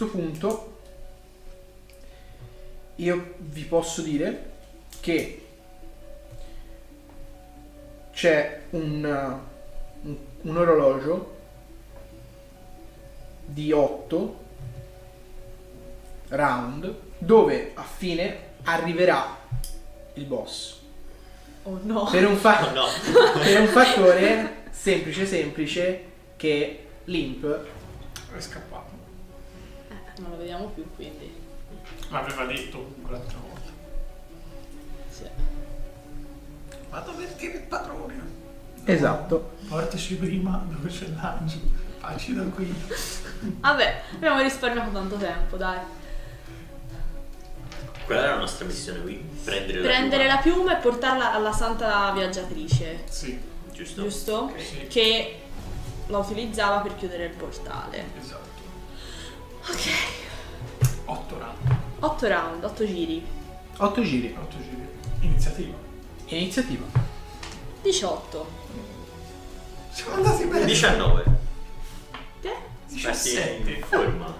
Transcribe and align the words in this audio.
questo 0.00 0.06
punto 0.06 0.78
io 2.96 3.34
vi 3.38 3.64
posso 3.64 4.00
dire 4.00 4.50
che 5.00 5.46
c'è 8.12 8.62
un, 8.70 9.40
un, 10.02 10.16
un 10.40 10.56
orologio 10.56 11.36
di 13.44 13.72
8 13.72 14.38
round 16.28 16.94
dove 17.18 17.72
a 17.74 17.82
fine 17.82 18.48
arriverà 18.62 19.38
il 20.14 20.24
boss. 20.24 20.78
Oh 21.64 21.78
no. 21.82 22.08
Per 22.10 22.26
un, 22.26 22.36
fa- 22.36 22.68
Oh 22.68 22.72
no. 22.72 22.86
per 23.38 23.60
un 23.60 23.66
fattore 23.66 24.62
semplice 24.70 25.26
semplice 25.26 26.04
che 26.36 26.86
l'imp 27.04 27.66
È 28.34 28.40
scappato. 28.40 28.89
Non 30.20 30.30
lo 30.30 30.36
vediamo 30.36 30.66
più 30.68 30.84
quindi. 30.94 31.32
L'aveva 32.10 32.44
detto 32.44 32.78
comunque 32.78 33.12
l'altra 33.12 33.38
volta. 33.46 33.70
Sì. 35.10 35.24
Vado 36.90 37.10
a 37.10 37.14
avvertire 37.14 37.54
il 37.58 37.62
padrone. 37.62 38.38
Esatto. 38.84 39.52
Portaci 39.68 40.16
prima 40.16 40.64
dove 40.68 40.88
c'è 40.88 41.06
l'angelo. 41.08 41.78
Facci 41.98 42.34
da 42.34 42.42
qui. 42.44 42.74
Vabbè, 43.60 44.02
abbiamo 44.14 44.40
risparmiato 44.42 44.90
tanto 44.90 45.16
tempo, 45.16 45.56
dai. 45.56 45.78
Quella 48.04 48.24
è 48.24 48.28
la 48.28 48.36
nostra 48.38 48.64
missione 48.66 49.00
qui. 49.02 49.16
Prendere, 49.44 49.80
Prendere 49.80 50.26
la 50.26 50.34
la 50.34 50.40
piuma 50.40 50.76
e 50.76 50.80
portarla 50.80 51.32
alla 51.32 51.52
santa 51.52 52.10
viaggiatrice, 52.12 53.02
Sì, 53.08 53.38
piuma, 53.38 53.72
giusto? 53.72 54.02
giusto? 54.02 54.34
Ok. 54.50 54.60
sì, 54.60 54.86
Che 54.88 55.40
la 56.08 56.18
utilizzava 56.18 56.80
per 56.80 56.96
chiudere 56.96 57.26
il 57.26 57.36
portale. 57.36 58.04
esatto. 58.20 58.39
Ok. 59.72 59.88
8 61.04 61.38
round. 61.38 61.78
8 62.00 62.28
round, 62.28 62.64
8 62.64 62.86
giri. 62.86 63.24
8 63.76 64.02
giri. 64.02 64.36
8 64.38 64.56
giri. 64.62 64.88
Iniziativa. 65.20 65.76
Iniziativa. 66.26 66.84
18. 67.82 68.46
Siamo 69.90 70.14
andati 70.14 70.44
bene. 70.44 70.64
19. 70.64 71.24
Te? 72.40 72.54
Spassi 72.86 73.30
17. 73.30 73.70
in 73.70 73.82
forma. 73.84 74.34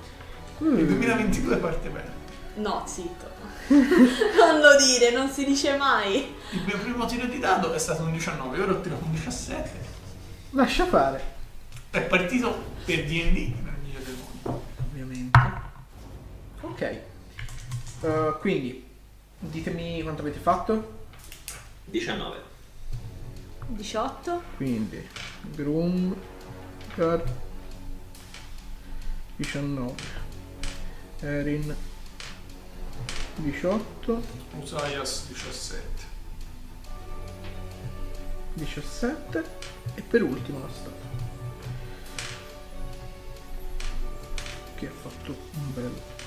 Il 0.58 0.86
2022 0.86 1.56
parte 1.56 1.88
bene. 1.88 2.18
No, 2.54 2.84
zitto. 2.86 3.28
non 3.70 4.60
lo 4.60 4.76
dire, 4.76 5.10
non 5.12 5.30
si 5.30 5.44
dice 5.44 5.76
mai. 5.76 6.34
Il 6.50 6.62
mio 6.66 6.78
primo 6.78 7.06
tiro 7.06 7.26
di 7.26 7.38
dado 7.38 7.72
è 7.72 7.78
stato 7.78 8.02
un 8.02 8.12
19, 8.12 8.60
ora 8.60 8.72
ho 8.72 8.80
tirato 8.80 9.04
un 9.04 9.12
17. 9.12 9.70
Lascia 10.50 10.86
fare. 10.86 11.38
È 11.90 12.00
partito 12.02 12.62
per 12.84 13.04
D&D, 13.04 13.52
per 13.52 13.72
il 13.72 13.78
migliore 13.82 14.04
del 14.04 14.16
mondo. 14.42 14.62
Ovviamente. 14.90 15.38
Ok. 16.60 17.00
Uh, 18.00 18.38
quindi, 18.40 18.86
ditemi 19.38 20.02
quanto 20.02 20.22
avete 20.22 20.38
fatto. 20.38 20.98
19. 21.84 22.38
18. 23.66 24.42
Quindi, 24.56 25.08
Groom, 25.54 26.14
Guard, 26.94 27.32
19, 29.36 29.94
Erin, 31.20 31.74
18, 33.36 34.22
Usaias 34.60 35.26
17. 35.28 36.08
17 38.54 39.44
e 39.94 40.02
per 40.02 40.22
ultimo 40.22 40.58
la 40.58 40.68
statua. 40.68 41.08
Che 44.74 44.86
ha 44.86 44.90
fatto 44.90 45.30
un 45.30 45.74
bel 45.74 46.19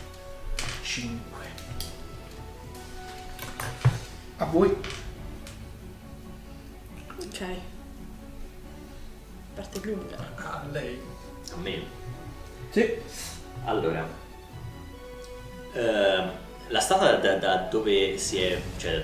5. 0.84 1.20
A 4.38 4.46
voi. 4.46 4.76
Ok. 7.20 7.46
Parte 9.56 9.80
lunga. 9.84 10.18
A 10.36 10.64
lei. 10.72 11.00
A 11.54 11.58
me. 11.62 11.82
Sì. 12.72 12.94
Allora. 13.66 14.06
ehm, 15.74 16.32
la 16.68 16.80
statua 16.80 17.16
da, 17.16 17.36
da 17.38 17.56
dove 17.70 18.18
si 18.18 18.42
è... 18.42 18.62
Cioè, 18.78 19.04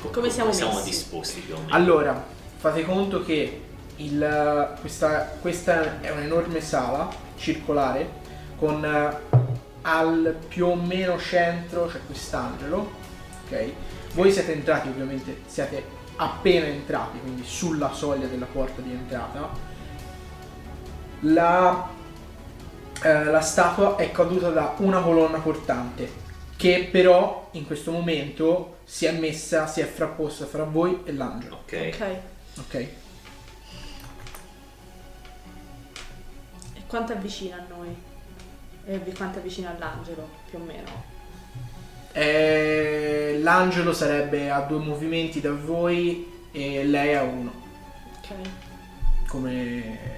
co- 0.00 0.10
Come 0.10 0.28
siamo 0.30 0.52
siamo 0.52 0.74
messi? 0.74 0.88
disposti 0.90 1.40
più 1.40 1.54
o 1.54 1.60
meno? 1.60 1.74
Allora, 1.74 2.24
fate 2.56 2.84
conto 2.84 3.24
che 3.24 3.62
il- 3.96 4.76
questa, 4.80 5.36
questa 5.40 6.00
è 6.00 6.10
un'enorme 6.10 6.60
sala 6.60 7.08
circolare 7.36 8.26
con 8.58 8.84
eh, 8.84 9.16
al 9.82 10.36
più 10.48 10.66
o 10.66 10.74
meno 10.74 11.18
centro 11.18 11.86
c'è 11.86 12.00
quest'angelo, 12.06 12.90
ok? 13.46 13.72
Voi 14.14 14.32
siete 14.32 14.52
entrati 14.52 14.88
ovviamente, 14.88 15.42
siete 15.46 15.96
appena 16.16 16.66
entrati, 16.66 17.18
quindi 17.20 17.44
sulla 17.44 17.92
soglia 17.92 18.26
della 18.26 18.46
porta 18.46 18.80
di 18.80 18.90
entrata. 18.92 19.50
La, 21.20 21.88
eh, 23.02 23.24
la 23.24 23.40
statua 23.40 23.96
è 23.96 24.10
caduta 24.12 24.50
da 24.50 24.74
una 24.78 25.00
colonna 25.00 25.38
portante 25.38 26.26
che 26.56 26.88
però 26.90 27.48
in 27.52 27.66
questo 27.66 27.90
momento 27.92 28.78
si 28.84 29.06
è 29.06 29.12
messa, 29.12 29.66
si 29.66 29.80
è 29.80 29.84
frapposta 29.84 30.46
fra 30.46 30.64
voi 30.64 31.02
e 31.04 31.12
l'angelo, 31.12 31.56
Ok. 31.64 31.90
Ok. 31.92 32.16
ok? 32.58 32.74
E 32.74 32.96
quanto 36.86 37.12
è 37.12 37.16
vicino 37.18 37.56
a 37.56 37.62
noi? 37.68 37.94
E 38.90 38.98
vi- 38.98 39.12
quanto 39.12 39.38
è 39.38 39.42
vicino 39.42 39.68
all'angelo, 39.68 40.26
più 40.48 40.58
o 40.58 40.62
meno? 40.62 41.16
Eh, 42.12 43.38
l'angelo 43.42 43.92
sarebbe 43.92 44.50
a 44.50 44.60
due 44.60 44.78
movimenti 44.78 45.40
da 45.42 45.52
voi 45.52 46.48
e 46.50 46.84
lei 46.84 47.14
a 47.14 47.22
uno, 47.22 47.52
Ok. 48.16 48.34
come... 49.28 50.16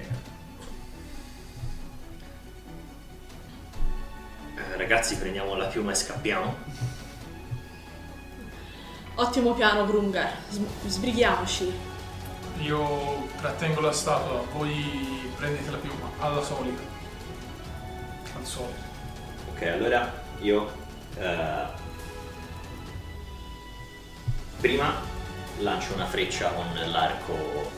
Eh, 4.55 4.77
ragazzi, 4.77 5.17
prendiamo 5.17 5.55
la 5.55 5.65
piuma 5.65 5.91
e 5.91 5.95
scappiamo. 5.95 6.55
Ottimo 9.15 9.53
piano, 9.53 9.85
Grungar. 9.85 10.31
S- 10.49 10.59
sbrighiamoci. 10.87 11.71
Io 12.59 13.27
trattengo 13.39 13.81
la 13.81 13.91
statua, 13.91 14.43
voi 14.53 15.29
prendete 15.35 15.69
la 15.71 15.77
piuma, 15.77 16.09
alla 16.19 16.41
solita. 16.41 16.90
Al 18.41 18.47
solito. 18.47 18.89
Ok, 19.53 19.61
allora 19.67 20.11
io 20.39 20.67
eh, 21.19 21.65
prima 24.59 24.99
lancio 25.59 25.93
una 25.93 26.07
freccia 26.07 26.49
con 26.49 26.65
l'arco 26.91 27.69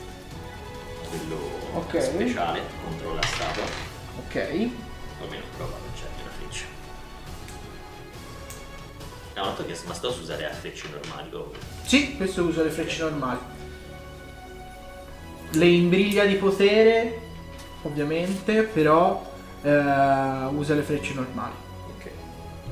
quello 1.10 1.36
Ok. 1.74 2.00
speciale 2.00 2.62
contro 2.82 3.14
la 3.14 3.22
statua. 3.26 3.62
Ok, 4.26 4.36
almeno 5.20 5.42
prova 5.54 5.76
a 5.76 5.78
lanciarmi 5.84 6.22
una 6.22 6.30
freccia. 6.38 6.64
No, 9.34 9.42
una 9.42 9.50
volta 9.50 9.64
che 9.66 9.78
ma 9.86 9.92
sto 9.92 10.08
a 10.08 10.10
usare 10.12 10.48
le 10.48 10.54
frecce 10.54 10.88
normali 10.88 11.34
o 11.34 11.52
sì, 11.84 12.16
questo 12.16 12.42
usa 12.44 12.62
le 12.62 12.70
frecce 12.70 13.02
normali. 13.02 13.38
Le 15.50 15.66
imbriglia 15.66 16.24
di 16.24 16.36
potere, 16.36 17.20
ovviamente, 17.82 18.62
però 18.62 19.32
eh, 19.64 20.46
usa 20.54 20.74
le 20.74 20.82
frecce 20.82 21.14
normali. 21.14 21.54
Ok. 21.96 22.10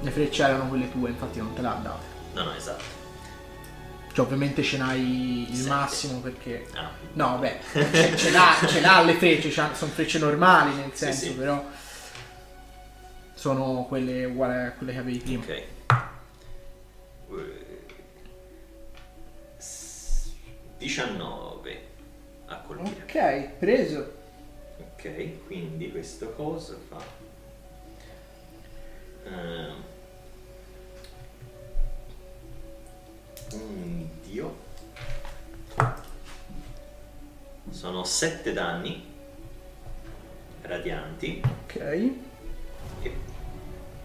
Le 0.02 0.10
frecce 0.10 0.42
erano 0.44 0.68
quelle 0.68 0.90
tue, 0.90 1.10
infatti 1.10 1.38
non 1.38 1.52
te 1.54 1.62
le 1.62 1.68
ha 1.68 1.80
date. 1.82 2.04
No, 2.34 2.44
no, 2.44 2.54
esatto. 2.54 3.00
Cioè, 4.12 4.24
ovviamente 4.26 4.62
ce 4.62 4.76
n'hai 4.76 5.50
il 5.50 5.56
Sette. 5.56 5.68
massimo 5.70 6.18
perché... 6.20 6.66
Ah, 6.74 6.90
No, 7.14 7.28
vabbè, 7.38 7.60
ce, 7.72 8.16
ce 8.16 8.30
l'ha, 8.30 8.54
ce 8.66 8.80
l'ha 8.80 9.02
le 9.02 9.14
frecce, 9.14 9.50
sono 9.50 9.90
frecce 9.90 10.18
normali 10.18 10.74
nel 10.74 10.90
Sì, 10.92 10.96
senso, 11.04 11.24
sì. 11.26 11.32
però 11.34 11.64
sono 13.34 13.84
quelle 13.88 14.24
uguali 14.26 14.66
a 14.66 14.72
quelle 14.72 14.92
che 14.92 14.98
avevi 14.98 15.18
prima. 15.18 15.42
ok. 15.42 15.48
Eh, 15.48 15.68
s- 19.56 20.30
19 20.78 21.80
a 22.46 22.56
colpire. 22.66 23.02
Ok, 23.02 23.48
preso. 23.58 24.20
Ok, 25.04 25.46
quindi 25.46 25.90
questo 25.90 26.30
cosa 26.34 26.76
fa? 26.88 27.02
Ehm. 29.24 29.82
un 33.54 34.08
dio. 34.22 34.56
Sono 37.70 38.04
7 38.04 38.52
danni 38.52 39.04
radianti 40.62 41.42
Ok. 41.44 41.76
e 43.02 43.16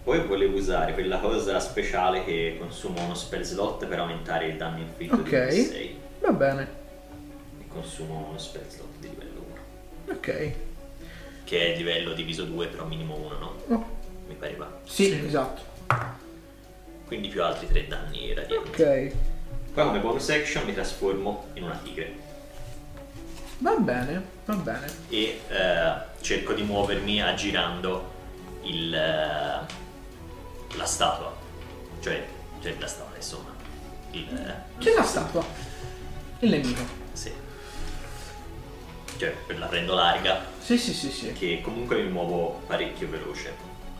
poi 0.02 0.26
volevo 0.26 0.56
usare 0.56 0.94
quella 0.94 1.20
cosa 1.20 1.60
speciale 1.60 2.24
che 2.24 2.56
consuma 2.58 3.02
uno 3.02 3.14
spell 3.14 3.42
slot 3.42 3.86
per 3.86 4.00
aumentare 4.00 4.48
il 4.48 4.56
danno 4.56 4.80
inflitto 4.80 5.14
Ok. 5.14 5.48
di 5.48 5.62
6 5.62 6.00
Va 6.20 6.32
bene. 6.32 6.68
e 7.60 7.68
consumo 7.68 8.26
uno 8.30 8.38
spell 8.38 8.66
slot 8.68 8.98
di 8.98 9.08
livello 9.10 9.44
1 10.06 10.12
Ok. 10.14 10.54
Che 11.48 11.72
è 11.72 11.76
livello 11.78 12.12
diviso 12.12 12.44
2 12.44 12.66
però 12.66 12.84
minimo 12.84 13.14
1 13.16 13.38
no? 13.38 13.54
Oh, 13.68 13.86
mi 14.28 14.34
pareva. 14.34 14.70
Sì, 14.84 15.04
Sì. 15.06 15.22
esatto. 15.26 15.62
Quindi 17.06 17.28
più 17.28 17.42
altri 17.42 17.68
3 17.68 17.86
danni 17.86 18.34
radianti. 18.34 18.68
Ok. 18.82 19.12
Poi 19.72 19.84
come 19.86 19.98
bonus 20.00 20.28
action 20.28 20.64
mi 20.66 20.74
trasformo 20.74 21.46
in 21.54 21.62
una 21.62 21.80
tigre 21.82 22.26
Va 23.60 23.74
bene, 23.76 24.22
va 24.44 24.54
bene. 24.56 24.86
e 25.08 25.40
eh, 25.48 25.92
cerco 26.20 26.52
di 26.52 26.62
muovermi 26.62 27.22
aggirando 27.22 28.12
il, 28.64 28.94
eh, 28.94 30.76
la 30.76 30.84
statua. 30.84 31.34
Cioè, 32.00 32.24
cioè 32.60 32.74
la 32.78 32.86
statua, 32.86 33.16
insomma. 33.16 33.54
Il, 34.10 34.26
eh, 34.36 34.78
Che 34.82 34.92
è 34.92 34.94
la 34.94 35.02
statua? 35.02 35.44
Il 36.40 36.50
nemico. 36.50 36.97
Cioè, 39.18 39.34
la 39.58 39.66
prendo 39.66 39.94
larga, 39.94 40.44
Sì, 40.62 40.78
sì, 40.78 40.94
sì, 40.94 41.10
sì. 41.10 41.32
che 41.32 41.60
comunque 41.62 42.00
mi 42.02 42.08
muovo 42.08 42.62
parecchio 42.66 43.08
veloce. 43.08 43.52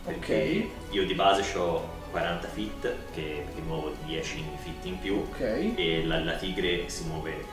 Perché 0.05 0.69
io 0.89 1.05
di 1.05 1.13
base 1.13 1.43
ho 1.57 1.97
40 2.11 2.47
feet, 2.47 2.95
che 3.13 3.45
mi 3.55 3.61
muovo 3.61 3.93
10 4.05 4.43
feet 4.63 4.85
in 4.85 4.99
più, 4.99 5.17
Ok. 5.17 5.41
e 5.75 6.03
la, 6.05 6.19
la 6.23 6.33
tigre 6.33 6.87
si 6.89 7.03
muove 7.03 7.45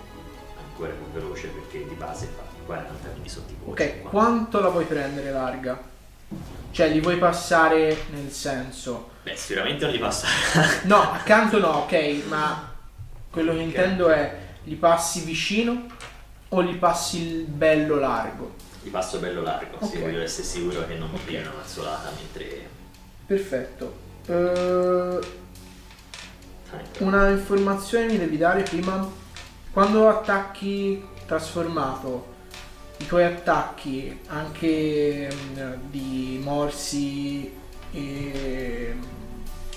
ancora 0.64 0.92
più 0.92 1.10
veloce 1.12 1.48
perché 1.48 1.86
di 1.88 1.94
base 1.94 2.28
fa 2.36 2.42
40, 2.66 3.08
quindi 3.10 3.28
sono 3.28 3.46
tipo 3.46 3.70
Ok, 3.72 3.80
50. 3.80 4.08
quanto 4.10 4.60
la 4.60 4.68
vuoi 4.68 4.84
prendere 4.84 5.30
larga? 5.32 5.82
Cioè, 6.70 6.88
li 6.88 7.00
vuoi 7.00 7.16
passare 7.16 7.96
nel 8.10 8.30
senso... 8.30 9.10
Beh, 9.24 9.34
sicuramente 9.36 9.84
non 9.84 9.92
li 9.92 9.98
passa. 9.98 10.28
No, 10.84 11.00
accanto 11.12 11.58
no, 11.58 11.68
ok, 11.78 12.22
ma 12.28 12.72
quello 13.30 13.52
che 13.54 13.60
intendo 13.60 14.08
è 14.08 14.44
li 14.64 14.74
passi 14.74 15.20
vicino 15.20 15.86
o 16.48 16.60
li 16.60 16.74
passi 16.76 17.20
il 17.22 17.44
bello 17.44 17.96
largo? 17.96 18.54
li 18.82 18.90
passo 18.90 19.18
bello 19.18 19.42
largo, 19.42 19.76
Ok. 19.80 19.90
sì, 19.90 19.98
voglio 19.98 20.22
essere 20.22 20.46
sicuro 20.46 20.86
che 20.86 20.94
non 20.94 21.10
mi 21.10 21.16
Ok. 21.16 21.24
pigliano 21.24 21.50
una 21.50 21.58
mazzolata 21.58 22.10
mentre... 22.16 22.68
Perfetto. 23.26 24.04
Ecco. 24.28 25.20
una 27.04 27.28
informazione 27.30 28.06
mi 28.06 28.18
devi 28.18 28.36
dare 28.36 28.62
prima. 28.62 29.08
Quando 29.72 30.08
attacchi 30.08 31.04
trasformato, 31.26 32.34
i 32.98 33.06
tuoi 33.06 33.24
attacchi 33.24 34.20
anche 34.28 35.28
mm, 35.32 35.72
di 35.90 36.40
morsi 36.42 37.52
e, 37.92 38.94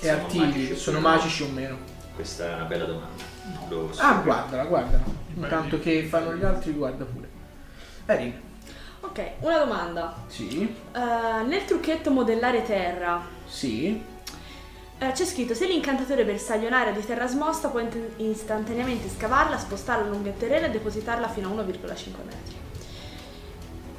Sono 0.00 0.28
magici 0.38 0.76
sono 0.76 1.00
magici 1.00 1.42
o 1.42 1.48
meno? 1.48 1.78
Questa 2.14 2.50
è 2.50 2.54
una 2.54 2.64
bella 2.64 2.84
domanda. 2.84 3.22
Lo 3.70 3.92
so. 3.92 4.02
Ah, 4.02 4.14
guardala, 4.22 4.64
guardala. 4.64 5.02
Intanto 5.34 5.78
che 5.78 6.02
fanno 6.04 6.34
gli 6.34 6.44
altri, 6.44 6.72
guarda 6.72 7.04
pure. 7.04 7.28
Erin, 8.06 8.40
Ok, 9.02 9.22
una 9.40 9.58
domanda. 9.58 10.14
sì, 10.26 10.62
Eh, 10.92 11.42
nel 11.46 11.64
trucchetto 11.64 12.10
modellare 12.10 12.62
terra 12.64 13.22
sì, 13.46 14.02
eh, 14.98 15.12
c'è 15.12 15.24
scritto 15.24 15.54
se 15.54 15.66
l'incantatore 15.66 16.24
bersaglio 16.24 16.66
un'area 16.66 16.92
di 16.92 17.04
terra 17.04 17.26
smossa 17.26 17.68
può 17.68 17.80
int- 17.80 18.18
istantaneamente 18.20 19.08
scavarla, 19.08 19.56
spostarla 19.58 20.06
lungo 20.08 20.28
il 20.28 20.36
terreno 20.36 20.66
e 20.66 20.70
depositarla 20.70 21.28
fino 21.28 21.48
a 21.48 21.52
1,5 21.52 22.24
metri. 22.26 22.58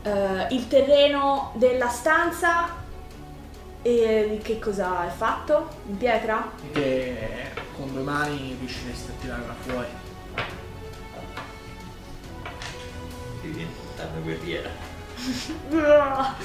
Eh, 0.03 0.53
il 0.53 0.67
terreno 0.67 1.51
della 1.55 1.87
stanza 1.89 2.69
eh, 3.81 4.27
di 4.29 4.37
che 4.37 4.59
cosa 4.59 5.07
è 5.07 5.09
fatto? 5.09 5.67
In 5.87 5.97
pietra? 5.97 6.51
che 6.73 7.49
con 7.81 7.93
due 7.93 8.03
mani 8.03 8.55
riusciresti 8.59 9.09
a 9.09 9.13
tirarla 9.21 9.53
fuori. 9.65 9.87
Devi 13.41 13.53
diventare 13.53 14.09
una 14.11 14.19
guerriera. 14.21 14.69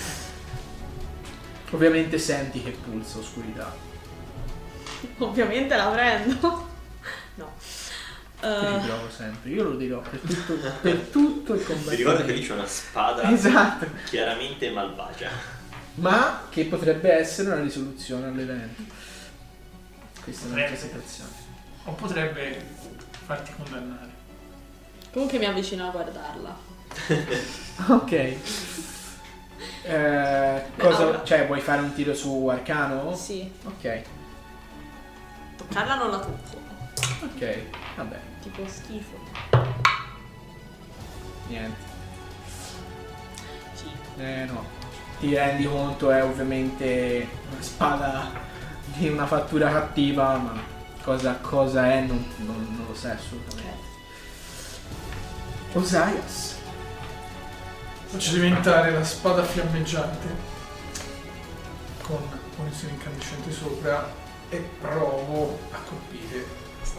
Ovviamente 1.71 2.19
senti 2.19 2.63
che 2.63 2.71
pulsa 2.71 3.19
oscurità. 3.19 3.75
Ovviamente 5.19 5.77
la 5.77 5.87
prendo. 5.89 6.65
No. 7.39 7.53
Ti 8.41 8.47
Eh, 8.47 8.79
riprovo 8.81 9.11
sempre, 9.11 9.51
io 9.51 9.63
lo 9.65 9.77
dirò 9.77 10.01
per 10.01 10.19
tutto, 10.21 10.55
per 10.81 10.97
tutto 11.11 11.53
il 11.53 11.61
combattimento. 11.67 11.91
Vi 11.91 11.97
ricordo 11.97 12.25
che 12.25 12.33
lì 12.33 12.41
c'è 12.47 12.55
una 12.55 12.67
spada 12.67 13.31
Esatto, 13.31 13.87
chiaramente 14.07 14.71
malvagia. 14.71 15.29
ma 15.97 16.47
che 16.49 16.65
potrebbe 16.65 17.13
essere 17.13 17.51
una 17.51 17.61
risoluzione 17.61 18.29
all'evento. 18.29 18.85
Questa 20.27 20.47
è 20.47 20.49
Potrebbe. 20.49 20.77
situazione. 20.77 21.31
O 21.85 21.93
potrebbe 21.93 22.65
farti 23.27 23.53
condannare. 23.57 24.11
comunque 25.13 25.39
mi 25.39 25.45
avvicino 25.47 25.87
a 25.87 25.91
guardarla. 25.91 26.57
Ok. 27.89 28.13
Eh, 29.83 30.63
cosa, 30.79 31.23
cioè, 31.25 31.47
vuoi 31.47 31.61
fare 31.61 31.81
un 31.83 31.93
tiro 31.95 32.15
su 32.15 32.47
arcano? 32.49 33.15
Sì, 33.15 33.51
Ok, 33.65 34.03
toccarla 35.57 35.95
non 35.97 36.11
la 36.11 36.19
tocco. 36.19 36.57
ok, 37.25 37.59
vabbè, 37.97 38.19
Tipo 38.43 38.67
schifo. 38.67 39.17
niente. 41.49 41.77
Sì. 43.75 43.85
Eh 44.19 44.45
no, 44.47 44.65
ti 45.21 45.35
rendi 45.35 45.65
conto 45.67 46.11
è 46.11 46.25
ovviamente 46.25 47.29
una 47.53 47.63
spada 47.63 48.31
di 48.97 49.09
una 49.09 49.27
fattura 49.27 49.71
cattiva, 49.71 50.37
ma 50.37 50.55
cosa, 51.03 51.35
cosa 51.41 51.91
è 51.93 52.01
non, 52.01 52.25
non- 52.39 52.75
non 52.77 52.87
lo 52.89 52.95
sai 52.95 53.13
assolutamente. 53.13 53.85
Osias. 55.73 56.55
Faccio 58.07 58.33
diventare 58.33 58.93
la 58.93 59.05
spada 59.05 59.43
fiammeggiante 59.43 60.55
con 62.03 62.19
munizione 62.57 62.95
incandescente 62.95 63.51
sopra 63.53 64.09
e 64.49 64.57
provo 64.81 65.59
a 65.73 65.79
colpire. 65.87 66.47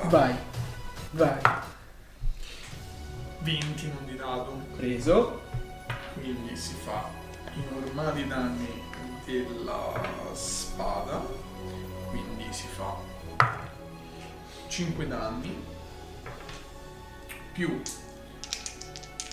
Vai, 0.03 0.35
vai. 1.11 1.39
20 3.39 3.87
non 3.93 4.05
di 4.05 4.15
dado, 4.17 4.61
Preso. 4.75 5.41
quindi 6.13 6.55
si 6.57 6.75
fa 6.83 7.09
i 7.55 7.61
normali 7.71 8.27
danni 8.27 8.83
della 9.25 9.93
spada, 10.33 11.21
quindi 12.47 12.53
si 12.53 12.67
fa 12.75 12.95
5 14.67 15.07
danni 15.07 15.63
più 17.51 17.81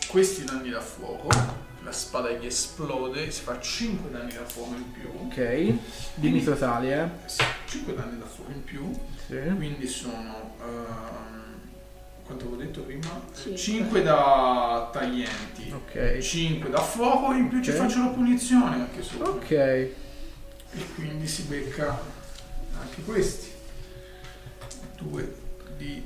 questi 0.08 0.44
danni 0.44 0.70
da 0.70 0.80
fuoco, 0.80 1.28
la 1.82 1.90
spada 1.92 2.30
gli 2.30 2.46
esplode, 2.46 3.30
si 3.32 3.42
fa 3.42 3.60
5 3.60 4.10
danni 4.10 4.32
da 4.32 4.44
fuoco 4.44 4.74
in 4.74 4.90
più, 4.92 5.08
Ok. 5.26 5.74
Dimmi 6.14 6.38
i 6.38 6.44
totali, 6.44 6.92
eh. 6.92 7.08
5 7.66 7.94
danni 7.94 8.18
da 8.18 8.24
fuoco 8.24 8.50
in 8.52 8.62
più, 8.64 8.90
Sì. 9.26 9.40
quindi 9.56 9.86
sono 9.88 10.54
ehm, 10.60 11.60
quanto 12.24 12.46
avevo 12.46 12.62
detto 12.62 12.82
prima? 12.82 13.20
Cinque. 13.34 13.56
5 13.56 14.02
da 14.02 14.88
taglienti. 14.92 15.72
Ok. 15.72 16.18
5 16.18 16.70
da 16.70 16.80
fuoco 16.80 17.32
in 17.32 17.48
più 17.48 17.60
ci 17.62 17.70
Ok. 17.70 17.76
faccio 17.76 17.98
la 17.98 18.08
punizione 18.08 18.74
anche 18.76 19.02
sopra 19.02 19.28
Ok. 19.30 19.50
e 19.50 19.94
quindi 20.94 21.26
si 21.26 21.42
becca 21.42 22.00
anche 22.80 23.02
questi 23.02 23.50
2 24.98 25.34
di 25.76 26.02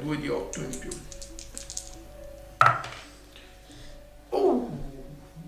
2 0.00 0.16
di 0.16 0.28
8 0.28 0.60
in 0.60 0.78
più 0.78 0.90
oh, 4.30 4.70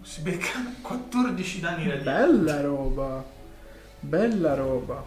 si 0.02 0.20
becca 0.20 0.74
14 0.80 1.60
danni 1.60 1.88
radianti 1.88 2.04
Bella 2.04 2.60
roba. 2.60 3.24
Bella 4.00 4.54
roba. 4.54 5.04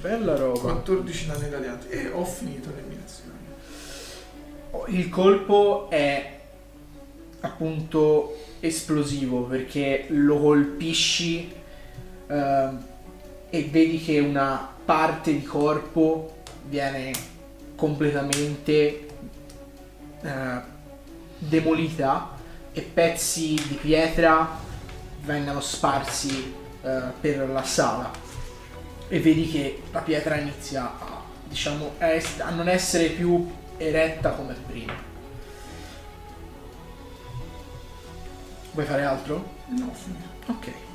Bella 0.00 0.36
roba. 0.36 0.72
14 0.72 1.26
danni 1.26 1.50
radianti 1.50 1.88
e 1.88 2.08
ho 2.08 2.24
finito 2.24 2.70
le 2.74 2.82
mie 2.82 2.98
azioni 3.04 4.98
Il 4.98 5.08
colpo 5.08 5.88
è 5.88 6.40
appunto 7.40 8.36
esplosivo 8.60 9.44
perché 9.44 10.06
lo 10.08 10.38
colpisci 10.40 11.55
ehm, 12.26 12.86
e 13.50 13.64
vedi 13.64 14.02
che 14.02 14.18
una 14.18 14.68
parte 14.84 15.32
di 15.32 15.42
corpo 15.42 16.42
viene 16.64 17.12
completamente 17.74 19.06
eh, 20.22 20.60
demolita 21.38 22.34
e 22.72 22.80
pezzi 22.82 23.54
di 23.68 23.74
pietra 23.74 24.58
vengono 25.22 25.60
sparsi 25.60 26.54
eh, 26.82 27.00
per 27.20 27.48
la 27.48 27.62
sala 27.62 28.10
e 29.08 29.20
vedi 29.20 29.48
che 29.48 29.82
la 29.92 30.00
pietra 30.00 30.36
inizia 30.36 30.84
a, 30.84 31.22
diciamo, 31.44 31.92
a 31.98 32.50
non 32.50 32.68
essere 32.68 33.08
più 33.08 33.48
eretta 33.76 34.30
come 34.30 34.54
prima. 34.66 34.94
Vuoi 38.72 38.86
fare 38.86 39.04
altro? 39.04 39.54
no 39.68 39.92
finito 39.94 40.28
Ok. 40.46 40.85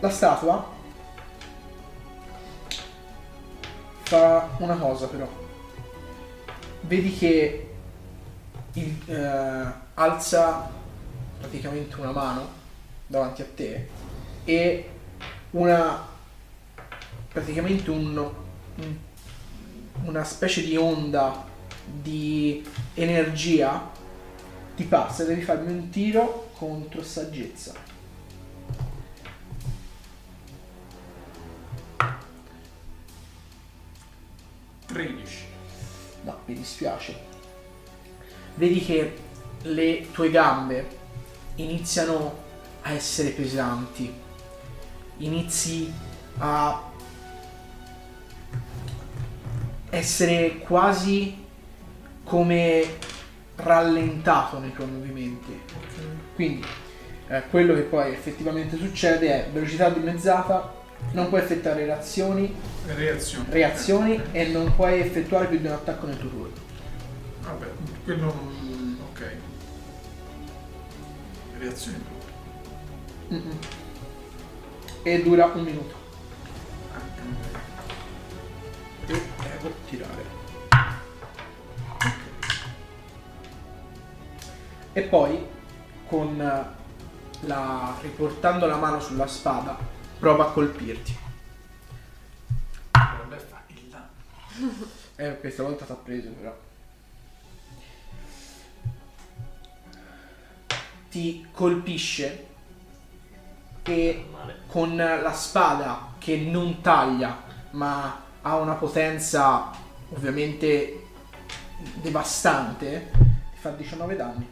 La 0.00 0.10
statua 0.10 0.64
fa 4.02 4.48
una 4.58 4.76
cosa 4.76 5.06
però. 5.08 5.28
Vedi 6.82 7.16
che 7.16 7.70
il- 8.74 9.02
eh, 9.10 9.72
alza 9.94 10.70
praticamente 11.38 11.96
una 12.00 12.12
mano 12.12 12.48
davanti 13.06 13.42
a 13.42 13.46
te 13.54 13.88
e 14.44 14.90
una 15.50 16.06
praticamente 17.28 17.90
un, 17.90 18.16
un- 18.76 18.96
una 20.04 20.24
specie 20.24 20.62
di 20.62 20.76
onda 20.76 21.44
di 21.84 22.64
energia 22.94 23.90
ti 24.76 24.84
passa 24.84 25.24
devi 25.24 25.42
farmi 25.42 25.72
un 25.72 25.90
tiro 25.90 26.50
contro 26.56 27.02
saggezza. 27.02 27.74
13. 34.88 35.44
No, 36.22 36.38
mi 36.46 36.54
dispiace. 36.54 37.26
Vedi 38.54 38.80
che 38.80 39.16
le 39.62 40.10
tue 40.10 40.30
gambe 40.30 40.86
iniziano 41.56 42.36
a 42.82 42.92
essere 42.92 43.30
pesanti. 43.30 44.12
Inizi 45.18 45.92
a 46.38 46.90
essere 49.90 50.58
quasi 50.58 51.44
come 52.24 52.96
rallentato 53.56 54.58
nei 54.58 54.72
tuoi 54.72 54.88
movimenti. 54.88 55.60
Quindi 56.34 56.64
eh, 57.28 57.42
quello 57.50 57.74
che 57.74 57.82
poi 57.82 58.12
effettivamente 58.12 58.76
succede 58.76 59.46
è 59.46 59.50
velocità 59.50 59.90
dimezzata, 59.90 60.72
non 61.12 61.28
puoi 61.28 61.40
effettuare 61.40 61.84
reazioni, 61.84 62.54
Reazione. 62.86 63.46
reazioni 63.50 64.22
e 64.32 64.48
non 64.48 64.74
puoi 64.74 65.00
effettuare 65.00 65.46
più 65.46 65.58
di 65.58 65.66
un 65.66 65.72
attacco 65.72 66.06
nel 66.06 66.18
tuo 66.18 66.28
turno. 66.28 66.52
Vabbè, 67.42 67.66
quello 68.04 68.24
non... 68.24 68.98
ok. 69.12 69.32
Reazione 71.58 71.98
proprio. 71.98 73.38
Mm-mm. 73.38 73.58
E 75.02 75.22
dura 75.22 75.46
un 75.46 75.62
minuto. 75.62 75.94
E 79.06 79.20
devo 79.56 79.74
tirare. 79.88 80.36
E 84.92 85.02
poi 85.02 85.46
con 86.06 86.36
la 87.40 87.94
riportando 88.00 88.66
la 88.66 88.76
mano 88.76 89.00
sulla 89.00 89.26
spada 89.26 89.78
prova 90.18 90.48
a 90.48 90.50
colpirti. 90.50 91.16
Vabbè, 92.92 93.36
fa 93.36 93.62
il 93.68 93.82
danno. 93.88 94.96
Eh, 95.20 95.36
questa 95.40 95.64
volta 95.64 95.84
ti 95.84 95.90
ha 95.90 95.96
preso 95.96 96.28
però. 96.28 96.56
Ti 101.10 101.48
colpisce 101.50 102.46
e 103.82 104.26
con 104.68 104.94
la 104.94 105.32
spada 105.32 106.12
che 106.18 106.36
non 106.36 106.80
taglia 106.82 107.42
ma 107.70 108.22
ha 108.42 108.56
una 108.58 108.74
potenza 108.74 109.70
ovviamente 110.10 111.06
devastante 111.94 113.10
ti 113.54 113.58
fa 113.58 113.70
19 113.70 114.16
danni 114.16 114.48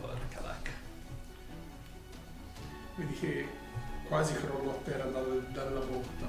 Porca 0.00 0.40
vacca. 0.40 0.70
Vedi 2.94 3.14
che 3.18 3.48
quasi 4.08 4.34
crollo 4.34 4.70
a 4.70 4.78
terra 4.84 5.04
dal- 5.04 5.46
dalla 5.52 5.80
porta. 5.80 6.26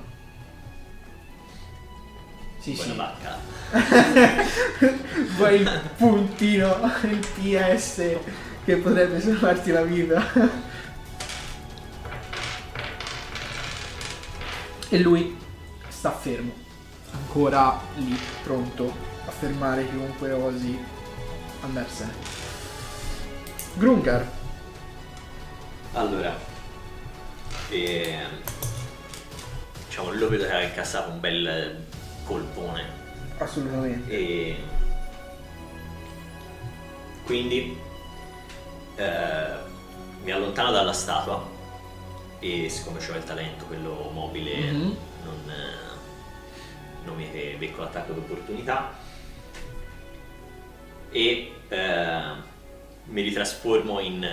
sì 2.59 2.73
Buona 2.73 2.91
sì 2.91 2.97
vacca. 2.97 3.37
poi 5.37 5.55
il 5.61 5.81
puntino 5.97 6.91
il 7.03 7.19
PS 7.39 8.17
che 8.63 8.75
potrebbe 8.77 9.19
salvarti 9.21 9.71
la 9.71 9.83
vita 9.83 10.23
e 14.89 14.99
lui 14.99 15.37
sta 15.87 16.11
fermo 16.11 16.53
ancora 17.11 17.79
lì 17.95 18.17
pronto 18.43 18.93
a 19.27 19.31
fermare 19.31 19.87
chiunque 19.89 20.31
osi 20.31 20.77
andarsene 21.61 22.13
Grungar 23.75 24.25
Allora, 25.93 26.35
ehm, 27.69 28.41
diciamo, 29.87 30.11
lo 30.13 30.29
vedo 30.29 30.45
che 30.45 30.51
ha 30.51 30.61
incassato 30.61 31.09
un 31.11 31.19
bel 31.19 31.85
colpone. 32.25 33.03
Assolutamente. 33.37 34.11
E 34.11 34.55
quindi 37.25 37.77
eh, 38.95 39.45
mi 40.23 40.31
allontano 40.31 40.71
dalla 40.71 40.93
statua 40.93 41.43
e 42.39 42.69
siccome 42.69 42.99
ho 42.99 43.15
il 43.15 43.23
talento, 43.23 43.65
quello 43.65 44.09
mobile, 44.13 44.71
Mhm. 44.71 44.97
non, 45.23 45.49
eh, 45.49 47.05
non 47.05 47.15
mi 47.15 47.25
becco 47.57 47.81
l'attacco 47.81 48.13
d'opportunità 48.13 48.93
e 51.11 51.51
eh, 51.69 52.21
mi 53.05 53.21
ritrasformo 53.21 53.99
in, 53.99 54.27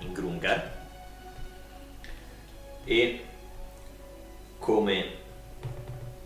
in 0.00 0.12
Grungar 0.12 0.73
e 2.84 3.24
come 4.58 5.22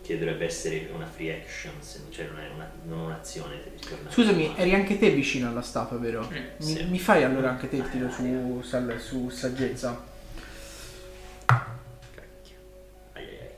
che 0.03 0.19
dovrebbe 0.19 0.47
essere 0.47 0.89
una 0.95 1.05
free 1.07 1.35
action, 1.43 1.73
se 1.81 1.99
non, 2.01 2.11
cioè 2.11 2.27
non 2.29 2.39
è 2.41 2.49
una, 2.55 2.71
non 2.85 3.01
un'azione 3.01 3.61
scusami 4.09 4.55
eri 4.57 4.73
anche 4.75 4.99
te 4.99 5.11
vicino 5.11 5.49
alla 5.51 5.61
statua 5.61 5.99
vero? 5.99 6.23
Sì. 6.31 6.39
mi, 6.39 6.77
Sì. 6.77 6.85
mi 6.85 6.99
fai 6.99 7.25
allora 7.25 7.51
anche 7.51 7.69
te 7.69 7.77
il 7.77 7.91
tiro 7.91 8.11
su, 8.11 8.63
sal- 8.63 8.99
su 8.99 9.29
saggezza? 9.29 10.03
Cacchio. 11.45 12.57
Ai 13.13 13.25
ai 13.25 13.51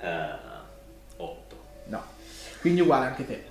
ai. 0.00 0.60
8. 1.18 1.56
no 1.88 2.02
quindi 2.60 2.80
uguale 2.80 3.06
anche 3.06 3.26
te 3.26 3.44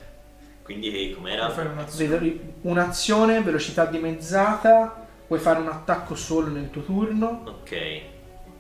Quindi 0.64 1.14
com'era? 1.16 1.50
fare 1.52 1.70
un'azione. 1.70 2.40
Un'azione, 2.62 3.42
velocità 3.42 3.86
dimezzata, 3.86 5.05
puoi 5.28 5.40
fare 5.40 5.60
un 5.60 5.68
attacco 5.68 6.16
solo 6.16 6.48
nel 6.50 6.70
tuo 6.70 6.84
turno 6.84 7.42
Ok. 7.46 7.72
eh, 7.72 8.02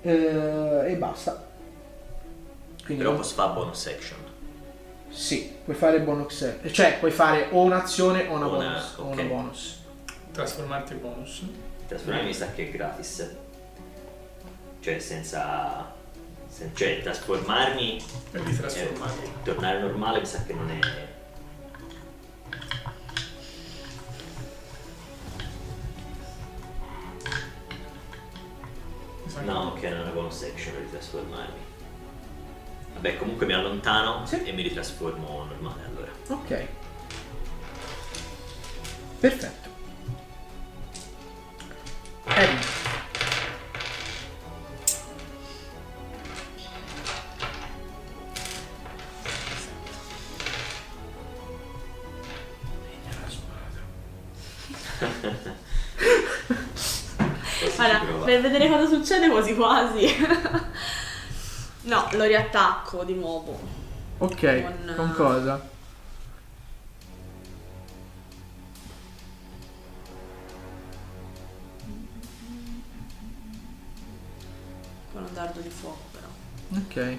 e 0.01 0.95
basta. 0.97 1.43
Quindi 2.83 3.01
Però 3.03 3.11
non- 3.15 3.21
posso 3.21 3.33
fare 3.35 3.53
bonus 3.53 3.85
action. 3.87 4.19
sì, 5.09 5.55
puoi 5.63 5.75
fare 5.75 5.99
bonus, 6.01 6.41
action. 6.43 6.73
cioè 6.73 6.97
puoi 6.99 7.11
fare 7.11 7.47
o 7.51 7.61
un'azione 7.61 8.27
o 8.27 8.33
una 8.33 8.45
Una- 8.47 8.57
bonus. 8.57 8.93
O 8.97 9.03
ok. 9.03 9.11
una 9.13 9.23
bonus. 9.23 9.79
Trasformarti 10.31 10.93
in 10.93 11.01
bonus. 11.01 11.41
Trasformarmi 11.87 12.27
mi 12.27 12.33
sa 12.33 12.51
che 12.51 12.67
è 12.67 12.71
gratis. 12.71 13.35
Cioè 14.81 14.99
senza... 14.99 15.93
sen- 16.47 16.75
cioè 16.75 17.01
trasformarmi 17.01 18.03
E 18.33 18.39
li 18.39 18.55
trasformati. 18.57 19.23
e 19.23 19.29
tornare 19.43 19.79
normale 19.79 20.19
mi 20.19 20.25
sa 20.25 20.43
che 20.43 20.53
non 20.53 20.69
è... 20.69 20.79
No, 29.43 29.59
ok, 29.73 29.81
non 29.83 29.99
una 30.01 30.11
bonus 30.11 30.43
action 30.43 30.73
per 30.73 30.83
ritrasformarmi. 30.83 31.59
Vabbè, 32.93 33.17
comunque 33.17 33.45
mi 33.45 33.53
allontano 33.53 34.25
Sì. 34.25 34.43
e 34.43 34.51
mi 34.53 34.61
ritrasformo 34.61 35.45
normale 35.49 35.81
allora. 35.85 36.11
Ok. 36.29 36.67
Perfetto. 39.19 39.64
Per 58.35 58.41
vedere 58.41 58.67
cosa 58.69 58.87
succede 58.87 59.29
quasi 59.29 59.55
quasi. 59.55 60.07
no, 61.83 62.09
lo 62.11 62.23
riattacco 62.25 63.03
di 63.03 63.13
nuovo. 63.13 63.57
Ok, 64.17 64.61
Con- 64.63 64.93
con 64.95 65.13
cosa? 65.13 65.69
Con 75.13 75.23
un 75.23 75.33
dardo 75.33 75.59
di 75.61 75.69
fuoco 75.69 76.03
però. 76.11 76.27
Ok. 76.81 77.17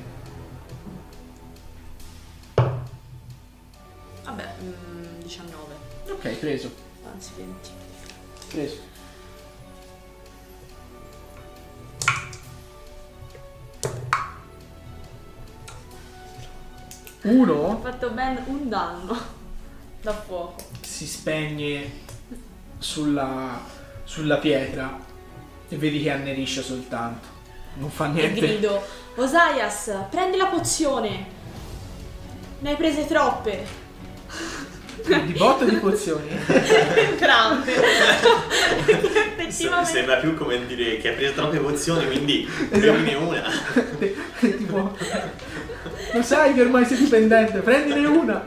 Vabbè, 4.24 4.54
mm, 4.60 5.20
19. 5.22 5.74
Ok, 6.10 6.28
preso. 6.38 6.70
Anzi 7.10 7.30
20. 7.36 7.85
Ben 18.16 18.42
un 18.46 18.68
danno 18.70 19.14
da 20.00 20.12
fuoco. 20.14 20.56
si 20.80 21.06
spegne 21.06 21.90
sulla, 22.78 23.60
sulla 24.04 24.38
pietra 24.38 24.98
e 25.68 25.76
vedi 25.76 26.02
che 26.02 26.10
annerisce 26.10 26.62
soltanto. 26.62 27.28
Non 27.74 27.90
fa 27.90 28.06
E 28.06 28.08
niente. 28.12 28.40
grido, 28.40 28.82
Osaias, 29.16 29.92
prendi 30.10 30.38
la 30.38 30.46
pozione. 30.46 31.26
Ne 32.60 32.70
hai 32.70 32.76
prese 32.76 33.06
troppe. 33.06 33.84
Di 35.04 35.32
botto 35.36 35.64
di 35.66 35.76
pozioni. 35.76 36.28
Entrambe. 36.96 37.74
Effettivamente. 39.36 39.90
Sembra 39.92 40.16
più 40.16 40.34
come 40.34 40.64
dire 40.66 40.96
che 40.96 41.10
ha 41.10 41.12
preso 41.12 41.34
troppe 41.34 41.58
pozioni, 41.58 42.06
quindi 42.06 42.44
Esatto. 42.48 42.78
prendine 42.78 43.14
una. 43.14 43.42
tipo, 44.40 44.96
lo 46.16 46.22
sai 46.22 46.54
che 46.54 46.60
ormai 46.62 46.84
sei 46.84 46.98
dipendente, 46.98 47.58
prendine 47.60 48.06
una. 48.06 48.44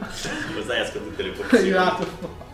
Lo 0.54 0.64
sai, 0.64 0.80
ascolta 0.80 1.00
tutte 1.08 1.24
le 1.24 1.30
È 1.32 1.36
pozioni. 1.38 1.58
arrivato. 1.72 2.48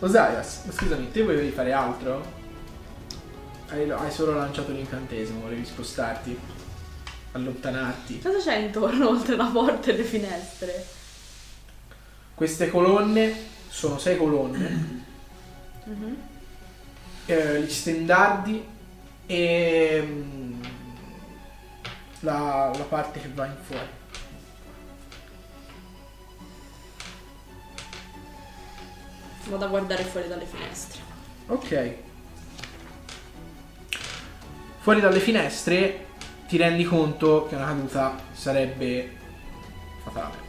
Osaias, 0.00 0.62
scusami, 0.70 1.10
te 1.10 1.22
volevi 1.22 1.50
fare 1.50 1.72
altro? 1.72 2.34
Hai, 3.68 3.90
hai 3.90 4.10
solo 4.10 4.34
lanciato 4.34 4.72
l'incantesimo, 4.72 5.40
volevi 5.40 5.64
spostarti? 5.64 6.38
Allontanarti? 7.32 8.20
Cosa 8.20 8.38
c'è 8.38 8.56
intorno 8.56 9.08
oltre 9.10 9.36
la 9.36 9.46
porta 9.46 9.90
e 9.90 9.96
le 9.96 10.04
finestre? 10.04 10.86
Queste 12.34 12.68
colonne 12.70 13.34
sono 13.68 13.98
sei 13.98 14.16
colonne, 14.16 15.04
Mhm. 15.86 16.16
eh, 17.26 17.60
gli 17.62 17.70
stendardi 17.70 18.64
e 19.24 20.02
mm, 20.04 20.55
la, 22.26 22.72
la 22.76 22.84
parte 22.84 23.20
che 23.20 23.30
va 23.32 23.46
in 23.46 23.56
fuori. 23.62 23.88
Vado 29.44 29.64
a 29.64 29.68
guardare 29.68 30.02
fuori 30.02 30.26
dalle 30.26 30.44
finestre. 30.44 31.00
Ok. 31.46 31.94
Fuori 34.80 35.00
dalle 35.00 35.20
finestre 35.20 36.06
ti 36.48 36.56
rendi 36.56 36.82
conto 36.82 37.46
che 37.46 37.54
una 37.54 37.66
caduta 37.66 38.16
sarebbe 38.32 39.16
fatale. 40.02 40.44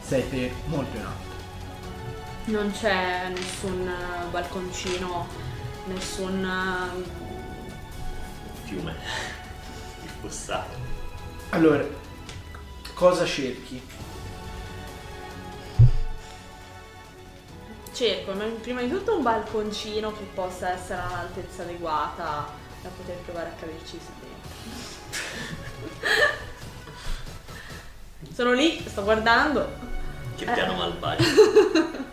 Siete 0.00 0.52
molto 0.66 0.96
in 0.96 1.04
alto. 1.04 1.26
Non 2.46 2.72
c'è 2.72 3.28
nessun 3.28 3.92
balconcino, 4.30 5.28
nessun... 5.86 7.04
Fiume. 8.64 8.94
Il 10.02 10.10
fossato. 10.20 10.87
Allora, 11.50 11.84
cosa 12.94 13.24
cerchi? 13.24 13.80
Cerco 17.92 18.32
ma 18.34 18.44
prima 18.60 18.82
di 18.82 18.90
tutto 18.90 19.16
un 19.16 19.22
balconcino 19.22 20.12
che 20.12 20.24
possa 20.34 20.70
essere 20.70 21.00
all'altezza 21.00 21.62
adeguata 21.62 22.52
da 22.82 22.88
poter 22.96 23.16
provare 23.24 23.48
a 23.48 23.52
caderci 23.58 23.98
su 23.98 24.10
dentro. 24.20 25.16
Sono 28.34 28.52
lì, 28.52 28.84
sto 28.86 29.02
guardando, 29.02 29.68
Che 30.36 30.44
Eh. 30.44 30.52
piano 30.52 30.74
malvagio. 30.74 31.24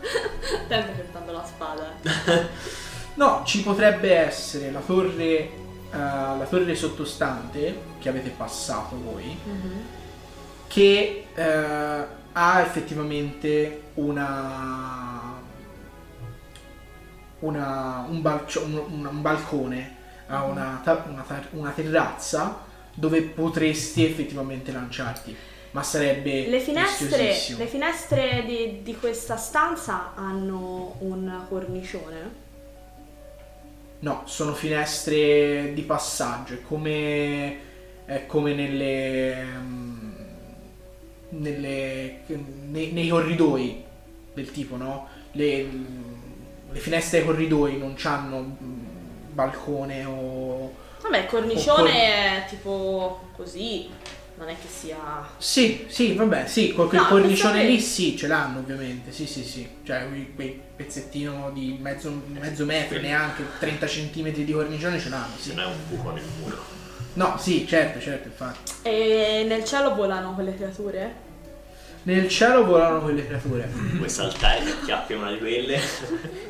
attento 0.63 0.91
portando 1.01 1.31
la 1.31 1.45
spada. 1.45 1.93
No, 3.15 3.43
ci 3.45 3.61
potrebbe 3.63 4.13
essere 4.13 4.71
la 4.71 4.81
torre, 4.81 5.49
eh, 5.95 6.37
la 6.37 6.45
torre 6.49 6.75
sottostante 6.75 7.77
che 7.99 8.09
avete 8.09 8.29
passato 8.29 8.99
voi, 9.01 9.37
che 10.67 11.27
eh, 11.33 12.05
ha 12.37 12.61
effettivamente 12.61 13.83
una, 13.95 15.33
una- 17.39 18.05
un, 18.09 18.21
balcio- 18.21 18.63
un- 18.63 18.83
un- 18.89 19.05
un 19.05 19.21
balcone, 19.21 19.95
ha 20.27 20.43
una, 20.43 20.81
ta- 20.83 21.05
una 21.09 21.21
ta- 21.21 21.43
una 21.51 21.71
terrazza 21.71 22.63
dove 22.93 23.21
potresti 23.21 24.05
effettivamente 24.05 24.71
lanciarti, 24.71 25.35
ma 25.71 25.83
sarebbe 25.83 26.47
Le 26.49 26.59
finestre, 26.59 27.33
le 27.57 27.67
finestre 27.67 28.43
di, 28.45 28.81
di 28.83 28.95
questa 28.97 29.35
stanza 29.37 30.13
hanno 30.15 30.95
un 30.99 31.41
cornicione. 31.49 32.43
No, 34.05 34.21
sono 34.25 34.53
finestre 34.53 35.73
di 35.73 35.81
passaggio, 35.81 36.53
è 36.53 36.61
come, 36.61 37.57
è 38.05 38.27
come 38.27 38.53
nelle, 38.53 39.43
mm, 39.43 40.11
nelle- 41.29 42.19
nei, 42.67 42.91
nei 42.91 43.07
corridoi 43.07 43.83
del 44.31 44.51
tipo, 44.51 44.75
no? 44.75 45.07
Le, 45.31 45.63
mm, 45.63 46.13
le 46.71 46.79
finestre 46.79 47.17
ai 47.17 47.25
corridoi 47.25 47.79
non 47.79 47.95
hanno 48.03 48.55
balcone 49.31 50.05
o... 50.05 50.71
Vabbè, 51.01 51.21
il 51.21 51.25
cornicione 51.25 51.81
Oppure- 51.81 51.93
è 51.93 52.45
tipo 52.47 53.21
così, 53.35 53.89
non 54.37 54.49
è 54.49 54.53
che 54.53 54.67
sia... 54.67 54.97
Sì, 55.37 55.85
sì, 55.87 56.13
vabbè, 56.13 56.45
sì, 56.47 56.71
quel, 56.73 56.87
quel 56.87 57.01
No, 57.01 57.07
cornicione 57.07 57.63
lì 57.63 57.79
sì, 57.79 58.17
ce 58.17 58.27
l'hanno 58.27 58.59
ovviamente, 58.59 59.11
sì, 59.11 59.25
sì, 59.25 59.43
sì. 59.43 59.67
Cioè, 59.83 60.07
quei, 60.07 60.31
quei 60.35 60.61
pezzettino 60.75 61.51
di 61.53 61.77
mezzo, 61.79 62.11
mezzo 62.27 62.65
metro, 62.65 62.99
neanche 62.99 63.43
30 63.59 63.87
centimetri 63.87 64.43
di 64.43 64.51
cornicione 64.51 64.99
ce 64.99 65.09
l'hanno, 65.09 65.35
Se 65.37 65.49
sì. 65.51 65.55
no 65.55 65.61
è 65.63 65.65
un 65.65 65.73
buco 65.87 66.11
nel 66.11 66.23
muro. 66.39 66.63
No, 67.13 67.37
sì, 67.39 67.65
certo, 67.65 67.99
certo, 68.01 68.27
infatti. 68.27 68.71
E 68.81 69.45
nel 69.47 69.63
cielo 69.63 69.95
volano 69.95 70.33
quelle 70.33 70.53
creature? 70.53 71.23
Nel 72.03 72.27
cielo 72.27 72.65
volano 72.65 73.01
quelle 73.01 73.25
creature, 73.25 73.67
Puoi 73.97 74.09
saltare 74.09 74.65
e 74.65 74.69
acchiappi 74.69 75.13
una 75.13 75.31
di 75.31 75.37
quelle. 75.39 75.79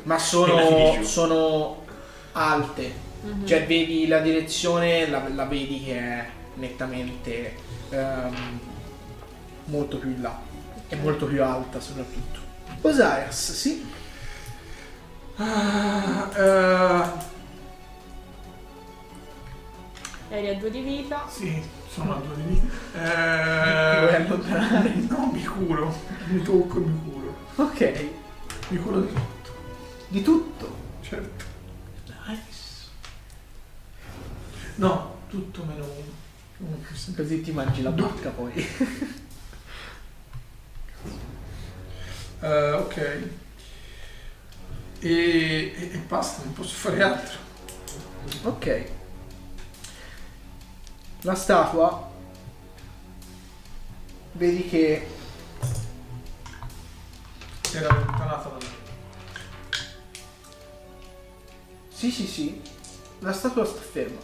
ma 0.02 0.18
sono, 0.18 0.98
sono 1.04 1.84
alte. 2.32 3.04
Cioè 3.44 3.64
vedi 3.66 4.06
la 4.06 4.18
direzione, 4.20 5.08
la, 5.08 5.28
la 5.34 5.44
vedi 5.46 5.82
che 5.84 5.98
è 5.98 6.26
nettamente 6.56 7.54
ehm, 7.90 8.60
molto 9.66 9.98
più 9.98 10.10
in 10.10 10.20
là. 10.22 10.38
E 10.88 10.96
molto 10.96 11.26
più 11.26 11.42
alta 11.42 11.80
soprattutto. 11.80 12.40
Osarias, 12.82 13.52
sì. 13.52 13.84
Ah, 15.36 16.30
eh, 16.34 17.34
Eri 20.28 20.48
a 20.48 20.54
due 20.58 20.70
di 20.70 20.80
vita. 20.80 21.28
Sì, 21.28 21.62
sono 21.88 22.16
a 22.16 22.18
due 22.20 22.34
di 22.36 22.42
vita. 22.42 22.66
Eh, 22.94 24.14
allontanare? 24.16 24.94
no, 25.08 25.30
mi 25.32 25.44
curo. 25.44 25.94
Mi 26.26 26.42
tocco 26.42 26.76
e 26.78 26.80
mi 26.80 27.00
curo. 27.04 27.36
Ok, 27.56 28.08
Mi 28.68 28.78
curo 28.78 29.00
di 29.00 29.12
tutto. 29.12 29.50
di 30.08 30.22
tutto. 30.22 30.76
Certo. 31.02 31.44
Nice. 32.26 32.44
No, 34.76 35.14
tutto 35.28 35.64
meno 35.64 35.84
uno. 35.84 36.15
Così 37.14 37.40
ti 37.42 37.52
mangi 37.52 37.82
la 37.82 37.90
bocca 37.90 38.30
poi. 38.30 38.68
Eh, 42.40 42.72
ok. 42.72 42.96
E, 45.00 45.08
e, 45.08 45.90
e 45.92 45.98
basta, 46.06 46.42
non 46.44 46.52
posso 46.52 46.74
fare 46.74 47.02
altro. 47.02 47.38
Ok. 48.42 48.90
La 51.22 51.34
statua 51.34 52.12
vedi 54.32 54.68
che 54.68 55.06
Era 57.72 57.88
allontanata 57.88 58.48
da 58.48 58.56
me. 58.56 58.70
Sì, 61.88 62.10
sì, 62.10 62.26
sì. 62.26 62.62
La 63.18 63.32
statua 63.32 63.64
sta 63.64 63.80
ferma. 63.80 64.18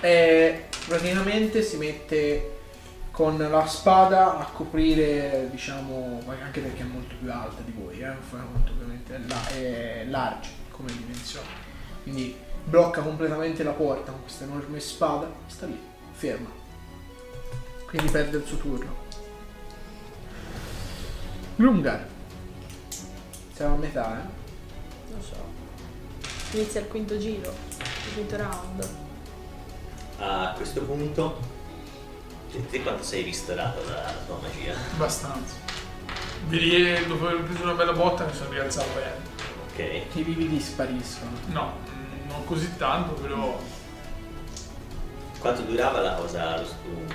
E 0.00 0.68
praticamente 0.86 1.62
si 1.62 1.76
mette 1.76 2.52
con 3.10 3.38
la 3.38 3.66
spada 3.66 4.38
a 4.38 4.44
coprire, 4.44 5.48
diciamo, 5.50 6.22
anche 6.42 6.60
perché 6.60 6.82
è 6.82 6.84
molto 6.84 7.14
più 7.18 7.32
alta 7.32 7.62
di 7.62 7.72
voi, 7.72 8.00
eh? 8.00 8.14
È 9.52 10.04
large 10.04 10.50
come 10.70 10.92
dimensione. 10.92 11.46
Quindi 12.02 12.36
blocca 12.64 13.00
completamente 13.00 13.62
la 13.62 13.72
porta 13.72 14.12
con 14.12 14.22
questa 14.22 14.44
enorme 14.44 14.80
spada, 14.80 15.30
sta 15.46 15.66
lì, 15.66 15.80
ferma. 16.12 16.50
Quindi 17.86 18.10
perde 18.10 18.36
il 18.36 18.44
suo 18.44 18.58
turno. 18.58 19.04
Lungar. 21.56 22.06
Siamo 23.54 23.76
a 23.76 23.78
metà, 23.78 24.18
eh? 24.20 25.10
Non 25.10 25.22
so. 25.22 25.34
Inizia 26.52 26.80
il 26.80 26.88
quinto 26.88 27.16
giro, 27.16 27.50
il 27.78 28.12
quinto 28.14 28.36
round. 28.36 29.04
A 30.18 30.52
questo 30.56 30.82
punto, 30.82 31.38
te, 32.50 32.66
te 32.68 32.82
quanto 32.82 33.02
sei 33.02 33.22
ristorato 33.22 33.82
dalla 33.82 34.14
tua 34.26 34.38
magia? 34.40 34.74
Abbastanza. 34.94 35.54
Rie- 36.48 37.06
dopo 37.06 37.26
aver 37.28 37.42
preso 37.42 37.62
una 37.64 37.72
bella 37.74 37.92
botta 37.92 38.24
mi 38.24 38.34
sono 38.34 38.50
rialzato 38.50 38.88
bene. 38.94 39.14
Ok. 39.70 40.16
I 40.16 40.24
lividi 40.24 40.60
spariscono. 40.60 41.30
No, 41.46 41.78
non 42.28 42.44
così 42.44 42.76
tanto, 42.76 43.12
però. 43.14 43.58
Quanto 45.38 45.62
durava 45.62 46.00
la 46.00 46.14
cosa 46.14 46.56
lo 46.60 46.66
un 46.94 47.06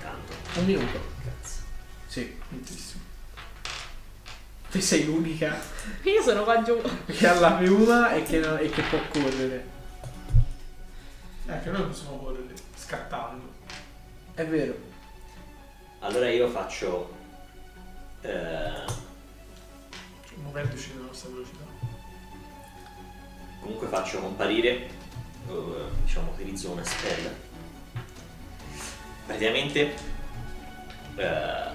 canto? 0.00 0.32
Un 0.60 0.64
minuto. 0.64 1.00
Cazzo. 1.24 1.60
Sì. 2.06 2.38
Tantissimo. 2.48 3.02
Tu 4.70 4.80
sei 4.80 5.04
l'unica 5.04 5.56
Io 6.02 6.20
sono 6.22 6.42
qua 6.42 6.60
giù. 6.62 6.80
che 7.06 7.28
ha 7.28 7.38
la 7.38 7.52
piuma 7.52 8.12
e 8.12 8.22
che, 8.24 8.38
non- 8.38 8.58
e 8.58 8.70
che 8.70 8.82
può 8.82 8.98
correre. 9.08 9.72
Eh, 11.46 11.52
Anche 11.52 11.70
noi 11.70 11.82
possiamo 11.82 12.18
correre 12.18 12.54
scattando. 12.76 13.52
È 14.34 14.44
vero. 14.46 14.76
Allora 16.00 16.28
io 16.30 16.48
faccio... 16.50 17.14
eh, 18.22 18.84
Cioè, 20.26 20.36
muovendoci 20.42 20.92
nella 20.94 21.06
nostra 21.06 21.30
velocità. 21.30 21.64
comunque 23.60 23.86
faccio 23.88 24.20
comparire, 24.20 24.70
eh, 25.48 25.88
diciamo, 26.02 26.30
utilizzo 26.32 26.70
una 26.70 26.84
spell. 26.84 27.34
Praticamente, 29.26 29.94
eh, 31.16 31.72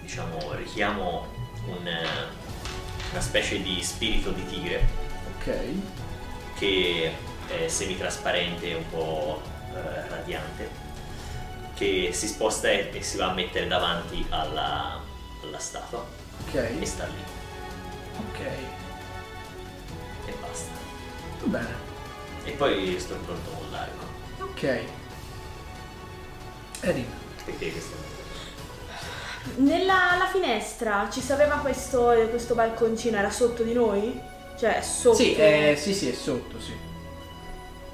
diciamo, 0.00 0.52
richiamo 0.54 1.26
un, 1.66 1.86
eh, 1.86 2.06
una 3.12 3.20
specie 3.20 3.62
di 3.62 3.80
spirito 3.82 4.30
di 4.32 4.44
tigre 4.46 4.84
Ok. 5.38 5.56
che 6.56 7.12
è 7.48 7.68
semitrasparente, 7.68 8.74
un 8.74 8.88
po' 8.90 9.40
eh, 9.74 10.08
radiante, 10.08 10.68
che 11.74 12.10
si 12.12 12.26
sposta 12.28 12.68
e, 12.70 12.90
e 12.92 13.02
si 13.02 13.16
va 13.16 13.30
a 13.30 13.34
mettere 13.34 13.66
davanti 13.66 14.24
alla, 14.30 15.00
alla 15.42 15.58
statua 15.58 16.04
e 16.52 16.58
Ok. 16.60 16.86
sta 16.86 17.04
lì 17.06 17.22
Ok. 18.30 18.40
e 20.26 20.34
basta. 20.40 20.72
Bene. 21.44 21.86
E 22.44 22.50
poi 22.52 22.98
sto 22.98 23.14
pronto 23.16 23.50
con 23.50 23.70
l'arco. 23.70 24.04
Ok. 24.40 24.80
Erin. 26.80 27.06
Perché 27.44 27.70
questo 27.72 27.94
Nella 29.56 30.16
la 30.18 30.28
finestra 30.32 31.08
ci 31.10 31.20
sapeva 31.20 31.56
questo, 31.56 32.14
questo 32.30 32.54
balconcino, 32.54 33.16
era 33.18 33.30
sotto 33.30 33.62
di 33.62 33.72
noi? 33.72 34.20
Cioè, 34.58 34.80
sotto. 34.82 35.16
Sì, 35.16 35.34
eh, 35.36 35.76
sì, 35.78 35.94
sì, 35.94 36.10
è 36.10 36.14
sotto, 36.14 36.60
sì. 36.60 36.72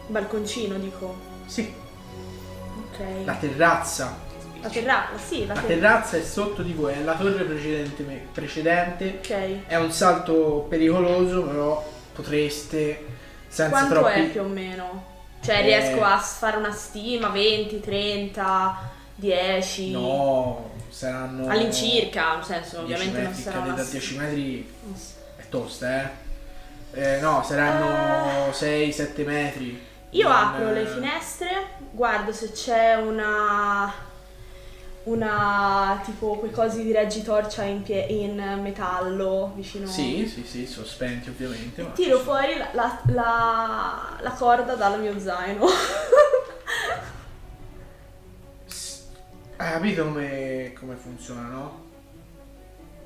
Balconcino, 0.06 0.76
dico. 0.78 1.16
Sì. 1.46 1.72
Ok. 2.90 3.00
La 3.24 3.34
terrazza. 3.34 4.16
La 4.60 4.68
terrazza, 4.68 5.18
sì, 5.18 5.46
la, 5.46 5.54
La 5.54 5.60
ter- 5.60 5.68
terrazza 5.68 6.16
è 6.16 6.22
sotto 6.22 6.62
di 6.62 6.72
voi, 6.72 6.94
è 6.94 7.02
la 7.02 7.14
torre 7.16 7.44
precedente. 7.44 8.02
precedente. 8.32 9.18
Ok. 9.22 9.66
È 9.66 9.76
un 9.76 9.90
salto 9.92 10.66
pericoloso, 10.68 11.42
però 11.42 11.84
potreste 12.14 13.04
senza 13.48 13.68
Quanto 13.70 13.94
troppi... 14.00 14.20
è 14.20 14.24
più 14.30 14.40
o 14.42 14.46
meno? 14.48 15.04
Cioè, 15.42 15.56
Eh. 15.58 15.62
riesco 15.62 16.02
a 16.02 16.18
fare 16.18 16.56
una 16.56 16.72
stima, 16.72 17.28
20, 17.28 17.80
30, 17.80 18.78
10? 19.16 19.90
No, 19.90 20.70
saranno... 20.88 21.48
All'incirca, 21.48 22.36
nel 22.36 22.44
senso, 22.44 22.82
10 22.84 22.92
ovviamente 22.92 23.18
non 23.20 23.28
metri, 23.28 23.42
sarà 23.42 23.56
cadere 23.58 23.74
una 23.74 23.82
da 23.82 23.90
10 23.90 24.16
metri 24.16 24.74
non 24.82 24.94
è 25.36 25.48
tosta, 25.50 26.02
eh. 26.02 26.22
Eh, 26.96 27.20
no, 27.20 27.42
saranno 27.46 28.50
6-7 28.50 29.24
metri. 29.26 29.82
Io 30.14 30.28
apro 30.28 30.70
le 30.72 30.82
eh, 30.82 30.86
finestre, 30.86 31.66
guardo 31.90 32.32
se 32.32 32.52
c'è 32.52 32.94
una. 32.94 33.92
una. 35.04 36.00
tipo 36.04 36.36
quei 36.38 36.50
cosi 36.52 36.82
di 36.84 36.92
reggitorcia 36.92 37.62
in, 37.64 37.82
pie- 37.82 38.06
in 38.06 38.60
metallo 38.62 39.52
vicino. 39.56 39.86
Sì, 39.86 40.26
sì, 40.28 40.44
sì, 40.44 40.66
sospenti 40.66 41.30
ovviamente. 41.30 41.82
ma- 41.82 41.88
Tiro 41.90 42.18
fuori 42.20 42.56
la, 42.56 42.68
la, 42.72 43.00
la- 43.06 44.16
la 44.20 44.30
corda 44.32 44.74
dal 44.76 45.00
mio 45.00 45.18
zaino. 45.18 45.66
Hai 49.56 49.72
capito 49.72 50.04
come, 50.04 50.72
come 50.78 50.94
funziona, 50.96 51.42
no? 51.48 51.82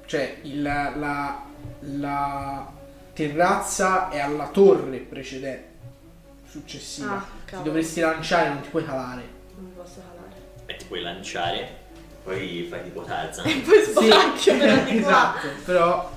Cioè, 0.06 0.38
il- 0.42 0.62
la, 0.62 1.42
la 1.80 2.72
terrazza 3.12 4.08
è 4.08 4.18
alla 4.20 4.48
torre 4.48 4.98
precedente, 4.98 5.67
successiva. 6.48 7.16
Ah, 7.16 7.26
Ti 7.46 7.62
dovresti 7.62 8.00
lanciare, 8.00 8.48
non 8.48 8.60
ti 8.62 8.68
puoi 8.68 8.84
calare. 8.84 9.22
Non 9.56 9.64
mi 9.66 9.70
posso 9.76 10.00
calare. 10.00 10.36
E 10.66 10.76
ti 10.76 10.84
puoi 10.86 11.00
lanciare, 11.02 11.76
poi 12.22 12.66
fai 12.68 12.82
tipo 12.84 13.02
Tarzan. 13.02 13.46
E 13.48 13.60
poi 13.60 13.82
sbacchio 13.82 14.56
però 14.58 14.74
di 14.84 15.00
qua. 15.00 15.08
esatto, 15.10 15.48
però... 15.64 16.16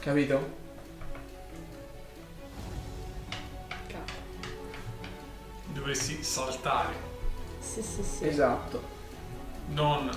Capito? 0.00 0.58
Cavolo. 3.86 4.12
Dovresti 5.74 6.22
saltare, 6.22 6.94
Sì, 7.60 7.82
sì, 7.82 8.02
sì. 8.02 8.26
Esatto. 8.26 8.82
non... 9.68 10.10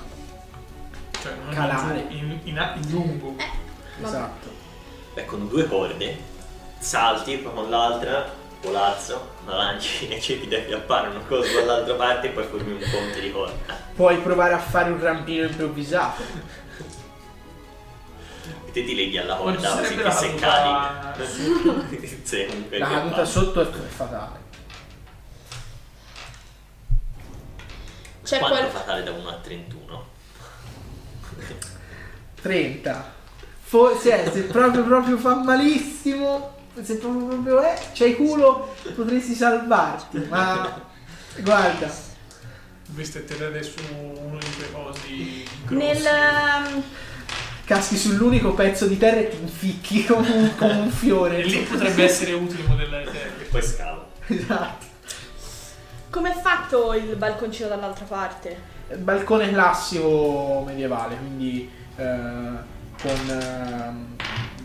Cioè, 1.21 1.35
non 1.35 1.53
Calare. 1.53 2.05
in, 2.09 2.39
in, 2.43 2.57
in, 2.75 2.89
lungo. 2.91 3.35
Eh. 3.37 4.03
Esatto. 4.05 4.49
Beh, 5.13 5.25
con 5.25 5.47
due 5.47 5.65
corde, 5.67 6.17
salti, 6.83 7.37
poi 7.37 7.53
con 7.53 7.69
l'altra, 7.69 8.29
colazzo, 8.61 9.29
la 9.45 9.55
lanci 9.55 10.07
e 10.11 10.19
cerchi 10.19 10.47
di 10.47 10.55
acchiappare 10.55 11.07
una 11.09 11.19
cosa 11.21 11.51
dall'altra 11.53 11.95
parte 11.95 12.27
e 12.27 12.29
poi 12.31 12.43
formi 12.45 12.73
un 12.73 12.79
ponte 12.91 13.19
di 13.21 13.31
corda. 13.31 13.75
Puoi 13.95 14.17
provare 14.17 14.53
a 14.53 14.59
fare 14.59 14.91
un 14.91 14.99
rampino 14.99 15.45
improvvisato. 15.45 16.21
E 18.65 18.71
te 18.71 18.83
ti 18.83 18.95
leghi 18.95 19.17
alla 19.17 19.35
corda 19.35 19.77
così 19.77 19.95
che 19.95 20.11
se 20.11 20.35
cadi. 20.35 21.17
La 22.77 22.87
caduta 22.87 23.25
sotto 23.25 23.61
è 23.61 23.65
fatale. 23.65 24.41
C'è 28.23 28.39
Quanto 28.39 28.57
qual- 28.57 28.69
fatale 28.71 29.03
da 29.03 29.11
1 29.11 29.29
a 29.29 29.33
31? 29.33 30.07
30. 32.41 33.11
Forse 33.61 34.31
se 34.31 34.43
proprio 34.43 34.83
proprio 34.83 35.17
fa 35.17 35.35
malissimo, 35.35 36.52
se 36.81 36.95
proprio 36.97 37.25
proprio 37.27 37.61
è, 37.61 37.77
c'hai 37.93 38.15
culo, 38.15 38.73
potresti 38.95 39.33
salvarti. 39.33 40.25
Ma 40.29 40.81
guarda, 41.39 42.11
Dovreste 42.85 43.25
tenere 43.25 43.63
su 43.63 43.73
uno 43.91 44.37
di 44.37 44.45
quei 44.55 44.71
cosi 44.71 45.47
grossi. 45.65 45.85
Nel. 45.85 46.05
ehm, 46.05 46.83
caschi 47.65 47.97
sull'unico 47.97 48.53
pezzo 48.53 48.85
di 48.87 48.97
terra 48.97 49.17
e 49.19 49.29
ti 49.29 49.37
inficchi 49.41 50.05
come 50.05 50.29
un, 50.29 50.55
come 50.57 50.73
un 50.73 50.89
fiore. 50.91 51.37
E 51.37 51.43
lì 51.45 51.59
potrebbe 51.61 52.03
essere 52.03 52.33
utile 52.33 52.63
modellare 52.67 53.03
E 53.03 53.11
terre. 53.11 53.43
poi 53.49 53.61
scavo. 53.63 54.05
Esatto. 54.27 54.85
Com'è 56.09 56.33
fatto 56.39 56.93
il 56.93 57.15
balconcino 57.15 57.67
dall'altra 57.67 58.05
parte? 58.05 58.71
Balcone 58.97 59.49
classico 59.49 60.61
medievale, 60.65 61.15
quindi 61.17 61.67
eh, 61.95 62.03
con 63.01 63.29
ehm, 63.29 64.15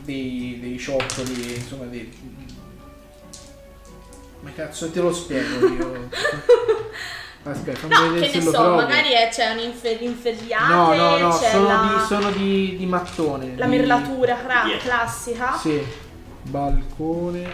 dei, 0.09 0.59
dei 0.61 0.79
ciottoli, 0.79 1.55
insomma 1.57 1.85
dei... 1.85 2.11
Ma 4.40 4.51
cazzo 4.55 4.90
te 4.90 5.01
lo 5.01 5.12
spiego 5.12 5.66
io? 5.68 6.09
Aspetta, 7.44 7.79
fammi 7.79 7.94
No, 7.94 8.12
vedere 8.12 8.27
che 8.27 8.33
se 8.33 8.38
ne 8.38 8.44
lo 8.44 8.51
so, 8.51 8.57
trovo. 8.59 8.75
magari 8.77 9.11
è- 9.11 9.29
c'è 9.31 9.51
un 9.53 9.59
infer- 9.59 10.01
inferriate, 10.01 10.73
No, 10.73 10.94
no, 10.94 11.16
no, 11.18 11.33
sono, 11.33 11.66
la, 11.66 11.94
di, 11.99 12.07
sono 12.07 12.31
di, 12.31 12.77
di 12.77 12.87
mattone. 12.87 13.55
la 13.57 13.64
di- 13.66 13.71
merlatura 13.77 14.37
cra- 14.37 14.62
Dietro. 14.64 14.88
classica. 14.88 15.57
Sì, 15.59 15.83
balcone 16.42 17.53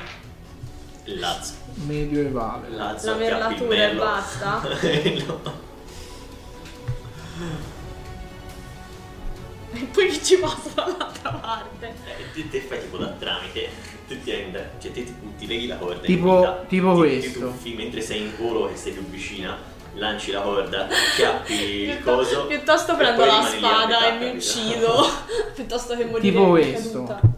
Lazzo. 1.04 1.52
medievale. 1.86 2.68
Lazzo 2.70 3.10
La 3.10 3.16
merlatura 3.16 3.88
e 3.90 3.94
basta? 3.94 4.60
no. 5.26 5.62
E 9.74 9.84
poi 9.92 10.22
ci 10.24 10.36
passa 10.38 10.70
dall'altra 10.74 11.30
parte? 11.32 11.86
Eh, 12.06 12.32
te, 12.32 12.48
te 12.48 12.60
fai 12.60 12.80
tipo 12.80 12.96
da 12.98 13.08
tramite, 13.18 13.68
tu 14.08 14.20
ti, 14.22 14.30
rendi- 14.30 14.58
cioè 14.78 14.92
te 14.92 15.04
ti, 15.04 15.14
ti 15.38 15.46
leghi 15.46 15.66
la 15.66 15.76
corda 15.76 16.00
Tipo- 16.06 16.36
vita, 16.38 16.64
tipo 16.68 16.92
ti- 16.92 16.98
questo. 16.98 17.30
Ti 17.32 17.38
tuffi 17.44 17.74
mentre 17.74 18.00
sei 18.00 18.22
in 18.22 18.32
volo 18.38 18.68
e 18.70 18.76
sei 18.76 18.92
più 18.92 19.02
vicina, 19.06 19.56
lanci 19.94 20.30
la 20.32 20.40
corda, 20.42 20.86
chiappi 21.16 21.52
il 21.52 22.02
coso. 22.02 22.46
Piuttosto 22.46 22.92
e 22.92 22.96
prendo 22.96 23.24
la 23.24 23.42
spada 23.42 23.86
metà, 23.86 24.06
e 24.08 24.18
mi 24.30 24.36
uccido. 24.36 25.06
piuttosto 25.54 25.96
che 25.96 26.04
morire 26.04 26.20
Tipo 26.30 26.48
questo. 26.50 27.00
un- 27.00 27.32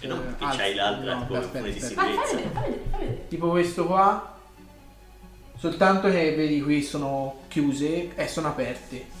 E 0.00 0.06
non 0.08 0.18
eh, 0.18 0.20
perché 0.22 0.44
alza- 0.44 0.56
c'hai 0.58 0.74
l'altra 0.74 1.14
no, 1.14 1.20
tipo 1.22 1.34
aspetta, 1.36 1.58
come 1.58 1.72
di. 1.72 1.78
Vai, 1.80 1.88
fai 1.90 2.06
sicurezza. 2.12 2.34
vedere, 2.34 2.50
fai 2.52 2.62
vedere, 2.62 2.82
fai 2.90 3.00
vedere. 3.00 3.24
Tipo 3.28 3.48
questo 3.50 3.86
qua. 3.86 4.34
Soltanto 5.58 6.10
che 6.10 6.34
vedi 6.34 6.60
qui 6.62 6.82
sono 6.82 7.40
chiuse 7.48 8.14
e 8.14 8.28
sono 8.28 8.48
aperte. 8.48 9.14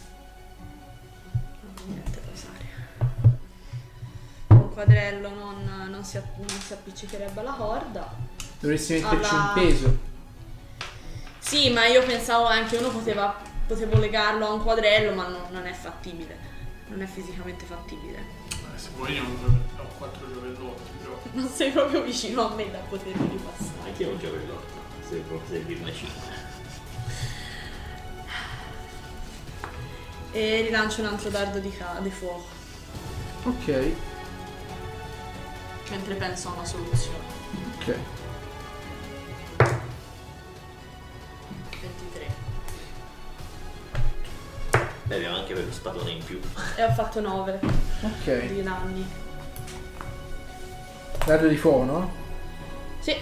Un 4.76 4.84
quadrello 4.84 5.30
non, 5.30 5.88
non 5.88 6.04
si, 6.04 6.20
non 6.36 6.48
si 6.60 6.74
appiccicherebbe 6.74 7.40
alla 7.40 7.52
corda. 7.52 8.14
Dovresti 8.60 8.92
metterci 9.00 9.34
Alla- 9.34 9.42
un 9.44 9.52
peso. 9.54 9.98
Sì, 11.38 11.70
ma 11.70 11.86
io 11.86 12.04
pensavo 12.04 12.44
anche 12.44 12.76
uno 12.76 12.90
poteva, 12.90 13.40
potevo 13.66 13.98
legarlo 13.98 14.46
a 14.46 14.52
un 14.52 14.62
quadrello, 14.62 15.14
ma 15.14 15.28
non, 15.28 15.40
non 15.50 15.64
è 15.64 15.72
fattibile. 15.72 16.36
Non 16.88 17.00
è 17.00 17.06
fisicamente 17.06 17.64
fattibile. 17.64 18.18
Eh, 18.50 18.78
se 18.78 18.90
vuoi 18.96 19.14
io 19.14 19.22
ho 19.22 19.26
un 19.26 19.60
ho 19.78 19.86
quattro 19.96 20.30
giovellotti, 20.30 20.90
però. 21.00 21.18
Non 21.32 21.48
sei 21.48 21.70
proprio 21.70 22.02
vicino 22.02 22.50
a 22.50 22.54
me 22.54 22.70
da 22.70 22.78
potermi 22.80 23.28
ripassare. 23.30 23.88
Anche 23.88 24.02
io 24.02 24.10
non 24.10 24.18
gioco 24.18 24.34
l'otto, 24.36 24.74
se 25.08 25.16
proprio 25.20 25.48
servirne 25.48 25.90
5. 25.94 26.12
E 30.32 30.60
rilancio 30.60 31.00
un 31.00 31.06
altro 31.06 31.30
dardo 31.30 31.60
di, 31.60 31.70
ca- 31.74 31.98
di 32.02 32.10
fuoco. 32.10 32.44
Ok, 33.44 33.92
Mentre 35.90 36.14
penso 36.14 36.48
a 36.48 36.52
una 36.52 36.64
soluzione. 36.64 37.18
ok. 37.78 37.96
23. 41.80 42.26
Beh, 45.04 45.14
abbiamo 45.14 45.36
anche 45.36 45.52
quello 45.52 45.70
spadone 45.72 46.10
in 46.10 46.24
più. 46.24 46.40
E 46.76 46.82
ho 46.84 46.92
fatto 46.92 47.20
9 47.20 47.60
Ok. 48.02 48.46
di 48.46 48.62
danni. 48.62 49.06
Dardo 51.24 51.46
di 51.48 51.56
fuoco, 51.56 51.84
no? 51.84 52.12
Sì. 53.00 53.14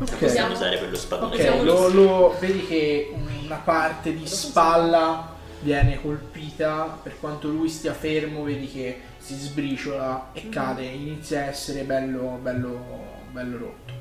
Ok. 0.00 0.16
Possiamo 0.16 0.52
usare 0.54 0.78
quello 0.78 0.96
spadone. 0.96 1.34
Ok, 1.50 1.62
lo, 1.64 1.88
lo- 1.88 2.36
vedi 2.40 2.64
che 2.66 3.12
una 3.14 3.56
parte 3.56 4.14
di 4.14 4.26
spalla 4.26 5.34
viene 5.60 6.00
colpita, 6.00 6.98
per 7.02 7.18
quanto 7.18 7.48
lui 7.48 7.68
stia 7.68 7.92
fermo, 7.92 8.44
vedi 8.44 8.70
che 8.70 9.00
si 9.28 9.34
sbriciola 9.34 10.30
e 10.32 10.48
cade, 10.48 10.84
inizia 10.84 11.40
a 11.40 11.44
essere 11.48 11.82
bello, 11.82 12.38
bello, 12.40 13.04
bello 13.30 13.58
rotto. 13.58 13.92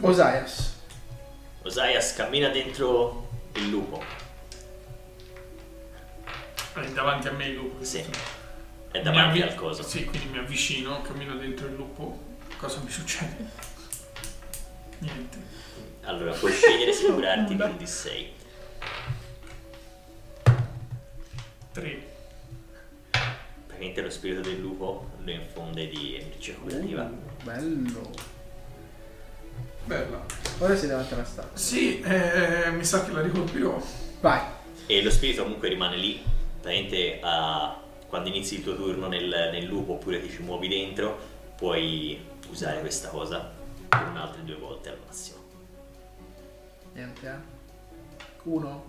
Osaias, 0.00 0.74
Osaias 1.62 2.14
cammina 2.14 2.48
dentro 2.48 3.28
il 3.56 3.68
lupo. 3.68 4.02
È 6.72 6.88
davanti 6.92 7.28
a 7.28 7.32
me 7.32 7.48
il 7.48 7.56
lupo. 7.56 7.84
Sì. 7.84 8.02
È 8.90 9.02
davanti 9.02 9.42
avvi- 9.42 9.42
al 9.42 9.54
coso. 9.54 9.82
Sì, 9.82 10.06
quindi 10.06 10.28
mi 10.28 10.38
avvicino, 10.38 11.02
cammino 11.02 11.36
dentro 11.36 11.66
il 11.66 11.74
lupo. 11.74 12.38
Cosa 12.56 12.80
mi 12.82 12.90
succede? 12.90 13.50
Niente. 15.00 15.38
Allora, 16.04 16.32
puoi 16.32 16.52
scegliere 16.52 16.94
se 16.94 17.12
curarti 17.12 17.54
di 17.54 17.60
un 17.60 17.76
D6. 17.78 18.28
3. 21.76 22.14
Praticamente 23.66 24.00
lo 24.00 24.08
spirito 24.08 24.40
del 24.40 24.58
lupo 24.58 25.10
lo 25.22 25.30
infonde 25.30 25.88
di 25.88 26.16
energia 26.16 26.54
curativa. 26.54 27.02
Uh, 27.02 27.42
bello. 27.44 28.10
Bella. 29.84 30.24
Ora 30.60 30.74
sei 30.74 30.88
davanti 30.88 31.12
alla 31.12 31.24
statua. 31.24 31.54
Sì, 31.58 32.00
eh, 32.00 32.70
mi 32.70 32.82
sa 32.82 33.04
che 33.04 33.12
la 33.12 33.20
ricolpirò. 33.20 33.78
Vai. 34.20 34.40
E 34.86 35.02
lo 35.02 35.10
spirito 35.10 35.42
comunque 35.42 35.68
rimane 35.68 35.98
lì. 35.98 36.22
Praticamente 36.62 37.18
a- 37.20 37.78
quando 38.08 38.30
inizi 38.30 38.54
il 38.54 38.62
tuo 38.62 38.74
turno 38.74 39.08
nel, 39.08 39.28
nel 39.52 39.64
lupo 39.66 39.92
oppure 39.92 40.18
ti 40.22 40.30
ci 40.30 40.40
muovi 40.42 40.68
dentro, 40.68 41.18
puoi 41.56 42.18
usare 42.48 42.80
questa 42.80 43.08
cosa 43.08 43.52
per 43.86 44.06
un'altra 44.08 44.40
due 44.40 44.56
volte 44.56 44.88
al 44.88 44.98
massimo. 45.04 45.36
Niente, 46.94 47.26
eh. 47.28 48.24
Uno. 48.44 48.85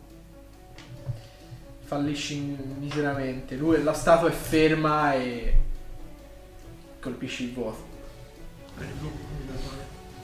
Fallisci 1.88 2.36
miseramente. 2.80 3.56
Lui, 3.56 3.82
la 3.82 3.94
statua 3.94 4.28
è 4.28 4.34
ferma 4.34 5.14
e 5.14 5.58
colpisci 7.00 7.46
il 7.46 7.54
vuoto. 7.54 7.86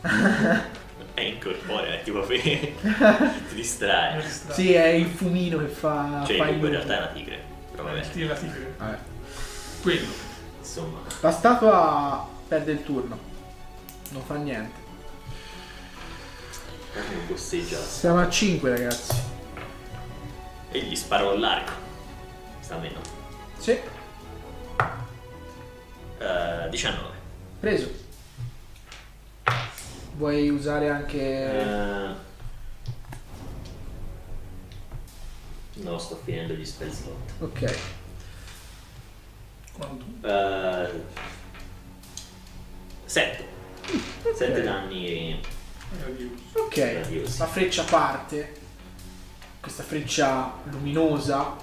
Eh. 0.04 0.82
È 1.14 1.22
incorporea, 1.22 1.94
è 1.94 2.04
tipo 2.04 2.26
ti 2.28 2.74
distrae. 3.54 4.22
Sì, 4.50 4.74
è 4.74 4.88
il 4.88 5.06
fumino 5.06 5.60
che 5.60 5.68
fa. 5.68 6.24
Cioè 6.26 6.36
fa 6.36 6.50
in 6.50 6.68
realtà 6.68 6.96
è 6.96 6.98
una 6.98 7.12
tigre. 7.14 7.40
Però 7.72 7.84
vabbè, 7.84 8.10
Tira 8.10 8.34
la 8.34 8.40
tigre. 8.40 8.74
Vabbè. 8.78 8.98
Quello. 9.82 10.08
insomma. 10.60 11.00
La 11.22 11.32
statua 11.32 12.28
perde 12.46 12.74
il 12.74 12.84
turno. 12.84 13.18
Non 14.10 14.24
fa 14.24 14.36
niente. 14.36 14.82
Siamo 17.36 18.20
a 18.20 18.30
5, 18.30 18.70
ragazzi. 18.70 19.33
E 20.74 20.80
gli 20.82 20.96
sparo 20.96 21.36
l'arco. 21.36 21.72
Sta 22.60 22.76
a 22.76 22.80
meno. 22.80 23.00
Sì, 23.58 23.80
Eh, 26.20 26.70
19. 26.70 27.10
preso. 27.60 27.92
Vuoi 30.16 30.50
usare 30.50 30.90
anche. 30.90 31.20
Eh, 31.22 32.32
No, 35.76 35.98
sto 35.98 36.20
finendo 36.24 36.54
gli 36.54 36.64
spell 36.66 36.92
slot. 36.92 37.32
Ok. 37.40 37.78
Quanto? 39.74 40.06
Eh, 40.28 40.92
7. 43.06 43.48
7 44.36 44.52
Ok. 44.60 44.64
danni. 44.64 45.42
Ok. 46.54 46.78
radiosi. 46.78 47.38
La 47.40 47.48
freccia 47.48 47.84
parte. 47.84 48.62
Questa 49.64 49.84
freccia 49.84 50.52
luminosa 50.72 51.56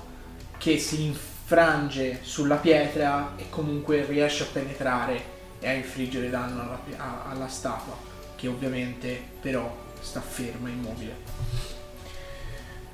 che 0.57 0.79
si 0.79 1.05
infrange 1.05 2.21
sulla 2.23 2.57
pietra 2.57 3.33
e 3.37 3.51
comunque 3.51 4.07
riesce 4.07 4.45
a 4.45 4.47
penetrare 4.51 5.23
e 5.61 5.69
a 5.69 5.73
infliggere 5.73 6.31
danno 6.31 6.63
alla, 6.63 6.81
a- 6.97 7.25
alla 7.31 7.47
statua, 7.49 7.95
che 8.37 8.49
ovviamente 8.49 9.23
però 9.43 9.71
sta 10.01 10.23
ferma, 10.23 10.71
immobile. 10.71 11.15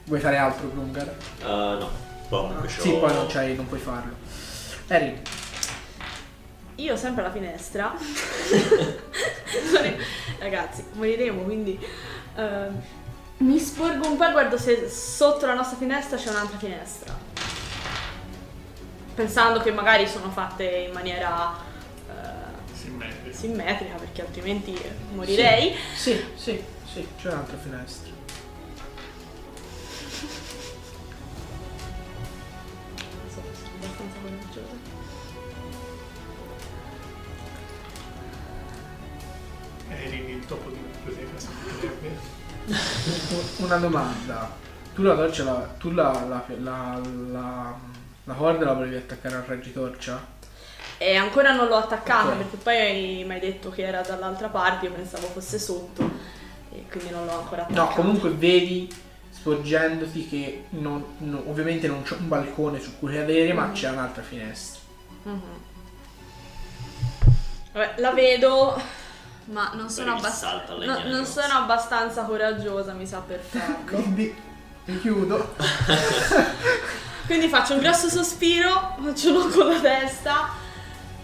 Vuoi 0.06 0.18
fare 0.18 0.38
altro, 0.38 0.70
Grungar? 0.72 1.06
Eh, 1.38 1.44
no, 1.44 1.88
poi 2.28 2.50
c'ho... 2.66 2.80
Sì, 2.80 2.90
poi 2.90 3.14
non, 3.14 3.26
c'hai- 3.28 3.54
non 3.54 3.68
puoi 3.68 3.78
farlo. 3.80 4.12
Erin, 4.88 5.20
Io 6.76 6.96
sempre 6.96 7.22
alla 7.22 7.32
finestra. 7.32 7.94
Ragazzi, 10.40 10.84
moriremo, 10.94 11.42
quindi 11.42 11.78
ehm, 12.34 12.82
mi 13.38 13.58
sporgo 13.58 14.08
un 14.08 14.16
po' 14.16 14.24
e 14.26 14.32
guardo 14.32 14.56
se 14.58 14.88
sotto 14.88 15.46
la 15.46 15.54
nostra 15.54 15.76
finestra 15.76 16.16
c'è 16.16 16.30
un'altra 16.30 16.58
finestra. 16.58 17.14
Pensando 19.14 19.60
che 19.60 19.70
magari 19.72 20.06
sono 20.06 20.30
fatte 20.30 20.64
in 20.64 20.92
maniera 20.92 21.54
eh, 22.08 22.74
Simmetrico. 22.74 23.36
simmetrica, 23.36 23.94
perché 23.94 24.22
altrimenti 24.22 24.78
morirei. 25.12 25.74
Sì, 25.94 26.22
sì, 26.34 26.62
sì, 26.92 27.06
c'è 27.18 27.30
un'altra 27.30 27.56
finestra. 27.56 28.12
Non 32.90 33.30
so, 33.30 33.42
sono 33.54 33.74
abbastanza 33.76 34.18
coraggiosa. 34.22 34.94
Eri 39.88 40.30
il 40.30 40.46
topo 40.46 40.68
di 40.70 40.78
potrebbe. 41.04 42.44
Una 43.58 43.76
domanda. 43.76 44.50
Tu 44.94 45.02
la 45.02 45.14
torcia, 45.14 45.44
la, 45.44 45.74
tu 45.78 45.90
la, 45.92 46.10
la, 46.26 46.44
la, 46.58 47.00
la, 47.30 47.74
la 48.24 48.34
corda 48.34 48.64
la 48.64 48.72
volevi 48.72 48.96
attaccare 48.96 49.36
al 49.36 49.42
reggitorcia? 49.42 50.34
E 50.98 51.16
ancora 51.16 51.52
non 51.54 51.68
l'ho 51.68 51.76
attaccata 51.76 52.30
Ok. 52.30 52.36
perché 52.36 52.56
poi 52.56 53.24
mi 53.26 53.34
hai 53.34 53.40
detto 53.40 53.70
che 53.70 53.82
era 53.82 54.00
dall'altra 54.00 54.48
parte, 54.48 54.86
io 54.86 54.92
pensavo 54.92 55.26
fosse 55.26 55.58
sotto 55.58 56.10
e 56.72 56.84
quindi 56.90 57.10
non 57.10 57.26
l'ho 57.26 57.38
ancora 57.38 57.62
attaccata. 57.62 57.88
No, 57.88 57.94
comunque 57.94 58.30
vedi 58.30 58.90
sporgendoti 59.30 60.26
che 60.26 60.64
non- 60.70 61.04
no- 61.18 61.42
ovviamente 61.48 61.86
non 61.86 62.02
c'è 62.02 62.14
un 62.16 62.28
balcone 62.28 62.80
su 62.80 62.98
cui 62.98 63.12
cadere, 63.12 63.52
ma 63.52 63.66
Mm. 63.66 63.72
c'è 63.74 63.90
un'altra 63.90 64.22
finestra. 64.22 64.80
Mhm. 65.24 65.40
Vabbè, 67.72 67.94
la 67.98 68.12
vedo, 68.12 68.80
ma 69.46 69.70
non 69.74 69.88
sono, 69.90 70.14
abbast- 70.16 70.76
no- 70.78 71.02
non 71.04 71.24
sono 71.24 71.52
abbastanza 71.54 72.22
coraggiosa, 72.24 72.92
mi 72.92 73.06
sa 73.06 73.18
per 73.18 73.40
farlo. 73.40 73.84
Quindi 73.86 74.34
mi 74.86 75.00
chiudo. 75.00 75.54
Quindi 77.26 77.48
faccio 77.48 77.74
un 77.74 77.80
grosso 77.80 78.08
sospiro, 78.08 78.96
faccio 79.02 79.44
un 79.44 79.50
con 79.50 79.66
la 79.68 79.80
testa 79.80 80.48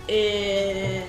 e... 0.04 1.06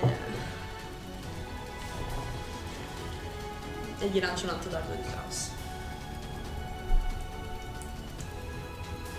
e 3.98 4.06
gli 4.06 4.20
lancio 4.20 4.44
un 4.44 4.50
altro 4.50 4.70
dardo 4.70 4.92
di 4.94 5.02
caos. 5.02 5.50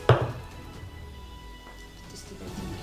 Tutti 0.06 2.16
sti 2.16 2.34
pentini. 2.36 2.76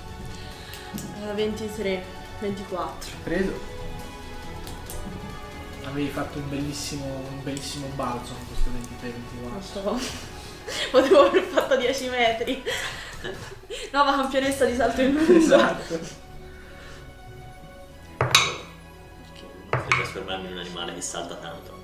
Eh, 1.30 1.34
23, 1.34 2.04
24. 2.40 3.10
Preso. 3.22 3.80
Avevi 5.84 6.08
fatto 6.10 6.38
un 6.38 6.48
bellissimo, 6.48 7.04
un 7.04 7.42
bellissimo 7.42 7.86
balzo 7.94 8.34
con 8.34 8.46
questo 8.46 8.70
23-24. 8.70 9.50
Non 9.50 9.62
so. 9.62 9.98
Potevo 10.90 11.26
aver 11.26 11.42
fatto 11.42 11.76
10 11.76 12.08
metri. 12.08 12.62
Nuova 13.92 14.12
campionessa 14.16 14.64
di 14.64 14.74
salto 14.76 15.00
in 15.02 15.12
lungo. 15.14 15.32
Esatto. 15.32 15.98
Potrei 19.70 19.88
trasformarmi 19.88 20.46
in 20.46 20.52
un 20.52 20.58
animale 20.58 20.94
che 20.94 21.00
salta 21.00 21.34
tanto. 21.36 21.80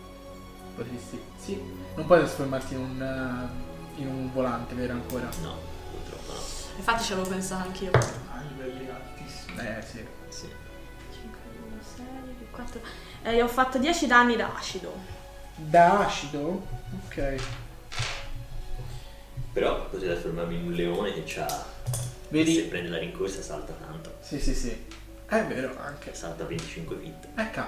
Potresti. 0.77 1.21
Sì. 1.39 1.61
Non 1.97 2.07
puoi 2.07 2.19
trasformarti 2.21 2.75
in 2.75 2.81
un. 2.81 3.03
eh, 3.03 4.01
in 4.01 4.07
un 4.07 4.33
volante, 4.33 4.75
vero 4.77 4.93
ancora? 4.93 5.29
No, 5.43 5.59
purtroppo 5.91 6.33
no. 6.33 6.39
Infatti 6.77 7.03
ci 7.03 7.13
avevo 7.13 7.29
pensato 7.29 7.67
anch'io. 7.67 7.91
A 7.93 8.41
livelli 8.49 8.89
altissimi. 8.89 9.59
Eh 9.59 9.83
sì. 9.83 10.07
Sì. 10.29 10.49
5, 11.13 11.39
6, 11.97 12.05
4. 12.51 12.81
Eh, 13.23 13.43
ho 13.43 13.49
fatto 13.49 13.79
10 13.79 14.07
danni 14.07 14.37
da 14.37 14.55
acido. 14.55 14.95
Da 15.57 16.07
acido? 16.07 16.67
Ok. 17.07 17.35
Però 19.53 19.89
potrei 19.89 20.11
trasformarmi 20.11 20.55
in 20.57 20.67
un 20.67 20.73
leone 20.73 21.13
che 21.13 21.23
c'ha... 21.27 21.47
Se 21.49 21.65
Vedi? 22.29 22.61
prende 22.63 22.91
la 22.91 22.99
rincorsa 22.99 23.41
salta 23.43 23.73
tanto. 23.73 24.17
Sì, 24.21 24.39
sì, 24.39 24.55
sì. 24.55 24.85
È 25.27 25.45
vero 25.45 25.77
anche. 25.81 26.15
Salta 26.15 26.45
25 26.45 26.97
feet. 26.97 27.29
Ecco. 27.35 27.61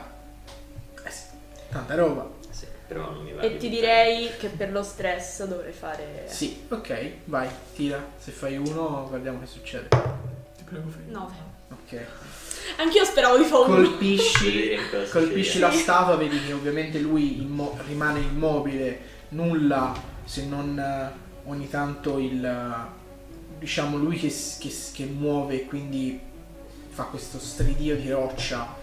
Eh 1.04 1.10
sì. 1.10 1.24
Tanta 1.70 1.94
roba. 1.94 2.28
Sì, 2.50 2.66
però 2.86 3.10
non 3.10 3.22
mi 3.24 3.32
va 3.32 3.42
E 3.42 3.56
ti 3.56 3.68
direi 3.68 4.30
che 4.36 4.48
per 4.48 4.70
lo 4.70 4.82
stress 4.82 5.44
dovrei 5.44 5.72
fare 5.72 6.26
Sì, 6.28 6.66
ok, 6.68 7.12
vai, 7.24 7.48
tira. 7.74 8.04
Se 8.18 8.30
fai 8.30 8.56
uno, 8.56 9.06
guardiamo 9.08 9.40
che 9.40 9.46
succede. 9.46 9.88
Ti 9.88 10.62
prego, 10.64 10.88
fai. 10.90 11.02
9. 11.06 11.34
Ok. 11.70 12.06
Anch'io 12.76 13.04
speravo 13.04 13.36
di 13.38 13.44
fare 13.44 13.62
uno. 13.64 13.74
Colpisci, 13.74 14.76
colpisci 15.12 15.58
la 15.58 15.70
statua, 15.72 16.16
vedi 16.16 16.38
che 16.44 16.52
ovviamente 16.52 16.98
lui 16.98 17.40
immo- 17.42 17.78
rimane 17.86 18.20
immobile, 18.20 19.00
nulla 19.30 19.94
se 20.24 20.46
non 20.46 20.78
eh, 20.78 21.10
ogni 21.48 21.68
tanto 21.68 22.18
il 22.18 22.44
eh, 22.44 22.98
diciamo 23.58 23.96
lui 23.96 24.16
che, 24.18 24.34
che 24.58 24.72
che 24.92 25.04
muove 25.04 25.54
e 25.62 25.64
quindi 25.66 26.18
fa 26.90 27.04
questo 27.04 27.38
stridio 27.38 27.96
di 27.96 28.10
roccia. 28.10 28.76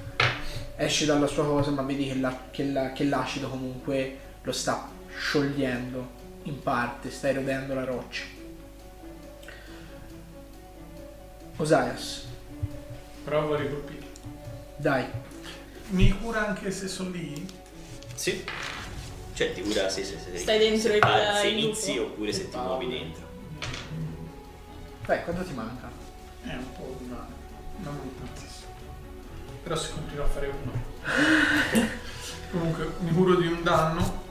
Esce 0.75 1.05
dalla 1.05 1.25
sua 1.27 1.43
cosa, 1.45 1.71
ma 1.71 1.81
vedi 1.81 2.07
che, 2.07 2.15
la- 2.15 2.39
che 2.51 2.63
la- 2.65 2.91
che 2.93 3.03
l'acido 3.05 3.49
comunque 3.49 4.17
lo 4.43 4.51
sta 4.51 4.87
sciogliendo 5.17 6.15
in 6.43 6.61
parte, 6.61 7.09
sta 7.09 7.29
erodendo 7.29 7.73
la 7.73 7.83
roccia. 7.83 8.23
Osaias, 11.57 12.26
Provo 13.27 13.55
a 13.55 13.57
ricolpire. 13.57 14.05
dai, 14.77 15.05
Mi 15.89 16.17
cura 16.17 16.47
anche 16.47 16.71
se 16.71 16.87
sono 16.87 17.09
lì? 17.09 17.45
Sì. 18.15 18.41
Cioè 19.33 19.53
ti 19.53 19.61
cura 19.63 19.89
se, 19.89 20.05
se, 20.05 20.17
se, 20.17 20.37
Stai 20.37 20.57
dentro 20.59 20.89
se, 20.91 20.95
il- 20.95 21.37
se 21.41 21.47
inizi 21.49 21.97
oppure 21.97 22.31
se 22.31 22.47
ti 22.49 22.55
muovi 22.55 22.87
dentro. 22.87 23.27
vai, 25.05 25.23
quanto 25.25 25.43
ti 25.43 25.53
manca? 25.53 25.89
È 26.41 26.53
un 26.53 26.71
po' 26.71 26.97
una... 27.05 27.27
non 27.79 27.99
tantissimo. 28.17 28.71
Però 29.63 29.75
se 29.75 29.91
continuo 29.91 30.23
a 30.23 30.27
fare 30.29 30.47
uno. 30.47 30.71
Comunque 32.51 32.93
mi 32.99 33.11
curo 33.11 33.35
di 33.35 33.47
un 33.47 33.61
danno 33.61 34.23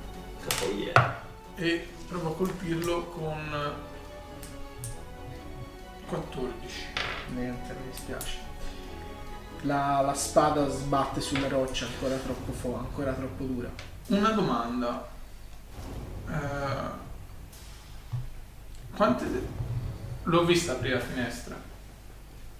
Oh 0.62 0.70
yeah. 0.70 1.22
e 1.56 1.87
provo 2.09 2.30
a 2.30 2.35
colpirlo 2.35 3.04
con 3.09 3.74
14. 6.09 6.85
Niente, 7.35 7.74
mi 7.74 7.90
dispiace. 7.90 8.45
La, 9.62 10.01
la 10.01 10.14
spada 10.14 10.69
sbatte 10.69 11.21
sulla 11.21 11.49
roccia 11.49 11.87
ancora 11.87 12.16
troppo 12.16 12.53
fo- 12.53 12.79
ancora 12.79 13.12
troppo 13.12 13.45
dura. 13.45 13.69
Una 14.09 14.31
domanda. 14.31 15.09
Eh, 16.29 17.05
quante... 18.95 19.25
L'ho 20.25 20.45
vista 20.45 20.73
aprire 20.73 20.95
la 20.95 21.01
finestra. 21.01 21.57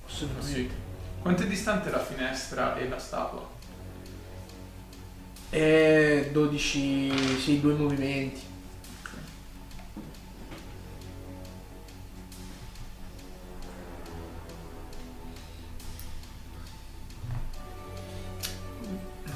Assolutamente. 0.07 0.75
Quanto 1.21 1.43
è 1.43 1.47
distante 1.47 1.91
la 1.91 1.99
finestra 1.99 2.77
e 2.77 2.89
la 2.89 2.99
statua? 2.99 3.55
E 5.51 6.31
12, 6.33 7.39
sì, 7.39 7.61
due 7.61 7.75
movimenti. 7.75 8.41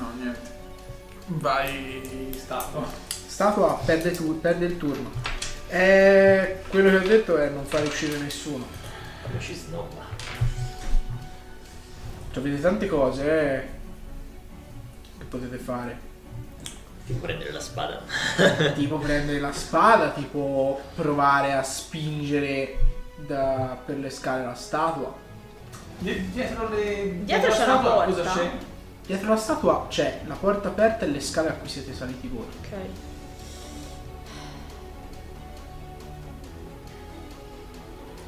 No, 0.01 0.11
niente. 0.17 0.59
Vai, 1.27 2.33
statua. 2.37 2.85
Statua 3.27 3.81
perde, 3.85 4.11
tu- 4.13 4.41
perde 4.41 4.67
il 4.67 4.77
turno. 4.77 5.11
E 5.69 6.63
quello 6.69 6.91
che 6.91 6.97
ho 7.05 7.09
detto 7.09 7.37
è 7.39 7.49
non 7.49 7.65
fare 7.65 7.87
uscire 7.87 8.19
nessuno. 8.19 8.67
Come 9.23 9.39
ci 9.41 9.55
snobba. 9.55 10.03
Cioè, 12.33 12.43
avete 12.43 12.61
tante 12.61 12.87
cose 12.89 13.25
eh, 13.25 13.69
che 15.19 15.25
potete 15.25 15.57
fare. 15.59 16.09
Tipo 17.07 17.21
prendere 17.21 17.53
la 17.53 17.61
spada. 17.61 18.03
tipo 18.75 18.99
prendere 18.99 19.39
la 19.41 19.53
spada, 19.53 20.11
tipo 20.11 20.81
provare 20.95 21.53
a 21.53 21.63
spingere 21.63 22.79
da- 23.27 23.77
per 23.85 23.99
le 23.99 24.11
scale 24.11 24.45
la 24.45 24.55
statua. 24.55 25.15
Die- 25.99 26.31
dietro 26.31 26.69
le... 26.71 27.25
Dietro 27.25 27.49
la 27.49 27.55
c'è 27.55 27.63
una 27.65 27.73
statua 27.75 27.93
porta. 28.05 28.11
Cosa 28.23 28.33
c'è? 28.33 28.51
Dietro 29.07 29.29
la 29.29 29.37
statua 29.37 29.87
c'è 29.89 30.21
la 30.27 30.35
porta 30.35 30.69
aperta 30.69 31.05
e 31.05 31.09
le 31.09 31.21
scale 31.21 31.49
a 31.49 31.53
cui 31.53 31.69
siete 31.69 31.93
saliti 31.95 32.29
voi. 32.29 32.47
Ok. 32.61 32.77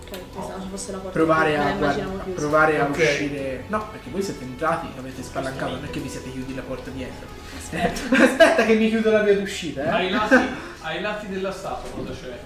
Ok, 0.05 0.19
pensavo 0.35 0.63
ci 0.63 0.69
fosse 0.69 0.93
la 0.93 0.99
porta. 0.99 1.13
Provare 1.19 1.57
a, 1.59 1.71
immaginavo 1.71 2.11
guarda- 2.11 2.25
chiusa. 2.25 2.41
provare 2.41 2.81
a 2.81 2.85
uscire. 2.87 3.65
No, 3.69 3.89
perché 3.91 4.11
voi 4.11 4.23
siete 4.23 4.45
entrati, 4.45 4.87
avete 4.99 5.23
spalancato, 5.23 5.73
non 5.75 5.85
è 5.85 5.91
che 5.91 6.01
vi 6.01 6.09
siete 6.09 6.31
chiusi 6.33 6.55
la 6.55 6.63
porta 6.63 6.91
dietro. 6.91 7.27
Aspetta. 7.57 8.17
Eh, 8.17 8.23
aspetta 8.25 8.65
che 8.67 8.75
mi 8.75 8.89
chiudo 8.89 9.11
la 9.11 9.23
via 9.23 9.39
d'uscita, 9.39 9.85
eh. 9.85 9.89
Ai 9.89 10.11
lati, 10.11 10.35
ai 10.83 11.01
lati 11.01 11.29
della 11.29 11.53
statua 11.53 11.91
cosa 11.91 12.13
c'è? 12.13 12.41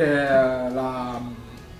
Eh, 0.00 0.70
la- 0.72 1.20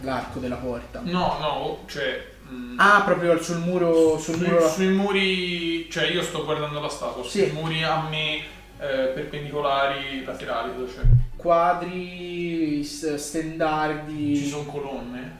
l'arco 0.02 0.38
della 0.38 0.56
porta. 0.56 1.00
No, 1.02 1.36
no, 1.40 1.78
cioè... 1.86 2.36
mm, 2.50 2.78
Ah, 2.80 3.02
proprio 3.04 3.40
sul 3.42 3.58
muro. 3.58 4.18
Sul 4.18 4.34
sui, 4.36 4.46
muro. 4.48 4.68
sui 4.68 4.88
muri... 4.88 5.90
Cioè 5.90 6.04
io 6.10 6.22
sto 6.22 6.44
guardando 6.44 6.80
la 6.80 6.88
statua, 6.88 7.22
Sì. 7.24 7.44
sui 7.44 7.52
muri 7.52 7.82
a 7.82 8.02
me 8.08 8.36
eh, 8.80 9.10
perpendicolari, 9.14 10.24
laterali, 10.24 10.72
cosa 10.76 11.00
c'è? 11.00 11.06
Quadri, 11.36 12.84
stendardi. 12.84 14.36
Ci 14.36 14.48
sono 14.48 14.64
colonne? 14.64 15.36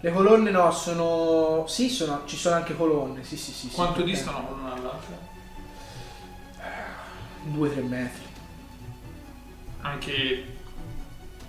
Le 0.00 0.12
colonne 0.12 0.50
no, 0.50 0.70
sono. 0.70 1.64
Sì, 1.66 1.88
sono... 1.88 2.22
ci 2.26 2.36
sono 2.36 2.54
anche 2.56 2.76
colonne. 2.76 3.24
Sì, 3.24 3.36
sì, 3.36 3.50
sì. 3.52 3.68
sì, 3.68 3.74
Quanto 3.74 3.94
perché- 3.94 4.10
distano 4.10 4.38
una 4.38 4.46
colonna 4.46 4.68
dall'altra? 4.74 5.16
2-3 7.52 7.88
metri. 7.88 8.22
Anche... 9.80 10.56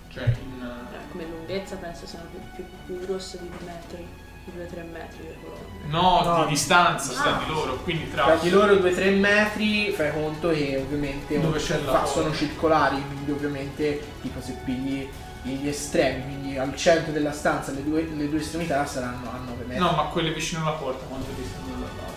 Cioè 0.09 0.23
in... 0.23 0.87
Eh, 0.93 1.11
Come 1.11 1.25
lunghezza 1.25 1.75
penso 1.75 2.05
siano 2.07 2.25
più, 2.29 2.39
più, 2.55 2.65
più 2.85 3.05
grosse 3.05 3.39
di 3.39 3.47
due 3.49 3.59
metri, 3.65 4.07
di 4.51 4.57
2-3 4.59 4.83
metri 4.91 5.23
le 5.23 5.35
colonne. 5.41 5.67
No, 5.87 6.21
No. 6.23 6.43
di 6.43 6.49
distanza 6.51 7.11
sta 7.13 7.35
Ah. 7.37 7.43
di 7.43 7.51
loro, 7.51 7.75
quindi 7.83 8.11
tra... 8.11 8.23
Tra 8.25 8.35
di 8.35 8.49
loro 8.49 8.73
2-3 8.75 9.11
metri, 9.17 9.91
fai 9.91 10.11
conto 10.11 10.49
che 10.49 10.77
ovviamente 10.83 11.39
Dove 11.39 11.57
c'è 11.59 11.77
fa- 11.77 11.91
porta. 11.91 12.05
sono 12.05 12.33
circolari, 12.33 13.01
quindi 13.07 13.31
ovviamente 13.31 14.03
tipo 14.21 14.39
se 14.41 14.57
pigli 14.65 15.07
gli 15.41 15.67
estremi, 15.67 16.23
quindi 16.23 16.57
al 16.57 16.75
centro 16.75 17.11
della 17.13 17.31
stanza 17.31 17.71
le 17.71 17.83
due, 17.83 18.03
le 18.13 18.29
due 18.29 18.39
estremità 18.39 18.85
saranno 18.85 19.31
a 19.31 19.37
9 19.37 19.63
metri. 19.65 19.81
No, 19.81 19.91
ma 19.93 20.03
quelle 20.03 20.31
vicino 20.33 20.61
alla 20.61 20.71
porta, 20.75 21.05
quanto 21.05 21.27
distano 21.35 21.65
dall'altra? 21.71 22.07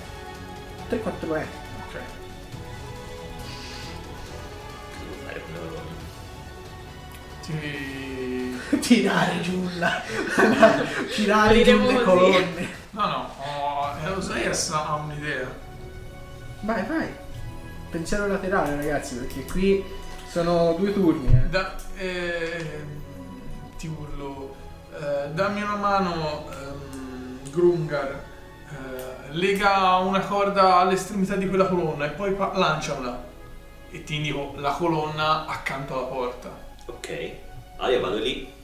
3-4 0.88 1.26
metri. 1.28 1.48
Ok. 1.86 2.00
Una 5.22 5.60
colonna. 5.68 5.80
Ti... 7.42 7.52
Tirare 8.80 9.40
giù 9.40 9.68
la... 9.78 10.02
tirare 11.14 11.54
Diremo 11.54 11.88
giù 11.88 11.98
le 11.98 12.02
colonne. 12.04 12.68
No, 12.90 13.06
no, 13.06 13.30
oh, 13.38 13.94
Eusaias 14.06 14.70
ha 14.70 14.94
un'idea. 14.94 15.48
Vai, 16.60 16.84
vai. 16.86 17.08
Pensiero 17.90 18.26
laterale 18.26 18.76
ragazzi, 18.76 19.16
perché 19.16 19.44
qui 19.44 19.84
sono 20.28 20.74
due 20.78 20.92
turni. 20.92 21.26
Eh. 21.34 21.48
Da, 21.48 21.74
ehm, 21.96 23.02
ti 23.76 23.86
urlo, 23.88 24.54
eh, 24.94 25.28
dammi 25.32 25.62
una 25.62 25.76
mano, 25.76 26.46
ehm, 26.50 27.50
Grungar. 27.50 28.24
eh, 28.70 29.32
lega 29.32 29.96
una 29.96 30.20
corda 30.20 30.76
all'estremità 30.76 31.36
di 31.36 31.48
quella 31.48 31.66
colonna 31.66 32.06
e 32.06 32.10
poi 32.10 32.32
pa- 32.32 32.52
lanciamela. 32.54 33.24
E 33.90 34.04
ti 34.04 34.16
indico 34.16 34.54
la 34.56 34.70
colonna 34.72 35.46
accanto 35.46 35.98
alla 35.98 36.06
porta. 36.06 36.50
Ok. 36.86 37.30
Allora 37.76 37.96
io 37.96 38.00
vado 38.00 38.16
lì 38.16 38.60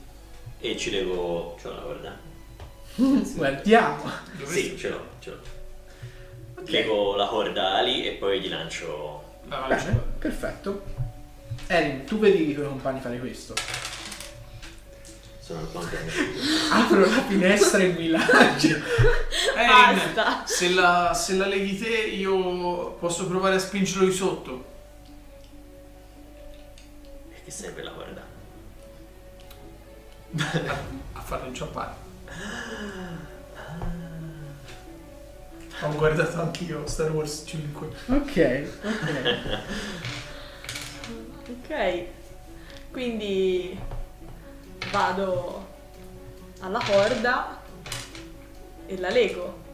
e 0.59 0.77
ci 0.77 0.91
lego. 0.91 1.55
C'ho 1.61 1.69
la 1.73 1.81
corda? 1.81 2.17
Guardiamo. 3.35 4.11
Sì, 4.45 4.77
ce 4.77 4.89
l'ho, 4.89 5.05
ce 5.19 5.29
l'ho. 5.31 5.57
Lego 6.65 7.15
la 7.15 7.25
corda 7.27 7.79
lì 7.81 8.05
e 8.05 8.11
poi 8.13 8.41
gli 8.41 8.49
lancio. 8.49 9.23
La 9.47 9.57
Bene, 9.61 9.69
lancia. 9.69 10.03
perfetto. 10.19 10.83
Erin, 11.67 12.03
tu 12.05 12.19
vedi 12.19 12.49
i 12.49 12.53
tuoi 12.53 12.67
compagni 12.67 12.99
fare 12.99 13.19
questo. 13.19 13.53
Sono 15.39 15.61
alquanto 15.61 15.95
Apro 16.71 16.99
la 16.99 17.23
finestra 17.27 17.79
e 17.79 17.87
mi 17.93 18.09
lancio. 18.09 18.67
Erin, 19.55 20.13
Basta. 20.13 20.43
se 20.45 20.69
la, 20.71 21.13
se 21.13 21.35
la 21.35 21.47
leghi 21.47 21.77
te 21.79 21.87
io 21.89 22.91
posso 22.99 23.25
provare 23.27 23.55
a 23.55 23.59
spingerlo 23.59 24.05
di 24.05 24.11
sotto. 24.13 24.65
E 27.33 27.43
che 27.45 27.51
serve 27.51 27.81
la 27.83 27.91
corda? 27.91 28.21
a 31.13 31.21
farlo 31.21 31.47
inciampare. 31.47 32.07
Ho 35.81 35.95
guardato 35.95 36.41
anch'io 36.41 36.85
Star 36.87 37.11
Wars 37.11 37.43
5. 37.45 37.87
Ok, 38.07 38.67
ok. 38.83 39.49
Ok. 41.49 42.03
Quindi 42.91 43.79
vado 44.91 45.67
alla 46.59 46.81
corda 46.85 47.61
e 48.85 48.97
la 48.97 49.09
lego. 49.09 49.67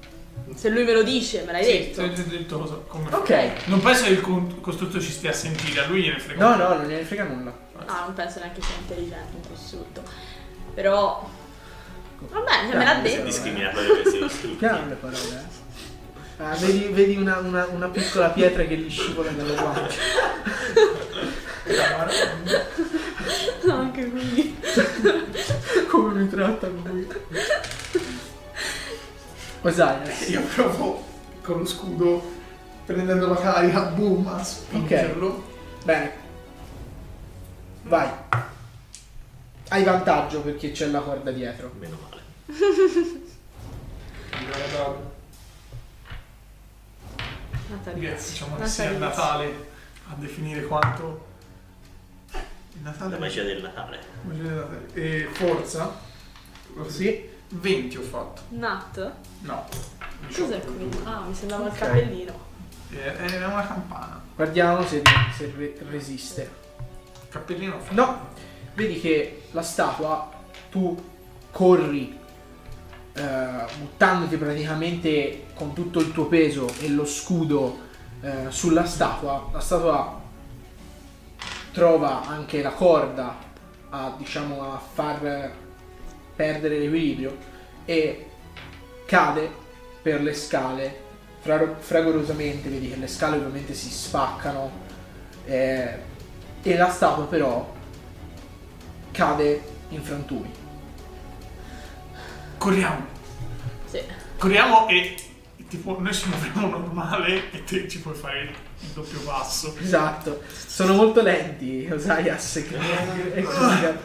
Se 0.53 0.69
lui 0.69 0.83
me 0.83 0.93
lo 0.93 1.01
dice, 1.01 1.41
me 1.43 1.53
l'hai 1.53 1.63
Sì, 1.63 1.71
detto. 1.71 2.13
già 2.13 2.21
detto 2.21 2.59
cosa- 2.59 2.75
come 2.87 3.09
Ok. 3.11 3.25
fare. 3.27 3.57
Non 3.65 3.81
penso 3.81 4.03
che 4.03 4.09
il 4.11 4.21
costrutto 4.61 5.01
ci 5.01 5.11
stia 5.11 5.31
a 5.31 5.33
sentire, 5.33 5.83
a 5.83 5.87
lui 5.87 6.03
gliene 6.03 6.19
frega. 6.19 6.47
No, 6.49 6.55
no, 6.55 6.73
non 6.75 6.85
gliene 6.85 7.03
frega 7.03 7.23
nulla. 7.23 7.51
Ah, 7.87 8.03
non 8.05 8.13
penso 8.13 8.39
neanche 8.39 8.61
sia 8.61 8.75
intelligente 8.79 9.35
un 9.35 9.47
costrutto. 9.49 10.03
Però. 10.76 11.28
Va 12.32 12.39
bene, 12.41 12.76
me 12.76 12.84
l'ha 12.84 12.93
detto. 13.01 13.23
Discriminatorio 13.23 13.99
essere 14.01 14.19
distrutti. 14.28 14.55
Piano 14.55 14.88
le 14.88 14.95
parole, 14.95 15.17
eh. 15.17 15.53
Ah, 16.43 16.53
vedi 16.55 16.89
vedi 16.91 17.15
una, 17.15 17.38
una- 17.38 17.65
una 17.67 17.88
piccola 17.88 18.30
pietra 18.30 18.63
che 18.65 18.76
gli 18.78 18.89
scivola 18.89 19.32
dalle 19.32 19.55
guance. 19.55 19.97
No, 23.63 23.73
anche 23.78 24.09
qui. 24.09 24.55
Come 25.89 26.13
mi 26.19 26.30
tratta 26.30 26.67
lui. 26.67 27.07
Osiris. 29.61 30.30
Io 30.30 30.41
provo 30.53 31.03
con 31.41 31.59
lo 31.59 31.65
scudo, 31.65 32.21
prendendo 32.86 33.28
la 33.28 33.36
carica, 33.36 33.82
boom, 33.82 34.28
a 34.28 34.43
spingerlo. 34.43 35.43
Bene. 35.84 36.11
Vai. 37.84 38.09
Hai 39.70 39.84
vantaggio 39.84 40.41
perché 40.41 40.72
c'è 40.72 40.88
la 40.88 40.99
corda 40.99 41.32
dietro. 41.32 41.72
Meno 41.80 41.97
male. 42.09 42.22
Natalizio. 47.70 48.30
Diciamo 48.32 48.55
che 48.57 48.68
sia. 48.68 48.91
Natale 48.91 49.74
a 50.09 50.13
definire 50.18 50.63
quanto 50.66 51.26
il 52.34 52.82
Natale 52.82 53.11
La 53.11 53.18
magia 53.20 53.43
del 53.43 53.61
Natale. 53.61 53.99
magia 54.24 54.41
del 54.43 54.53
Natale. 54.53 54.93
e 54.93 55.28
forza 55.32 55.99
Sì. 56.88 57.30
20 57.47 57.97
ho 57.97 58.01
fatto 58.01 58.41
Nat? 58.49 59.11
no 59.41 59.66
Cos'è 60.36 60.59
qui? 60.63 60.89
Ah, 61.03 61.22
mi 61.22 61.34
sembrava 61.34 61.66
Ok. 61.66 61.72
il 61.74 61.78
cappellino. 61.80 62.34
è 62.91 62.95
è 63.16 63.45
una 63.45 63.66
campana 63.68 64.22
Guardiamo 64.36 64.86
se, 64.86 65.01
se 65.36 65.53
re- 65.55 65.76
resiste. 65.89 66.51
cappellino 67.30 67.80
No, 67.91 68.30
vedi 68.74 68.99
che 68.99 69.44
la 69.55 69.61
statua, 69.61 70.29
tu 70.69 71.01
corri 71.49 72.19
eh, 73.13 73.65
buttandoti 73.79 74.35
praticamente 74.35 75.45
con 75.53 75.73
tutto 75.73 75.99
il 75.99 76.11
tuo 76.11 76.25
peso 76.25 76.67
e 76.81 76.89
lo 76.89 77.05
scudo 77.05 77.79
eh, 78.21 78.47
sulla 78.49 78.85
statua, 78.85 79.49
la 79.53 79.61
statua 79.61 80.21
trova 81.71 82.27
anche 82.27 82.61
la 82.61 82.71
corda 82.71 83.37
a, 83.89 84.13
diciamo, 84.17 84.73
a 84.73 84.77
far 84.77 85.53
perdere 86.35 86.77
l'equilibrio 86.77 87.37
e 87.85 88.29
cade 89.05 89.49
per 90.01 90.21
le 90.21 90.33
scale 90.33 90.99
fra- 91.39 91.75
fragorosamente, 91.77 92.67
vedi 92.67 92.89
che 92.89 92.97
le 92.97 93.07
scale 93.07 93.37
ovviamente 93.37 93.73
si 93.73 93.89
spaccano 93.89 94.69
eh, 95.45 95.97
e 96.61 96.77
la 96.77 96.89
statua 96.89 97.25
però 97.27 97.74
cade 99.16 99.63
in 99.89 100.03
frantumi. 100.03 100.51
corriamo 102.57 103.05
Sì. 103.86 104.01
corriamo 104.38 104.88
e 104.89 105.16
tipo 105.70 105.97
noi 105.99 106.13
ci 106.13 106.28
muoviamo 106.28 106.68
normale 106.68 107.51
e 107.51 107.63
te 107.63 107.88
ci 107.88 107.99
puoi 107.99 108.13
fare 108.13 108.41
il 108.41 108.89
doppio 108.93 109.20
passo 109.22 109.76
Esatto, 109.80 110.41
sono 110.47 110.93
molto 110.93 111.22
lenti 111.22 111.88
Osias 111.91 112.55
e 112.57 112.63
Krug. 112.66 113.97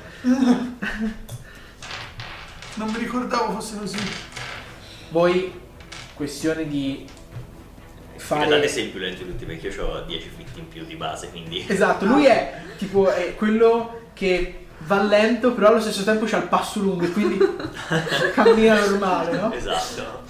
non 2.75 2.89
mi 2.91 2.99
ricordavo 2.99 3.53
fosse 3.53 3.79
così 3.79 3.99
Voi, 5.11 5.53
questione 6.15 6.69
di 6.69 7.05
fare... 8.17 8.69
sei 8.69 8.89
più 8.89 9.01
lento 9.01 9.25
di 9.25 9.31
tutti 9.31 9.45
perché 9.45 9.69
io 9.69 9.87
ho 9.87 10.01
10 10.03 10.31
feet 10.37 10.57
in 10.57 10.69
più 10.69 10.85
di 10.85 10.95
base, 10.95 11.31
quindi... 11.31 11.65
Esatto, 11.67 12.05
lui 12.05 12.27
è 12.27 12.63
tipo 12.79 13.11
è 13.11 13.35
quello 13.35 14.11
che 14.15 14.67
va 14.87 15.03
lento 15.03 15.53
però 15.53 15.69
allo 15.69 15.81
stesso 15.81 16.05
tempo 16.05 16.25
c'ha 16.27 16.39
il 16.39 16.49
passo 16.49 16.81
lungo 16.81 17.07
quindi 17.11 17.39
cammina 18.35 18.79
normale, 18.87 19.39
no? 19.39 19.53
Esatto. 19.53 20.23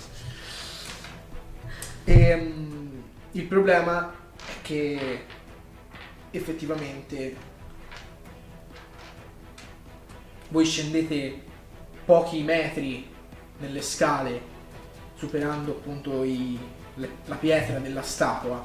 E, 2.04 2.36
mm, 2.36 2.98
il 3.32 3.44
problema 3.44 4.12
è 4.36 4.52
che 4.62 5.24
effettivamente 6.32 7.36
voi 10.48 10.64
scendete 10.64 11.42
pochi 12.04 12.42
metri 12.42 13.08
nelle 13.58 13.82
scale 13.82 14.48
superando 15.14 15.72
appunto 15.72 16.24
i- 16.24 16.58
le- 16.94 17.10
la 17.26 17.36
pietra 17.36 17.78
della 17.78 18.02
statua 18.02 18.60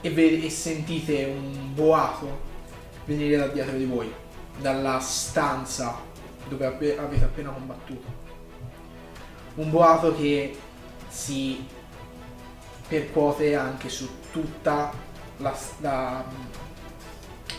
e, 0.00 0.10
ve- 0.10 0.42
e 0.44 0.50
sentite 0.50 1.24
un 1.24 1.74
boato 1.74 2.48
venire 3.06 3.36
da 3.38 3.48
dietro 3.48 3.76
di 3.76 3.86
voi, 3.86 4.12
dalla 4.60 5.00
stanza 5.00 5.96
dove 6.48 6.66
avete 6.66 7.24
appena 7.24 7.50
combattuto. 7.50 8.18
Un 9.54 9.70
boato 9.70 10.14
che 10.16 10.56
si 11.08 11.66
percuote 12.88 13.54
anche 13.56 13.88
su 13.88 14.08
tutta 14.32 14.92
la, 15.38 15.56
la- 15.80 16.24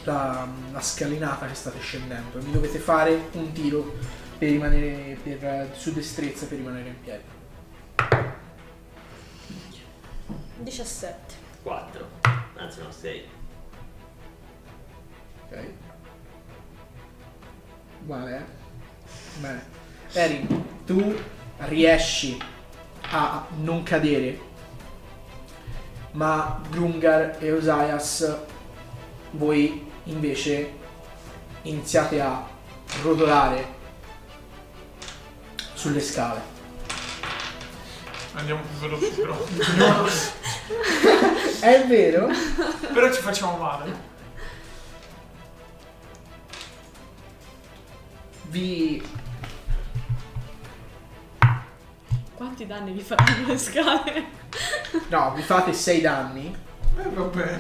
la- 0.03 0.47
la 0.71 0.81
scalinata 0.81 1.47
che 1.47 1.53
state 1.53 1.79
scendendo. 1.79 2.39
Vi 2.39 2.51
dovete 2.51 2.79
fare 2.79 3.29
un 3.33 3.51
tiro 3.51 3.93
per 4.37 4.49
rimanere 4.49 5.17
per- 5.21 5.69
su 5.75 5.93
destrezza 5.93 6.45
per 6.47 6.57
rimanere 6.57 6.89
in 6.89 6.99
piedi. 7.01 7.23
17. 10.59 11.33
4. 11.63 12.07
Anzi 12.57 12.81
no, 12.81 12.91
6. 12.91 13.25
Ok. 15.49 15.65
Uguale, 18.03 18.35
eh? 18.37 18.43
Bene. 19.39 19.65
Erin, 20.13 20.65
tu 20.85 21.15
riesci 21.67 22.37
a 23.11 23.45
non 23.61 23.83
cadere, 23.83 24.39
ma 26.13 26.61
Grungar 26.69 27.37
e 27.39 27.51
Osias, 27.51 28.37
voi 29.31 29.89
invece 30.05 30.73
iniziate 31.63 32.19
a 32.21 32.45
rotolare 33.03 33.79
sulle 35.73 36.01
scale. 36.01 36.41
andiamo 38.33 38.61
più 38.61 38.77
veloci 38.79 39.09
però 39.11 39.35
È 41.59 41.85
vero? 41.87 42.29
però 42.93 43.11
ci 43.11 43.21
facciamo 43.21 43.57
male 43.57 44.09
Vi 48.51 49.01
Quanti 52.35 52.67
danni 52.67 52.91
vi 52.91 53.01
faranno 53.01 53.47
le 53.47 53.57
scale? 53.57 54.25
No, 55.09 55.33
vi 55.33 55.41
fate 55.41 55.73
6 55.73 56.01
danni 56.01 56.55
eh 56.97 57.09
vabbè 57.09 57.59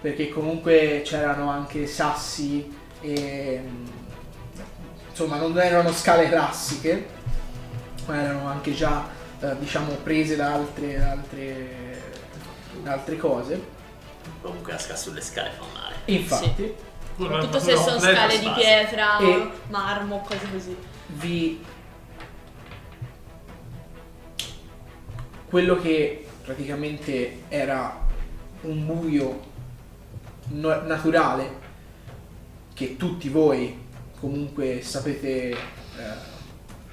perché 0.00 0.28
comunque 0.28 1.00
c'erano 1.04 1.48
anche 1.50 1.86
sassi 1.86 2.70
e 3.00 3.60
mm, 3.64 3.86
insomma 5.08 5.36
non 5.36 5.58
erano 5.58 5.90
scale 5.92 6.28
classiche, 6.28 7.08
ma 8.06 8.20
erano 8.20 8.46
anche 8.46 8.74
già 8.74 9.04
eh, 9.40 9.56
diciamo 9.58 9.94
prese 9.94 10.36
da 10.36 10.52
altre, 10.52 10.98
da 10.98 11.10
altre, 11.10 12.02
da 12.82 12.92
altre 12.92 13.16
cose. 13.16 13.74
Comunque 14.42 14.72
la 14.72 14.78
scala 14.78 14.98
sulle 14.98 15.20
scale 15.22 15.50
fa 15.50 15.64
male. 15.72 15.94
Infatti 16.04 16.74
Soprattutto 17.16 17.58
se 17.58 17.76
sono 17.76 17.98
Lei- 17.98 18.14
scale 18.14 18.38
di 18.38 18.50
pietra, 18.54 19.18
E- 19.18 19.50
marmo, 19.68 20.20
cose 20.20 20.50
così. 20.52 20.76
vi 21.08 21.64
quello 25.48 25.76
che 25.80 26.26
praticamente 26.44 27.44
era 27.48 28.04
un 28.62 28.84
buio 28.84 29.40
no- 30.48 30.82
naturale 30.82 31.64
che 32.74 32.96
tutti 32.96 33.28
voi 33.28 33.84
comunque 34.20 34.82
sapete 34.82 35.50
eh, 35.50 35.56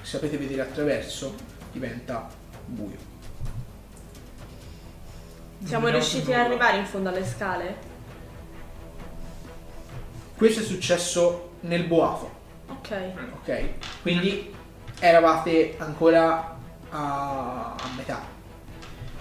sapete 0.02 0.38
vedere 0.38 0.62
attraverso 0.62 1.36
diventa 1.72 2.30
buio 2.66 3.12
Siamo 5.66 5.88
riusciti 5.88 6.34
ad 6.34 6.42
arrivare 6.46 6.78
in 6.78 6.86
fondo 6.86 7.08
alle 7.10 7.26
scale? 7.26 7.92
Questo 10.36 10.60
è 10.62 10.64
successo 10.64 11.52
nel 11.62 11.84
boato 11.86 12.42
Ok. 12.68 12.92
ok 13.42 13.64
quindi 14.02 14.54
eravate 15.00 15.76
ancora 15.78 16.58
a, 16.90 17.74
a 17.76 17.88
metà 17.96 18.32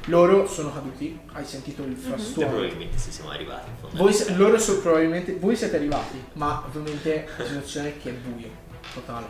loro 0.07 0.49
sono 0.49 0.73
caduti 0.73 1.19
hai 1.33 1.45
sentito 1.45 1.83
il 1.85 1.93
E 1.93 1.97
frastuono 1.97 2.51
probabilmente 2.51 2.99
se 2.99 3.13
siamo 3.13 3.31
arrivati 3.31 3.69
in 3.69 3.77
fondo. 3.81 3.97
Voi, 3.97 4.13
se- 4.13 4.35
loro 4.35 4.59
so- 4.59 4.81
probabilmente 4.81 5.37
voi 5.37 5.55
siete 5.55 5.77
arrivati, 5.77 6.21
ma 6.33 6.61
ovviamente 6.67 7.29
la 7.37 7.45
situazione 7.47 7.89
è 7.91 7.99
che 8.03 8.11
è 8.11 8.13
buio. 8.13 8.49
totale. 8.95 9.27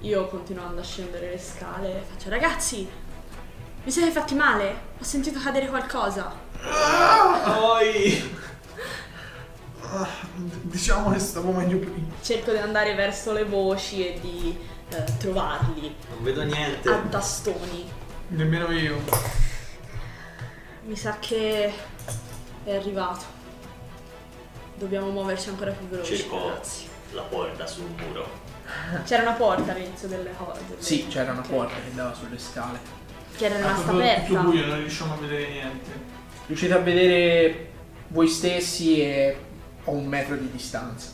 Io 0.00 0.26
continuando 0.26 0.82
a 0.82 0.84
scendere 0.84 1.30
le 1.30 1.38
scale 1.38 2.04
faccio 2.06 2.28
ragazzi, 2.28 2.86
vi 3.82 3.90
siete 3.90 4.10
fatti 4.10 4.34
male? 4.34 4.74
Ho 5.00 5.04
sentito 5.04 5.40
cadere 5.40 5.68
qualcosa. 5.68 6.30
Ah, 6.62 7.78
d- 7.82 8.30
diciamo 10.62 11.10
che 11.12 11.18
stavo 11.18 11.50
meglio 11.52 11.78
prima. 11.78 12.06
Cerco 12.22 12.50
di 12.52 12.58
andare 12.58 12.94
verso 12.94 13.32
le 13.32 13.44
voci 13.44 14.06
e 14.06 14.18
di 14.20 14.56
eh, 14.90 15.04
trovarli 15.18 15.94
non 16.10 16.22
vedo 16.22 16.42
niente. 16.42 16.88
a 16.88 16.98
tastoni. 17.08 17.88
Nemmeno 18.28 18.70
io. 18.72 18.98
Mi 20.84 20.96
sa 20.96 21.16
che 21.18 21.72
è 22.64 22.74
arrivato. 22.76 23.34
Dobbiamo 24.76 25.10
muoverci 25.10 25.48
ancora 25.48 25.70
più 25.72 25.86
veloci, 25.88 26.16
Cerco 26.16 26.48
ragazzi. 26.48 26.86
la 27.12 27.22
porta 27.22 27.66
sul 27.66 27.86
muro. 27.96 28.44
C'era 29.04 29.22
una 29.22 29.32
porta 29.32 29.72
all'inizio 29.72 30.08
delle 30.08 30.30
cose. 30.36 30.60
Sì, 30.78 31.06
c'era 31.06 31.32
una 31.32 31.40
porta 31.40 31.74
che 31.74 31.94
dava 31.94 32.12
sulle 32.14 32.38
scale. 32.38 32.78
Che 33.36 33.44
era 33.46 33.54
Ah, 33.54 33.58
rimasta 33.58 33.80
tutto, 33.82 33.92
tutto 33.92 34.02
aperta. 34.02 34.40
buio, 34.40 34.66
non 34.66 34.78
riusciamo 34.78 35.14
a 35.14 35.16
vedere 35.16 35.48
niente. 35.50 35.90
Riuscite 36.46 36.72
a 36.74 36.78
vedere 36.78 37.70
voi 38.08 38.28
stessi 38.28 39.00
e 39.00 39.36
a 39.86 39.90
un 39.90 40.06
metro 40.06 40.36
di 40.36 40.50
distanza. 40.50 41.12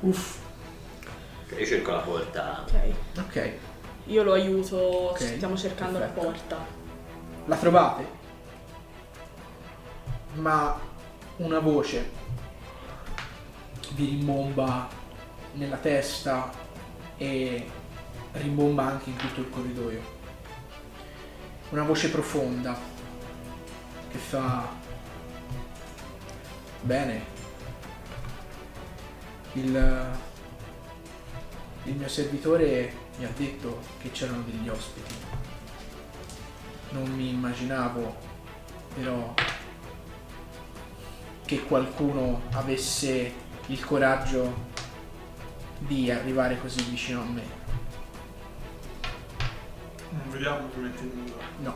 Uff. 0.00 0.38
Ok, 1.50 1.58
Io 1.60 1.66
cerco 1.66 1.90
la 1.92 1.98
porta. 2.00 2.64
Ok. 2.66 2.94
Ok. 3.18 3.52
Io 4.06 4.22
lo 4.22 4.32
aiuto, 4.32 4.76
Ok, 5.10 5.18
stiamo 5.18 5.56
cercando 5.56 5.98
perfetto. 5.98 6.20
la 6.20 6.26
porta. 6.30 6.66
La 7.46 7.56
trovate? 7.56 8.06
Ma 10.34 10.78
una 11.36 11.58
voce 11.58 12.10
vi 13.94 14.04
rimbomba 14.06 14.88
nella 15.54 15.76
testa 15.76 16.50
e 17.16 17.68
rimbomba 18.32 18.84
anche 18.84 19.10
in 19.10 19.16
tutto 19.16 19.40
il 19.40 19.50
corridoio. 19.50 20.14
Una 21.70 21.82
voce 21.84 22.10
profonda 22.10 22.76
che 24.10 24.18
fa 24.18 24.68
bene. 26.86 27.34
Il, 29.54 30.16
il 31.84 31.94
mio 31.94 32.08
servitore 32.08 32.94
mi 33.18 33.24
ha 33.24 33.30
detto 33.36 33.80
che 34.00 34.10
c'erano 34.12 34.42
degli 34.42 34.68
ospiti. 34.68 35.14
Non 36.90 37.10
mi 37.10 37.30
immaginavo 37.30 38.24
però 38.94 39.34
che 41.44 41.62
qualcuno 41.64 42.42
avesse 42.52 43.34
il 43.66 43.84
coraggio 43.84 44.64
di 45.78 46.10
arrivare 46.10 46.58
così 46.60 46.82
vicino 46.84 47.20
a 47.20 47.24
me. 47.24 47.42
Non 50.10 50.30
vediamo 50.30 50.66
ovviamente 50.66 51.02
nulla. 51.02 51.42
No, 51.60 51.74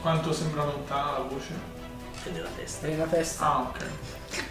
Quanto 0.00 0.32
sembra 0.32 0.64
lontana 0.64 1.12
la 1.12 1.24
voce? 1.24 1.79
È 2.22 2.28
nella 2.30 2.48
testa. 2.54 2.86
è 2.86 2.90
nella 2.90 3.06
testa. 3.06 3.44
Ah, 3.46 3.60
ok. 3.60 3.84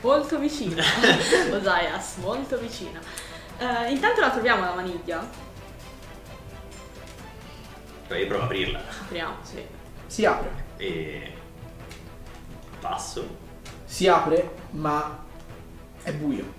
Molto 0.02 0.40
vicina. 0.40 0.84
Osaias, 1.54 2.16
molto 2.18 2.58
vicina. 2.58 3.00
Eh, 3.58 3.92
intanto 3.92 4.22
la 4.22 4.30
troviamo 4.32 4.64
la 4.64 4.74
maniglia. 4.74 5.28
Poi 8.08 8.20
io 8.22 8.28
provo 8.28 8.42
a 8.42 8.46
aprirla 8.46 8.82
Apriamo, 9.02 9.36
sì. 9.44 9.64
Si 10.08 10.26
apre, 10.26 10.50
e 10.78 11.34
passo. 12.80 13.38
si 13.86 14.08
apre, 14.08 14.52
ma 14.72 15.24
è 16.02 16.12
buio. 16.14 16.58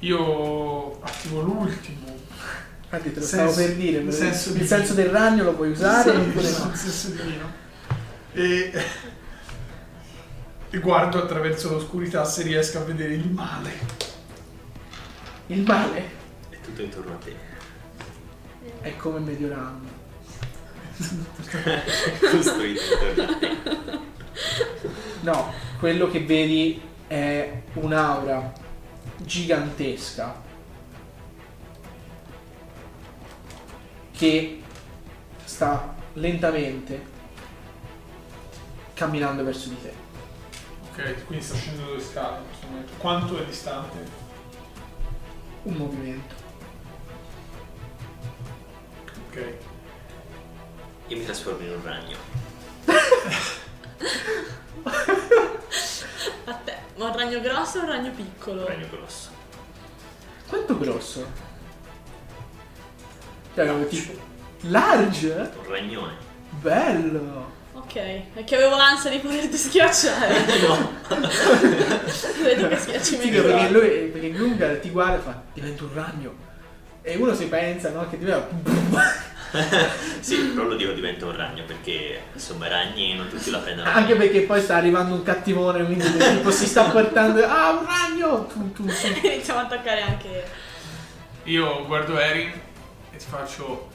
Io 0.00 1.00
attivo 1.00 1.40
l'ultimo. 1.42 2.06
Infatti 2.94 3.12
te 3.14 3.20
lo 3.20 3.26
Senso- 3.26 3.52
stavo 3.52 3.66
per 3.68 3.76
dire, 3.76 3.98
il 4.00 4.06
il 4.06 4.12
senso 4.12 4.50
di- 4.52 4.66
senso 4.66 4.92
del 4.92 5.08
ragno 5.08 5.44
lo 5.44 5.54
puoi 5.54 5.70
usare 5.70 6.10
oppure 6.10 6.50
no? 6.50 6.64
nel 6.66 6.76
senso 6.76 7.08
divino. 7.08 7.50
E, 8.34 8.72
e 10.70 10.78
guardo 10.78 11.22
attraverso 11.22 11.70
l'oscurità 11.70 12.22
se 12.26 12.42
riesco 12.42 12.78
a 12.80 12.82
vedere 12.82 13.14
il 13.14 13.30
male. 13.30 13.70
Il 15.46 15.62
male 15.62 16.10
È 16.50 16.56
tutto 16.62 16.82
intorno 16.82 17.14
a 17.14 17.16
te. 17.16 17.34
è 18.82 18.94
come 18.96 19.20
Mediolanum. 19.20 19.88
Costruito 22.30 22.80
intorno 22.92 23.32
a 23.32 23.38
te. 23.38 24.00
No, 25.22 25.52
quello 25.78 26.10
che 26.10 26.20
vedi 26.24 26.78
è 27.06 27.62
un'aura 27.74 28.52
gigantesca 29.16 30.50
che 34.22 34.62
sta 35.44 35.96
lentamente 36.12 37.04
camminando 38.94 39.42
verso 39.42 39.68
di 39.68 39.82
te. 39.82 39.92
Ok, 40.92 41.26
quindi 41.26 41.44
sta 41.44 41.56
scendendo 41.56 41.94
le 41.94 42.00
scale 42.00 42.38
in 42.38 42.44
questo 42.46 42.66
momento. 42.68 42.92
Quanto 42.98 43.42
è 43.42 43.44
distante? 43.44 43.98
Un 45.64 45.74
movimento. 45.74 46.34
Ok. 49.26 49.54
Io 51.08 51.16
mi 51.16 51.24
trasformo 51.24 51.66
in 51.66 51.72
un 51.72 51.82
ragno. 51.82 52.16
A 56.44 56.54
te. 56.54 56.76
Ma 56.94 57.06
un 57.06 57.16
ragno 57.16 57.40
grosso 57.40 57.78
o 57.78 57.82
un 57.82 57.88
ragno 57.88 58.12
piccolo? 58.12 58.60
Un 58.60 58.68
ragno 58.68 58.88
grosso. 58.88 59.30
Quanto 60.46 60.78
grosso? 60.78 61.50
Cioè, 63.54 63.66
come 63.66 63.86
tipo... 63.88 64.12
Large? 64.62 65.50
Un 65.58 65.70
ragnone. 65.70 66.12
Bello! 66.60 67.50
Ok, 67.74 67.94
è 67.94 68.44
che 68.44 68.54
avevo 68.56 68.76
l'ansia 68.76 69.10
di 69.10 69.18
poterti 69.18 69.56
schiacciare. 69.56 70.34
no. 70.66 70.92
Vedo 72.42 72.68
che 72.68 72.76
schiacci 72.76 73.04
Sì, 73.04 73.16
meglio. 73.16 73.42
perché 73.42 73.68
lui, 73.70 73.88
perché 74.08 74.30
Grungar 74.30 74.76
ti 74.76 74.90
guarda 74.90 75.16
e 75.16 75.20
fa, 75.20 75.42
diventa 75.52 75.82
un 75.82 75.90
ragno. 75.92 76.34
E 77.02 77.16
uno 77.16 77.34
si 77.34 77.46
pensa, 77.46 77.90
no, 77.90 78.08
che 78.08 78.18
diventa... 78.18 78.48
sì, 80.20 80.36
però 80.36 80.66
lo 80.66 80.76
dico 80.76 80.92
diventa 80.92 81.26
un 81.26 81.36
ragno 81.36 81.64
perché 81.66 82.20
insomma 82.32 82.66
i 82.66 82.70
ragni 82.70 83.14
non 83.14 83.28
tutti 83.28 83.50
la 83.50 83.58
prendono. 83.58 83.90
Anche 83.90 84.14
perché 84.14 84.42
poi 84.42 84.62
sta 84.62 84.76
arrivando 84.76 85.14
un 85.14 85.22
cattivone, 85.22 85.84
quindi 85.84 86.10
tipo 86.16 86.50
si 86.50 86.66
sta 86.66 86.84
portando... 86.84 87.44
Ah, 87.44 87.70
un 87.72 87.86
ragno! 87.86 88.46
Tu, 88.46 88.72
tu, 88.72 88.84
tu. 88.86 88.92
Iniziamo 89.26 89.60
a 89.60 89.62
attaccare 89.64 90.00
anche. 90.00 90.44
Io 91.44 91.84
guardo 91.86 92.18
Erin 92.18 92.52
ti 93.22 93.28
faccio. 93.28 93.88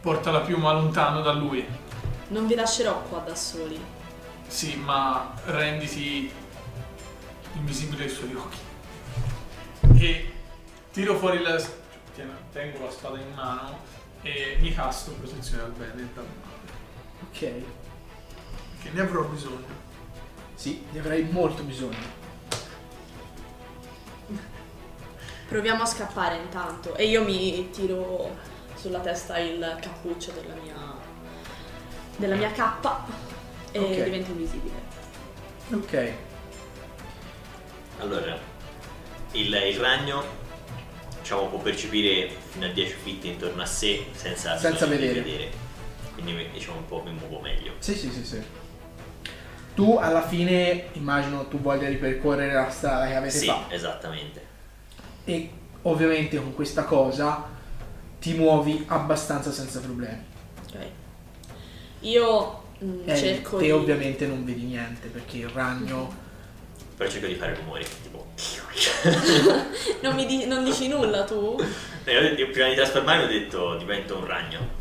Porta 0.00 0.30
la 0.30 0.40
piuma 0.40 0.72
lontano 0.72 1.22
da 1.22 1.32
lui. 1.32 1.66
Non 2.28 2.46
vi 2.46 2.54
lascerò 2.54 3.02
qua 3.02 3.18
da 3.18 3.34
soli. 3.34 3.80
Sì, 4.46 4.76
ma 4.76 5.34
renditi 5.46 6.30
invisibile 7.54 8.04
ai 8.04 8.10
suoi 8.10 8.34
occhi. 8.34 8.58
E 9.98 10.32
tiro 10.92 11.16
fuori 11.16 11.42
la. 11.42 11.60
Tengo 12.52 12.84
la 12.84 12.90
spada 12.90 13.18
in 13.18 13.32
mano 13.32 13.78
e 14.22 14.56
mi 14.60 14.74
casto 14.74 15.12
protezione 15.12 15.62
al 15.62 15.70
bene 15.70 16.02
e 16.02 16.08
dal 16.12 16.24
male. 16.24 16.72
Ok. 17.28 17.38
Che 18.82 18.90
ne 18.90 19.00
avrò 19.00 19.22
bisogno. 19.22 19.86
Sì, 20.54 20.84
ne 20.90 20.98
avrai 20.98 21.22
molto 21.22 21.62
bisogno. 21.62 22.16
Proviamo 25.48 25.82
a 25.82 25.86
scappare 25.86 26.36
intanto. 26.36 26.96
E 26.96 27.06
io 27.06 27.22
mi 27.22 27.70
tiro 27.70 28.56
sulla 28.78 29.00
testa 29.00 29.38
il 29.38 29.76
cappuccio 29.80 30.32
della 30.32 30.54
mia. 30.62 30.74
della 32.16 32.34
mia 32.36 32.50
cappa. 32.52 33.04
E 33.70 33.78
Ok. 33.78 34.04
divento 34.04 34.30
invisibile. 34.30 34.74
Ok. 35.72 36.12
Allora, 38.00 38.38
il, 39.32 39.52
il 39.54 39.78
ragno 39.78 40.22
diciamo, 41.20 41.46
può 41.48 41.58
percepire 41.58 42.30
fino 42.50 42.66
a 42.66 42.68
10 42.68 42.92
feet 43.04 43.24
intorno 43.24 43.62
a 43.62 43.66
sé 43.66 44.06
senza, 44.12 44.56
Senza 44.56 44.86
di 44.86 44.96
vedere. 44.96 45.50
Quindi 46.14 46.48
diciamo 46.52 46.78
un 46.78 46.86
po' 46.86 47.02
mi 47.04 47.12
muovo 47.12 47.40
meglio. 47.40 47.72
Sì, 47.78 47.94
sì, 47.94 48.10
sì, 48.10 48.24
sì. 48.24 48.42
Tu 49.74 49.96
alla 49.96 50.26
fine, 50.26 50.88
immagino 50.94 51.46
tu 51.46 51.60
voglia 51.60 51.86
ripercorrere 51.88 52.52
la 52.52 52.70
strada 52.70 53.06
che 53.06 53.14
avete 53.14 53.36
Sì, 53.38 53.46
fatto. 53.46 53.72
esattamente. 53.74 54.46
E 55.24 55.50
ovviamente 55.82 56.36
con 56.38 56.54
questa 56.54 56.84
cosa 56.84 57.56
ti 58.20 58.34
muovi 58.34 58.84
abbastanza 58.88 59.52
senza 59.52 59.80
problemi. 59.80 60.22
Ok. 60.66 60.76
Io 62.00 62.62
mm, 62.84 63.08
E 63.08 63.16
cerco 63.16 63.56
te 63.58 63.64
di. 63.64 63.70
ovviamente 63.70 64.26
non 64.26 64.44
vedi 64.44 64.62
niente 64.64 65.08
perché 65.08 65.38
il 65.38 65.48
ragno... 65.48 66.26
Però 66.96 67.08
cerco 67.08 67.26
di 67.26 67.34
fare 67.34 67.54
rumori, 67.54 67.84
tipo... 68.02 68.26
Non, 70.02 70.14
mi 70.14 70.26
di- 70.26 70.46
non 70.46 70.64
dici 70.64 70.88
nulla 70.88 71.24
tu? 71.24 71.56
Eh, 72.04 72.12
io- 72.12 72.34
io 72.34 72.50
prima 72.50 72.68
di 72.68 72.74
trasformarmi 72.74 73.24
ho 73.24 73.26
detto 73.28 73.76
divento 73.76 74.16
un 74.16 74.26
ragno. 74.26 74.76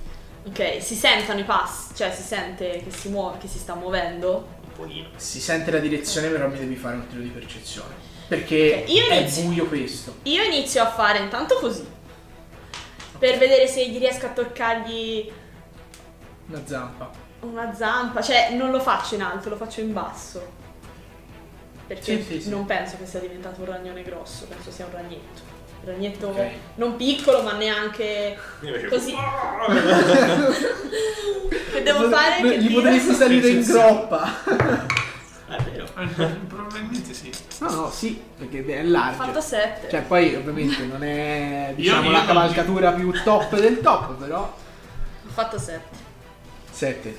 Ok, 0.46 0.82
si 0.82 0.96
sentono 0.96 1.40
i 1.40 1.44
passi, 1.44 1.94
cioè 1.96 2.12
si 2.14 2.22
sente 2.24 2.82
che 2.84 2.92
si 2.92 3.10
muove, 3.10 3.38
che 3.38 3.48
si 3.48 3.60
sta 3.60 3.76
muovendo. 3.76 4.48
Un 4.64 4.72
pochino. 4.74 5.10
Si 5.18 5.40
sente 5.42 5.72
la 5.72 5.80
direzione, 5.80 6.30
però 6.30 6.48
mi 6.48 6.58
devi 6.58 6.76
fare 6.76 6.96
un 6.96 7.08
tiro 7.08 7.22
di 7.22 7.30
percezione. 7.30 7.94
Perché 8.28 8.84
Ok, 8.86 8.90
io 8.94 9.08
è 9.08 9.16
inizio. 9.16 9.44
buio 9.44 9.66
questo. 9.68 10.16
Io 10.24 10.44
inizio 10.44 10.82
a 10.84 10.90
fare 10.92 11.20
intanto 11.20 11.56
così. 11.60 11.86
Per 13.20 13.38
vedere 13.38 13.68
se 13.68 13.88
gli 13.90 13.98
riesco 13.98 14.28
a 14.28 14.30
toccargli 14.30 15.32
Una 16.50 16.62
zampa. 16.66 17.10
una 17.42 17.74
zampa. 17.74 18.22
Cioè, 18.22 18.52
non 18.54 18.72
lo 18.72 18.80
faccio 18.80 19.16
in 19.16 19.22
alto, 19.24 19.50
lo 19.50 19.56
faccio 19.56 19.82
in 19.82 19.94
basso. 19.94 20.56
Perché 21.88 22.18
Sì, 22.18 22.24
sì, 22.24 22.42
sì. 22.42 22.50
non 22.50 22.66
penso 22.66 22.98
che 22.98 23.06
sia 23.06 23.20
diventato 23.20 23.62
un 23.62 23.68
ragnone 23.68 24.04
grosso, 24.04 24.46
penso 24.46 24.72
sia 24.72 24.86
un 24.86 24.92
ragnetto. 24.92 25.42
Un 25.82 25.90
ragnetto 25.94 26.28
Ok. 26.28 26.50
non 26.76 26.96
piccolo, 26.98 27.42
ma 27.44 27.54
neanche 27.54 28.38
così. 28.90 29.16
che 31.72 31.84
devo 31.84 32.10
fare? 32.10 32.42
Che 32.42 32.60
Gli 32.62 32.74
potresti 32.74 33.14
salire 33.14 33.48
in 33.50 33.62
groppa. 33.62 34.30
È 35.48 35.56
vero. 35.64 35.86
Probabilmente 36.48 37.14
sì. 37.14 37.32
No, 37.60 37.70
no, 37.72 37.90
sì, 37.90 38.22
perché 38.38 38.66
è 38.66 38.86
Ho 38.86 38.90
largo. 38.90 39.24
fatto 39.24 39.40
7. 39.42 39.90
Cioè, 39.90 40.02
poi 40.02 40.36
ovviamente 40.36 40.84
non 40.86 41.04
è 41.04 41.72
diciamo 41.76 42.04
io 42.06 42.12
la 42.12 42.26
cavalcatura 42.26 42.92
più 42.92 43.12
top 43.24 43.58
del 43.58 43.80
top, 43.80 44.14
però. 44.16 44.42
Ho 44.42 45.30
fatto 45.32 45.58
7. 45.58 45.82
7. 46.70 47.18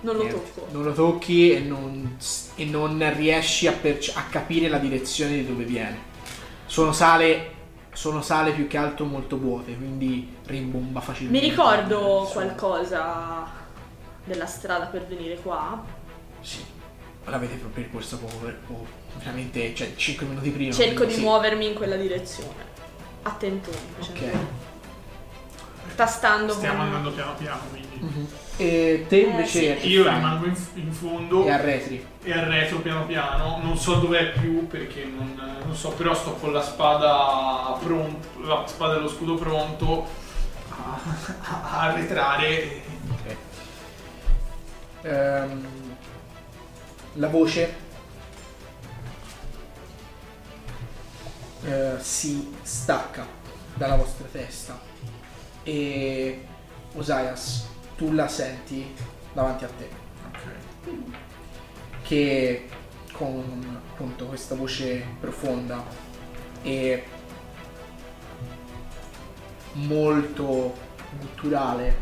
Non 0.00 0.16
lo 0.16 0.26
tocco. 0.26 0.66
Non 0.72 0.82
lo 0.84 0.92
tocchi 0.92 1.52
e 1.52 1.60
non, 1.60 2.16
e 2.56 2.64
non 2.64 3.12
riesci 3.16 3.66
a, 3.68 3.72
perce- 3.72 4.12
a 4.16 4.24
capire 4.28 4.68
la 4.68 4.78
direzione 4.78 5.32
di 5.34 5.46
dove 5.46 5.64
viene. 5.64 6.06
Sono 6.66 6.92
sale, 6.92 7.50
sono 7.92 8.22
sale 8.22 8.52
più 8.52 8.66
che 8.66 8.76
altro 8.76 9.04
molto 9.06 9.38
vuote, 9.38 9.74
quindi 9.76 10.36
rimbomba 10.46 10.98
Mi 11.00 11.04
facilmente. 11.04 11.48
ricordo 11.48 12.24
Sì. 12.26 12.32
qualcosa 12.32 13.46
della 14.24 14.46
strada 14.46 14.86
per 14.86 15.06
venire 15.06 15.36
qua. 15.36 15.82
Sì. 16.40 16.64
L'avete 17.28 17.54
proprio 17.56 17.84
percorso 17.84 18.18
poco, 18.18 18.50
poco, 18.66 18.86
veramente, 19.18 19.74
cioè 19.74 19.94
5 19.94 20.26
minuti 20.26 20.50
prima. 20.50 20.72
Cerco 20.72 20.94
quindi 20.94 21.14
di 21.14 21.20
sì. 21.20 21.26
muovermi 21.26 21.66
in 21.66 21.74
quella 21.74 21.96
direzione. 21.96 22.66
Attentoni. 23.22 23.76
Ok. 24.00 24.20
Tastando 25.94 26.52
Stiamo 26.52 26.76
con- 26.78 26.86
andando 26.86 27.10
piano 27.10 27.34
piano, 27.34 27.60
quindi. 27.70 27.98
Mhm. 27.98 28.26
E 28.60 29.06
te 29.08 29.16
invece 29.18 29.74
sì. 29.76 29.80
che 29.80 29.86
Io 29.88 30.02
rimango 30.08 30.46
in, 30.46 30.56
in 30.74 30.92
fondo 30.92 31.44
e 31.44 31.50
arretri. 31.50 32.04
e 32.22 32.32
arretro 32.32 32.78
piano 32.80 33.04
piano. 33.06 33.58
Non 33.62 33.76
so 33.76 33.94
dov'è 33.96 34.30
più 34.32 34.66
perché 34.66 35.04
non, 35.04 35.34
non 35.64 35.74
so, 35.74 35.90
però 35.90 36.14
sto 36.14 36.32
con 36.34 36.52
la 36.52 36.62
spada 36.62 37.76
pronto, 37.82 38.28
la 38.42 38.64
spada 38.66 38.96
e 38.96 39.00
lo 39.00 39.08
scudo 39.08 39.34
pronto 39.34 40.06
a, 40.70 41.00
a 41.42 41.80
arretrare. 41.80 42.82
Ok. 43.10 43.36
Ehm, 45.02 45.66
la 47.14 47.28
voce 47.28 47.74
eh, 51.64 51.96
si 51.98 52.54
stacca 52.62 53.26
dalla 53.74 53.96
vostra 53.96 54.26
testa 54.30 54.80
e 55.62 56.46
Osias, 56.94 57.68
tu 57.96 58.12
la 58.12 58.28
senti 58.28 58.94
davanti 59.32 59.64
a 59.64 59.68
te 59.68 59.88
Ok. 60.28 60.92
che 62.02 62.68
con 63.12 63.80
appunto 63.92 64.26
questa 64.26 64.54
voce 64.54 65.04
profonda 65.20 65.84
e 66.62 67.04
molto 69.72 70.74
gutturale 71.18 71.96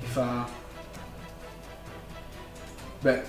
che 0.00 0.06
fa 0.06 0.48
beh 3.04 3.22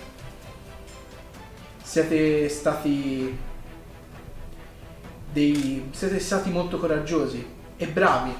siete 1.83 2.47
stati 2.47 3.37
dei 5.33 5.89
siete 5.91 6.19
stati 6.19 6.49
molto 6.49 6.77
coraggiosi 6.77 7.45
e 7.75 7.87
bravi. 7.87 8.33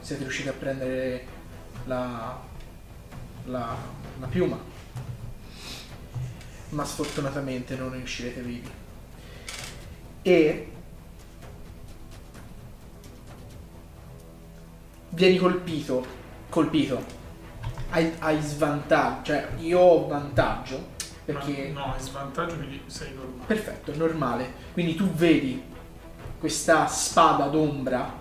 Siete 0.00 0.22
riusciti 0.22 0.48
a 0.48 0.52
prendere 0.52 1.26
la 1.86 2.38
la, 3.44 3.74
la 4.20 4.26
piuma. 4.26 4.58
Ma 6.70 6.84
sfortunatamente 6.84 7.74
non 7.76 7.92
ne 7.92 8.02
uscirete 8.02 8.40
vivi. 8.42 8.70
E 10.22 10.72
vieni 15.10 15.38
colpito, 15.38 16.06
colpito, 16.48 17.04
hai, 17.92 18.14
hai 18.20 18.40
svantaggio, 18.40 19.24
cioè 19.24 19.48
io 19.58 19.78
ho 19.78 20.06
vantaggio 20.06 20.90
perché... 21.24 21.70
Ma 21.72 21.86
no, 21.86 21.94
è 21.94 22.00
svantaggio 22.00 22.56
quindi 22.56 22.82
sei 22.86 23.14
normale. 23.14 23.44
Perfetto, 23.46 23.92
è 23.92 23.96
normale. 23.96 24.52
Quindi 24.72 24.94
tu 24.94 25.08
vedi 25.10 25.62
questa 26.38 26.86
spada 26.86 27.46
d'ombra 27.46 28.20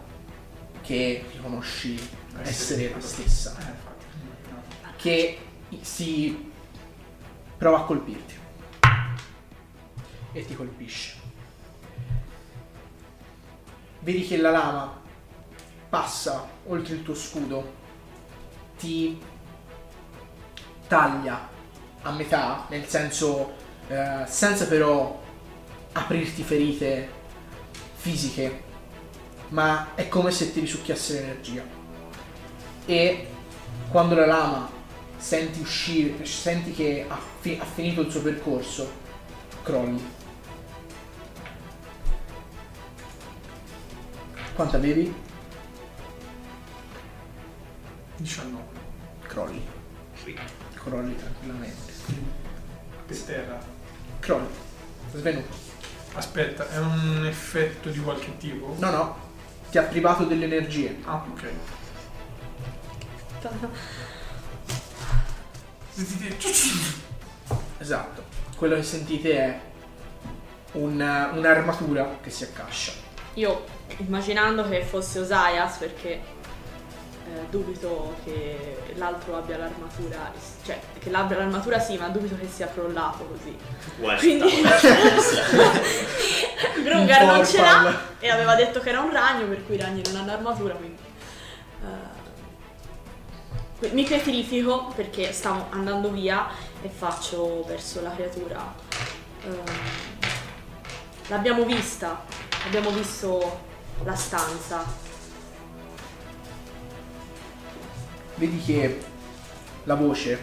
che 0.82 1.26
riconosci 1.32 2.00
essere 2.44 2.92
la 2.92 3.00
stessa, 3.00 3.56
Eh, 3.60 3.62
infatti. 3.70 4.06
no. 4.52 4.92
che 4.98 5.40
si 5.82 6.52
prova 7.58 7.80
a 7.80 7.84
colpirti 7.84 8.36
e 10.34 10.46
ti 10.46 10.56
colpisce. 10.56 11.16
Vedi 14.00 14.26
che 14.26 14.38
la 14.38 14.50
lama 14.52 15.00
passa 15.90 16.48
oltre 16.68 16.96
il 16.96 17.04
tuo 17.04 17.14
scudo, 17.14 17.80
ti 18.78 19.20
taglia 20.92 21.48
a 22.02 22.12
metà, 22.12 22.66
nel 22.68 22.86
senso 22.86 23.54
eh, 23.88 24.26
senza 24.28 24.68
però 24.68 25.22
aprirti 25.94 26.44
ferite 26.44 27.10
fisiche, 27.96 28.64
ma 29.50 29.96
è 29.96 30.10
come 30.10 30.32
se 30.32 30.52
ti 30.52 30.60
risucchiasse 30.60 31.14
l'energia. 31.14 31.64
E 32.86 33.28
quando 33.90 34.16
la 34.16 34.26
lama 34.26 34.70
senti 35.16 35.62
uscire, 35.62 36.26
senti 36.26 36.74
che 36.74 37.06
ha, 37.08 37.18
fi- 37.40 37.58
ha 37.58 37.66
finito 37.66 38.02
il 38.02 38.12
suo 38.12 38.22
percorso, 38.22 38.92
crolli. 39.64 40.04
Quanto 44.54 44.76
avevi? 44.76 45.14
19. 48.18 48.64
Crolli. 49.22 49.71
Crolli 50.84 51.16
tranquillamente. 51.16 51.92
Per 53.06 53.18
terra. 53.22 53.60
Crolli. 54.20 54.48
Svenuto. 55.14 55.70
Aspetta, 56.14 56.70
è 56.70 56.78
un 56.80 57.26
effetto 57.26 57.90
di 57.90 58.00
qualche 58.00 58.38
tipo? 58.38 58.76
No, 58.80 58.90
no. 58.90 59.18
Ti 59.70 59.78
ha 59.78 59.84
privato 59.84 60.26
delle 60.26 60.46
energie. 60.46 60.98
Ah, 61.06 61.24
ok. 61.32 61.50
Sentite. 65.90 66.38
Esatto. 67.78 68.24
Quello 68.56 68.76
che 68.76 68.84
sentite 68.84 69.38
è 69.38 69.60
un- 70.74 71.30
un'armatura 71.34 72.18
che 72.22 72.30
si 72.30 72.44
accascia. 72.44 72.92
Io 73.36 73.64
immaginando 73.98 74.68
che 74.68 74.84
fosse 74.84 75.20
Osias 75.20 75.78
perché 75.78 76.22
eh, 77.26 77.46
dubito 77.50 78.16
che 78.24 78.94
l'altro 78.96 79.38
abbia 79.38 79.58
l'armatura, 79.58 80.32
cioè 80.64 80.80
che 81.00 81.10
l'abbia 81.10 81.38
l'armatura 81.38 81.80
sì, 81.80 81.98
ma 81.98 82.08
dubito 82.08 82.36
che 82.38 82.48
sia 82.48 82.68
crollato 82.68 83.26
così. 83.26 83.56
One 84.02 84.18
Quindi- 84.18 84.50
shot. 84.80 86.84
Grungar 86.84 87.26
non 87.26 87.46
ce 87.46 87.62
l'ha 87.62 88.00
e 88.20 88.30
aveva 88.30 88.56
detto 88.56 88.80
che 88.80 88.90
era 88.90 89.02
un 89.02 89.12
ragno, 89.12 89.46
per 89.48 89.66
cui 89.66 89.76
i 89.76 89.80
ragni 89.80 90.02
non 90.08 90.18
hanno 90.22 90.32
armatura, 90.32 90.74
quindi... 90.74 90.98
eh, 91.84 92.20
mi 93.90 94.04
pietrifico 94.04 94.92
perché 94.96 95.32
stavo 95.34 95.66
andando 95.72 96.10
via 96.12 96.48
e 96.82 96.90
faccio 96.90 97.64
verso 97.66 98.02
la 98.02 98.12
creatura. 98.12 98.74
Ehm, 99.44 99.64
l'abbiamo 101.28 101.64
vista, 101.66 102.24
abbiamo 102.66 102.92
visto 102.92 103.60
la 104.04 104.16
stanza. 104.16 105.10
Vedi 108.42 108.58
che 108.58 109.00
la 109.84 109.94
voce 109.94 110.40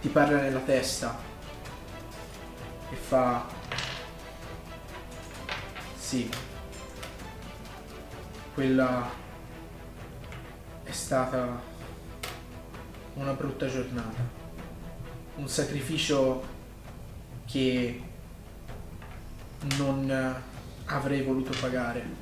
ti 0.00 0.08
parla 0.08 0.40
nella 0.40 0.60
testa 0.60 1.18
e 2.88 2.94
fa 2.94 3.44
sì. 5.98 6.30
Quella 8.54 9.10
è 10.84 10.92
stata 10.92 11.60
una 13.14 13.32
brutta 13.32 13.66
giornata. 13.66 14.22
Un 15.38 15.48
sacrificio 15.48 16.46
che 17.46 18.00
non 19.76 20.36
avrei 20.84 21.22
voluto 21.22 21.50
pagare 21.58 22.19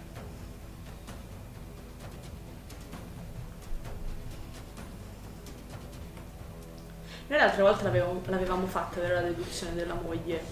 Noi 7.29 7.39
l'altra 7.39 7.63
volta 7.63 7.85
l'avevo- 7.85 8.23
l'avevamo 8.27 8.67
fatta, 8.67 9.01
vero? 9.01 9.15
La 9.15 9.21
deduzione 9.23 9.75
della 9.75 9.95
moglie. 9.95 10.43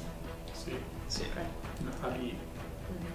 Sì, 0.53 0.77
Sì. 1.07 1.22
Ok. 1.22 1.37
Natalie. 1.85 2.33
Mhm. 2.33 3.07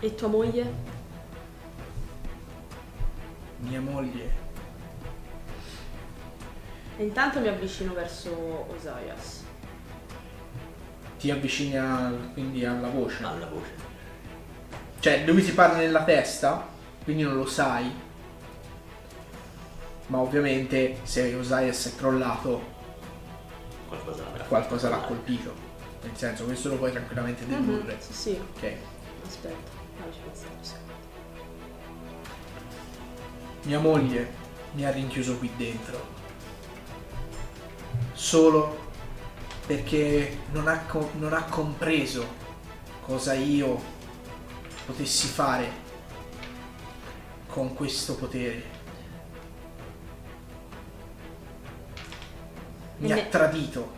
E 0.00 0.14
tua 0.14 0.28
moglie? 0.28 0.72
Mia 3.60 3.80
moglie. 3.80 4.44
E 6.98 7.04
intanto 7.04 7.40
mi 7.40 7.48
avvicino 7.48 7.92
verso 7.94 8.66
Osias. 8.70 9.44
Ti 11.18 11.30
avvicini 11.30 11.76
al- 11.78 12.30
quindi 12.34 12.64
alla 12.64 12.88
voce. 12.88 13.24
Alla 13.24 13.46
voce. 13.46 13.85
Cioè, 15.06 15.24
lui 15.24 15.40
ti 15.40 15.52
parla 15.52 15.76
nella 15.76 16.02
testa, 16.02 16.66
quindi 17.04 17.22
non 17.22 17.36
lo 17.36 17.46
sai. 17.46 17.94
Ma 20.08 20.18
ovviamente 20.18 20.98
se 21.04 21.32
Osias 21.32 21.92
è 21.92 21.94
crollato, 21.94 22.60
Qualcosa 23.86 24.24
l'avrà 24.24 24.42
qualcosa 24.46 24.88
l'ha 24.88 24.96
colpito. 24.96 25.54
Nel 26.02 26.16
senso, 26.16 26.44
questo 26.44 26.70
lo 26.70 26.78
puoi 26.78 26.90
tranquillamente 26.90 27.46
dedurre. 27.46 27.92
Mhm, 27.92 28.00
Sì, 28.00 28.12
sì. 28.12 28.30
Ok. 28.56 28.72
Aspetta, 29.24 29.70
pensare. 30.02 30.80
Mia 33.62 33.78
moglie 33.78 34.32
mi 34.72 34.84
ha 34.86 34.90
rinchiuso 34.90 35.36
qui 35.38 35.48
dentro. 35.56 36.04
Solo 38.12 38.76
perché 39.68 40.36
non 40.50 40.66
ha, 40.66 40.80
co- 40.80 41.12
non 41.18 41.32
ha 41.32 41.44
compreso 41.44 42.26
cosa 43.02 43.34
io 43.34 43.94
potessi 44.86 45.26
fare 45.26 45.84
con 47.48 47.74
questo 47.74 48.14
potere. 48.14 48.74
Mi 52.98 53.12
ha 53.12 53.24
tradito. 53.26 53.92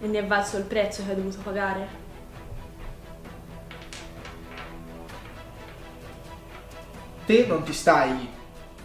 E 0.00 0.06
ne 0.06 0.18
è 0.18 0.26
valso 0.26 0.56
il 0.58 0.64
prezzo 0.64 1.04
che 1.04 1.10
hai 1.10 1.16
dovuto 1.16 1.38
pagare? 1.38 2.04
Te 7.26 7.46
non 7.46 7.62
ti 7.64 7.72
stai 7.72 8.34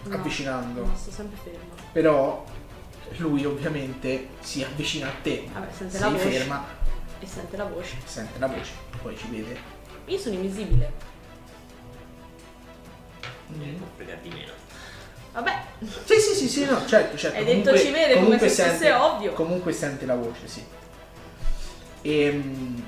No. 0.04 0.16
avvicinando, 0.16 0.84
No, 0.86 0.96
sto 0.96 1.12
sempre 1.12 1.38
fermo. 1.44 1.60
però 1.92 2.44
lui 3.18 3.46
ovviamente 3.46 4.30
si 4.40 4.64
avvicina 4.64 5.10
a 5.10 5.12
te. 5.22 5.48
Vabbè, 5.54 5.68
sente 5.72 5.96
Si 5.98 6.02
la 6.02 6.10
voce. 6.10 6.30
ferma, 6.30 6.66
E 7.22 7.26
sente 7.28 7.56
la 7.56 7.66
voce. 7.66 7.96
sente 8.04 8.40
la 8.40 8.48
voce, 8.48 8.72
poi 9.02 9.16
ci 9.16 9.28
vede. 9.30 9.58
Io 10.06 10.18
sono 10.18 10.36
invisibile. 10.36 10.92
Mi 13.48 13.72
può 13.74 13.88
fregare 13.96 14.20
di 14.22 14.30
meno. 14.30 14.52
Vabbè, 15.34 15.64
Sì, 16.06 16.20
sì, 16.20 16.34
sì, 16.36 16.50
sì, 16.50 16.66
no, 16.66 16.86
certo, 16.86 17.16
certo. 17.16 17.38
Hai 17.38 17.46
detto 17.46 17.78
ci 17.78 17.92
vede 17.92 18.16
come 18.16 18.38
se 18.38 18.50
fosse 18.50 18.92
ovvio. 18.92 19.34
Comunque 19.34 19.72
sente 19.72 20.06
la 20.06 20.16
voce, 20.16 20.48
sì. 20.48 20.66
Ehm, 22.02 22.84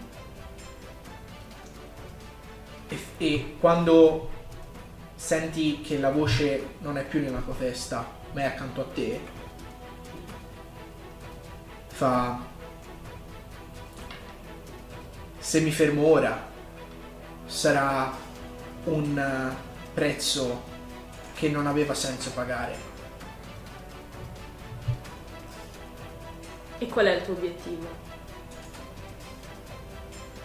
E, 2.89 2.97
e 3.17 3.55
quando 3.59 4.29
senti 5.15 5.81
che 5.81 5.97
la 5.99 6.11
voce 6.11 6.75
non 6.79 6.97
è 6.97 7.05
più 7.05 7.21
nella 7.21 7.39
tua 7.39 7.53
testa, 7.55 8.05
ma 8.33 8.41
è 8.41 8.45
accanto 8.45 8.81
a 8.81 8.85
te, 8.93 9.19
fa... 11.87 12.51
Se 15.43 15.59
mi 15.59 15.71
fermo 15.71 16.05
ora, 16.07 16.49
sarà 17.45 18.15
un 18.85 19.17
eh, 19.17 19.55
prezzo 19.93 20.63
che 21.33 21.49
non 21.49 21.67
aveva 21.67 21.93
senso 21.93 22.31
pagare. 22.31 22.91
e 26.83 26.87
qual 26.87 27.05
è 27.05 27.15
il 27.15 27.23
tuo 27.23 27.33
obiettivo? 27.33 27.87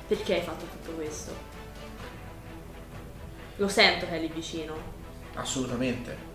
Perché 0.06 0.34
hai 0.34 0.42
fatto 0.42 0.64
tutto 0.66 0.92
questo? 0.92 1.32
Lo 3.56 3.68
sento 3.68 4.06
che 4.06 4.12
è 4.12 4.20
lì 4.20 4.28
vicino. 4.28 4.74
Assolutamente. 5.34 6.26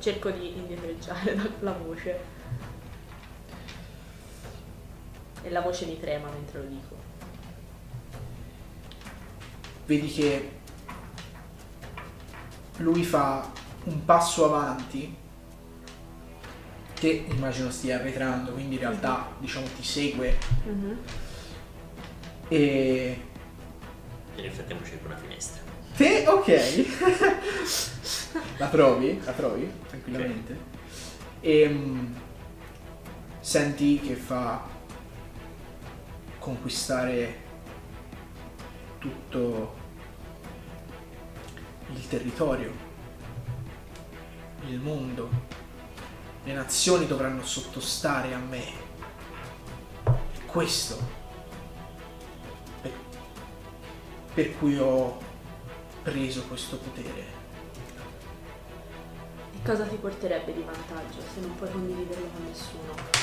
Cerco 0.00 0.30
di 0.30 0.56
indietreggiare 0.56 1.36
dalla 1.60 1.72
voce. 1.72 2.20
E 5.44 5.50
la 5.50 5.60
voce 5.60 5.86
mi 5.86 5.98
trema 5.98 6.28
mentre 6.30 6.58
lo 6.58 6.68
dico. 6.68 6.91
Vedi 9.86 10.08
che 10.08 10.50
lui 12.78 13.04
fa 13.04 13.50
un 13.84 14.04
passo 14.04 14.44
avanti. 14.44 15.16
Te 16.98 17.08
immagino 17.28 17.70
stia 17.70 17.96
arretrando, 17.96 18.52
quindi 18.52 18.74
in 18.74 18.80
realtà 18.80 19.34
diciamo 19.38 19.66
ti 19.76 19.82
segue 19.82 20.38
e 22.48 23.18
E 24.36 24.40
nel 24.42 24.50
frattempo 24.50 24.84
cerco 24.84 25.06
una 25.06 25.16
finestra. 25.16 25.60
Te, 25.96 26.24
ok. 26.26 26.86
la 28.56 28.68
trovi? 28.68 29.20
La 29.24 29.32
trovi? 29.32 29.70
Tranquillamente. 29.88 30.58
E 31.40 31.76
senti 33.40 34.00
che 34.00 34.14
fa 34.14 34.62
conquistare 36.38 37.40
tutto 39.02 39.74
il 41.92 42.08
territorio, 42.08 42.72
il 44.66 44.78
mondo. 44.78 45.28
Le 46.44 46.52
nazioni 46.52 47.06
dovranno 47.06 47.44
sottostare 47.44 48.32
a 48.32 48.38
me. 48.38 48.80
Questo 50.46 50.98
per, 52.80 52.92
per 54.34 54.56
cui 54.58 54.78
ho 54.78 55.18
preso 56.02 56.44
questo 56.44 56.76
potere. 56.76 57.40
E 59.54 59.64
cosa 59.64 59.84
ti 59.84 59.96
porterebbe 59.96 60.52
di 60.52 60.62
vantaggio 60.62 61.20
se 61.34 61.40
non 61.40 61.56
puoi 61.56 61.70
condividerlo 61.70 62.26
con 62.34 62.44
nessuno? 62.46 63.21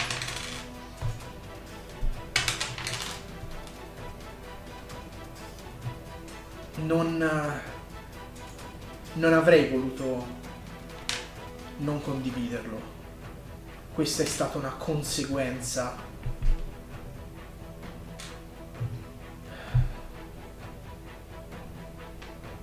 Non, 6.82 7.62
non 9.14 9.34
avrei 9.34 9.70
voluto 9.70 10.26
non 11.78 12.02
condividerlo. 12.02 12.98
Questa 13.94 14.24
è 14.24 14.26
stata 14.26 14.58
una 14.58 14.74
conseguenza. 14.74 15.96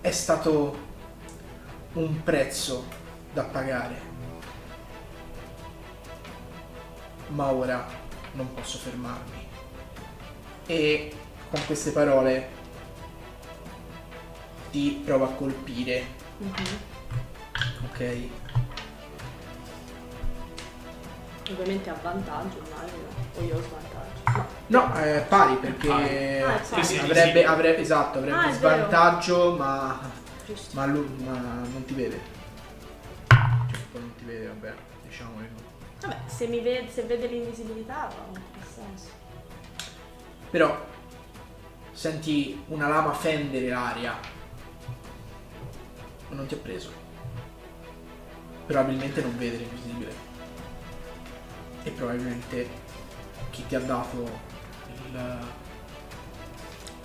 È 0.00 0.10
stato 0.10 0.78
un 1.94 2.22
prezzo 2.22 2.84
da 3.32 3.42
pagare. 3.44 4.14
Ma 7.28 7.52
ora 7.52 7.86
non 8.32 8.52
posso 8.54 8.78
fermarmi. 8.78 9.48
E 10.66 11.14
con 11.50 11.64
queste 11.66 11.90
parole 11.90 12.55
ti 14.76 15.00
prova 15.02 15.24
a 15.24 15.28
colpire, 15.30 16.04
ok? 17.84 18.28
Ovviamente 21.50 21.88
ha 21.88 21.96
vantaggio, 22.02 22.58
immagino. 22.58 23.08
O 23.36 23.40
io 23.42 23.56
ho 23.56 23.62
svantaggio. 23.62 24.46
No, 24.66 24.92
è 24.92 25.24
pari 25.26 25.54
perché 25.56 25.90
Ah, 25.90 26.04
è 26.04 26.60
pari. 26.68 26.84
Sì, 26.84 26.94
sì, 26.94 26.98
avrebbe, 26.98 27.44
avrebbe- 27.46 27.80
esatto, 27.80 28.18
avrebbe 28.18 28.36
Ah, 28.48 28.52
svantaggio, 28.52 29.56
ma, 29.56 29.98
ma, 30.72 30.84
lui, 30.84 31.06
ma 31.24 31.32
non 31.32 31.84
ti 31.86 31.94
vede. 31.94 32.20
Cioè, 33.28 33.80
poi 33.92 34.00
non 34.02 34.14
ti 34.18 34.24
vede, 34.26 34.46
vabbè, 34.48 34.74
diciamo 35.08 35.38
che 35.38 35.48
no. 35.54 35.58
Vabbè, 36.02 36.18
se, 36.26 36.46
mi 36.48 36.60
vede, 36.60 36.90
se 36.90 37.02
vede 37.04 37.26
l'invisibilità, 37.28 38.08
ha 38.08 38.12
senso. 38.74 39.08
Però 40.50 40.84
senti 41.92 42.62
una 42.66 42.88
lama 42.88 43.14
fendere 43.14 43.68
l'aria. 43.68 44.34
Non 46.36 46.46
ti 46.46 46.52
ha 46.52 46.58
preso. 46.58 46.92
Probabilmente 48.66 49.22
non 49.22 49.38
vede 49.38 49.56
l'invisibile. 49.56 50.12
E 51.82 51.90
probabilmente 51.90 52.68
chi 53.50 53.66
ti 53.66 53.74
ha 53.74 53.80
dato 53.80 54.28
il, 55.08 55.38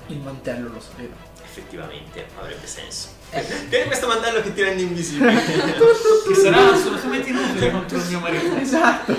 il 0.08 0.18
mantello 0.18 0.74
lo 0.74 0.82
sapeva. 0.82 1.16
Effettivamente 1.44 2.28
avrebbe 2.38 2.68
senso. 2.68 3.10
Eh. 3.30 3.70
Tieni 3.70 3.86
questo 3.86 4.08
mantello 4.08 4.42
che 4.42 4.54
ti 4.54 4.62
rende 4.62 4.82
invisibile. 4.82 5.34
Che 6.28 6.36
sarà 6.36 6.74
assolutamente 6.74 7.30
inutile 7.32 7.72
contro 7.72 7.98
il 7.98 8.06
mio 8.08 8.20
marito. 8.20 8.56
Esatto. 8.56 9.14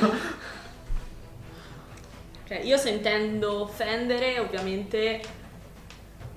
Cioè, 2.47 2.59
io 2.59 2.77
sentendo 2.77 3.63
offendere, 3.63 4.39
ovviamente 4.39 5.21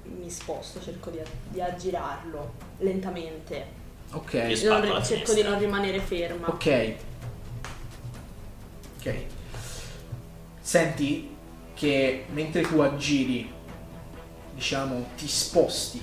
mi 0.04 0.30
sposto, 0.30 0.82
cerco 0.82 1.10
di, 1.10 1.20
di 1.50 1.62
aggirarlo 1.62 2.65
lentamente. 2.80 3.84
Ok. 4.12 4.34
Io 4.34 4.56
cerco 4.56 5.02
finestra. 5.02 5.34
di 5.34 5.44
non 5.44 5.60
rimanere 5.60 6.00
ferma. 6.00 6.48
Ok. 6.48 6.96
Ok. 9.00 9.16
Senti 10.60 11.36
che 11.74 12.26
mentre 12.32 12.62
tu 12.62 12.80
aggiri, 12.80 13.52
diciamo, 14.54 15.10
ti 15.16 15.28
sposti 15.28 16.02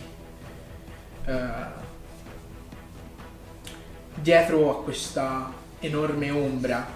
eh, 1.24 1.80
dietro 4.14 4.70
a 4.70 4.82
questa 4.82 5.52
enorme 5.80 6.30
ombra, 6.30 6.86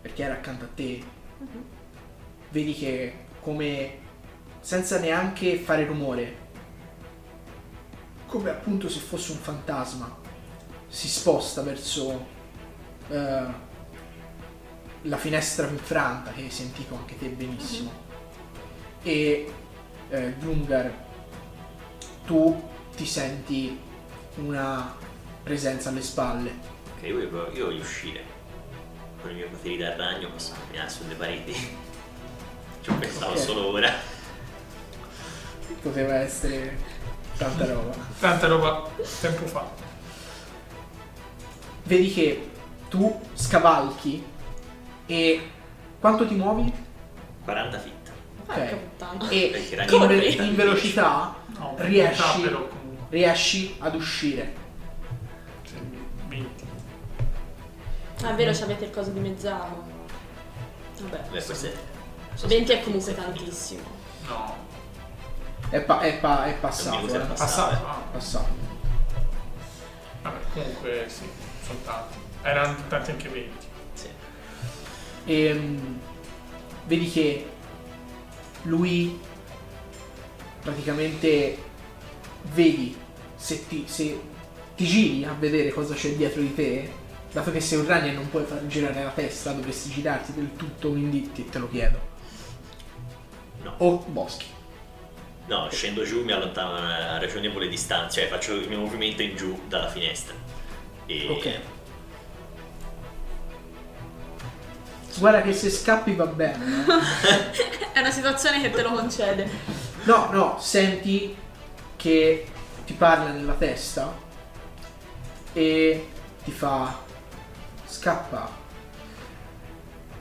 perché 0.00 0.22
era 0.22 0.34
accanto 0.34 0.64
a 0.64 0.68
te, 0.74 1.02
vedi 2.50 2.74
che 2.74 3.12
come 3.40 3.98
senza 4.60 4.98
neanche 4.98 5.58
fare 5.58 5.84
rumore, 5.84 6.45
come 8.26 8.50
appunto 8.50 8.88
se 8.88 9.00
fosse 9.00 9.32
un 9.32 9.38
fantasma, 9.38 10.14
si 10.88 11.08
sposta 11.08 11.62
verso 11.62 12.26
eh, 13.08 13.44
la 15.02 15.16
finestra 15.16 15.68
infranta 15.68 16.32
che 16.32 16.42
hai 16.42 16.50
sentito 16.50 16.94
anche 16.94 17.18
te 17.18 17.28
benissimo. 17.28 18.04
E 19.02 19.52
eh, 20.10 20.34
Gungar, 20.38 20.92
tu 22.24 22.68
ti 22.96 23.06
senti 23.06 23.78
una 24.36 24.94
presenza 25.42 25.90
alle 25.90 26.02
spalle. 26.02 26.52
Ok, 26.96 27.02
io, 27.02 27.20
io, 27.20 27.50
io 27.52 27.64
voglio 27.66 27.80
uscire. 27.80 28.34
Con 29.20 29.30
i 29.30 29.34
miei 29.34 29.48
poteri 29.48 29.76
da 29.76 29.96
ragno 29.96 30.30
posso 30.30 30.52
camminare 30.52 30.90
sulle 30.90 31.14
pareti. 31.14 31.52
Ci 32.82 32.90
ho 32.90 32.94
pensato 32.96 33.32
Ok. 33.32 33.38
solo 33.38 33.66
ora. 33.68 33.92
Poteva 35.82 36.14
essere 36.16 36.76
tanta 37.36 37.66
roba. 37.66 37.94
Tanta 38.18 38.46
roba 38.46 38.88
tempo 39.20 39.46
fa. 39.46 39.64
Vedi 41.84 42.12
che 42.12 42.50
tu 42.88 43.20
scavalchi 43.34 44.24
e 45.06 45.50
quanto 46.00 46.26
ti 46.26 46.34
muovi? 46.34 46.72
40 47.44 47.78
feet. 47.78 47.94
Ok. 48.48 49.30
E 49.30 49.86
in, 49.90 50.06
ve- 50.06 50.26
in 50.26 50.36
10. 50.36 50.50
velocità 50.54 51.34
No, 51.58 51.74
Riesci- 51.78 52.40
però 52.40 52.68
riesci 53.08 53.76
ad 53.78 53.94
uscire. 53.94 54.54
20. 56.28 56.64
Ah, 58.22 58.30
è 58.30 58.34
vero, 58.34 58.54
ci 58.54 58.62
avete 58.62 58.84
il 58.86 58.90
coso 58.90 59.10
dimezzato. 59.10 59.84
Vabbè. 61.00 61.16
Beh, 61.22 61.28
questo 61.28 61.52
è... 61.52 61.72
sono 62.34 62.48
20 62.48 62.72
è 62.72 62.82
comunque 62.82 63.14
15 63.14 63.14
feet. 63.14 63.24
tantissimo. 63.36 63.80
No, 64.28 64.56
È, 65.68 65.80
pa- 65.80 66.00
è 66.00 66.18
pa- 66.18 66.44
è 66.44 66.52
Un 66.52 66.60
passato. 66.60 66.96
è 67.06 67.14
eh. 67.16 67.18
passato. 67.18 67.26
passato. 67.34 67.86
Ah, 67.86 68.02
Passato. 68.12 68.48
vabbè, 70.22 70.36
comunque 70.52 71.04
sì, 71.08 71.24
sono 71.64 71.78
tanti. 71.84 72.18
Erano 72.42 72.76
tanti 72.88 73.10
anche 73.10 73.28
20. 73.28 73.66
Sì. 73.94 74.08
E 75.24 75.52
mm, 75.54 75.96
vedi 76.86 77.10
che 77.10 77.48
lui 78.62 79.18
praticamente 80.62 81.58
vedi 82.52 82.96
se 83.36 83.66
ti, 83.66 83.84
se 83.88 84.20
ti 84.76 84.84
giri 84.84 85.24
a 85.24 85.34
vedere 85.38 85.70
cosa 85.70 85.94
c'è 85.94 86.14
dietro 86.14 86.40
di 86.40 86.54
te, 86.54 86.92
dato 87.32 87.50
che 87.50 87.60
sei 87.60 87.78
un 87.78 87.86
ragno 87.86 88.06
e 88.08 88.12
non 88.12 88.30
puoi 88.30 88.44
far 88.44 88.64
girare 88.66 89.02
la 89.02 89.10
testa, 89.10 89.52
dovresti 89.52 89.90
girarti 89.90 90.32
del 90.32 90.54
tutto, 90.56 90.90
quindi 90.90 91.32
ti- 91.32 91.48
te 91.48 91.58
lo 91.58 91.68
chiedo. 91.68 91.98
No. 93.62 93.74
O 93.78 94.04
boschi. 94.06 94.46
No, 95.46 95.68
scendo 95.70 96.02
giù, 96.04 96.24
mi 96.24 96.32
allontano 96.32 96.74
a 96.74 96.80
una 96.80 97.18
ragionevole 97.18 97.68
distanza, 97.68 98.20
cioè 98.20 98.28
faccio 98.28 98.54
il 98.54 98.68
mio 98.68 98.80
movimento 98.80 99.22
in 99.22 99.36
giù 99.36 99.60
dalla 99.68 99.88
finestra. 99.88 100.34
E 101.06 101.28
Ok. 101.30 101.60
Guarda 105.18 105.40
che 105.40 105.52
se 105.54 105.70
scappi 105.70 106.14
va 106.14 106.26
bene. 106.26 106.84
eh. 106.86 107.92
È 107.92 108.00
una 108.00 108.10
situazione 108.10 108.60
che 108.60 108.70
te 108.70 108.82
lo 108.82 108.92
concede. 108.92 109.48
No, 110.04 110.28
no, 110.30 110.58
senti 110.60 111.34
che 111.96 112.46
ti 112.84 112.92
parla 112.92 113.30
nella 113.30 113.54
testa 113.54 114.14
e 115.52 116.08
ti 116.44 116.50
fa 116.50 117.02
scappa 117.86 118.50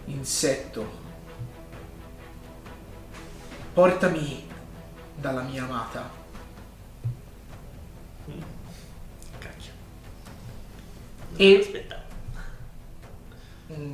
insetto 0.05 1.03
portami 3.73 4.47
dalla 5.15 5.41
mia 5.41 5.63
amata 5.63 6.09
Cacchio. 9.39 9.71
E- 11.37 11.57
Aspetta. 11.59 12.03
Mm, 13.73 13.93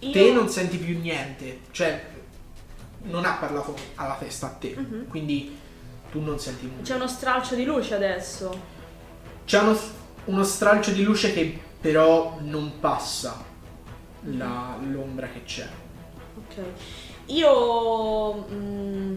Io- 0.00 0.12
te 0.12 0.32
non 0.32 0.48
senti 0.48 0.78
più 0.78 0.98
niente 0.98 1.60
cioè 1.70 2.02
non 3.02 3.24
ha 3.26 3.34
parlato 3.34 3.76
alla 3.96 4.14
testa 4.16 4.46
a 4.46 4.50
te 4.50 4.74
Mhm. 4.76 5.08
quindi 5.08 5.58
tu 6.10 6.20
non 6.20 6.38
senti 6.38 6.66
nulla 6.66 6.82
C'è 6.82 6.94
uno 6.94 7.06
stralcio 7.06 7.54
di 7.54 7.64
luce 7.64 7.94
adesso. 7.94 8.78
C'è 9.44 9.60
uno, 9.60 9.78
uno 10.26 10.42
stralcio 10.44 10.90
di 10.92 11.02
luce 11.02 11.32
che 11.32 11.60
però 11.80 12.38
non 12.40 12.78
passa 12.80 13.42
la- 14.22 14.76
l'ombra 14.82 15.28
che 15.28 15.44
c'è. 15.44 15.68
Ok. 16.36 16.62
Io 17.26 18.46
mm, 18.50 19.16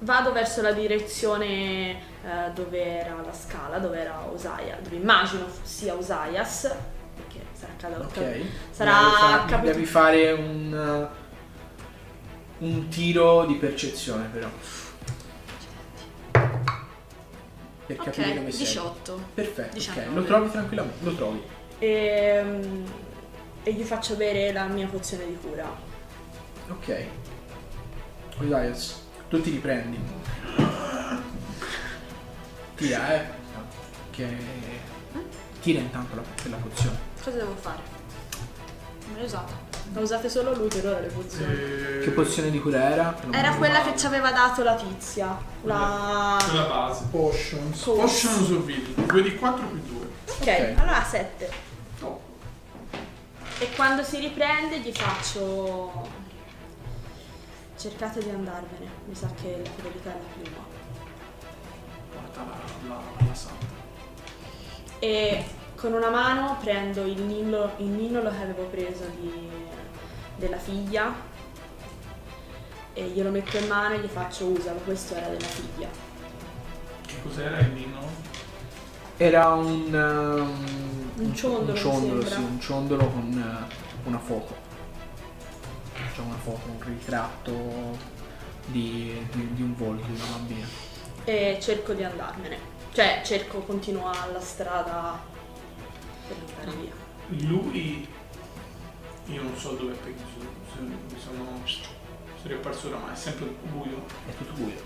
vado 0.00 0.32
verso 0.32 0.62
la 0.62 0.72
direzione 0.72 1.90
eh, 2.22 2.50
dove 2.54 3.00
era 3.00 3.14
la 3.24 3.32
scala, 3.32 3.78
dove 3.78 3.98
era 4.00 4.24
Osaya, 4.30 4.78
dove 4.82 4.96
immagino 4.96 5.46
sia 5.62 5.94
Osaias, 5.94 6.74
perché 7.14 7.40
sarà 7.52 7.72
caduto. 7.78 8.20
Ok? 8.20 8.40
Sarà 8.70 8.98
devi, 8.98 9.10
fa- 9.12 9.44
capito- 9.46 9.72
devi 9.72 9.84
fare 9.86 10.32
un, 10.32 11.08
un 12.58 12.88
tiro 12.88 13.44
di 13.46 13.54
percezione 13.54 14.28
però. 14.32 14.48
Per 17.86 17.96
capire 17.98 18.30
Ok, 18.30 18.34
dove 18.34 18.50
sei. 18.50 18.64
18. 18.64 19.20
Perfetto, 19.34 19.68
ok. 19.68 19.72
19. 19.74 20.14
Lo 20.14 20.24
trovi 20.24 20.50
tranquillamente, 20.50 21.04
lo 21.04 21.14
trovi. 21.14 21.42
E, 21.78 22.42
mm, 22.44 22.84
e 23.62 23.72
gli 23.72 23.82
faccio 23.84 24.16
bere 24.16 24.52
la 24.52 24.66
mia 24.66 24.88
pozione 24.88 25.26
di 25.26 25.38
cura. 25.40 25.64
Ok. 26.68 27.04
Elias, 28.40 29.05
tu 29.28 29.40
ti 29.40 29.50
riprendi. 29.50 29.98
Tira, 32.76 33.14
eh. 33.14 33.24
Che... 34.10 34.36
Tira 35.60 35.80
intanto 35.80 36.14
la, 36.14 36.22
la 36.50 36.56
pozione. 36.56 36.98
Cosa 37.22 37.36
devo 37.36 37.54
fare? 37.56 37.80
Non 39.08 39.18
l'ho 39.18 39.24
usata. 39.24 39.64
L'ho 39.92 40.00
usate 40.00 40.28
solo 40.28 40.54
lui 40.54 40.68
per 40.68 40.86
ora 40.86 41.00
le 41.00 41.08
pozioni. 41.08 41.52
E... 41.54 42.00
Che 42.02 42.10
pozione 42.10 42.50
di 42.50 42.60
cura 42.60 42.90
era? 42.90 43.16
Era 43.30 43.54
quella 43.54 43.82
che 43.82 43.96
ci 43.96 44.06
aveva 44.06 44.30
dato 44.30 44.62
la 44.62 44.74
tizia. 44.74 45.36
La... 45.62 46.38
Quella 46.48 46.64
base. 46.66 47.04
Potions. 47.10 47.82
Cool. 47.82 47.96
Potions 48.00 48.50
of 48.50 48.68
Healing. 48.68 49.06
2 49.06 49.22
di 49.22 49.36
4 49.36 49.66
più 49.66 49.80
2. 49.80 50.06
Ok, 50.28 50.40
Ok. 50.40 50.74
allora 50.80 51.02
7. 51.02 51.50
Oh. 52.02 52.20
E 53.58 53.68
quando 53.74 54.02
si 54.04 54.18
riprende 54.18 54.80
gli 54.80 54.92
faccio... 54.92 56.15
Cercate 57.86 58.20
di 58.20 58.30
andarvene. 58.30 58.90
Mi 59.06 59.14
sa 59.14 59.28
che 59.40 59.62
la 59.62 59.70
fidelità 59.70 60.10
è 60.10 60.14
la 60.18 60.42
prima. 60.42 60.56
Porta 62.10 62.40
la, 62.40 62.88
la, 62.88 63.00
la 63.24 63.34
santa. 63.34 63.66
E 64.98 65.44
con 65.76 65.92
una 65.92 66.10
mano 66.10 66.56
prendo 66.60 67.04
il, 67.04 67.22
nillo, 67.22 67.70
il 67.76 67.86
ninnolo 67.86 68.30
che 68.30 68.42
avevo 68.42 68.64
preso 68.64 69.04
di- 69.20 69.50
della 70.34 70.56
figlia 70.56 71.14
e 72.92 73.04
glielo 73.04 73.30
metto 73.30 73.56
in 73.56 73.68
mano 73.68 73.94
e 73.94 74.00
gli 74.00 74.08
faccio 74.08 74.46
usalo, 74.46 74.80
questo 74.80 75.14
era 75.14 75.28
della 75.28 75.46
figlia. 75.46 75.88
Che 77.06 77.22
cos'era 77.22 77.60
il 77.60 77.70
nino? 77.70 78.00
Era 79.16 79.50
un... 79.50 79.94
um, 79.94 81.24
Un 81.24 81.34
ciondolo, 81.36 81.70
Un 81.70 81.76
ciondolo, 81.76 82.26
sì, 82.26 82.40
un 82.40 82.60
ciondolo 82.60 83.06
con 83.06 83.68
uh, 84.02 84.08
una 84.08 84.18
foto. 84.18 84.64
C'è 86.16 86.22
una 86.22 86.36
foto, 86.36 86.66
un 86.70 86.80
ritratto 86.82 87.52
di, 88.68 89.22
di- 89.32 89.52
di 89.54 89.60
un 89.60 89.74
volto 89.76 90.06
di 90.06 90.14
una 90.14 90.24
bambina. 90.30 90.66
E 91.26 91.58
cerco 91.60 91.92
di 91.92 92.02
andarmene. 92.04 92.58
Cioè, 92.94 93.20
cerco, 93.22 93.58
continuo 93.60 94.10
la 94.32 94.40
strada 94.40 95.22
per 96.26 96.36
andare 96.58 96.76
via. 96.78 97.46
Lui. 97.48 98.08
Io 99.26 99.42
non 99.42 99.54
so 99.58 99.72
dove 99.72 99.92
è 99.92 99.96
perché 99.96 100.22
mi 101.12 101.20
sono, 101.20 101.60
sono 101.66 101.84
riapparso 102.44 102.86
oramai, 102.88 103.12
è 103.12 103.16
sempre 103.16 103.44
buio. 103.70 104.06
È 104.26 104.34
tutto 104.38 104.52
buio. 104.54 104.80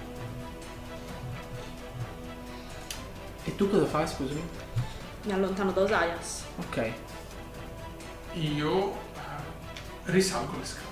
E 3.45 3.55
tu 3.55 3.71
cosa 3.71 3.87
fai, 3.87 4.09
scusami? 4.09 4.43
Mi 5.27 5.33
allontano 5.33 5.71
da 5.71 5.83
Osaias. 5.83 6.43
Ok. 6.57 6.93
Io 8.33 8.99
risalgo 10.07 10.57
le 10.59 10.65
scale. 10.65 10.90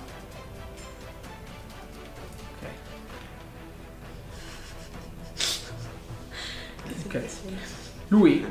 Lui 8.08 8.46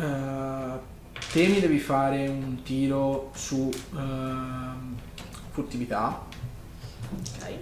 eh, 0.00 0.78
te 1.32 1.46
mi 1.46 1.60
devi 1.60 1.78
fare 1.78 2.26
un 2.26 2.62
tiro 2.62 3.30
su 3.34 3.70
ehm, 3.94 4.96
furtività. 5.50 6.26
Ok. 7.12 7.58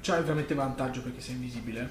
C'hai 0.00 0.18
ovviamente 0.20 0.54
vantaggio 0.54 1.02
perché 1.02 1.20
sei 1.20 1.34
invisibile. 1.34 1.90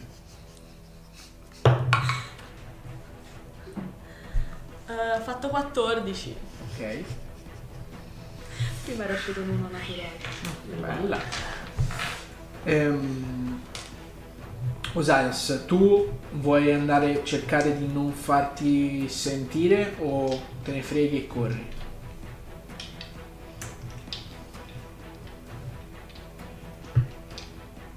Eh, 4.88 5.22
fatto 5.22 5.50
14. 5.50 6.36
Ok. 6.72 7.04
Prima 8.86 9.04
ero 9.04 9.14
uscito 9.14 9.42
in 9.42 9.50
uno 9.50 9.70
naturale. 9.70 10.20
Bella. 10.80 11.22
Ehm, 12.64 13.62
Osiris, 14.94 15.64
tu 15.68 16.20
vuoi 16.32 16.72
andare 16.72 17.20
a 17.20 17.24
cercare 17.24 17.78
di 17.78 17.88
non 17.92 18.12
farti 18.14 19.08
sentire 19.10 19.96
o 20.00 20.28
te 20.64 20.72
ne 20.72 20.82
freghi 20.82 21.18
e 21.24 21.28
corri? 21.28 21.68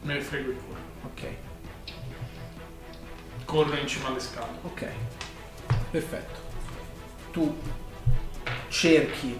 Me 0.02 0.14
ne 0.14 0.20
frego 0.20 0.50
il 0.50 0.56
cuore. 0.56 0.80
Ok, 1.02 1.36
Corro 3.44 3.76
in 3.76 3.86
cima 3.86 4.08
alle 4.08 4.20
scale. 4.20 4.58
ok. 4.62 4.86
Perfetto. 5.90 6.38
Tu 7.32 7.56
cerchi 8.68 9.38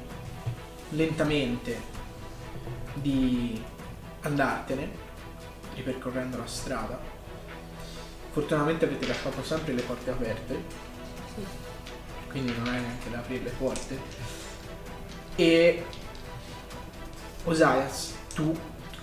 lentamente 0.90 1.80
di 2.94 3.62
andartene, 4.22 4.99
ripercorrendo 5.74 6.36
la 6.36 6.46
strada. 6.46 6.98
Fortunatamente 8.32 8.84
avete 8.84 9.06
lasciato 9.06 9.42
sempre 9.42 9.72
le 9.72 9.82
porte 9.82 10.10
aperte, 10.10 10.62
quindi 12.28 12.54
non 12.56 12.68
hai 12.68 12.80
neanche 12.80 13.10
da 13.10 13.18
aprire 13.18 13.44
le 13.44 13.50
porte. 13.50 13.98
E 15.34 15.84
Osias, 17.44 18.14
tu 18.34 18.56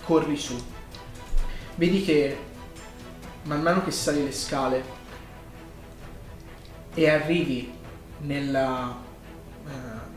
corri 0.04 0.36
su. 0.36 0.56
Vedi 1.74 2.02
che 2.04 2.38
man 3.44 3.62
mano 3.62 3.84
che 3.84 3.90
sali 3.90 4.24
le 4.24 4.32
scale 4.32 4.96
e 6.94 7.08
arrivi 7.08 7.72
nella, 8.20 8.96
eh, 9.66 9.70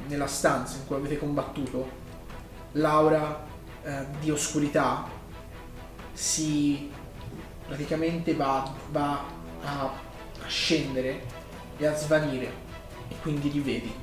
nella 0.08 0.28
stanza 0.28 0.78
in 0.78 0.88
cui 0.88 0.96
avete 0.96 1.18
combattuto, 1.18 1.90
l'aura 2.74 3.46
eh, 3.84 4.06
di 4.20 4.32
oscurità 4.32 5.20
si 6.14 6.92
praticamente 7.68 8.36
va, 8.36 8.74
va 8.90 9.24
a, 9.64 9.82
a 9.84 10.48
scendere 10.48 11.26
e 11.78 11.86
a 11.86 11.96
svanire 11.96 12.52
e 13.08 13.16
quindi 13.22 13.50
rivedi. 13.50 13.94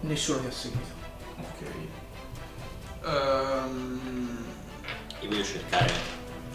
Nessuno 0.00 0.40
ti 0.40 0.46
ha 0.46 0.52
seguito. 0.52 1.00
Ok. 1.38 1.66
Ehm, 3.04 4.44
Io 5.20 5.28
voglio 5.28 5.44
cercare 5.44 5.92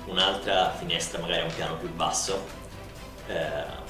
un'altra 0.06 0.72
finestra, 0.74 1.20
magari 1.20 1.42
a 1.42 1.46
un 1.46 1.56
piano 1.56 1.78
più 1.78 1.90
basso, 1.94 2.46
eh, 3.28 3.86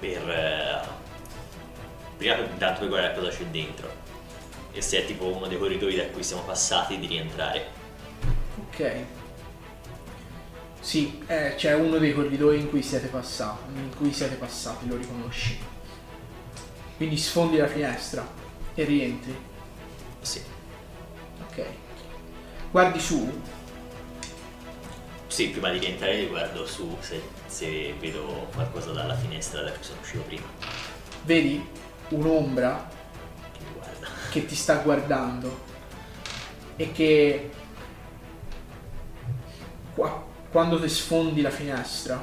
per... 0.00 0.30
eh, 0.30 0.80
prima 2.16 2.36
intanto 2.36 2.80
per 2.80 2.88
guardare 2.88 3.14
cosa 3.14 3.30
c'è 3.30 3.44
dentro. 3.46 4.01
E 4.72 4.80
se 4.80 4.98
è 5.02 5.06
tipo 5.06 5.26
uno 5.26 5.46
dei 5.46 5.58
corridoi 5.58 5.94
da 5.96 6.06
cui 6.06 6.22
siamo 6.22 6.42
passati 6.42 6.98
di 6.98 7.06
rientrare. 7.06 7.70
Ok. 8.68 9.04
Sì, 10.80 11.22
eh, 11.26 11.54
c'è 11.56 11.74
uno 11.74 11.98
dei 11.98 12.12
corridoi 12.12 12.58
in 12.60 12.68
cui 12.68 12.82
siete 12.82 13.06
passati, 13.06 13.72
in 13.74 13.94
cui 13.96 14.12
siete 14.12 14.34
passati, 14.34 14.88
lo 14.88 14.96
riconosci. 14.96 15.58
Quindi 16.96 17.16
sfondi 17.16 17.56
la 17.56 17.66
finestra 17.68 18.26
e 18.74 18.84
rientri. 18.84 19.36
Sì. 20.20 20.42
Ok. 21.42 21.64
Guardi 22.70 23.00
su, 23.00 23.30
Sì, 25.26 25.48
prima 25.48 25.70
di 25.70 25.78
rientrare 25.78 26.26
guardo 26.26 26.66
su 26.66 26.96
se, 27.00 27.22
se 27.46 27.94
vedo 27.98 28.48
qualcosa 28.54 28.92
dalla 28.92 29.16
finestra 29.16 29.62
da 29.62 29.72
cui 29.72 29.82
sono 29.82 30.00
uscito 30.00 30.22
prima. 30.24 30.46
vedi 31.24 31.66
un'ombra. 32.10 32.90
Che 34.32 34.46
ti 34.46 34.54
sta 34.54 34.76
guardando 34.76 35.60
e 36.76 36.90
che 36.90 37.50
qua- 39.94 40.24
quando 40.50 40.80
ti 40.80 40.88
sfondi 40.88 41.42
la 41.42 41.50
finestra, 41.50 42.18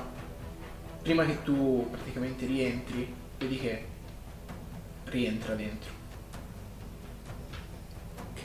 prima 1.03 1.23
che 1.23 1.43
tu 1.43 1.87
praticamente 1.91 2.47
rientri, 2.47 3.13
vedi 3.37 3.59
che 3.59 3.85
rientra 5.05 5.53
dentro. 5.53 5.91
Ok. 8.31 8.41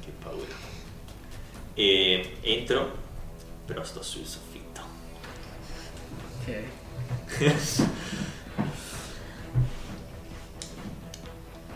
Che 0.00 0.12
paura. 0.22 0.54
E 1.74 2.36
entro, 2.40 2.96
però 3.66 3.84
sto 3.84 4.02
sul 4.02 4.24
soffitto. 4.24 4.80
Ok. 6.40 6.62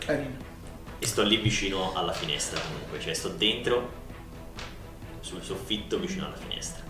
Carino. 0.07 0.37
E 0.99 1.05
sto 1.05 1.21
lì 1.23 1.35
vicino 1.35 1.93
alla 1.93 2.13
finestra 2.13 2.61
comunque, 2.61 2.99
cioè 3.01 3.13
sto 3.13 3.27
dentro 3.27 4.05
sul 5.19 5.43
soffitto 5.43 5.99
vicino 5.99 6.27
alla 6.27 6.37
finestra. 6.37 6.81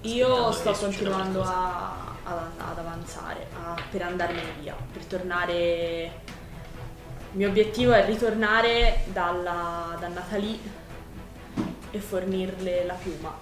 Io 0.00 0.50
sto 0.52 0.72
continuando 0.72 1.40
qualcosa. 1.40 1.54
a, 1.54 2.14
ad, 2.24 2.50
ad 2.56 2.78
avanzare, 2.78 3.46
a- 3.62 3.80
per 3.90 4.02
andarmene 4.02 4.52
via, 4.60 4.74
per 4.74 5.04
tornare... 5.04 6.24
Il 7.32 7.42
mio 7.42 7.48
obiettivo 7.48 7.92
è 7.92 8.06
ritornare 8.06 9.04
dalla, 9.12 9.94
da 10.00 10.08
Natalie 10.08 10.58
e 11.90 11.98
fornirle 11.98 12.84
la 12.86 12.94
piuma. 12.94 13.38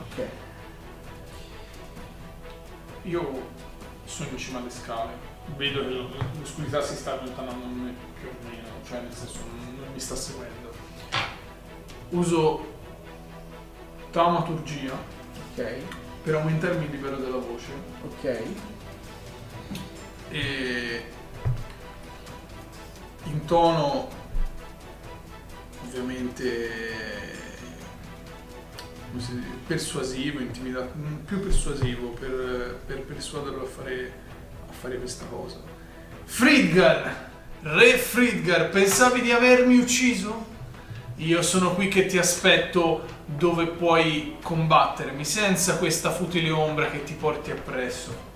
Ok. 0.00 0.26
io 3.02 3.50
sono 4.04 4.28
in 4.30 4.36
cima 4.36 4.58
alle 4.58 4.70
scale. 4.70 5.25
Vedo 5.54 5.80
che 5.86 5.94
l'oscurità 6.38 6.82
si 6.82 6.94
sta 6.96 7.18
allontanando 7.18 7.64
da 7.64 7.82
me 7.82 7.94
più 8.18 8.28
o 8.28 8.48
meno, 8.48 8.68
cioè 8.86 9.00
nel 9.00 9.12
senso 9.14 9.38
non, 9.46 9.86
mi 9.92 10.00
sta 10.00 10.14
seguendo. 10.16 10.74
Uso 12.10 12.74
taumaturgia 14.10 14.92
Ok. 15.52 15.76
per 16.22 16.34
aumentarmi 16.34 16.84
il 16.84 16.90
livello 16.90 17.16
della 17.16 17.38
voce 17.38 17.70
Ok. 18.04 18.42
e 20.30 21.04
in 23.24 23.44
tono 23.44 24.08
ovviamente 25.84 27.34
come 29.10 29.22
si 29.22 29.34
dice, 29.36 29.48
persuasivo, 29.66 30.40
intimidato, 30.40 30.92
più 31.24 31.40
persuasivo 31.40 32.08
per, 32.10 32.80
per 32.86 33.02
persuaderlo 33.04 33.62
a 33.62 33.66
fare, 33.66 34.12
fare 34.80 34.98
questa 34.98 35.24
cosa. 35.26 35.56
Fridgar! 36.24 37.24
Re 37.62 37.98
Fridgar, 37.98 38.68
pensavi 38.68 39.20
di 39.22 39.32
avermi 39.32 39.78
ucciso? 39.78 40.54
Io 41.16 41.42
sono 41.42 41.74
qui 41.74 41.88
che 41.88 42.06
ti 42.06 42.18
aspetto 42.18 43.04
dove 43.24 43.66
puoi 43.66 44.36
combattermi 44.42 45.24
senza 45.24 45.78
questa 45.78 46.10
futile 46.10 46.50
ombra 46.50 46.90
che 46.90 47.02
ti 47.02 47.14
porti 47.14 47.50
appresso. 47.50 48.34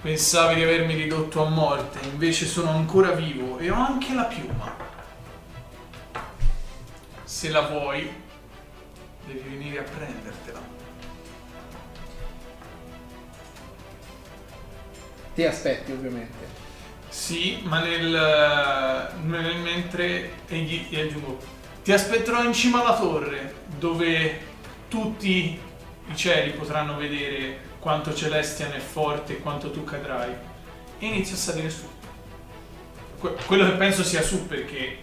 Pensavi 0.00 0.56
di 0.56 0.62
avermi 0.62 0.94
ridotto 0.94 1.44
a 1.44 1.48
morte, 1.48 2.00
invece 2.06 2.46
sono 2.46 2.70
ancora 2.70 3.12
vivo 3.12 3.58
e 3.58 3.70
ho 3.70 3.76
anche 3.76 4.14
la 4.14 4.24
piuma. 4.24 4.74
Se 7.22 7.50
la 7.50 7.60
vuoi, 7.60 8.10
devi 9.26 9.48
venire 9.48 9.78
a 9.78 9.82
prendertela. 9.82 10.63
Ti 15.34 15.44
aspetti 15.44 15.92
ovviamente. 15.92 16.62
Sì, 17.08 17.60
ma 17.64 17.80
nel, 17.80 19.10
nel- 19.24 19.56
mentre 19.58 20.32
e 20.46 20.56
gli, 20.58 20.86
gli 20.88 20.98
aggiungo, 20.98 21.38
ti 21.82 21.92
aspetterò 21.92 22.42
in 22.42 22.52
cima 22.52 22.80
alla 22.80 22.96
torre, 22.98 23.54
dove 23.78 24.40
tutti 24.88 25.58
i 26.06 26.16
cieli 26.16 26.52
potranno 26.52 26.96
vedere 26.96 27.72
quanto 27.78 28.14
Celestian 28.14 28.72
è 28.72 28.78
forte 28.78 29.34
e 29.34 29.40
quanto 29.40 29.70
tu 29.70 29.84
cadrai. 29.84 30.32
E 30.98 31.06
inizio 31.06 31.34
a 31.34 31.38
salire 31.38 31.70
su. 31.70 31.88
Que- 33.18 33.36
quello 33.46 33.64
che 33.66 33.76
penso 33.76 34.02
sia 34.02 34.22
su 34.22 34.46
perché 34.46 34.98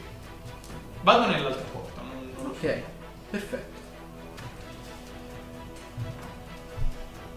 vado 1.01 1.27
nell'altra 1.27 1.63
porta. 1.71 2.01
Non, 2.01 2.31
non. 2.35 2.45
Ok, 2.47 2.81
perfetto. 3.29 3.79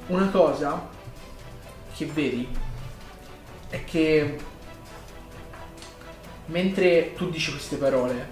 Una 0.06 0.28
cosa 0.28 0.88
che 1.96 2.06
vedi 2.06 2.46
è 3.68 3.84
che 3.84 4.38
mentre 6.46 7.14
tu 7.14 7.30
dici 7.30 7.50
queste 7.50 7.76
parole, 7.76 8.28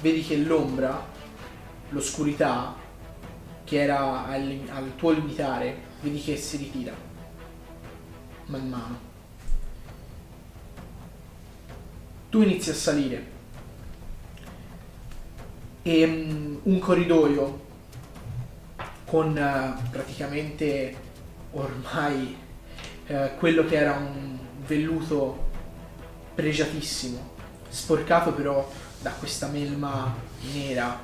vedi 0.00 0.22
che 0.22 0.36
l'ombra, 0.36 1.06
l'oscurità 1.90 2.74
che 3.64 3.80
era 3.80 4.26
al, 4.26 4.60
al 4.68 4.96
tuo 4.96 5.10
limitare, 5.10 5.76
vedi 6.00 6.20
che 6.20 6.36
si 6.36 6.56
ritira 6.58 7.12
man 8.46 8.68
mano. 8.68 9.12
Tu 12.30 12.42
inizi 12.42 12.70
a 12.70 12.74
salire 12.74 13.32
e 15.82 16.06
mm, 16.06 16.56
un 16.64 16.78
corridoio 16.78 17.62
con 19.04 19.36
eh, 19.36 19.88
praticamente 19.90 20.96
ormai 21.52 22.36
eh, 23.06 23.32
quello 23.38 23.64
che 23.64 23.76
era 23.76 23.92
un 23.92 24.38
velluto 24.66 25.50
pregiatissimo, 26.34 27.32
sporcato 27.68 28.32
però 28.32 28.68
da 29.00 29.10
questa 29.10 29.48
melma 29.48 30.14
nera, 30.52 30.98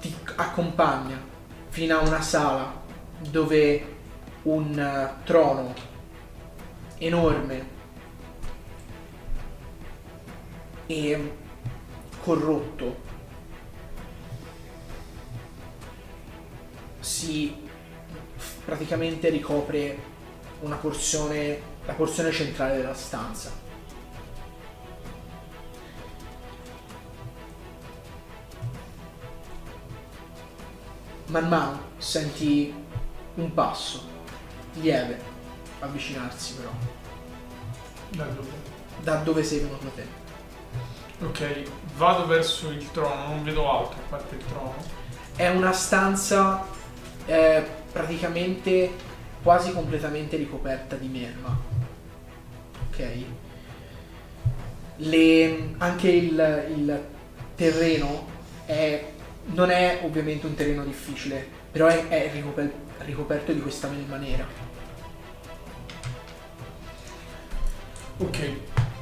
ti 0.00 0.14
accompagna 0.36 1.18
fino 1.68 1.96
a 1.96 2.00
una 2.00 2.20
sala 2.20 2.80
dove 3.18 3.86
un 4.42 4.76
uh, 4.76 5.24
trono 5.24 5.72
enorme 6.98 7.66
e 10.86 11.32
corrotto 12.22 13.10
si 17.00 17.61
praticamente 18.64 19.28
ricopre 19.28 20.10
una 20.60 20.76
porzione, 20.76 21.60
la 21.84 21.92
porzione 21.94 22.30
centrale 22.30 22.76
della 22.76 22.94
stanza. 22.94 23.50
Man 31.26 31.48
mano 31.48 31.80
senti 31.96 32.74
un 33.34 33.54
passo 33.54 34.04
lieve 34.74 35.18
avvicinarsi 35.80 36.54
però 36.54 36.70
Da 38.10 38.24
dove? 38.24 38.48
da 39.00 39.16
dove 39.16 39.42
sei 39.42 39.60
venuto 39.60 39.90
te. 39.94 40.20
Ok, 41.24 41.62
vado 41.96 42.26
verso 42.26 42.70
il 42.70 42.90
trono, 42.90 43.28
non 43.28 43.42
vedo 43.44 43.70
altro 43.70 43.98
a 43.98 44.08
parte 44.08 44.34
il 44.34 44.44
trono. 44.46 44.74
È 45.34 45.48
una 45.48 45.72
stanza 45.72 46.64
eh, 47.26 47.62
praticamente 47.92 48.90
quasi 49.42 49.72
completamente 49.72 50.36
ricoperta 50.36 50.96
di 50.96 51.08
melma. 51.08 51.58
Ok? 52.88 53.24
Le- 54.96 55.74
anche 55.78 56.08
il, 56.10 56.66
il 56.76 57.04
terreno 57.56 58.26
è- 58.66 59.04
non 59.46 59.70
è 59.70 60.00
ovviamente 60.04 60.46
un 60.46 60.54
terreno 60.54 60.84
difficile, 60.84 61.46
però 61.70 61.86
è, 61.86 62.08
è 62.08 62.30
ricoper- 62.32 62.72
ricoperto 62.98 63.52
di 63.52 63.60
questa 63.60 63.88
melma 63.88 64.16
nera. 64.16 64.46
Ok, 68.18 68.50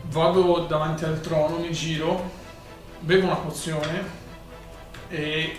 vado 0.05 0.61
davanti 0.67 1.05
al 1.05 1.21
trono, 1.21 1.59
mi 1.59 1.73
giro, 1.73 2.31
bevo 3.01 3.27
una 3.27 3.37
pozione 3.37 4.19
e 5.09 5.57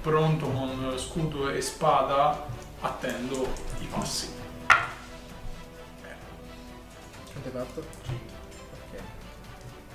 pronto 0.00 0.46
con 0.48 0.94
scudo 0.96 1.50
e 1.50 1.60
spada 1.60 2.46
attendo 2.80 3.46
i 3.80 3.86
passi. 3.86 4.32
Quanto 7.32 7.48
hai 7.48 7.50
fatto? 7.52 7.80
Ok. 7.80 9.00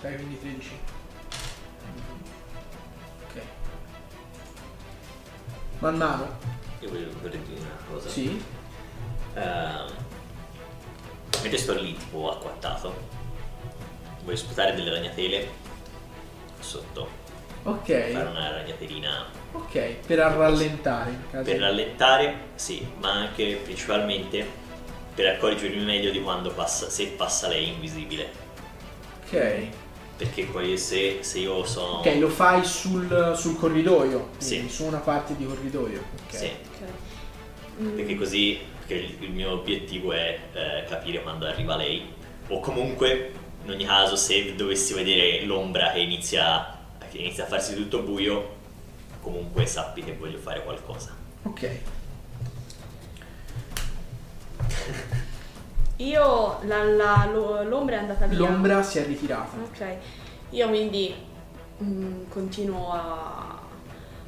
Cioè 0.01 0.15
quindi 0.15 0.39
13. 0.39 0.79
Ok. 3.27 3.41
Man 5.79 5.95
mano? 5.97 6.37
Io 6.79 6.89
voglio 6.89 7.09
dire 7.29 7.59
una 7.59 7.77
cosa. 7.89 8.09
Sì. 8.09 8.43
Ehm, 9.35 9.91
mentre 11.41 11.57
sto 11.57 11.73
lì 11.73 11.97
tipo 11.97 12.31
acquattato, 12.31 12.93
voglio 14.23 14.37
sputare 14.37 14.75
delle 14.75 14.91
ragnatele 14.91 15.49
sotto, 16.59 17.09
Ok. 17.63 18.11
fare 18.11 18.29
una 18.29 18.51
ragnaterina 18.51 19.25
Ok, 19.53 19.79
per 20.05 20.17
rallentare 20.17 21.09
in 21.11 21.29
caso. 21.29 21.43
per 21.43 21.59
rallentare, 21.59 22.37
sì, 22.55 22.85
ma 22.99 23.11
anche 23.11 23.59
principalmente 23.63 24.45
per 25.13 25.27
accorgermi 25.27 25.83
meglio 25.83 26.09
di 26.11 26.21
quando 26.21 26.49
passa, 26.51 26.89
se 26.89 27.07
passa 27.15 27.47
lei 27.47 27.69
invisibile. 27.69 28.31
Ok. 29.25 29.67
Perché 30.17 30.45
poi 30.45 30.77
se, 30.77 31.19
se 31.21 31.39
io 31.39 31.65
sono... 31.65 31.97
Ok, 31.97 32.15
lo 32.19 32.29
fai 32.29 32.63
sul, 32.63 33.33
sul 33.35 33.57
corridoio. 33.57 34.29
Sì. 34.37 34.67
Su 34.69 34.85
una 34.85 34.99
parte 34.99 35.35
di 35.35 35.45
corridoio. 35.45 36.03
Ok. 36.25 36.35
Sì, 36.35 36.45
Ok. 36.45 36.89
Mm, 37.81 37.95
perché 37.95 38.15
così 38.15 38.59
perché 38.85 38.93
il, 38.93 39.15
il 39.19 39.31
mio 39.31 39.51
obiettivo 39.51 40.11
è 40.11 40.39
eh, 40.53 40.83
capire 40.87 41.21
quando 41.21 41.45
arriva 41.45 41.75
lei. 41.75 42.05
O 42.49 42.59
comunque, 42.59 43.31
in 43.63 43.71
ogni 43.71 43.85
caso, 43.85 44.15
se 44.15 44.55
dovessi 44.55 44.93
vedere 44.93 45.43
l'ombra 45.45 45.91
che 45.91 45.99
inizia, 45.99 46.77
che 47.09 47.17
inizia 47.17 47.45
a 47.45 47.47
farsi 47.47 47.75
tutto 47.75 47.99
buio, 47.99 48.61
comunque 49.23 49.65
sappi 49.65 50.03
che 50.03 50.15
voglio 50.15 50.37
fare 50.37 50.63
qualcosa. 50.63 51.15
Ok. 51.43 51.69
Io, 55.97 56.57
la- 56.63 56.83
la- 56.83 57.29
lo- 57.31 57.63
l'ombra 57.63 57.95
è 57.95 57.99
andata 57.99 58.25
via. 58.25 58.37
L'ombra 58.37 58.83
si 58.83 58.97
è 58.99 59.05
ritirata. 59.05 59.55
Ok, 59.63 59.95
io 60.49 60.67
quindi 60.67 61.13
mm, 61.81 62.23
continuo 62.29 62.91
a, 62.91 63.59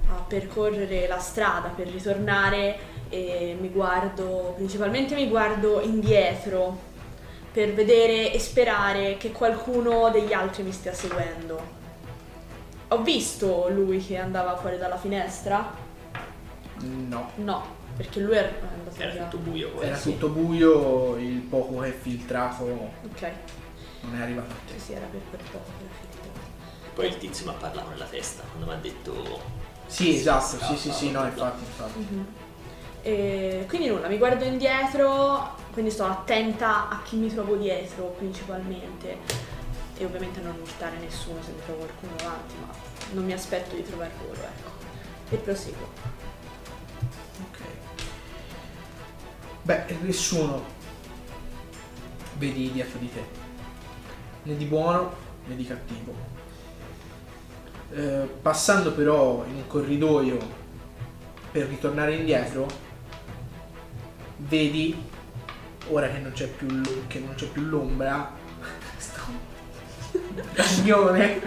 a 0.10 0.22
percorrere 0.28 1.08
la 1.08 1.20
strada 1.20 1.70
per 1.70 1.88
ritornare 1.88 2.78
e 3.10 3.58
mi 3.60 3.70
guardo, 3.70 4.54
principalmente 4.56 5.16
mi 5.16 5.28
guardo 5.28 5.82
indietro 5.82 6.94
per 7.52 7.74
vedere 7.74 8.32
e 8.32 8.40
sperare 8.40 9.18
che 9.18 9.32
qualcuno 9.32 10.10
degli 10.12 10.34
altri 10.34 10.64
mi 10.64 10.72
stia 10.72 10.94
seguendo. 10.94 11.84
Ho 12.90 13.02
visto 13.02 13.68
lui 13.70 14.04
che 14.06 14.18
andava 14.18 14.56
fuori 14.58 14.78
dalla 14.78 14.98
finestra? 14.98 15.74
No. 16.82 17.32
No, 17.36 17.66
perché 17.98 18.20
lui 18.20 18.36
è 18.36 18.40
andato 18.78 19.02
Era 19.02 19.12
via. 19.12 19.24
tutto 19.24 19.38
buio 19.50 19.70
poi. 19.70 19.86
Era 19.88 19.96
sì. 19.96 20.12
tutto 20.12 20.30
buio, 20.30 21.16
il 21.18 21.40
poco 21.40 21.80
che 21.80 21.88
è 21.88 21.92
filtrato 21.98 22.64
Ok, 22.64 23.32
non 24.02 24.20
è 24.20 24.22
arrivato 24.22 24.52
a 24.52 24.72
te. 24.72 24.80
sì, 24.80 24.94
era 24.94 25.06
per 25.08 25.22
quel 25.30 25.42
poco 25.52 25.72
filtrato. 26.00 26.40
Poi 26.94 27.08
il 27.08 27.18
tizio 27.18 27.46
mi 27.48 27.52
ha 27.54 27.56
parlato 27.58 27.90
nella 27.90 28.06
testa 28.06 28.44
quando 28.50 28.68
mi 28.68 28.74
ha 28.74 28.82
detto... 28.82 29.64
Sì, 29.88 30.16
esatto, 30.16 30.58
sì, 30.64 30.78
sì, 30.78 30.92
sì, 30.92 31.12
no, 31.12 31.26
infatti, 31.26 31.64
infatti. 31.64 32.00
Mhm. 32.00 32.26
E 33.02 33.66
quindi 33.68 33.88
nulla, 33.88 34.08
mi 34.08 34.18
guardo 34.18 34.44
indietro, 34.46 35.56
quindi 35.74 35.92
sto 35.92 36.06
attenta 36.06 36.90
a 36.90 37.02
chi 37.04 37.18
mi 37.18 37.32
trovo 37.32 37.56
dietro 37.56 38.16
principalmente 38.18 39.18
e 39.98 40.06
ovviamente 40.06 40.42
non 40.42 40.56
urtare 40.60 40.98
nessuno 40.98 41.42
se 41.42 41.52
mi 41.52 41.62
trovo 41.64 41.86
qualcuno 41.86 42.14
davanti, 42.18 42.56
ma 42.60 42.68
non 43.14 43.26
mi 43.26 43.34
aspetto 43.34 43.76
di 43.76 43.84
trovare 43.84 44.12
loro, 44.22 44.42
ecco. 44.42 44.70
E 45.30 45.38
proseguo. 45.38 45.90
Ok. 47.50 47.60
Beh, 49.62 49.98
nessuno 50.02 50.64
vedi 52.38 52.72
dietro 52.72 53.00
di 53.00 53.12
te. 53.12 53.24
Né 54.44 54.58
di 54.58 54.66
buono 54.66 55.14
né 55.46 55.56
di 55.56 55.66
cattivo. 55.66 56.14
Eh, 57.92 58.30
passando 58.42 58.92
però 58.94 59.46
in 59.46 59.56
un 59.56 59.68
corridoio 59.68 60.38
per 61.52 61.68
ritornare 61.68 62.16
indietro, 62.16 62.68
vedi, 64.38 64.96
ora 65.88 66.10
che 66.10 66.18
non 66.18 66.34
c'è 66.34 66.48
più, 66.48 66.68
più 67.08 67.62
l'ombra, 67.62 68.44
cagnone 70.54 71.42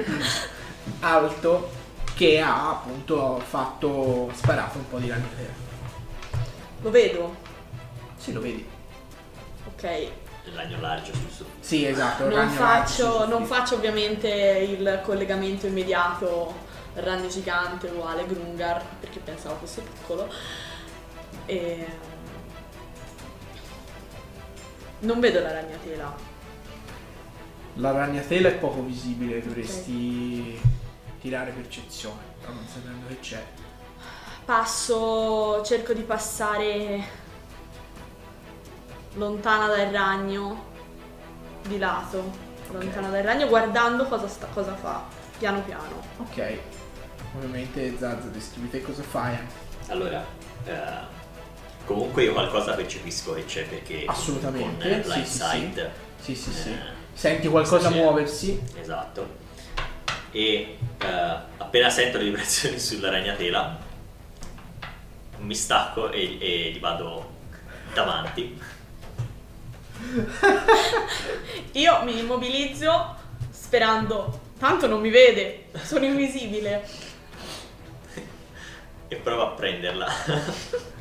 alto 1.00 1.70
che 2.14 2.40
ha 2.40 2.70
appunto 2.70 3.40
fatto, 3.44 4.30
sparato 4.34 4.78
un 4.78 4.88
po' 4.88 4.98
di 4.98 5.08
ragnatele. 5.08 5.66
Lo 6.80 6.90
vedo, 6.90 7.36
Sì, 8.16 8.32
lo 8.32 8.40
vedi. 8.40 8.66
ok. 9.74 10.10
Il 10.44 10.54
ragno 10.54 10.80
largo 10.80 11.12
sul 11.12 11.30
suo... 11.30 11.44
Sì, 11.60 11.84
esatto. 11.84 12.24
il 12.24 12.30
Non 12.30 12.38
ragno 12.38 12.50
faccio, 12.52 13.22
sì, 13.24 13.28
non 13.28 13.44
faccio 13.44 13.74
ovviamente 13.74 14.28
il 14.28 15.00
collegamento 15.04 15.66
immediato 15.66 16.54
ragno 16.94 17.28
gigante 17.28 17.88
uguale 17.88 18.26
Grungar 18.26 18.82
perché 18.98 19.18
pensavo 19.20 19.56
fosse 19.56 19.82
piccolo. 19.82 20.32
E... 21.46 21.86
Non 25.00 25.20
vedo 25.20 25.40
la 25.40 25.52
ragnatela. 25.52 26.27
La 27.78 27.92
ragnatela 27.92 28.48
è 28.48 28.54
poco 28.54 28.82
visibile, 28.82 29.40
dovresti 29.40 30.60
tirare 31.20 31.52
percezione, 31.52 32.22
però 32.40 32.52
non 32.52 32.66
sapendo 32.66 33.06
che 33.06 33.20
c'è. 33.20 33.40
Passo, 34.44 35.62
cerco 35.64 35.92
di 35.92 36.02
passare 36.02 37.04
lontana 39.14 39.68
dal 39.68 39.90
ragno 39.90 40.66
di 41.68 41.78
lato, 41.78 42.32
lontano 42.72 43.10
dal 43.10 43.22
ragno, 43.22 43.46
guardando 43.46 44.06
cosa, 44.06 44.26
sta- 44.26 44.48
cosa 44.52 44.74
fa, 44.74 45.04
piano 45.38 45.62
piano. 45.62 46.02
Ok. 46.16 46.58
Ovviamente 47.36 47.96
Zazza 47.96 48.26
descrivi 48.26 48.70
te 48.70 48.82
cosa 48.82 49.02
fai. 49.04 49.36
Allora, 49.86 50.24
eh, 50.64 51.06
comunque 51.84 52.24
io 52.24 52.32
qualcosa 52.32 52.74
percepisco 52.74 53.34
che 53.34 53.44
c'è 53.44 53.66
perché 53.66 54.04
Assolutamente, 54.06 55.02
con 55.02 55.12
eh, 55.12 55.24
sì, 55.24 55.32
sì, 55.40 55.74
Sì, 56.20 56.34
sì, 56.34 56.52
sì. 56.52 56.70
eh, 56.70 56.97
Senti 57.18 57.48
qualcosa 57.48 57.88
sì. 57.88 57.94
muoversi? 57.96 58.62
esatto. 58.78 59.28
E 60.30 60.78
eh, 60.98 61.36
appena 61.56 61.90
sento 61.90 62.16
le 62.16 62.22
vibrazioni 62.22 62.78
sulla 62.78 63.10
ragnatela, 63.10 63.76
mi 65.38 65.54
stacco 65.56 66.12
e, 66.12 66.38
e 66.40 66.70
gli 66.70 66.78
vado 66.78 67.28
davanti. 67.92 68.56
Io 71.72 72.02
mi 72.04 72.20
immobilizzo 72.20 73.16
sperando, 73.50 74.52
tanto 74.56 74.86
non 74.86 75.00
mi 75.00 75.10
vede, 75.10 75.70
sono 75.82 76.04
invisibile. 76.04 76.88
e 79.08 79.16
provo 79.16 79.42
a 79.42 79.50
prenderla. 79.54 80.06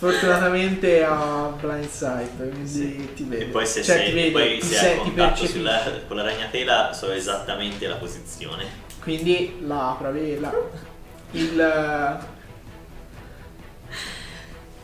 Sfortunatamente 0.00 1.04
ha 1.04 1.52
blindsight, 1.60 2.34
quindi 2.38 2.66
Sì. 2.66 3.12
ti 3.14 3.24
vede. 3.24 3.42
E 3.44 3.46
poi 3.48 3.66
se 3.66 3.82
Cioè, 3.82 3.96
sei, 3.96 4.24
ti 4.24 4.30
poi 4.30 4.58
ti 4.58 4.66
se 4.66 4.74
se- 4.74 4.86
hai 4.88 4.94
ti 4.94 5.00
contatto 5.02 5.46
sulla, 5.46 5.82
con 6.08 6.16
la 6.16 6.22
ragnatela 6.22 6.94
so 6.94 7.10
esattamente 7.12 7.86
la 7.86 7.96
posizione. 7.96 8.64
Quindi 9.02 9.58
la 9.66 9.94
pravela. 9.98 10.52
Il 11.32 11.60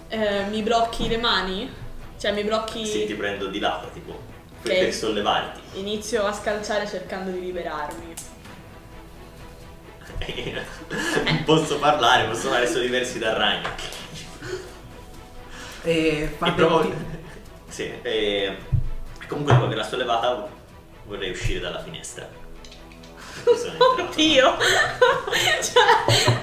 Eh, 0.08 0.42
mi 0.50 0.62
blocchi 0.62 1.08
le 1.08 1.16
mani? 1.16 1.70
Cioè 2.18 2.32
mi 2.32 2.44
blocchi... 2.44 2.84
Sì, 2.86 3.06
ti 3.06 3.14
prendo 3.14 3.46
di 3.46 3.58
lato, 3.58 3.88
tipo, 3.94 4.20
per, 4.60 4.72
Ok. 4.72 4.78
per 4.80 4.92
sollevarti. 4.92 5.60
Inizio 5.80 6.24
a 6.26 6.32
scalciare 6.34 6.86
cercando 6.86 7.30
di 7.30 7.40
liberarmi. 7.40 8.14
non 11.24 11.42
posso 11.44 11.78
parlare, 11.78 12.26
posso 12.28 12.48
fare 12.50 12.66
solo 12.66 12.80
diversi 12.84 13.18
dal 13.18 13.34
ragno. 13.34 13.68
E 15.86 16.28
E 16.44 16.52
provo- 16.52 16.92
Sì, 17.68 17.90
e 18.02 18.56
comunque 19.28 19.52
dopo 19.54 19.66
averla 19.66 19.84
sollevata 19.84 20.48
vorrei 21.04 21.30
uscire 21.30 21.60
dalla 21.60 21.82
finestra. 21.82 22.28
Oddio! 23.98 24.56
cioè... 25.62 26.34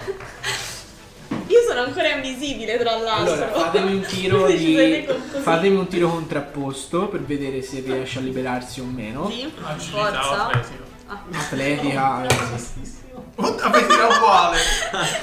Io 1.47 1.59
sono 1.67 1.81
ancora 1.81 2.15
invisibile 2.15 2.77
tra 2.77 2.95
l'altro. 2.97 3.33
Allora, 3.33 3.51
fatemi 3.51 3.93
un 3.95 4.01
tiro 4.01 4.47
di 4.51 5.05
fatemi 5.41 5.75
un 5.75 5.87
tiro 5.87 6.09
contrapposto 6.09 7.07
per 7.09 7.21
vedere 7.21 7.61
se 7.61 7.81
riesce 7.81 8.19
a 8.19 8.21
liberarsi 8.21 8.79
o 8.79 8.85
meno. 8.85 9.29
Sì, 9.29 9.51
Agilità 9.61 10.11
forza. 10.11 10.45
atletica. 10.47 10.91
Atletica, 11.37 12.23
eh, 12.25 13.02
Oh, 13.35 13.55
Atletica 13.55 14.07
uguale. 14.07 14.57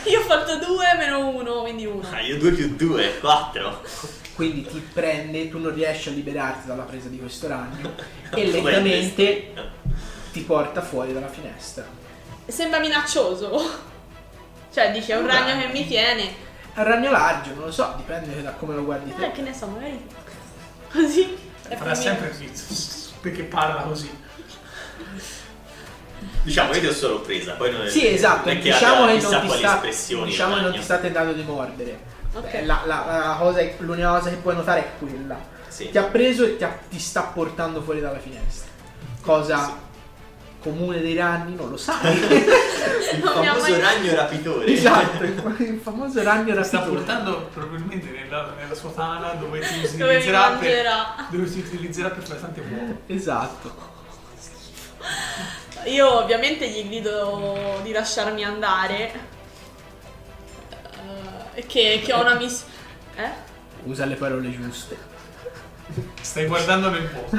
Io 0.05 0.21
ho 0.21 0.23
fatto 0.25 0.57
2 0.59 0.85
meno 0.99 1.29
1, 1.29 1.53
quindi 1.63 1.87
1. 1.87 2.09
Ah, 2.11 2.21
io 2.21 2.39
2 2.39 2.51
più 2.53 2.75
2, 2.77 3.19
4. 3.21 3.83
Quindi 4.35 4.67
ti 4.67 4.79
prende, 4.93 5.49
tu 5.51 5.59
non 5.59 5.75
riesci 5.75 6.09
a 6.09 6.13
liberarti 6.13 6.67
dalla 6.67 6.83
presa 6.83 7.09
di 7.09 7.19
questo 7.19 7.47
ragno 7.47 7.95
e 8.35 8.47
lentamente 8.51 9.53
ti 10.33 10.41
porta 10.41 10.81
fuori 10.81 11.13
dalla 11.13 11.29
finestra. 11.29 11.85
Sembra 12.47 12.81
minaccioso. 12.81 13.89
Cioè, 14.73 14.91
dice, 14.93 15.13
è 15.13 15.17
un 15.19 15.27
ragno 15.27 15.61
che 15.61 15.69
mi 15.69 15.87
tiene. 15.87 16.23
È 16.73 16.79
un 16.79 16.85
ragno 16.85 17.11
largo, 17.11 17.55
non 17.55 17.65
lo 17.67 17.73
so, 17.73 17.93
dipende 17.97 18.43
da 18.43 18.53
come 18.53 18.75
lo 18.75 18.85
guardi 18.85 19.11
Eh, 19.11 19.15
te. 19.15 19.33
che 19.33 19.43
ne 19.43 19.53
so, 19.55 19.67
magari 19.67 20.05
così. 20.91 21.37
Farà 21.77 21.95
sempre 21.95 22.31
così. 22.31 22.51
Perché 23.21 23.43
parla 23.45 23.83
così. 23.83 24.11
Diciamo, 26.43 26.73
io 26.75 26.81
ti 26.81 26.87
ho 26.87 26.93
solo 26.93 27.21
presa, 27.21 27.53
poi 27.53 27.71
non 27.73 27.87
Sì, 27.89 28.07
esatto, 28.09 28.49
non 28.49 28.57
è 28.57 28.61
che 28.61 28.71
diciamo 28.71 29.03
abbia 29.05 29.17
che 29.17 29.23
non 29.23 29.41
ti 29.43 29.57
sta, 29.57 29.81
diciamo 30.25 30.55
che 30.55 30.61
non 30.63 30.73
ti 30.73 30.83
sta 30.83 30.99
tentando 30.99 31.33
di 31.33 31.43
mordere. 31.43 32.01
Ok. 32.33 32.55
Eh, 32.55 32.65
La, 32.67 32.83
la- 32.87 33.05
la 33.07 33.37
cosa, 33.39 33.61
l'unica 33.79 34.09
cosa 34.11 34.31
che 34.31 34.37
puoi 34.37 34.55
notare 34.55 34.81
è 34.81 34.89
quella. 34.99 35.39
Sì. 35.69 35.91
Ti 35.91 35.99
ha 35.99 36.03
preso 36.05 36.45
e 36.45 36.57
ti, 36.57 36.65
ha- 36.65 36.79
ti 36.89 36.99
sta 36.99 37.23
portando 37.23 37.83
fuori 37.83 38.01
dalla 38.01 38.19
finestra. 38.19 38.69
Cosa 39.23 39.89
comune 40.63 41.01
dei 41.01 41.15
ragni, 41.17 41.55
non 41.55 41.71
lo 41.71 41.77
sai. 41.77 42.17
Il 43.13 43.19
Non 43.25 43.33
famoso 43.45 43.71
mai- 43.71 43.81
ragno 43.81 44.15
rapitore. 44.15 44.67
esatto, 44.67 45.25
il, 45.25 45.55
il 45.59 45.81
famoso 45.83 46.23
ragno 46.23 46.63
Sta 46.63 46.79
rapitore. 46.79 46.97
portando 47.03 47.49
probabilmente 47.53 48.11
nella, 48.11 48.53
nella 48.59 48.75
sua 48.75 48.91
tana 48.91 49.33
dove 49.35 49.61
ti 49.61 49.67
Dove 49.97 50.17
utilizzerà 50.17 50.41
per, 50.49 50.53
mangerà. 50.57 51.27
dove 51.29 51.51
ti 51.51 51.59
utilizzerà 51.59 52.09
per 52.11 52.23
fare 52.23 52.41
tante 52.41 52.61
uova. 52.61 52.93
Esatto. 53.07 53.89
Io 55.87 56.19
ovviamente 56.23 56.69
gli 56.69 56.87
grido 56.87 57.81
di 57.83 57.93
lasciarmi 57.93 58.45
andare. 58.45 59.13
Eh, 61.55 61.67
che, 61.67 62.01
che 62.05 62.13
ho 62.13 62.21
una 62.21 62.35
missione. 62.35 62.73
Eh? 63.17 63.31
Usa 63.85 64.05
le 64.05 64.15
parole 64.17 64.51
giuste. 64.51 64.97
Stai 66.21 66.47
guardando 66.47 66.91
nel 66.91 67.09
vuoto. 67.09 67.37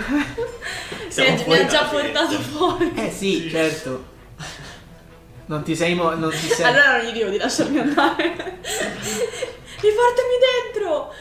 Siamo 1.07 1.43
mi, 1.47 1.57
ha- 1.59 1.65
già 1.67 1.85
portato 1.85 2.39
fuori. 2.39 2.91
Eh 2.95 3.11
sì, 3.11 3.41
Sì. 3.41 3.49
certo. 3.49 4.09
Non 5.45 5.63
ti 5.63 5.75
sei 5.75 5.93
mo- 5.95 6.15
non 6.15 6.31
ti 6.31 6.37
sei 6.49 6.65
Allora 6.65 6.97
non 6.97 7.05
gli 7.05 7.11
dico 7.11 7.29
di 7.29 7.37
lasciarmi 7.37 7.79
andare. 7.79 8.23
Riportami 9.81 10.35
dentro! 10.73 11.13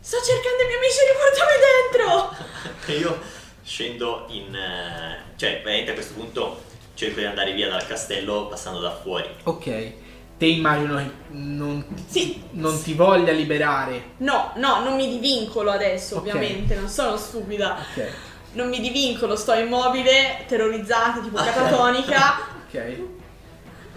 Sto 0.00 0.16
cercando 0.22 0.62
i 0.62 0.66
miei 0.66 0.78
amici, 0.78 0.98
riportami 1.12 1.56
dentro! 1.68 2.46
E 2.86 2.98
io 2.98 3.20
scendo 3.62 4.26
in... 4.28 4.54
eh, 4.54 5.36
cioè, 5.36 5.60
veramente 5.62 5.90
a 5.92 5.94
questo 5.94 6.14
punto 6.14 6.62
cerco 6.94 7.20
di 7.20 7.26
andare 7.26 7.52
via 7.52 7.68
dal 7.68 7.86
castello 7.86 8.46
passando 8.48 8.80
da 8.80 8.94
fuori. 8.94 9.28
Ok. 9.44 9.92
Te 10.38 10.46
immagino 10.46 10.96
che 10.96 11.10
non, 11.30 11.84
Sì. 12.08 12.42
non 12.52 12.80
ti 12.82 12.94
voglia 12.94 13.32
liberare. 13.32 14.14
No, 14.18 14.52
no, 14.56 14.82
non 14.82 14.96
mi 14.96 15.08
divincolo 15.08 15.70
adesso, 15.70 16.16
Ok. 16.16 16.20
ovviamente, 16.22 16.74
non 16.74 16.88
sono 16.88 17.16
stupida. 17.16 17.76
Ok. 17.78 18.08
Non 18.54 18.68
mi 18.68 18.80
divincolo, 18.80 19.36
sto 19.36 19.54
immobile, 19.54 20.44
terrorizzata, 20.48 21.20
tipo 21.20 21.36
catatonica. 21.36 22.48
Ok. 22.66 22.98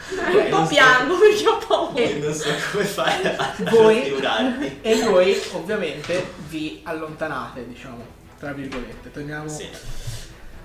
Un 0.07 0.47
po' 0.51 0.65
piango 0.67 1.17
perché 1.17 1.47
ho 1.47 1.57
paura. 1.57 1.99
E 1.99 2.13
non 2.21 2.31
so 2.33 2.49
come 2.71 2.83
fare 2.83 3.35
a 3.35 3.53
Voi-. 3.71 4.79
E 4.81 5.01
voi 5.01 5.41
ovviamente 5.53 6.31
vi 6.49 6.81
allontanate, 6.83 7.67
diciamo, 7.67 8.05
tra 8.39 8.53
virgolette. 8.53 9.11
Torniamo 9.11 9.47
Sì. 9.47 9.67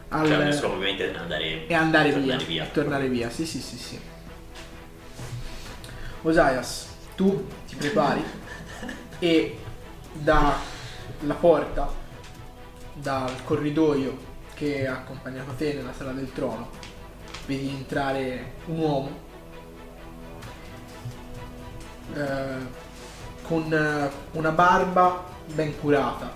al 0.09 0.27
Cioè, 0.27 0.37
il 0.37 0.43
mio 0.45 0.53
scopo 0.53 0.75
ovviamente 0.75 1.13
è 1.13 1.17
andare, 1.17 1.67
e 1.67 1.75
andare 1.75 2.11
via, 2.13 2.19
tornare 2.19 2.45
via. 2.45 2.65
e 2.65 2.71
tornare 2.73 3.09
via. 3.09 3.31
Sì, 3.31 3.47
sì, 3.47 3.61
sì, 3.61 3.77
sì. 3.79 4.01
Osaias, 6.23 6.89
tu 7.17 7.47
ti 7.67 7.77
prepari 7.77 8.23
e 9.19 9.59
dalla 10.13 11.35
porta, 11.39 11.89
dal 12.95 13.43
corridoio 13.45 14.29
che 14.55 14.87
ha 14.87 14.93
accompagnato 14.95 15.53
te 15.53 15.73
nella 15.73 15.93
sala 15.97 16.13
del 16.13 16.31
trono, 16.33 16.69
vedi 17.47 17.69
entrare 17.71 18.53
un 18.67 18.79
uomo 18.79 19.19
eh, 22.15 22.89
con 23.43 24.11
una 24.33 24.51
barba 24.51 25.25
ben 25.47 25.79
curata, 25.81 26.33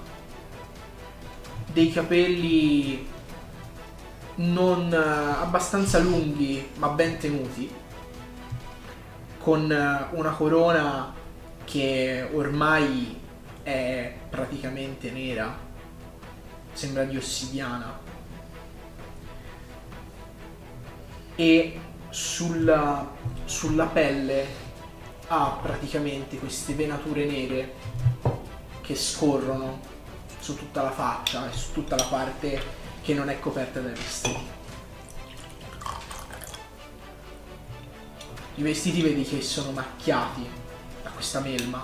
dei 1.75 1.91
capelli 1.91 3.05
non 4.37 4.93
eh, 4.93 4.97
abbastanza 4.97 5.99
lunghi 5.99 6.71
ma 6.77 6.89
ben 6.89 7.19
tenuti, 7.19 7.69
con 9.41 9.71
eh, 9.71 10.07
una 10.17 10.31
corona 10.31 11.13
che 11.65 12.29
ormai 12.33 13.21
è 13.65 14.15
praticamente 14.31 15.11
nera, 15.11 15.53
sembra 16.73 17.03
di 17.05 17.17
ossidiana. 17.17 17.99
E 21.35 21.81
sulla, 22.11 23.11
sulla 23.45 23.87
pelle 23.87 24.47
ha 25.27 25.59
praticamente 25.61 26.39
queste 26.39 26.75
venature 26.75 27.25
nere 27.25 27.73
che 28.81 28.95
scorrono 28.95 29.93
su 30.45 30.59
tutta 30.59 30.83
la 30.83 30.91
faccia 30.91 31.49
e 31.49 31.55
su 31.55 31.73
tutta 31.73 31.97
la 31.97 32.05
parte 32.05 32.63
che 33.01 33.15
non 33.15 33.31
è 33.31 33.41
coperta 33.41 33.81
dai 33.81 33.95
vestiti. 33.95 34.47
I 38.57 38.63
vestiti 38.63 39.01
vedi 39.01 39.25
che 39.25 39.41
sono 39.41 39.71
macchiati 39.71 40.47
da 41.03 41.09
questa 41.09 41.41
melma 41.41 41.83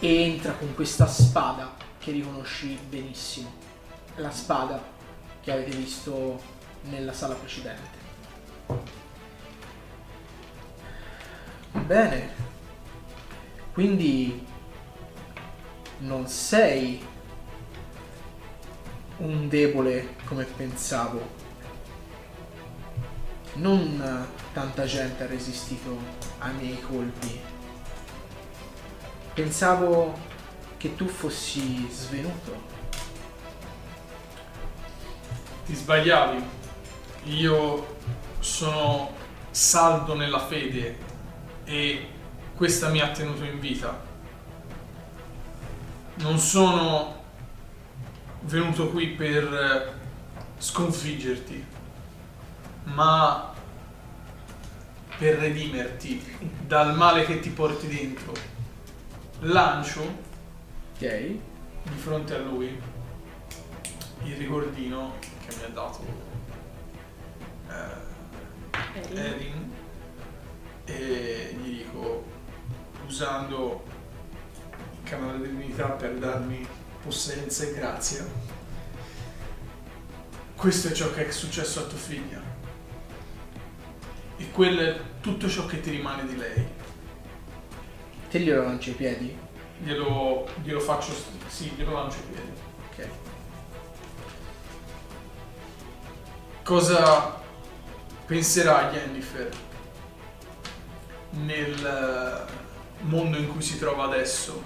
e 0.00 0.22
entra 0.22 0.52
con 0.52 0.74
questa 0.74 1.06
spada 1.06 1.74
che 1.98 2.10
riconosci 2.10 2.78
benissimo. 2.86 3.50
La 4.16 4.30
spada 4.30 4.84
che 5.40 5.50
avete 5.50 5.74
visto 5.74 6.38
nella 6.82 7.14
sala 7.14 7.36
precedente. 7.36 8.00
Bene, 11.86 12.34
quindi 13.72 14.50
non 16.02 16.26
sei 16.26 17.00
un 19.18 19.48
debole 19.48 20.16
come 20.24 20.44
pensavo. 20.44 21.40
Non 23.54 24.26
tanta 24.52 24.84
gente 24.84 25.22
ha 25.22 25.26
resistito 25.26 25.96
ai 26.38 26.54
miei 26.54 26.80
colpi. 26.80 27.40
Pensavo 29.34 30.18
che 30.76 30.96
tu 30.96 31.06
fossi 31.06 31.86
svenuto. 31.90 32.70
Ti 35.66 35.74
sbagliavi. 35.74 36.42
Io 37.24 37.96
sono 38.40 39.14
saldo 39.50 40.14
nella 40.14 40.44
fede 40.46 40.98
e 41.64 42.08
questa 42.56 42.88
mi 42.88 43.00
ha 43.00 43.10
tenuto 43.10 43.44
in 43.44 43.60
vita. 43.60 44.10
Non 46.16 46.38
sono 46.38 47.20
venuto 48.42 48.88
qui 48.90 49.08
per 49.08 49.98
sconfiggerti, 50.58 51.64
ma 52.84 53.52
per 55.18 55.38
redimerti 55.38 56.22
dal 56.66 56.94
male 56.96 57.24
che 57.24 57.40
ti 57.40 57.50
porti 57.50 57.86
dentro. 57.88 58.32
Lancio 59.40 60.30
Ok? 60.94 61.00
di 61.82 61.96
fronte 61.96 62.34
a 62.36 62.38
lui 62.38 62.80
il 64.22 64.36
ricordino 64.36 65.14
che 65.18 65.56
mi 65.56 65.64
ha 65.64 65.68
dato 65.68 66.04
eh, 67.68 69.18
Erin 69.18 69.72
e 70.84 71.56
gli 71.60 71.78
dico 71.78 72.24
usando 73.04 73.82
il 75.12 75.18
canale 75.18 75.38
dell'unità 75.38 75.88
per 75.88 76.14
darmi 76.14 76.66
possenza 77.02 77.64
e 77.64 77.74
grazia. 77.74 78.24
Questo 80.56 80.88
è 80.88 80.92
ciò 80.92 81.12
che 81.12 81.28
è 81.28 81.30
successo 81.30 81.80
a 81.80 81.82
tua 81.84 81.98
figlia. 81.98 82.40
E 84.36 84.50
quello 84.50 84.80
è 84.80 85.00
tutto 85.20 85.48
ciò 85.48 85.66
che 85.66 85.80
ti 85.80 85.90
rimane 85.90 86.26
di 86.26 86.36
lei. 86.36 86.66
Te 88.30 88.40
glielo 88.40 88.62
lanci 88.62 88.90
ai 88.90 88.96
piedi? 88.96 89.50
glielo, 89.82 90.46
glielo 90.62 90.80
faccio 90.80 91.12
sì 91.48 91.72
glielo 91.76 91.92
lancio 91.92 92.18
ai 92.18 92.24
piedi. 92.32 92.52
Ok. 92.90 93.08
Cosa 96.62 97.40
penserà 98.26 98.90
Yennefer 98.92 99.50
nel 101.30 101.84
eh, 101.84 102.52
mondo 103.02 103.36
in 103.36 103.48
cui 103.48 103.62
si 103.62 103.78
trova 103.78 104.04
adesso, 104.04 104.62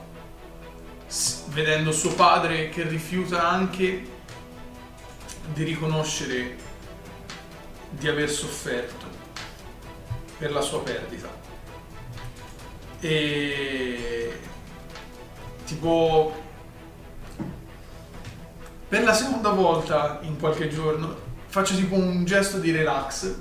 vedendo 1.48 1.92
suo 1.92 2.14
padre 2.14 2.68
che 2.68 2.82
rifiuta 2.82 3.48
anche 3.48 4.14
di 5.52 5.64
riconoscere 5.64 6.56
di 7.90 8.08
aver 8.08 8.28
sofferto 8.28 9.06
per 10.38 10.52
la 10.52 10.60
sua 10.60 10.82
perdita. 10.82 11.28
E 13.00 14.40
tipo 15.64 16.44
per 18.88 19.02
la 19.02 19.12
seconda 19.12 19.50
volta 19.50 20.20
in 20.22 20.38
qualche 20.38 20.68
giorno 20.68 21.24
faccio 21.48 21.74
tipo 21.74 21.94
un 21.94 22.24
gesto 22.24 22.58
di 22.58 22.70
relax. 22.70 23.34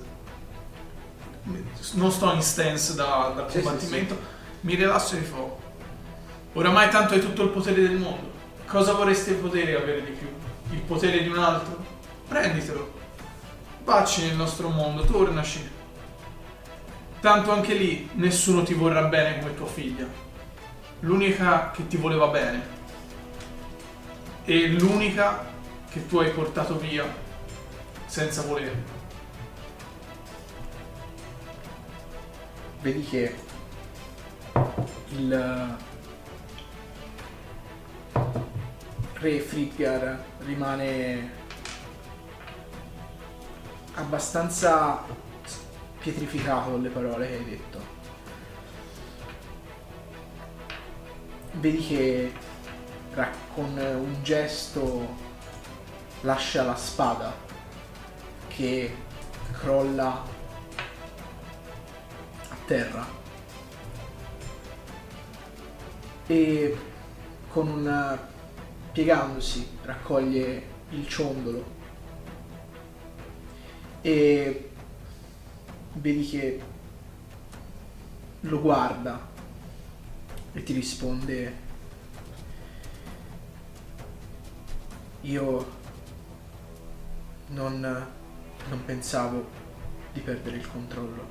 Non 1.94 2.12
sto 2.12 2.34
in 2.34 2.42
stance 2.42 2.96
da, 2.96 3.32
da 3.36 3.50
Sì, 3.50 3.58
sì, 3.58 3.64
combattimento, 3.64 4.20
mi 4.62 4.76
rilasso 4.76 5.16
e 5.16 5.20
rifò. 5.20 5.64
Oramai 6.57 6.90
tanto 6.90 7.15
hai 7.15 7.19
tutto 7.19 7.44
il 7.44 7.49
potere 7.49 7.82
del 7.82 7.98
mondo. 7.98 8.32
Cosa 8.65 8.94
vorresti 8.94 9.34
potere 9.34 9.76
avere 9.76 10.06
di 10.06 10.11
più? 10.11 10.27
Il 10.72 10.80
potere 10.80 11.22
di 11.22 11.27
un 11.27 11.38
altro? 11.38 11.84
Prenditelo. 12.30 12.94
Vacci 13.84 14.26
nel 14.26 14.38
nostro 14.38 14.69
mondo, 14.69 15.03
tornaci. 15.03 15.69
Tanto 17.19 17.52
anche 17.52 17.73
lì 17.73 18.10
nessuno 18.14 18.64
ti 18.64 18.73
vorrà 18.73 19.03
bene 19.03 19.40
come 19.40 19.53
tua 19.53 19.68
figlia. 19.68 20.07
L'unica 21.02 21.72
che 21.72 21.88
ti 21.88 21.98
voleva 21.98 22.27
bene 22.27 22.73
e 24.45 24.68
l'unica 24.69 25.45
che 25.90 26.07
tu 26.07 26.19
hai 26.19 26.32
portato 26.32 26.77
via 26.77 27.06
senza 28.06 28.44
volerlo. 28.44 28.94
Vedi 32.80 33.03
che 33.03 33.36
il 35.10 35.77
re 39.14 39.40
Friggar 39.40 40.24
rimane 40.40 41.32
abbastanza 43.96 45.04
pietrificato 46.00 46.72
dalle 46.72 46.90
parole 46.90 47.28
che 47.28 47.34
hai 47.34 47.46
detto. 47.46 47.94
Vedi 51.54 51.88
che 51.88 52.34
con 53.54 53.78
un 53.78 54.16
gesto 54.22 55.16
lascia 56.22 56.64
la 56.64 56.76
spada 56.76 57.34
che 58.48 58.96
crolla 59.54 60.22
a 62.50 62.56
terra 62.66 63.08
e 66.28 66.78
con 67.56 67.69
un 67.69 68.19
piegandosi 68.91 69.65
raccoglie 69.84 70.68
il 70.90 71.07
ciondolo. 71.07 71.64
E 74.02 74.72
vedi 75.94 76.27
che 76.27 76.61
lo 78.41 78.60
guarda 78.60 79.30
e 80.52 80.64
ti 80.64 80.73
risponde 80.73 81.64
io 85.22 85.72
non, 87.48 87.80
non 87.80 88.84
pensavo 88.84 89.48
di 90.11 90.19
perdere 90.19 90.57
il 90.57 90.69
controllo. 90.69 91.26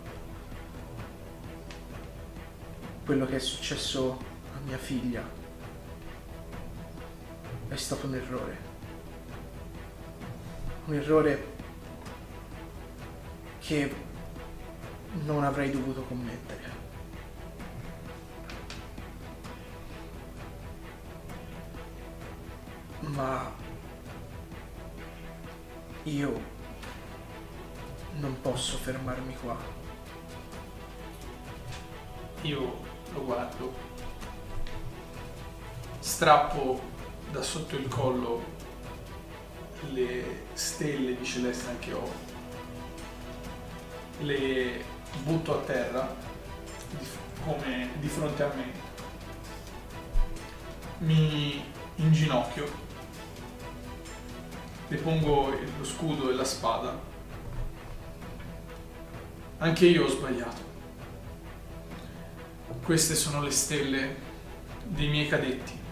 Quello 3.04 3.26
che 3.26 3.36
è 3.36 3.40
successo 3.40 4.18
a 4.54 4.60
mia 4.64 4.78
figlia 4.78 5.33
è 7.68 7.76
stato 7.76 8.06
un 8.06 8.14
errore. 8.14 8.58
Un 10.86 10.94
errore 10.94 11.52
che 13.60 13.94
non 15.24 15.44
avrei 15.44 15.70
dovuto 15.70 16.02
commettere. 16.02 16.82
Ma 23.00 23.52
io 26.04 26.40
non 28.14 28.40
posso 28.40 28.76
fermarmi 28.76 29.36
qua. 29.36 29.56
Io 32.42 32.82
lo 33.14 33.24
guardo, 33.24 33.72
strappo 36.00 36.93
da 37.30 37.42
sotto 37.42 37.76
il 37.76 37.88
collo 37.88 38.42
le 39.92 40.44
stelle 40.54 41.16
di 41.16 41.24
Celestia 41.24 41.76
che 41.78 41.92
ho, 41.92 42.10
le 44.20 44.84
butto 45.22 45.58
a 45.58 45.62
terra 45.62 46.14
come 47.44 47.90
di 47.98 48.08
fronte 48.08 48.42
a 48.42 48.52
me, 48.54 48.72
mi 50.98 51.62
inginocchio, 51.96 52.66
le 54.88 54.96
pongo 54.96 55.50
lo 55.50 55.84
scudo 55.84 56.30
e 56.30 56.34
la 56.34 56.44
spada. 56.44 57.12
Anche 59.58 59.86
io 59.86 60.04
ho 60.04 60.08
sbagliato. 60.08 60.72
Queste 62.82 63.14
sono 63.14 63.42
le 63.42 63.50
stelle 63.50 64.16
dei 64.84 65.08
miei 65.08 65.28
cadetti. 65.28 65.83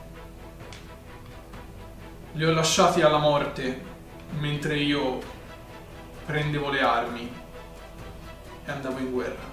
Li 2.34 2.44
ho 2.44 2.52
lasciati 2.52 3.02
alla 3.02 3.18
morte 3.18 3.84
mentre 4.38 4.78
io 4.78 5.18
prendevo 6.24 6.70
le 6.70 6.80
armi 6.80 7.30
e 8.64 8.70
andavo 8.70 8.98
in 8.98 9.12
guerra. 9.12 9.50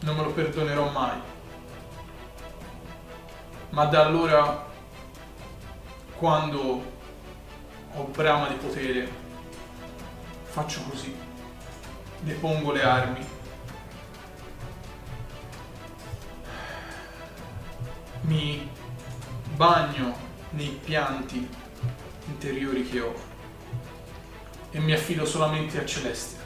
Non 0.00 0.16
me 0.16 0.22
lo 0.22 0.30
perdonerò 0.30 0.90
mai. 0.90 1.20
Ma 3.70 3.84
da 3.84 4.06
allora, 4.06 4.66
quando 6.16 6.82
ho 7.92 8.02
brama 8.04 8.48
di 8.48 8.54
potere, 8.54 9.06
faccio 10.44 10.80
così. 10.88 11.14
Depongo 12.20 12.72
le 12.72 12.82
armi 12.82 13.26
mi 18.22 18.68
bagno 19.54 20.27
nei 20.50 20.78
pianti 20.82 21.48
interiori 22.26 22.88
che 22.88 23.00
ho 23.00 23.14
e 24.70 24.80
mi 24.80 24.92
affido 24.92 25.24
solamente 25.24 25.80
a 25.80 25.86
Celestia. 25.86 26.38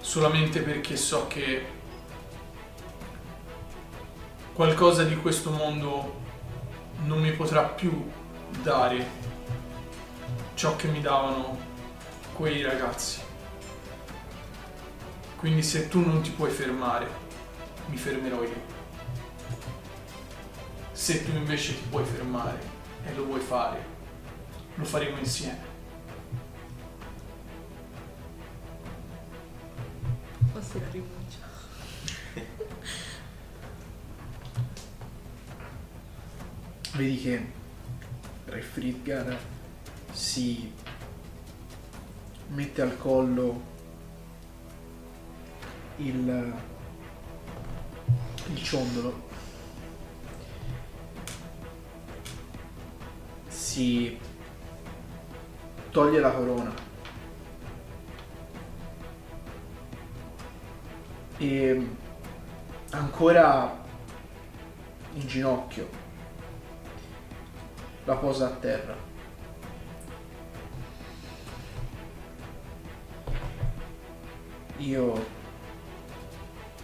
Solamente 0.00 0.60
perché 0.60 0.96
so 0.96 1.26
che 1.26 1.66
qualcosa 4.52 5.04
di 5.04 5.16
questo 5.16 5.50
mondo 5.50 6.22
non 7.04 7.20
mi 7.20 7.32
potrà 7.32 7.64
più 7.64 8.10
dare 8.62 9.22
ciò 10.54 10.76
che 10.76 10.88
mi 10.88 11.00
davano 11.00 11.58
quei 12.34 12.62
ragazzi. 12.62 13.20
Quindi 15.36 15.62
se 15.62 15.88
tu 15.88 16.00
non 16.00 16.22
ti 16.22 16.30
puoi 16.30 16.50
fermare, 16.50 17.06
mi 17.86 17.96
fermerò 17.96 18.42
io. 18.42 18.83
Se 20.94 21.24
tu 21.24 21.32
invece 21.36 21.74
ti 21.74 21.82
puoi 21.90 22.04
fermare 22.04 22.58
e 23.04 23.12
lo 23.14 23.24
vuoi 23.24 23.40
fare, 23.40 23.84
lo 24.76 24.84
faremo 24.84 25.18
insieme. 25.18 25.58
Forse 30.52 30.78
la 30.78 30.88
rinuncia. 30.90 31.38
Vedi 36.92 37.20
che 37.20 37.52
Re 38.44 38.62
Fridgar 38.62 39.36
si 40.12 40.72
mette 42.48 42.82
al 42.82 42.96
collo 42.96 43.72
il, 45.96 46.54
il 48.52 48.62
ciondolo, 48.62 49.28
si 53.74 54.16
toglie 55.90 56.20
la 56.20 56.30
corona 56.30 56.72
e 61.38 61.88
ancora 62.90 63.84
in 65.14 65.26
ginocchio 65.26 65.88
la 68.04 68.14
posa 68.14 68.46
a 68.46 68.50
terra. 68.50 68.96
Io 74.76 75.26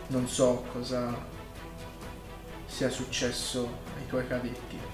non 0.09 0.27
so 0.27 0.65
cosa 0.73 1.17
sia 2.67 2.91
successo 2.91 3.69
ai 3.97 4.07
tuoi 4.09 4.27
cadetti. 4.27 4.90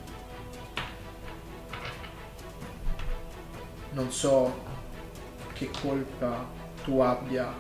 Non 3.97 4.13
so 4.13 4.55
che 5.55 5.71
colpa 5.81 6.45
tu 6.85 7.01
abbia 7.01 7.51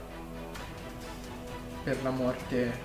per 1.82 2.02
la 2.02 2.10
morte 2.10 2.78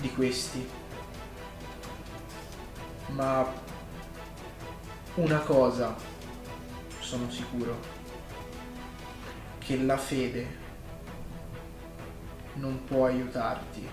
di 0.00 0.12
questi 0.12 0.68
ma 3.10 3.46
una 5.14 5.38
cosa 5.38 5.94
sono 6.98 7.30
sicuro, 7.30 7.78
che 9.58 9.80
la 9.80 9.96
fede 9.96 10.58
non 12.54 12.82
può 12.84 13.06
aiutarti. 13.06 13.88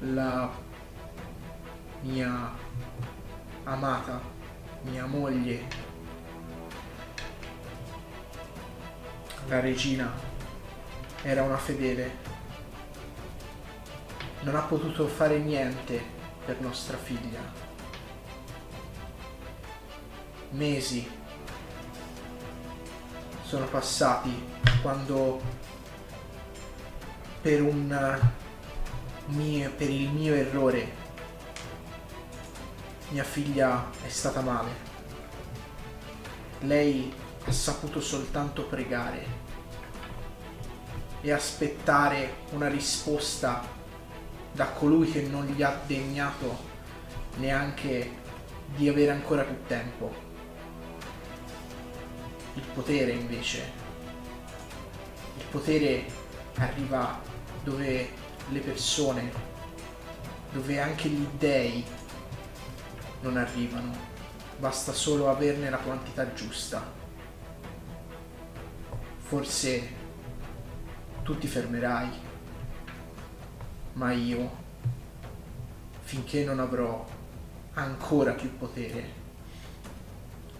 La 0.00 0.66
mia 2.02 2.52
amata, 3.64 4.20
mia 4.82 5.06
moglie, 5.06 5.66
la 9.48 9.60
regina, 9.60 10.12
era 11.22 11.42
una 11.42 11.56
fedele 11.56 12.28
non 14.40 14.54
ha 14.54 14.60
potuto 14.60 15.06
fare 15.06 15.38
niente 15.38 16.00
per 16.44 16.60
nostra 16.60 16.96
figlia. 16.96 17.40
Mesi 20.50 21.10
sono 23.42 23.66
passati 23.66 24.32
quando 24.80 25.40
per 27.42 27.62
un 27.62 28.20
mio, 29.26 29.70
per 29.72 29.90
il 29.90 30.10
mio 30.10 30.34
errore 30.34 31.06
mia 33.10 33.24
figlia 33.24 33.88
è 34.04 34.08
stata 34.08 34.40
male. 34.40 34.86
Lei 36.60 37.12
ha 37.44 37.52
saputo 37.52 38.00
soltanto 38.00 38.64
pregare 38.64 39.46
e 41.20 41.32
aspettare 41.32 42.34
una 42.50 42.68
risposta 42.68 43.66
da 44.52 44.66
colui 44.66 45.10
che 45.10 45.22
non 45.22 45.46
gli 45.46 45.62
ha 45.62 45.80
degnato 45.86 46.66
neanche 47.36 48.16
di 48.76 48.88
avere 48.88 49.12
ancora 49.12 49.42
più 49.42 49.56
tempo. 49.66 50.26
Il 52.54 52.64
potere 52.74 53.12
invece, 53.12 53.72
il 55.36 55.44
potere 55.50 56.04
arriva 56.56 57.20
dove 57.62 58.10
le 58.48 58.60
persone, 58.60 59.30
dove 60.50 60.80
anche 60.80 61.08
gli 61.08 61.26
dèi 61.38 61.84
non 63.20 63.36
arrivano, 63.36 63.92
basta 64.58 64.92
solo 64.92 65.28
averne 65.28 65.70
la 65.70 65.78
quantità 65.78 66.32
giusta. 66.32 66.96
Forse 69.18 69.96
tu 71.22 71.36
ti 71.36 71.46
fermerai 71.46 72.26
ma 73.98 74.12
io, 74.12 74.48
finché 76.02 76.44
non 76.44 76.60
avrò 76.60 77.04
ancora 77.74 78.32
più 78.32 78.56
potere, 78.56 79.12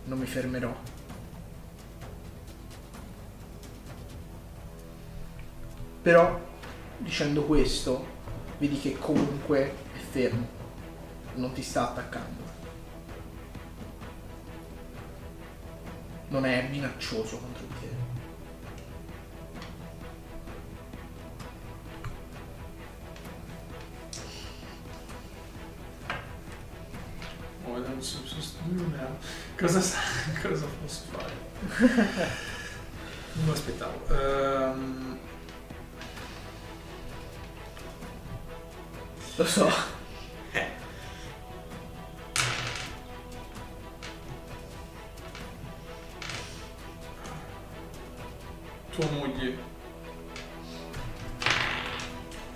non 0.07 0.19
mi 0.19 0.27
fermerò. 0.27 0.75
Però, 6.03 6.41
dicendo 6.97 7.45
questo, 7.45 8.05
vedi 8.59 8.81
che 8.81 8.99
comunque 8.99 9.73
è 9.95 9.99
fermo, 9.99 10.47
non 11.35 11.53
ti 11.53 11.63
sta 11.63 11.91
attaccando. 11.91 12.48
Non 16.29 16.45
è 16.45 16.69
minaccioso 16.69 17.39
contro 17.39 17.65
di 17.67 17.75
te. 17.81 18.09
non 27.99 28.03
so, 28.03 28.19
non 28.69 29.19
cosa, 29.57 29.81
cosa 30.43 30.67
posso 30.81 31.03
fare? 31.11 31.33
non 33.33 33.47
lo 33.47 33.53
aspettavo. 33.53 34.03
Um... 34.09 35.19
Lo 39.37 39.45
so. 39.45 39.98
Tua 48.99 49.11
moglie 49.13 49.57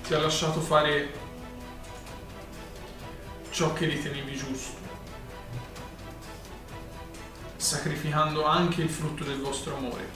ti 0.03 0.13
ha 0.13 0.19
lasciato 0.19 0.61
fare 0.61 1.13
ciò 3.51 3.73
che 3.73 3.87
ritenevi 3.87 4.35
giusto 4.35 4.81
sacrificando 7.55 8.45
anche 8.45 8.83
il 8.83 8.89
frutto 8.89 9.23
del 9.23 9.39
vostro 9.39 9.77
amore, 9.77 10.09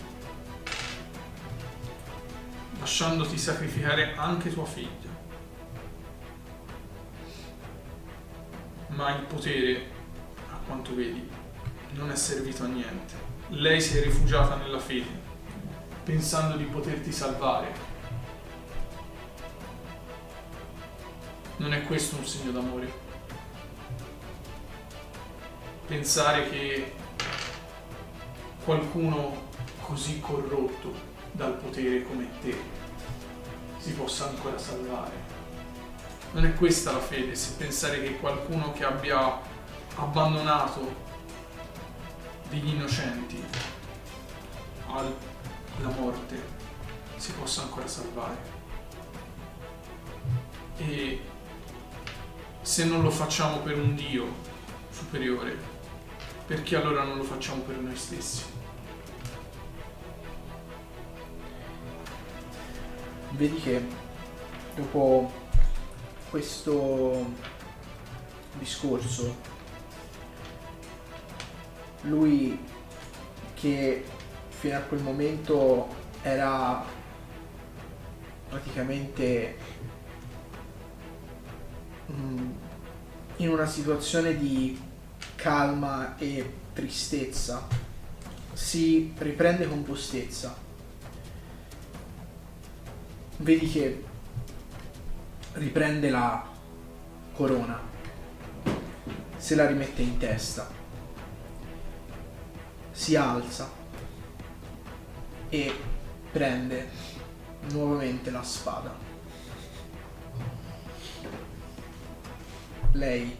lasciandoti 2.80 3.38
sacrificare 3.38 4.16
anche 4.16 4.52
tua 4.52 4.66
figlia. 4.66 5.14
Ma 8.88 9.14
il 9.14 9.22
potere, 9.26 9.90
a 10.50 10.56
quanto 10.66 10.92
vedi, 10.92 11.30
non 11.92 12.10
è 12.10 12.16
servito 12.16 12.64
a 12.64 12.66
niente. 12.66 13.14
Lei 13.50 13.80
si 13.80 13.98
è 13.98 14.02
rifugiata 14.02 14.56
nella 14.56 14.80
fede, 14.80 15.25
pensando 16.06 16.56
di 16.56 16.62
poterti 16.62 17.10
salvare. 17.10 17.74
Non 21.56 21.72
è 21.72 21.82
questo 21.82 22.14
un 22.16 22.24
segno 22.24 22.52
d'amore? 22.52 22.92
Pensare 25.88 26.48
che 26.48 26.94
qualcuno 28.64 29.48
così 29.80 30.20
corrotto 30.20 30.94
dal 31.32 31.54
potere 31.54 32.04
come 32.04 32.28
te 32.40 32.56
si 33.78 33.92
possa 33.94 34.28
ancora 34.28 34.58
salvare. 34.58 35.24
Non 36.34 36.44
è 36.44 36.54
questa 36.54 36.92
la 36.92 37.00
fede, 37.00 37.34
se 37.34 37.54
pensare 37.56 38.00
che 38.00 38.18
qualcuno 38.18 38.72
che 38.72 38.84
abbia 38.84 39.40
abbandonato 39.96 41.04
degli 42.48 42.68
innocenti 42.68 43.42
alla 45.78 45.88
morte 45.90 46.40
si 47.16 47.32
possa 47.32 47.62
ancora 47.62 47.86
salvare. 47.86 48.36
E 50.78 51.20
se 52.60 52.84
non 52.84 53.02
lo 53.02 53.10
facciamo 53.10 53.58
per 53.58 53.78
un 53.78 53.94
Dio 53.94 54.26
superiore, 54.90 55.56
perché 56.46 56.76
allora 56.76 57.04
non 57.04 57.16
lo 57.16 57.24
facciamo 57.24 57.62
per 57.62 57.78
noi 57.78 57.96
stessi? 57.96 58.44
Vedi 63.30 63.60
che 63.60 63.86
dopo 64.74 65.30
questo 66.30 67.24
discorso 68.58 69.54
lui 72.02 72.58
che 73.54 74.04
fino 74.58 74.76
a 74.76 74.80
quel 74.80 75.00
momento 75.00 75.88
era 76.22 76.84
praticamente 78.48 79.56
mm, 82.10 82.50
in 83.36 83.48
una 83.48 83.66
situazione 83.66 84.36
di 84.36 84.80
calma 85.34 86.16
e 86.18 86.52
tristezza. 86.72 87.66
Si 88.52 89.12
riprende 89.18 89.68
compostezza 89.68 90.64
vedi 93.38 93.70
che 93.70 94.04
riprende 95.54 96.10
la 96.10 96.46
corona. 97.34 97.80
Se 99.36 99.54
la 99.54 99.66
rimette 99.66 100.02
in 100.02 100.16
testa. 100.18 100.68
Si 102.92 103.14
alza 103.14 103.75
e 105.48 105.72
prende 106.32 106.90
nuovamente 107.70 108.30
la 108.30 108.42
spada. 108.42 108.94
Lei 112.92 113.36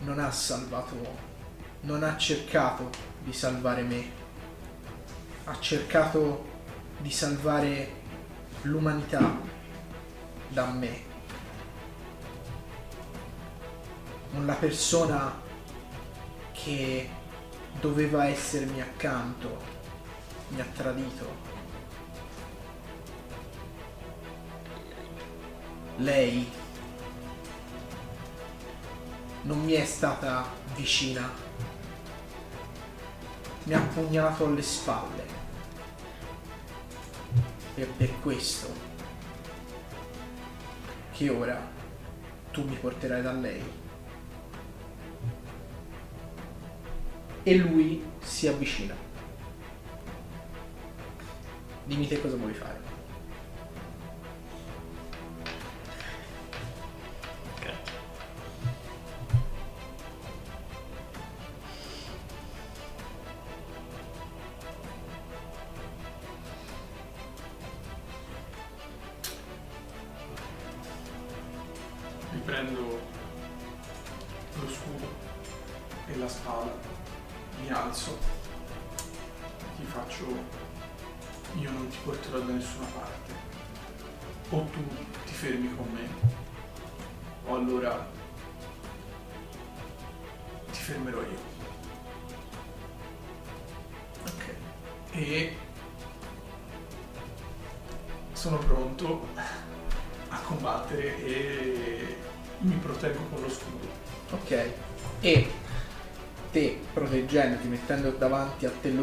non 0.00 0.18
ha 0.18 0.30
salvato, 0.30 0.96
non 1.80 2.02
ha 2.02 2.16
cercato 2.16 2.90
di 3.22 3.32
salvare 3.32 3.82
me, 3.82 4.10
ha 5.44 5.58
cercato 5.58 6.52
di 6.98 7.10
salvare 7.10 8.02
l'umanità 8.62 9.38
da 10.48 10.66
me. 10.66 11.12
La 14.44 14.54
persona 14.54 15.40
che 16.52 17.08
doveva 17.80 18.26
essermi 18.26 18.80
accanto 18.80 19.74
mi 20.48 20.60
ha 20.60 20.66
tradito. 20.72 21.52
Lei 25.96 26.50
non 29.42 29.64
mi 29.64 29.72
è 29.72 29.84
stata 29.84 30.48
vicina, 30.74 31.30
mi 33.64 33.74
ha 33.74 33.80
pugnato 33.80 34.46
alle 34.46 34.62
spalle. 34.62 35.42
E 37.76 37.84
per 37.84 38.20
questo 38.20 38.68
che 41.12 41.28
ora 41.28 41.60
tu 42.52 42.64
mi 42.64 42.76
porterai 42.76 43.22
da 43.22 43.32
lei. 43.32 43.83
E 47.44 47.56
lui 47.56 48.02
si 48.20 48.48
avvicina. 48.48 48.94
Dimmi 51.84 52.08
te 52.08 52.20
cosa 52.20 52.36
vuoi 52.36 52.54
fare. 52.54 52.83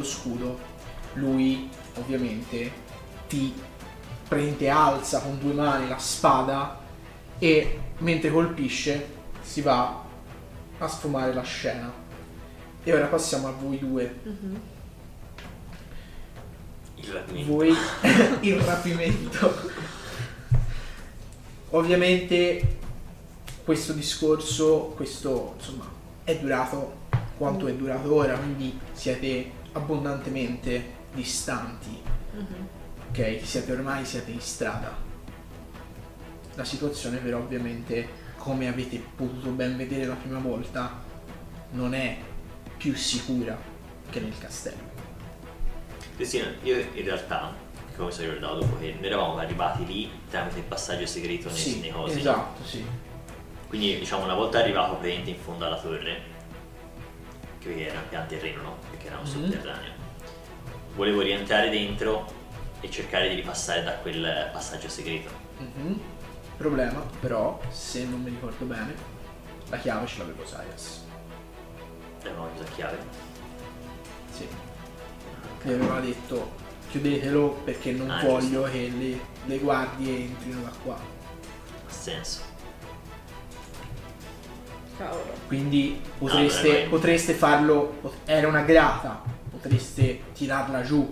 Lo 0.02 0.04
scudo, 0.04 0.60
lui 1.14 1.70
ovviamente 1.96 2.72
ti 3.28 3.54
prende, 4.28 4.70
alza 4.70 5.22
con 5.22 5.40
due 5.40 5.54
mani 5.54 5.88
la 5.88 5.98
spada 5.98 6.80
e 7.38 7.80
mentre 8.00 8.32
colpisce 8.32 9.20
si 9.42 9.62
va 9.62 10.04
a 10.78 10.88
sfumare 10.88 11.34
la 11.34 11.44
scena. 11.44 11.92
E 12.84 12.94
ora 12.94 13.06
passiamo 13.06 13.48
a 13.48 13.52
voi 13.52 13.78
due. 13.78 14.20
Mhm. 14.24 14.62
Il 16.96 17.12
rapimento. 17.12 17.52
Voi 17.52 17.70
il 18.42 18.60
rapimento. 18.60 19.70
Ovviamente 21.70 22.78
questo 23.64 23.94
discorso, 23.94 24.94
questo 24.96 25.54
insomma, 25.58 25.86
è 26.24 26.38
durato 26.38 27.00
quanto 27.38 27.68
è 27.68 27.74
durato 27.74 28.14
ora, 28.14 28.38
quindi 28.38 28.78
siete 28.94 29.60
abbondantemente 29.74 31.00
distanti, 31.14 32.02
Mhm. 32.34 32.68
ok? 33.10 33.40
Siete 33.44 33.72
ormai 33.72 34.06
siete 34.06 34.32
in 34.32 34.42
strada. 34.42 34.96
La 36.56 36.64
situazione 36.64 37.18
però 37.18 37.38
ovviamente, 37.40 38.20
come 38.38 38.68
avete 38.68 38.98
potuto 39.16 39.50
ben 39.52 39.78
vedere 39.78 40.06
la 40.06 40.16
prima 40.16 40.40
volta, 40.40 41.00
non 41.72 41.94
è 41.94 42.18
più 42.78 42.94
sicura 42.96 43.58
che 44.10 44.20
nel 44.20 44.38
castello. 44.38 44.90
Cristina, 46.16 46.48
io 46.64 46.78
in 46.94 47.04
realtà, 47.04 47.54
come 47.96 48.12
sono 48.12 48.28
ricordato 48.32 48.60
dopo 48.60 48.78
che 48.80 48.94
noi 48.98 49.06
eravamo 49.08 49.38
arrivati 49.38 49.86
lì 49.86 50.10
tramite 50.30 50.60
il 50.60 50.66
passaggio 50.66 51.06
segreto 51.06 51.48
nei, 51.50 51.58
Sì, 51.58 51.80
nei 51.80 51.92
cosi. 51.92 52.20
esatto, 52.20 52.64
sì. 52.66 52.86
Quindi 53.68 54.00
diciamo 54.00 54.26
una 54.26 54.34
volta 54.36 54.60
arrivato 54.60 54.96
praticamente 54.96 55.30
in 55.32 55.38
fondo 55.40 55.66
alla 55.66 55.80
torre, 55.80 56.22
che 57.60 57.86
era 57.88 58.00
pian 58.10 58.28
terreno, 58.28 58.62
no? 58.62 58.78
Perché 59.02 59.08
eravamo 59.08 59.30
Mhm. 59.30 59.44
sotterraneo. 59.52 59.92
Volevo 60.96 61.22
rientrare 61.22 61.70
dentro 61.70 62.32
e 62.82 62.90
cercare 62.92 63.30
di 63.30 63.36
ripassare 63.36 63.84
da 63.84 63.94
quel 63.94 64.50
passaggio 64.52 64.90
segreto. 64.90 65.32
Mhm. 65.58 66.00
Problema, 66.58 67.04
però, 67.20 67.60
se 67.70 68.06
non 68.06 68.22
mi 68.22 68.30
ricordo 68.30 68.66
bene, 68.66 68.94
la 69.70 69.78
chiave 69.78 70.06
ce 70.06 70.20
l'aveva 70.20 70.46
Sarias. 70.46 71.04
Avevamo 72.22 72.50
chiuso 72.54 72.64
a 72.70 72.76
chiave. 72.76 72.98
Sì. 74.32 74.48
Gli 75.64 75.72
aveva 75.72 76.00
detto 76.00 76.52
chiudetelo 76.90 77.62
perché 77.64 77.92
non 77.94 78.12
Ah, 78.12 78.22
voglio 78.24 78.64
che 78.64 78.92
le, 78.96 79.20
le 79.46 79.58
guardie 79.60 80.18
entrino 80.26 80.62
da 80.62 80.72
qua. 80.84 80.96
Ha 80.96 81.92
senso. 81.92 82.42
Cavolo. 85.04 85.34
Quindi 85.48 86.02
potreste, 86.18 86.70
Ah, 86.70 86.74
beh, 86.74 86.80
vai. 86.82 86.90
potreste 86.90 87.34
farlo. 87.34 87.98
pot- 88.02 88.16
Era 88.26 88.48
una 88.48 88.62
grata, 88.62 89.22
potreste 89.50 90.22
tirarla 90.34 90.82
giù 90.84 91.10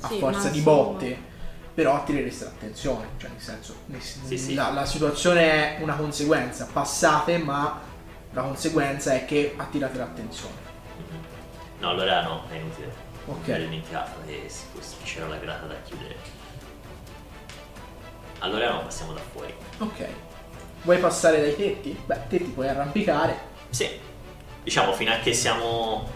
a 0.00 0.08
Sì, 0.08 0.18
forza 0.18 0.48
di 0.48 0.60
botte. 0.60 1.26
Però 1.74 1.94
attirereste 1.94 2.44
l'attenzione, 2.44 3.06
cioè 3.18 3.30
nel 3.30 3.40
senso, 3.40 3.74
Sì, 4.24 4.36
sì. 4.36 4.54
La, 4.54 4.70
la 4.70 4.84
situazione 4.84 5.76
è 5.78 5.82
una 5.82 5.94
conseguenza, 5.94 6.66
passate, 6.72 7.38
ma 7.38 7.80
la 8.32 8.42
conseguenza 8.42 9.12
è 9.12 9.24
che 9.24 9.54
attirate 9.56 9.96
l'attenzione. 9.96 10.54
No, 11.78 11.90
allora 11.90 12.22
no, 12.22 12.42
è 12.50 12.56
inutile. 12.56 12.92
Ok. 13.26 13.44
Che 13.44 14.50
fosse- 14.74 14.96
c'era 15.04 15.28
la 15.28 15.36
grata 15.36 15.66
da 15.66 15.74
chiudere. 15.84 16.16
Allora 18.40 18.70
no, 18.72 18.82
passiamo 18.82 19.12
da 19.12 19.20
fuori. 19.32 19.54
Ok. 19.78 20.06
Vuoi 20.82 20.98
passare 20.98 21.40
dai 21.40 21.56
tetti? 21.56 21.98
Beh, 22.06 22.26
te 22.28 22.38
ti 22.38 22.44
puoi 22.44 22.68
arrampicare. 22.68 23.36
Sì, 23.70 23.88
diciamo 24.62 24.92
fino 24.92 25.12
a 25.12 25.18
che 25.18 25.32
siamo... 25.32 26.08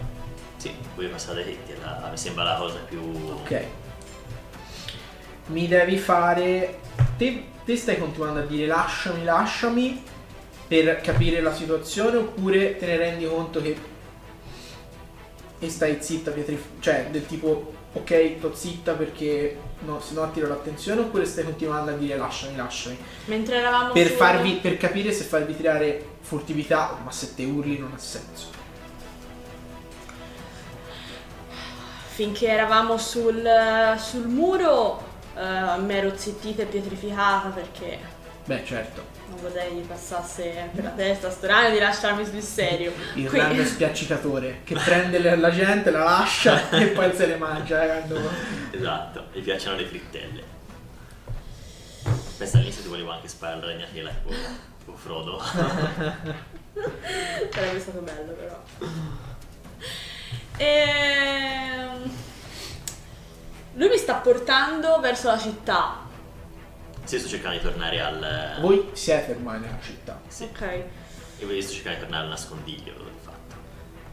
Sì, 0.57 0.73
puoi 0.95 1.07
passare 1.07 1.43
dai 1.43 1.53
tetti, 1.65 1.79
la- 1.81 2.07
mi 2.09 2.17
sembra 2.17 2.43
la 2.43 2.55
cosa 2.55 2.79
più... 2.87 3.01
Ok. 3.41 3.63
Mi 5.47 5.67
devi 5.67 5.97
fare. 5.97 6.79
Te, 7.17 7.45
te 7.65 7.75
stai 7.75 7.99
continuando 7.99 8.39
a 8.39 8.43
dire 8.43 8.65
lasciami, 8.65 9.23
lasciami 9.25 10.01
per 10.67 11.01
capire 11.01 11.41
la 11.41 11.53
situazione 11.53 12.15
oppure 12.17 12.77
te 12.77 12.85
ne 12.85 12.95
rendi 12.95 13.27
conto 13.27 13.61
che. 13.61 13.75
E 15.59 15.69
stai 15.69 15.97
zitta, 16.01 16.31
Pietrif- 16.31 16.79
cioè 16.79 17.07
del 17.11 17.25
tipo 17.25 17.72
ok, 17.93 18.35
sto 18.37 18.55
zitta 18.55 18.93
perché 18.93 19.57
no, 19.85 19.99
se 19.99 20.13
no 20.13 20.23
attiro 20.23 20.47
l'attenzione 20.47 21.01
oppure 21.01 21.25
stai 21.25 21.43
continuando 21.43 21.91
a 21.91 21.93
dire 21.95 22.17
lasciami, 22.17 22.55
lasciami. 22.55 22.97
Mentre 23.25 23.57
eravamo 23.57 23.93
Per, 23.93 24.07
su- 24.07 24.13
farvi, 24.15 24.53
per 24.55 24.77
capire 24.77 25.11
se 25.11 25.23
farvi 25.23 25.55
tirare 25.55 26.05
furtività, 26.21 26.97
ma 27.03 27.11
se 27.11 27.35
te 27.35 27.43
urli 27.45 27.77
non 27.77 27.91
ha 27.93 27.97
senso. 27.97 28.61
Finché 32.13 32.47
eravamo 32.47 32.97
sul, 32.97 33.43
sul 33.97 34.27
muro 34.27 35.01
eh, 35.35 35.79
mi 35.79 35.93
ero 35.95 36.15
zittita 36.15 36.61
e 36.61 36.65
pietrificata 36.65 37.49
perché 37.49 37.99
Beh, 38.45 38.63
certo. 38.65 39.01
Non 39.33 39.41
vorrei 39.41 39.73
gli 39.73 39.85
passasse 39.85 40.69
per 40.73 40.83
la 40.83 40.89
testa 40.91 41.31
sto 41.31 41.47
ragno 41.47 41.71
di 41.71 41.79
lasciarmi 41.79 42.25
sul 42.25 42.41
serio. 42.41 42.93
Il 43.15 43.27
Qui- 43.27 43.39
ragno 43.39 43.63
spiaccicatore 43.65 44.61
che 44.63 44.75
prende 44.75 45.19
la 45.35 45.49
gente, 45.51 45.89
la 45.91 46.03
lascia 46.03 46.69
e 46.77 46.87
poi 46.87 47.13
se 47.15 47.25
le 47.25 47.37
mangia. 47.37 47.83
eh, 47.83 47.87
quando- 48.07 48.29
Esatto, 48.71 49.25
gli 49.31 49.41
piacciono 49.41 49.75
le 49.77 49.85
frittelle. 49.85 50.43
Questa 52.37 52.57
all'inizio 52.57 52.83
ti 52.83 52.89
volevo 52.89 53.11
anche 53.11 53.27
sparare 53.27 53.59
la 53.61 53.65
ragnatela 53.67 54.09
tipo, 54.09 54.29
tipo 54.79 54.95
Frodo. 54.95 55.41
Sarebbe 57.51 57.79
stato 57.79 57.99
bello 57.99 58.31
però. 58.33 58.61
Ehm, 60.57 62.11
Lui 63.75 63.87
mi 63.89 63.97
sta 63.97 64.15
portando 64.15 64.99
verso 64.99 65.27
la 65.27 65.37
città. 65.39 66.01
Sì, 67.03 67.19
sto 67.19 67.27
cercando 67.27 67.57
di 67.57 67.63
tornare 67.63 67.99
al... 68.01 68.57
Voi 68.61 68.89
siete 68.93 69.31
ormai 69.31 69.59
nella 69.59 69.79
città. 69.81 70.19
Sì, 70.27 70.43
Ok. 70.45 70.83
io 71.39 71.47
voglio 71.47 71.61
sto 71.61 71.73
cercando 71.73 71.97
di 71.97 72.03
tornare 72.05 72.23
al 72.23 72.29
nascondiglio 72.29 72.93
l'ho 72.97 73.09
fatto. 73.21 73.55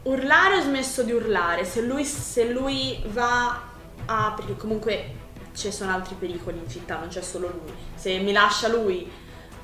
Urlare 0.03 0.57
ho 0.57 0.61
smesso 0.61 1.03
di 1.03 1.11
urlare. 1.13 1.63
Se 1.65 1.81
lui, 1.81 2.03
se 2.05 2.51
lui 2.51 3.01
va 3.07 3.69
a. 4.05 4.33
perché 4.35 4.55
comunque 4.57 5.15
ci 5.55 5.71
sono 5.71 5.91
altri 5.93 6.15
pericoli 6.15 6.57
in 6.57 6.69
città, 6.69 6.97
non 6.97 7.07
c'è 7.07 7.21
solo 7.21 7.47
lui. 7.47 7.73
Se 7.95 8.17
mi 8.19 8.31
lascia 8.33 8.67
lui 8.67 9.09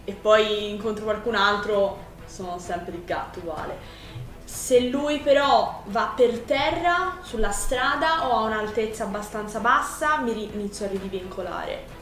e 0.05 0.13
poi 0.13 0.69
incontro 0.69 1.03
qualcun 1.03 1.35
altro, 1.35 2.05
sono 2.25 2.57
sempre 2.59 2.93
il 2.95 3.03
gatto 3.03 3.39
uguale. 3.39 4.05
Se 4.45 4.79
lui 4.87 5.19
però 5.19 5.83
va 5.87 6.13
per 6.15 6.39
terra, 6.39 7.17
sulla 7.21 7.51
strada 7.51 8.27
o 8.29 8.37
a 8.37 8.41
un'altezza 8.43 9.03
abbastanza 9.03 9.59
bassa, 9.59 10.19
mi 10.21 10.31
ri- 10.31 10.49
inizio 10.53 10.85
a 10.85 10.89
ridivincolare. 10.89 11.96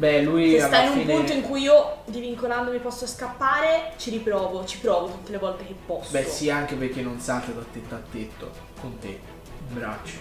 Beh, 0.00 0.22
lui 0.22 0.52
Se 0.58 0.60
sta 0.64 0.80
in 0.80 0.92
un 0.92 0.98
fine... 1.00 1.14
punto 1.14 1.32
in 1.32 1.42
cui 1.42 1.60
io 1.60 1.98
divincolandomi 2.06 2.78
posso 2.78 3.06
scappare, 3.06 3.92
ci 3.98 4.08
riprovo, 4.08 4.64
ci 4.64 4.78
provo 4.78 5.08
tutte 5.08 5.30
le 5.30 5.36
volte 5.36 5.66
che 5.66 5.74
posso. 5.84 6.10
Beh, 6.10 6.24
sì, 6.24 6.48
anche 6.48 6.74
perché 6.74 7.02
non 7.02 7.20
salta 7.20 7.50
da 7.52 7.60
tetto 7.70 7.94
a 7.94 8.00
tetto 8.10 8.50
con 8.80 8.98
te, 8.98 9.08
in 9.08 9.74
braccio. 9.74 10.16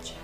Cioè, 0.00 0.14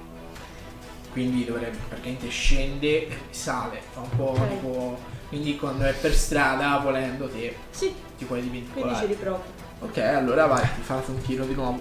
Quindi 1.11 1.45
dovrebbe, 1.45 1.79
praticamente 1.89 2.29
scende 2.29 3.09
e 3.09 3.19
sale, 3.31 3.83
fa 3.91 4.01
un 4.03 4.11
po' 4.17 4.37
Ok. 4.39 4.49
tipo... 4.49 4.99
Quindi 5.27 5.57
quando 5.57 5.85
è 5.85 5.93
per 5.93 6.15
strada, 6.15 6.79
volendo 6.79 7.29
te, 7.29 7.57
Sì, 7.71 7.93
ti 8.17 8.25
puoi 8.25 8.41
quindi 8.73 8.95
ci 8.97 9.07
riprovo. 9.07 9.43
Ok, 9.81 9.99
allora 9.99 10.47
vai, 10.47 10.63
ti 10.63 10.81
fate 10.83 11.11
un 11.11 11.21
tiro 11.23 11.45
di 11.45 11.55
nuovo. 11.55 11.79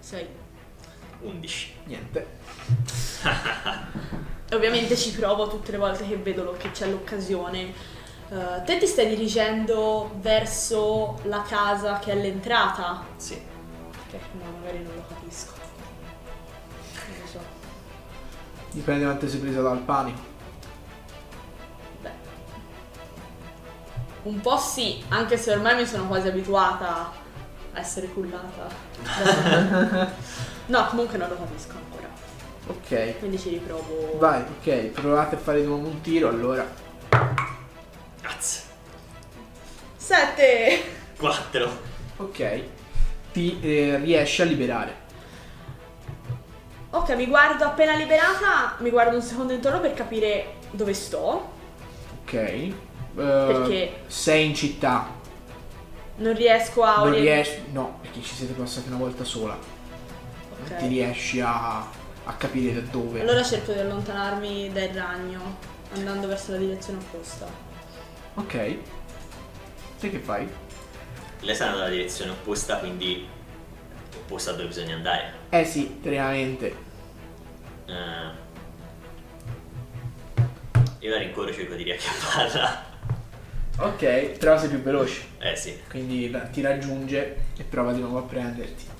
Sei. 0.00 0.42
11. 1.24 1.72
Niente. 1.84 2.26
Ovviamente 4.52 4.96
ci 4.96 5.12
provo 5.12 5.48
tutte 5.48 5.72
le 5.72 5.78
volte 5.78 6.06
che 6.06 6.16
vedo 6.16 6.44
lo- 6.44 6.56
che 6.56 6.70
c'è 6.70 6.86
l'occasione. 6.88 7.72
Eh, 8.30 8.62
te 8.64 8.78
ti 8.78 8.86
stai 8.86 9.08
dirigendo 9.08 10.12
verso 10.20 11.18
la 11.24 11.42
casa 11.42 11.98
che 11.98 12.12
è 12.12 12.14
l'entrata? 12.14 13.04
Sì. 13.16 13.34
Ok, 13.34 14.20
no, 14.32 14.44
magari 14.60 14.82
non 14.82 14.94
lo 14.94 15.04
capisco. 15.08 15.52
Non 17.08 17.16
lo 17.20 17.26
so. 17.26 17.40
Dipende 18.70 19.04
quanto 19.04 19.28
sei 19.28 19.40
preso 19.40 19.62
dal 19.62 19.78
panico. 19.78 20.20
Beh. 22.00 22.10
Un 24.24 24.40
po' 24.40 24.56
sì, 24.58 25.02
anche 25.08 25.36
se 25.36 25.52
ormai 25.52 25.76
mi 25.76 25.86
sono 25.86 26.06
quasi 26.06 26.28
abituata 26.28 27.10
a 27.72 27.78
essere 27.80 28.06
cullata. 28.08 28.68
no, 30.66 30.86
comunque 30.88 31.18
non 31.18 31.28
lo 31.28 31.36
capisco 31.36 31.72
ancora. 31.72 32.08
Ok. 32.66 33.18
Quindi 33.18 33.38
ci 33.38 33.50
riprovo. 33.50 34.16
Vai, 34.18 34.42
ok, 34.42 34.86
provate 34.86 35.34
a 35.34 35.38
fare 35.38 35.60
di 35.60 35.66
nuovo 35.66 35.86
un 35.86 36.00
tiro, 36.00 36.28
allora. 36.28 36.66
Cazzo. 38.20 38.60
Sette! 39.96 40.82
4. 41.18 41.70
Ok. 42.16 42.62
Ti 43.32 43.60
eh, 43.60 43.96
riesci 43.98 44.42
a 44.42 44.44
liberare. 44.44 45.02
Ok, 46.90 47.10
mi 47.16 47.26
guardo 47.26 47.64
appena 47.64 47.96
liberata, 47.96 48.76
mi 48.78 48.90
guardo 48.90 49.16
un 49.16 49.22
secondo 49.22 49.52
intorno 49.52 49.80
per 49.80 49.94
capire 49.94 50.54
dove 50.70 50.94
sto. 50.94 51.52
Ok. 52.22 52.32
Eh, 52.32 52.72
Perché? 53.14 54.02
Sei 54.06 54.46
in 54.46 54.54
città. 54.54 55.08
Non 56.16 56.34
riesco 56.34 56.82
a 56.82 56.98
Non 56.98 57.12
riesci. 57.12 57.64
No, 57.72 57.98
perché 58.00 58.22
ci 58.22 58.34
siete 58.34 58.52
passati 58.52 58.88
una 58.88 58.98
volta 58.98 59.24
sola. 59.24 59.58
Ok. 60.64 60.70
Non 60.70 60.78
ti 60.78 60.86
riesci 60.86 61.40
a, 61.40 61.80
a 61.80 62.32
capire 62.38 62.72
da 62.74 62.90
dove. 62.90 63.20
Allora 63.20 63.42
cerco 63.42 63.72
di 63.72 63.78
allontanarmi 63.78 64.72
dal 64.72 64.88
ragno, 64.88 65.58
andando 65.92 66.26
verso 66.26 66.52
la 66.52 66.58
direzione 66.58 66.98
opposta. 67.00 67.46
Ok. 68.34 68.76
Te 70.00 70.10
che 70.10 70.18
fai? 70.18 70.48
Lei 71.40 71.54
sta 71.54 71.64
andando 71.64 71.84
nella 71.84 71.96
direzione 71.96 72.30
opposta, 72.30 72.78
quindi 72.78 73.26
opposta 74.16 74.50
a 74.52 74.54
dove 74.54 74.68
bisogna 74.68 74.94
andare. 74.94 75.32
Eh 75.50 75.64
sì, 75.64 75.98
veramente. 76.00 76.74
Eh, 77.86 78.42
io 81.00 81.10
la 81.10 81.18
rincorro 81.18 81.48
e 81.48 81.52
cerco 81.52 81.74
di 81.74 81.82
riacchiapparla. 81.82 82.92
Ok, 83.76 84.38
però 84.38 84.56
sei 84.58 84.68
più 84.70 84.80
veloce. 84.80 85.22
Eh 85.38 85.56
sì. 85.56 85.78
Quindi 85.90 86.34
ti 86.52 86.62
raggiunge 86.62 87.36
e 87.56 87.62
prova 87.64 87.92
di 87.92 88.00
nuovo 88.00 88.18
a 88.18 88.22
prenderti. 88.22 88.92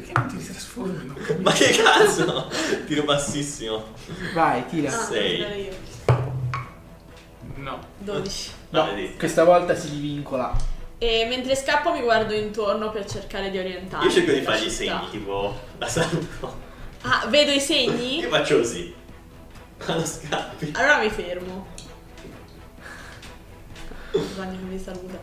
Perché 0.00 0.12
non 0.14 0.26
ti 0.28 0.36
capisco. 0.44 1.38
Ma 1.42 1.52
che 1.52 1.70
cazzo? 1.82 2.50
Tiro 2.86 3.02
bassissimo. 3.04 3.84
Vai, 4.34 4.66
tira. 4.66 4.88
Ah, 4.92 5.04
Sei. 5.04 5.36
devo 5.38 5.50
tirare 5.50 5.56
io. 5.60 5.76
No. 7.56 7.78
12. 7.98 8.50
No, 8.70 8.82
Ah, 8.82 8.88
questa 9.18 9.44
volta 9.44 9.74
si 9.74 9.90
divincola. 9.90 10.54
E 10.98 11.26
mentre 11.28 11.56
scappo 11.56 11.92
mi 11.92 12.00
guardo 12.02 12.34
intorno 12.34 12.90
per 12.90 13.04
cercare 13.06 13.50
di 13.50 13.58
orientarmi. 13.58 14.06
Io 14.06 14.12
cerco 14.12 14.32
di 14.32 14.42
fargli 14.42 14.66
i 14.66 14.70
segni, 14.70 15.10
tipo 15.10 15.58
la 15.78 15.88
saluto. 15.88 16.68
Ah, 17.02 17.26
vedo 17.28 17.50
i 17.50 17.60
segni? 17.60 18.18
Io 18.20 18.28
faccio 18.28 18.58
così. 18.58 18.94
Quando 19.82 20.04
scappi. 20.06 20.72
Allora 20.74 20.98
mi 20.98 21.08
fermo. 21.10 21.66
Che 24.12 24.18
mi 24.68 24.78
saluta. 24.78 25.20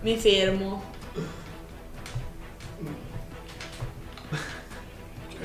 Mi 0.00 0.16
fermo. 0.16 0.96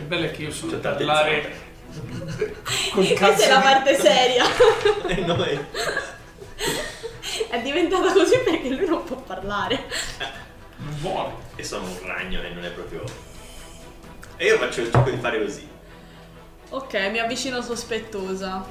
Il 0.04 0.10
bello 0.10 0.26
è 0.26 0.32
che 0.32 0.42
io 0.44 0.52
sono 0.52 0.78
tante 0.82 1.06
parlare 1.06 1.72
Questa 2.94 3.14
cazzo 3.16 3.44
è 3.44 3.48
la 3.48 3.56
di- 3.58 3.64
parte 3.64 3.96
seria. 3.96 4.44
E 5.08 5.16
noi. 5.22 5.60
È 7.50 7.62
diventata 7.62 8.12
così 8.12 8.38
perché 8.40 8.68
lui 8.70 8.86
non 8.86 9.04
può 9.06 9.16
parlare. 9.16 9.86
Non 10.78 10.96
vuole. 11.00 11.32
E 11.56 11.64
sono 11.64 11.86
un 11.88 12.00
ragno 12.06 12.42
e 12.42 12.50
non 12.50 12.66
è 12.66 12.70
proprio. 12.72 13.04
E 14.36 14.46
io 14.46 14.58
faccio 14.58 14.84
cerco 14.92 15.10
di 15.10 15.18
fare 15.18 15.42
così. 15.42 15.66
Ok, 16.70 16.94
mi 17.12 17.20
avvicino 17.20 17.62
sospettosa. 17.62 18.66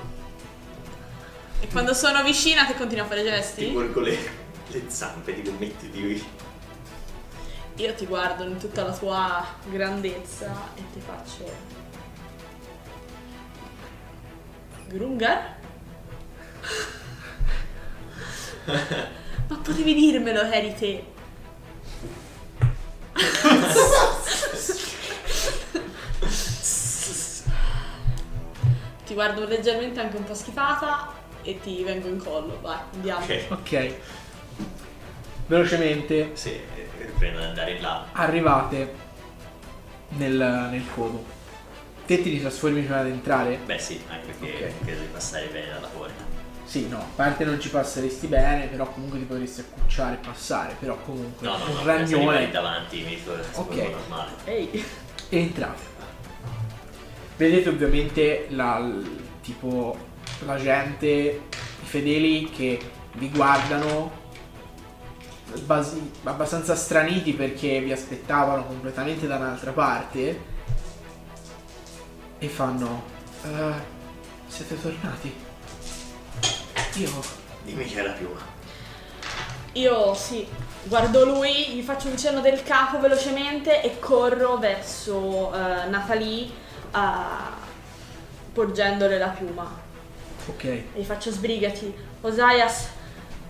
E 1.61 1.67
quando 1.69 1.95
sono 1.95 2.23
vicina 2.23 2.67
che 2.67 2.75
continua 2.75 3.05
a 3.05 3.09
fare 3.09 3.23
Ti 3.23 3.29
gesti? 3.29 3.71
volgo 3.71 4.01
le, 4.01 4.19
le 4.67 4.83
zampe, 4.89 5.33
tipo 5.41 5.53
mettiti 5.59 5.99
qui. 6.01 6.27
Io 7.77 7.95
ti 7.95 8.07
guardo 8.07 8.45
in 8.45 8.59
tutta 8.59 8.85
la 8.85 8.93
tua 8.93 9.47
grandezza 9.71 10.53
e 10.75 10.83
ti 10.93 11.01
faccio. 11.01 11.51
Grungar? 14.89 15.57
Ma 19.49 19.57
potevi 19.57 19.95
dirmelo, 19.95 20.43
eri 20.43 20.75
te. 20.75 21.05
ti 29.07 29.15
guardo 29.15 29.47
leggermente 29.47 30.01
anche 30.01 30.17
un 30.17 30.25
po' 30.25 30.35
schifata 30.35 31.13
e 31.43 31.59
ti 31.61 31.83
vengo 31.83 32.09
in 32.09 32.19
collo. 32.19 32.59
Vai, 32.61 32.79
andiamo. 32.95 33.25
Ok. 33.25 33.47
Ok. 33.51 33.95
Velocemente 35.47 36.31
Sì, 36.35 36.59
riprendo 37.23 37.39
ad 37.39 37.45
andare 37.45 37.71
in 37.73 37.83
là. 37.83 38.05
arrivate 38.13 38.95
nel, 40.09 40.69
nel 40.71 40.83
codo. 40.95 41.25
Te 42.05 42.21
ti 42.21 42.41
trasformi 42.41 42.81
prima 42.83 43.03
di 43.05 43.11
entrare? 43.11 43.59
Beh 43.65 43.79
sì, 43.79 44.03
anche 44.11 44.33
perché 44.33 44.75
Ok. 44.79 44.85
credo 44.85 45.01
di 45.03 45.07
passare 45.07 45.47
bene 45.47 45.73
dalla 45.73 45.87
porta. 45.87 46.31
Sì, 46.65 46.89
no, 46.89 46.99
a 46.99 47.07
parte 47.15 47.45
non 47.45 47.61
ci 47.61 47.69
passeresti 47.69 48.27
bene, 48.27 48.67
però 48.67 48.87
comunque 48.91 49.19
ti 49.19 49.25
potresti 49.25 49.61
accucciare 49.61 50.15
e 50.15 50.27
passare, 50.27 50.75
però 50.79 50.97
comunque 51.05 51.47
No, 51.47 51.57
no, 51.59 51.65
un 51.67 51.75
no, 51.75 51.85
ragnone 51.85 52.51
davanti 52.51 53.03
mi 53.03 53.23
trasformo 53.23 53.81
Ok. 53.83 53.91
normale. 53.91 54.31
Ehi. 54.45 54.85
e 55.29 55.39
entrate. 55.39 55.91
Vedete 57.37 57.69
ovviamente 57.69 58.47
la, 58.51 58.91
tipo 59.43 59.97
la 60.47 60.57
gente, 60.57 61.07
i 61.09 61.85
fedeli 61.85 62.51
che 62.51 62.79
vi 63.15 63.29
guardano 63.31 64.21
basi- 65.61 66.11
abbastanza 66.25 66.75
straniti 66.75 67.33
perché 67.35 67.81
vi 67.81 67.93
aspettavano 67.93 68.65
completamente 68.67 69.27
da 69.27 69.37
un'altra 69.37 69.73
parte 69.73 70.41
e 72.39 72.49
fanno 72.49 73.03
"Eh, 73.45 73.73
siete 74.49 74.81
tornati? 74.81 75.33
Io 76.97 77.41
Dimmi 77.65 77.85
che 77.85 78.01
è 78.01 78.03
la 78.03 78.11
piuma. 78.13 78.41
Io 79.75 80.15
sì, 80.15 80.47
guardo 80.83 81.25
lui, 81.25 81.69
gli 81.69 81.83
faccio 81.83 82.09
un 82.09 82.19
cenno 82.19 82.41
del 82.41 82.63
capo 82.63 82.99
velocemente 82.99 83.83
e 83.83 83.99
corro 84.01 84.59
verso 84.59 85.55
eh, 85.55 85.87
Natalie 85.89 86.47
eh, 86.95 87.01
porgendole 88.53 89.17
la 89.19 89.29
piuma. 89.29 89.81
ok, 90.47 90.65
E 90.65 90.85
gli 90.95 91.05
faccio 91.05 91.31
sbrigati. 91.31 91.95
Osaias, 92.21 92.89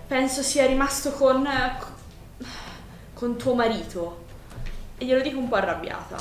penso 0.07 0.41
sia 0.43 0.65
rimasto 0.65 1.11
con. 1.11 1.47
Con 3.23 3.37
tuo 3.37 3.55
marito. 3.55 4.25
E 4.97 5.05
glielo 5.05 5.21
dico 5.21 5.39
un 5.39 5.47
po' 5.47 5.55
arrabbiata. 5.55 6.17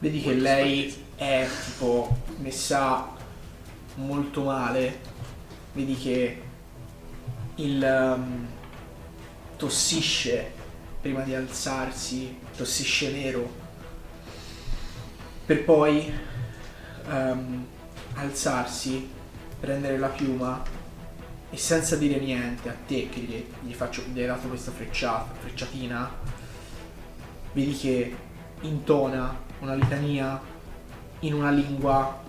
Vedi 0.00 0.20
che 0.20 0.30
Molto 0.30 0.42
lei 0.42 1.04
è 1.14 1.48
tipo 1.64 2.16
messa 2.38 3.14
molto 3.94 4.42
male. 4.42 4.98
Vedi 5.72 5.96
che 5.96 6.42
il 7.54 7.80
um, 8.16 8.46
tossisce 9.56 10.52
prima 11.00 11.20
di 11.20 11.32
alzarsi, 11.32 12.38
tossisce 12.56 13.12
nero, 13.12 13.48
per 15.44 15.62
poi 15.62 16.12
um, 17.08 17.64
alzarsi, 18.14 19.08
prendere 19.60 19.96
la 19.96 20.08
piuma 20.08 20.60
e 21.50 21.56
senza 21.56 21.96
dire 21.96 22.18
niente 22.18 22.68
a 22.68 22.74
te 22.86 23.08
che 23.08 23.20
gli, 23.20 23.46
gli 23.60 23.72
faccio, 23.72 24.02
gli 24.12 24.20
hai 24.20 24.26
dato 24.26 24.48
questa 24.48 24.72
frecciata, 24.72 25.34
frecciatina, 25.38 26.10
vedi 27.52 27.76
che 27.76 28.16
intona 28.62 29.44
una 29.60 29.74
litania 29.74 30.40
in 31.20 31.34
una 31.34 31.50
lingua 31.50 32.22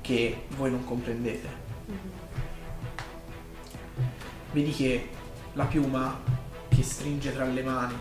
che 0.00 0.44
voi 0.56 0.70
non 0.70 0.84
comprendete. 0.84 1.60
Vedi 4.52 4.72
che 4.72 5.08
la 5.52 5.64
piuma 5.64 6.20
che 6.68 6.82
stringe 6.82 7.32
tra 7.32 7.44
le 7.44 7.62
mani, 7.62 7.94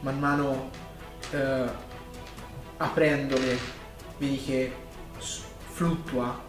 man 0.00 0.18
mano 0.18 0.70
eh, 1.30 1.68
aprendole, 2.76 3.58
vedi 4.18 4.42
che 4.42 4.72
fluttua 5.72 6.48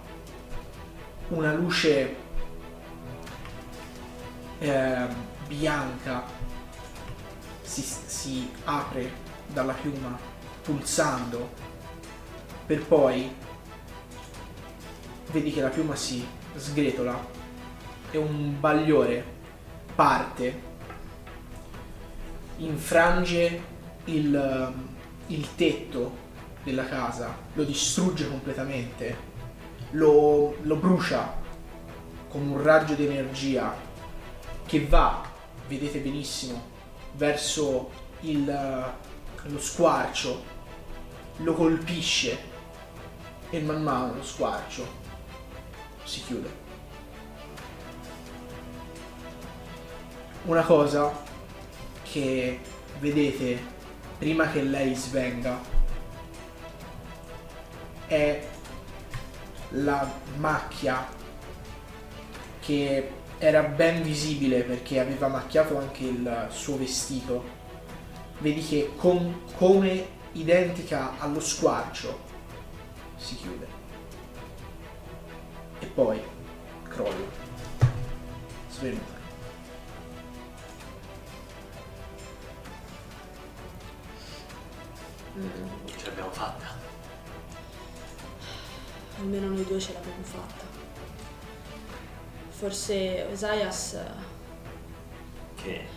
una 1.30 1.54
luce 1.54 2.16
eh, 4.62 5.08
bianca 5.48 6.24
si, 7.64 7.82
si 7.82 8.52
apre 8.66 9.12
dalla 9.48 9.74
piuma 9.74 10.18
pulsando 10.62 11.50
per 12.68 12.86
poi 12.86 13.34
vedi 15.32 15.52
che 15.52 15.62
la 15.62 15.70
piuma 15.70 15.96
si 15.96 16.26
sgretola 16.56 17.28
e 18.12 18.18
un 18.18 18.60
bagliore 18.60 19.26
parte 19.96 20.70
infrange 22.58 23.62
il, 24.06 24.74
il 25.28 25.56
tetto 25.56 26.30
della 26.64 26.86
casa 26.86 27.36
lo 27.54 27.64
distrugge 27.64 28.30
completamente 28.30 29.30
lo, 29.92 30.56
lo 30.62 30.76
brucia 30.76 31.40
con 32.30 32.48
un 32.48 32.62
raggio 32.62 32.94
di 32.94 33.08
energia 33.08 33.90
che 34.72 34.86
va 34.86 35.30
vedete 35.68 36.00
benissimo 36.00 36.70
verso 37.16 37.92
il, 38.22 38.46
lo 38.46 39.60
squarcio 39.60 40.42
lo 41.40 41.54
colpisce 41.56 42.40
e 43.50 43.60
man 43.60 43.84
mano 43.84 44.14
lo 44.14 44.24
squarcio 44.24 44.88
si 46.06 46.24
chiude. 46.24 46.50
Una 50.44 50.64
cosa 50.64 51.22
che 52.04 52.62
vedete 53.00 53.62
prima 54.20 54.50
che 54.52 54.64
lei 54.64 54.96
svenga 54.96 55.60
è 58.08 58.48
la 59.72 60.10
macchia 60.38 61.06
che 62.62 63.20
era 63.44 63.64
ben 63.64 64.04
visibile 64.04 64.62
perché 64.62 65.00
aveva 65.00 65.28
macchiato 65.28 65.76
anche 65.76 66.04
il 66.04 66.48
suo 66.52 66.78
vestito. 66.78 67.44
Vedi 68.38 68.64
che 68.64 68.92
com- 68.96 69.52
come 69.56 70.20
identica 70.34 71.18
allo 71.18 71.40
squarcio 71.40 72.20
si 73.18 73.36
chiude 73.36 73.68
e 75.80 75.86
poi 75.88 76.22
crolla 76.88 77.40
svenuta 78.70 79.20
Ce 85.98 86.06
l'abbiamo 86.06 86.32
fatta. 86.32 86.66
Almeno 89.18 89.48
noi 89.48 89.66
due 89.66 89.80
ce 89.80 89.94
l'abbiamo 89.94 90.24
fatta. 90.24 90.71
Forse 92.62 93.26
Osaias. 93.32 93.98
Che 95.56 95.88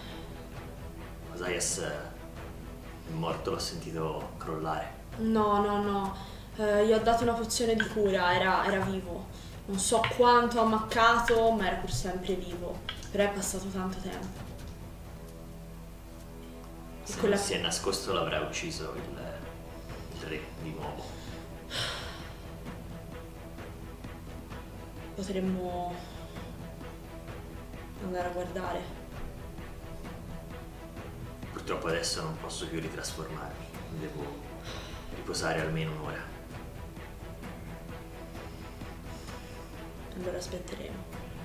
Osaias 1.34 1.78
è 1.80 3.12
morto, 3.12 3.50
l'ho 3.50 3.58
sentito 3.58 4.30
crollare. 4.38 4.92
No, 5.18 5.60
no, 5.60 5.82
no. 5.82 6.16
Eh, 6.56 6.86
gli 6.86 6.92
ho 6.92 7.00
dato 7.00 7.22
una 7.24 7.34
pozione 7.34 7.74
di 7.74 7.86
cura, 7.88 8.34
era, 8.34 8.64
era 8.64 8.82
vivo. 8.82 9.26
Non 9.66 9.78
so 9.78 10.00
quanto 10.16 10.58
ha 10.58 10.62
ammaccato, 10.62 11.50
ma 11.50 11.66
era 11.66 11.76
pur 11.76 11.90
sempre 11.90 12.32
vivo. 12.34 12.80
Però 13.10 13.24
è 13.24 13.30
passato 13.34 13.66
tanto 13.66 13.98
tempo. 13.98 14.26
E 17.04 17.06
Se 17.06 17.18
quella- 17.18 17.36
si 17.36 17.52
è 17.52 17.58
nascosto 17.60 18.14
l'avrà 18.14 18.40
ucciso 18.40 18.94
il, 18.94 19.22
il 20.18 20.26
re 20.28 20.40
di 20.62 20.70
nuovo. 20.70 21.04
Potremmo 25.14 25.94
andare 28.04 28.28
a 28.28 28.32
guardare. 28.32 28.80
Purtroppo 31.52 31.86
adesso 31.88 32.22
non 32.22 32.36
posso 32.38 32.66
più 32.66 32.80
ritrasformarmi. 32.80 33.66
Devo 33.98 34.24
riposare 35.14 35.60
almeno 35.60 35.92
un'ora. 35.92 36.22
Allora 40.16 40.36
aspetteremo. 40.36 40.96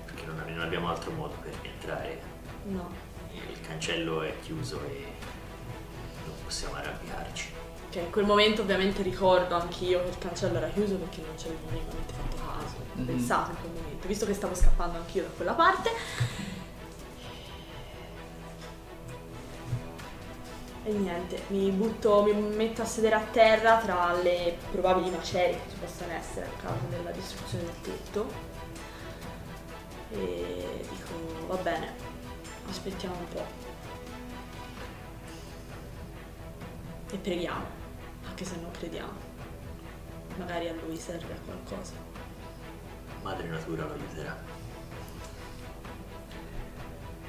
Perché 0.04 0.26
non, 0.26 0.42
non 0.46 0.60
abbiamo 0.60 0.88
altro 0.88 1.10
modo 1.12 1.34
per 1.42 1.54
entrare. 1.62 2.20
No. 2.64 2.90
Il 3.32 3.60
cancello 3.60 4.22
è 4.22 4.38
chiuso 4.40 4.80
e 4.86 5.06
non 6.26 6.34
possiamo 6.44 6.74
arrampicarci. 6.74 7.52
Che 7.90 8.00
in 8.00 8.10
quel 8.10 8.24
momento 8.24 8.62
ovviamente 8.62 9.02
ricordo 9.02 9.56
anch'io 9.56 10.02
che 10.02 10.08
il 10.10 10.18
cancello 10.18 10.58
era 10.58 10.68
chiuso 10.68 10.96
perché 10.96 11.22
non 11.26 11.36
ci 11.36 11.46
avevo 11.46 11.68
minimamente 11.70 12.12
fatto 12.12 12.36
caso. 12.36 12.76
Mhm. 12.92 13.06
pensato 13.06 13.50
in 13.50 13.56
quel 13.60 13.72
momento, 13.72 14.08
visto 14.08 14.26
che 14.26 14.34
stavo 14.34 14.54
scappando 14.54 14.98
anch'io 14.98 15.22
da 15.22 15.28
quella 15.30 15.52
parte. 15.52 15.90
E 20.82 20.92
niente, 20.92 21.42
mi 21.48 21.70
butto, 21.70 22.22
mi 22.22 22.32
metto 22.32 22.80
a 22.80 22.86
sedere 22.86 23.14
a 23.14 23.20
terra 23.20 23.78
tra 23.78 24.14
le 24.14 24.56
probabili 24.70 25.10
macerie 25.10 25.56
che 25.56 25.70
ci 25.70 25.76
possono 25.76 26.12
essere 26.12 26.46
a 26.46 26.62
causa 26.62 26.86
della 26.88 27.10
distruzione 27.10 27.64
del 27.64 27.80
tetto. 27.82 28.26
E 30.10 30.86
dico, 30.88 31.46
va 31.46 31.56
bene, 31.56 31.92
aspettiamo 32.68 33.14
un 33.14 33.28
po'. 33.28 33.44
E 37.12 37.16
preghiamo, 37.18 37.64
anche 38.26 38.44
se 38.44 38.56
non 38.56 38.70
crediamo. 38.70 39.28
magari 40.38 40.68
a 40.68 40.72
lui 40.72 40.96
serve 40.96 41.32
a 41.34 41.40
qualcosa. 41.44 41.92
Madre 43.22 43.48
natura 43.48 43.84
lo 43.84 43.92
aiuterà. 43.92 44.36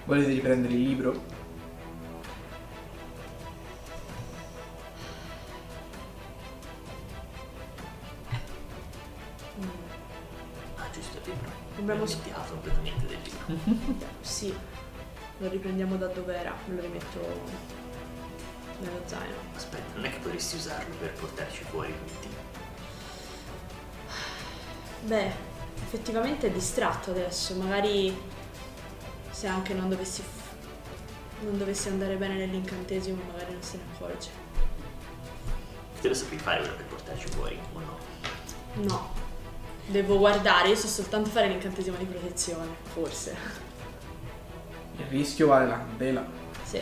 Volete 0.06 0.30
riprendere 0.30 0.74
il 0.74 0.82
libro? 0.82 1.31
Giusto 10.92 11.20
libro. 11.26 11.50
Ho 11.78 11.82
dimenticato 11.82 12.52
completamente 12.54 13.06
del 13.06 13.20
libro. 13.22 14.10
Sì, 14.22 14.54
lo 15.38 15.50
riprendiamo 15.50 15.96
da 15.98 16.08
dove 16.08 16.36
era, 16.36 16.54
me 16.66 16.76
lo 16.76 16.82
rimetto 16.82 17.20
nello 18.80 19.02
zaino. 19.06 19.36
Aspetta, 19.56 19.96
non 19.96 20.06
è 20.06 20.12
che 20.12 20.20
potresti 20.20 20.56
usarlo 20.56 20.96
per 20.96 21.14
portarci 21.14 21.64
fuori 21.64 21.94
tutti? 22.06 22.28
Beh, 25.04 25.32
effettivamente 25.84 26.48
è 26.48 26.52
distratto 26.52 27.12
adesso, 27.12 27.56
magari 27.56 28.16
se 29.32 29.48
anche 29.48 29.74
non 29.74 29.90
dovessi, 29.90 30.24
non 31.42 31.58
dovessi 31.58 31.88
andare 31.88 32.16
bene 32.18 32.36
nell'incantesimo 32.36 33.22
magari 33.32 33.54
non 33.54 33.64
se 33.64 33.78
ne 33.78 33.84
accorge. 33.94 34.30
Te 36.00 36.08
lo 36.08 36.14
sapevi 36.14 36.42
fare 36.42 36.60
quello 36.60 36.76
per 36.76 36.86
portarci 36.86 37.28
fuori 37.28 37.60
o 37.74 37.80
no? 37.80 37.98
No, 38.74 39.14
devo 39.88 40.18
guardare, 40.18 40.70
io 40.70 40.76
so 40.76 40.88
soltanto 40.88 41.30
fare 41.30 41.48
l'incantesimo 41.48 41.98
di 41.98 42.06
protezione, 42.06 42.68
forse. 42.94 43.36
Il 44.98 45.06
rischio 45.10 45.48
vale 45.48 45.66
la 45.68 45.78
candela. 45.78 46.26
Sì. 46.64 46.82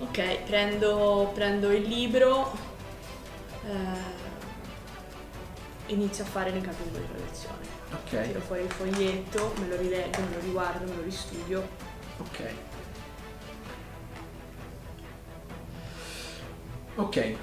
Ok, 0.00 0.42
prendo, 0.46 1.30
prendo 1.34 1.70
il 1.72 1.82
libro. 1.82 2.52
eh, 3.66 4.22
inizio 5.86 6.24
a 6.24 6.26
fare 6.26 6.50
l'incantesimo 6.50 6.98
di 6.98 7.04
protezione. 7.04 7.72
Ok, 7.92 8.22
Tiro 8.26 8.40
fuori 8.40 8.62
il 8.62 8.70
foglietto, 8.70 9.52
me 9.60 9.68
lo 9.68 9.76
rileggo, 9.76 10.20
me 10.20 10.34
lo 10.34 10.40
riguardo, 10.40 10.84
me 10.90 10.96
lo 10.96 11.02
ristudio. 11.02 11.68
ok. 12.18 12.54
Ok, 16.96 17.34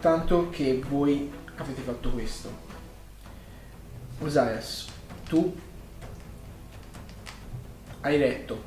tanto 0.00 0.50
che 0.50 0.82
voi 0.88 1.32
avete 1.56 1.80
fatto 1.80 2.10
questo. 2.10 2.68
Osaias, 4.20 4.86
tu 5.28 5.56
hai 8.02 8.18
letto. 8.18 8.62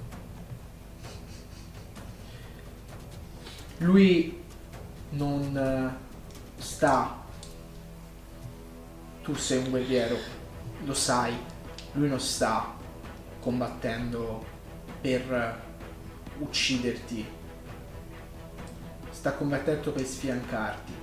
Lui 3.77 4.41
non 5.09 5.55
eh, 5.55 6.61
sta. 6.61 7.21
Tu 9.21 9.35
sei 9.35 9.59
un 9.59 9.69
guerriero, 9.69 10.17
lo 10.85 10.93
sai. 10.93 11.33
Lui 11.93 12.09
non 12.09 12.19
sta 12.19 12.73
combattendo 13.39 14.43
per 15.01 15.31
eh, 15.33 15.55
ucciderti. 16.39 17.25
Sta 19.11 19.33
combattendo 19.33 19.91
per 19.91 20.05
sfiancarti. 20.05 21.02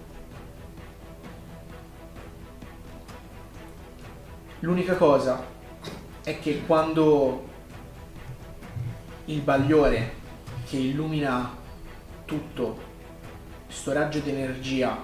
L'unica 4.62 4.94
cosa 4.94 5.42
è 6.22 6.38
che 6.38 6.66
quando 6.66 7.48
il 9.24 9.40
bagliore 9.40 10.16
che 10.68 10.76
illumina 10.76 11.56
tutto, 12.26 12.78
sto 13.68 13.92
raggio 13.92 14.18
di 14.18 14.28
energia, 14.28 15.02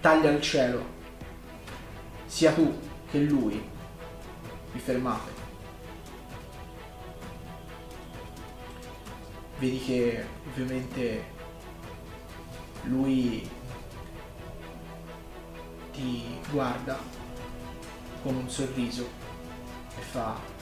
taglia 0.00 0.30
il 0.30 0.40
cielo, 0.40 0.84
sia 2.26 2.52
tu 2.52 2.76
che 3.08 3.20
lui 3.20 3.62
vi 4.72 4.78
fermate. 4.80 5.30
Vedi 9.58 9.78
che 9.78 10.26
ovviamente 10.48 11.24
lui 12.86 13.48
ti 15.92 16.40
guarda 16.50 17.21
con 18.22 18.36
un 18.36 18.48
sorriso 18.48 19.08
e 19.98 20.00
fa 20.00 20.52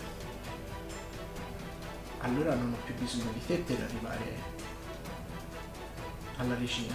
allora 2.23 2.55
non 2.55 2.74
ho 2.74 2.85
più 2.85 2.95
bisogno 2.95 3.32
di 3.32 3.47
te 3.47 3.57
per 3.57 3.81
arrivare 3.81 4.37
alla 6.37 6.55
regina. 6.55 6.95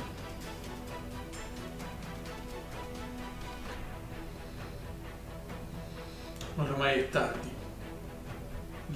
Ma 6.56 6.64
ormai 6.64 7.00
è 7.00 7.10
tardi. 7.10 7.54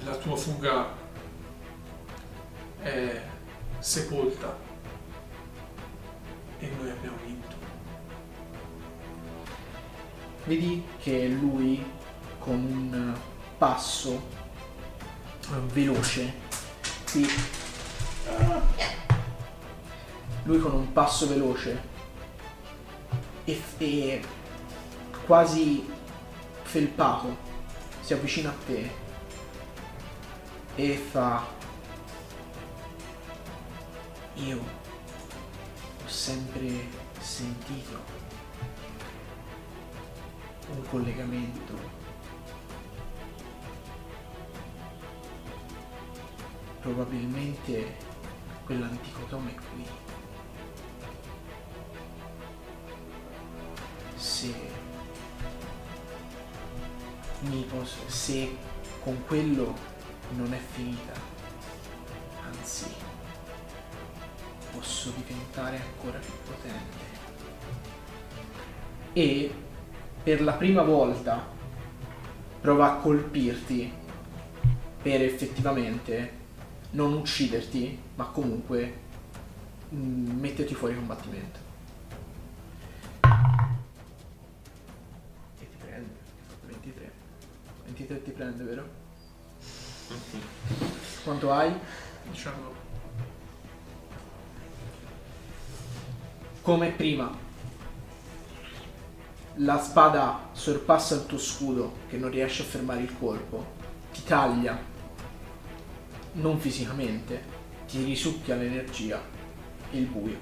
La 0.04 0.16
tua 0.16 0.36
fuga 0.36 0.94
è 2.80 3.22
sepolta. 3.80 4.56
E 6.58 6.68
noi 6.68 6.90
abbiamo 6.90 7.16
vinto. 7.26 7.49
Vedi 10.44 10.84
che 11.00 11.28
lui 11.28 11.84
con 12.38 12.54
un 12.54 13.18
passo 13.58 14.20
eh, 15.42 15.60
veloce 15.72 16.34
ti... 17.04 17.26
Lui 20.44 20.58
con 20.58 20.72
un 20.72 20.92
passo 20.92 21.28
veloce 21.28 21.88
e, 23.44 23.62
e 23.78 24.20
quasi 25.26 25.86
felpato 26.62 27.36
si 28.00 28.14
avvicina 28.14 28.50
a 28.50 28.54
te 28.66 28.90
e 30.74 30.96
fa 30.96 31.46
io 34.34 34.58
ho 34.58 36.08
sempre 36.08 36.88
sentito 37.20 38.09
un 40.70 40.82
collegamento. 40.88 41.98
Probabilmente 46.80 47.96
quell'antico 48.64 49.20
Tom 49.28 49.48
è 49.48 49.54
qui. 49.54 49.86
Se 54.16 54.54
mi 57.40 57.64
posso 57.64 58.08
se 58.08 58.56
con 59.02 59.22
quello 59.26 59.74
non 60.36 60.52
è 60.52 60.58
finita 60.58 61.12
anzi 62.44 62.86
posso 64.72 65.10
diventare 65.16 65.80
ancora 65.80 66.18
più 66.18 66.32
potente. 66.44 67.08
E 69.12 69.54
per 70.22 70.42
la 70.42 70.52
prima 70.52 70.82
volta 70.82 71.46
prova 72.60 72.92
a 72.92 72.96
colpirti 72.96 73.90
per 75.02 75.22
effettivamente 75.22 76.38
non 76.90 77.14
ucciderti, 77.14 77.98
ma 78.16 78.26
comunque 78.26 78.94
mm, 79.94 80.38
metterti 80.38 80.74
fuori 80.74 80.94
combattimento. 80.94 81.58
E 85.58 85.68
ti 85.70 85.76
prende, 85.78 86.14
23. 86.66 87.12
23 87.86 88.22
ti 88.22 88.30
prende, 88.30 88.64
vero? 88.64 88.88
Quanto 91.24 91.52
hai? 91.52 91.72
Diciamo. 92.28 92.88
Come 96.62 96.90
prima. 96.90 97.48
La 99.62 99.78
spada 99.78 100.48
sorpassa 100.52 101.16
il 101.16 101.26
tuo 101.26 101.36
scudo 101.36 101.92
che 102.08 102.16
non 102.16 102.30
riesce 102.30 102.62
a 102.62 102.64
fermare 102.64 103.02
il 103.02 103.14
colpo, 103.18 103.74
ti 104.10 104.22
taglia, 104.24 104.78
non 106.32 106.58
fisicamente, 106.58 107.44
ti 107.86 108.02
risucchia 108.02 108.56
l'energia 108.56 109.20
e 109.90 109.98
il 109.98 110.06
buio. 110.06 110.38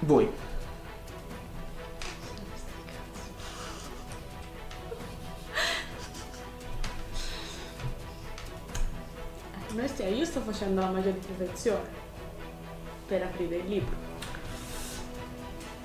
Voi. 0.00 0.49
Sto 10.30 10.40
facendo 10.42 10.80
la 10.80 10.90
magia 10.90 11.10
di 11.10 11.18
protezione 11.18 11.88
per 13.06 13.22
aprire 13.22 13.56
il 13.56 13.66
libro. 13.66 13.96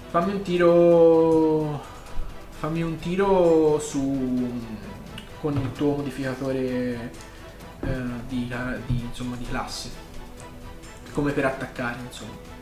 Fammi 0.10 0.34
un 0.34 0.42
tiro. 0.44 1.82
Fammi 2.52 2.84
un 2.84 2.96
tiro 2.98 3.80
su. 3.80 4.62
con 5.42 5.58
il 5.58 5.72
tuo 5.72 5.96
modificatore 5.96 7.12
eh, 7.82 8.04
di, 8.28 8.54
di, 8.86 9.02
insomma, 9.02 9.36
di 9.36 9.46
classe. 9.46 9.90
Come 11.12 11.32
per 11.32 11.46
attaccare, 11.46 11.98
insomma. 12.06 12.55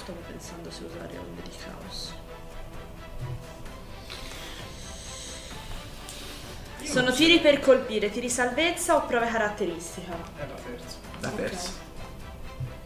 Stavo 0.00 0.18
pensando 0.26 0.70
se 0.70 0.84
usare 0.84 1.16
onde 1.18 1.42
di 1.42 1.56
caos. 1.62 2.14
Sono 6.82 7.12
tiri 7.12 7.38
per 7.40 7.60
colpire, 7.60 8.10
tiri 8.10 8.28
salvezza 8.28 8.96
o 8.96 9.02
prove 9.06 9.28
caratteristica? 9.28 10.12
È 10.36 10.46
la 10.46 10.54
terza. 10.54 10.96
La 11.20 11.28
Ok. 11.28 11.34
terza. 11.36 11.70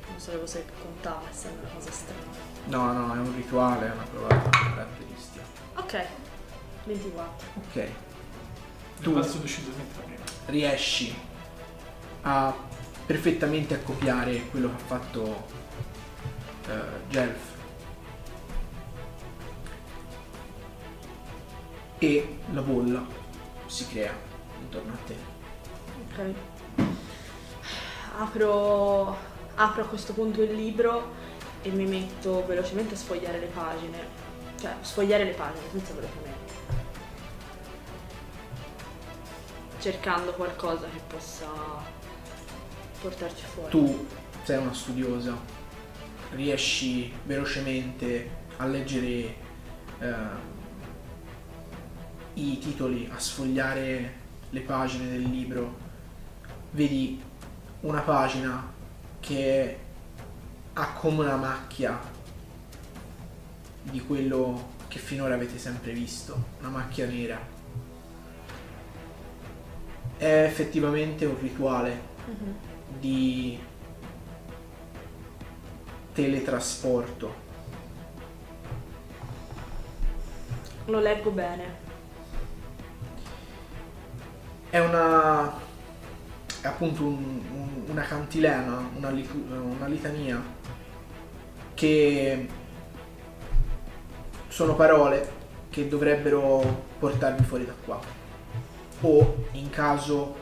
Non 0.08 0.18
sapevo 0.20 0.46
se 0.46 0.64
contava, 0.82 1.22
sembra 1.30 1.68
una 1.70 1.74
cosa 1.78 1.90
strana. 1.90 2.32
No, 2.66 2.92
no, 2.92 3.14
è 3.14 3.18
un 3.18 3.34
rituale, 3.34 3.86
è 3.88 3.92
una 3.92 4.02
prova 4.02 4.28
caratteristica. 4.50 5.42
Ok, 5.76 6.06
24. 6.84 7.46
Ok. 7.58 7.88
Tu 8.96 9.02
Tu 9.02 9.12
passo 9.12 9.38
decisamente 9.38 9.96
la 9.98 10.04
prima. 10.04 10.24
riesci 10.46 11.14
a 12.22 12.54
perfettamente 13.06 13.74
accoppiare 13.74 14.46
quello 14.48 14.68
che 14.68 14.74
ha 14.82 14.86
fatto 14.86 15.46
eh, 16.68 17.08
Gelf. 17.08 17.52
E 21.98 22.38
la 22.52 22.60
bolla 22.60 23.04
si 23.66 23.88
crea 23.88 24.12
intorno 24.60 24.92
a 24.92 24.96
te. 25.06 25.16
Ok. 26.10 26.34
Apro, 28.18 29.16
apro 29.54 29.82
a 29.82 29.86
questo 29.86 30.12
punto 30.12 30.42
il 30.42 30.54
libro 30.54 31.22
e 31.62 31.70
mi 31.70 31.86
metto 31.86 32.44
velocemente 32.46 32.94
a 32.94 32.96
sfogliare 32.96 33.38
le 33.38 33.46
pagine. 33.46 33.98
Cioè, 34.60 34.76
sfogliare 34.80 35.24
le 35.24 35.32
pagine 35.32 35.66
senza 35.70 35.94
velocemente. 35.94 36.52
Cercando 39.78 40.32
qualcosa 40.32 40.86
che 40.88 41.00
possa 41.06 41.46
portarci 43.00 43.44
fuori. 43.44 43.70
Tu 43.70 44.06
sei 44.44 44.58
una 44.58 44.72
studiosa, 44.72 45.36
riesci 46.34 47.12
velocemente 47.24 48.28
a 48.56 48.66
leggere 48.66 49.34
eh, 49.98 50.52
i 52.34 52.58
titoli, 52.58 53.08
a 53.12 53.18
sfogliare 53.18 54.12
le 54.50 54.60
pagine 54.60 55.10
del 55.10 55.22
libro. 55.22 55.76
Vedi 56.72 57.20
una 57.80 58.00
pagina 58.00 58.72
che 59.20 59.78
ha 60.72 60.92
come 60.92 61.24
una 61.24 61.36
macchia 61.36 61.98
di 63.82 64.00
quello 64.00 64.72
che 64.88 64.98
finora 64.98 65.34
avete 65.34 65.58
sempre 65.58 65.92
visto, 65.92 66.42
una 66.60 66.68
macchia 66.70 67.06
nera. 67.06 67.38
È 70.16 70.42
effettivamente 70.44 71.24
un 71.26 71.38
rituale 71.40 72.12
Mhm. 72.26 72.54
di 73.00 73.58
teletrasporto. 76.14 77.42
Lo 80.86 81.00
leggo 81.00 81.30
bene. 81.30 81.82
È 84.70 84.78
una. 84.78 85.62
è 86.62 86.66
appunto 86.66 87.02
un- 87.04 87.42
un- 87.52 87.82
una 87.90 88.02
cantilena, 88.02 88.88
una, 88.96 89.08
una 89.10 89.86
litania 89.86 90.42
che 91.74 92.48
sono 94.48 94.74
parole 94.74 95.42
che 95.68 95.88
dovrebbero 95.88 96.84
portarvi 96.98 97.44
fuori 97.44 97.66
da 97.66 97.74
qua. 97.84 98.00
O 99.02 99.46
in 99.52 99.68
caso, 99.70 100.34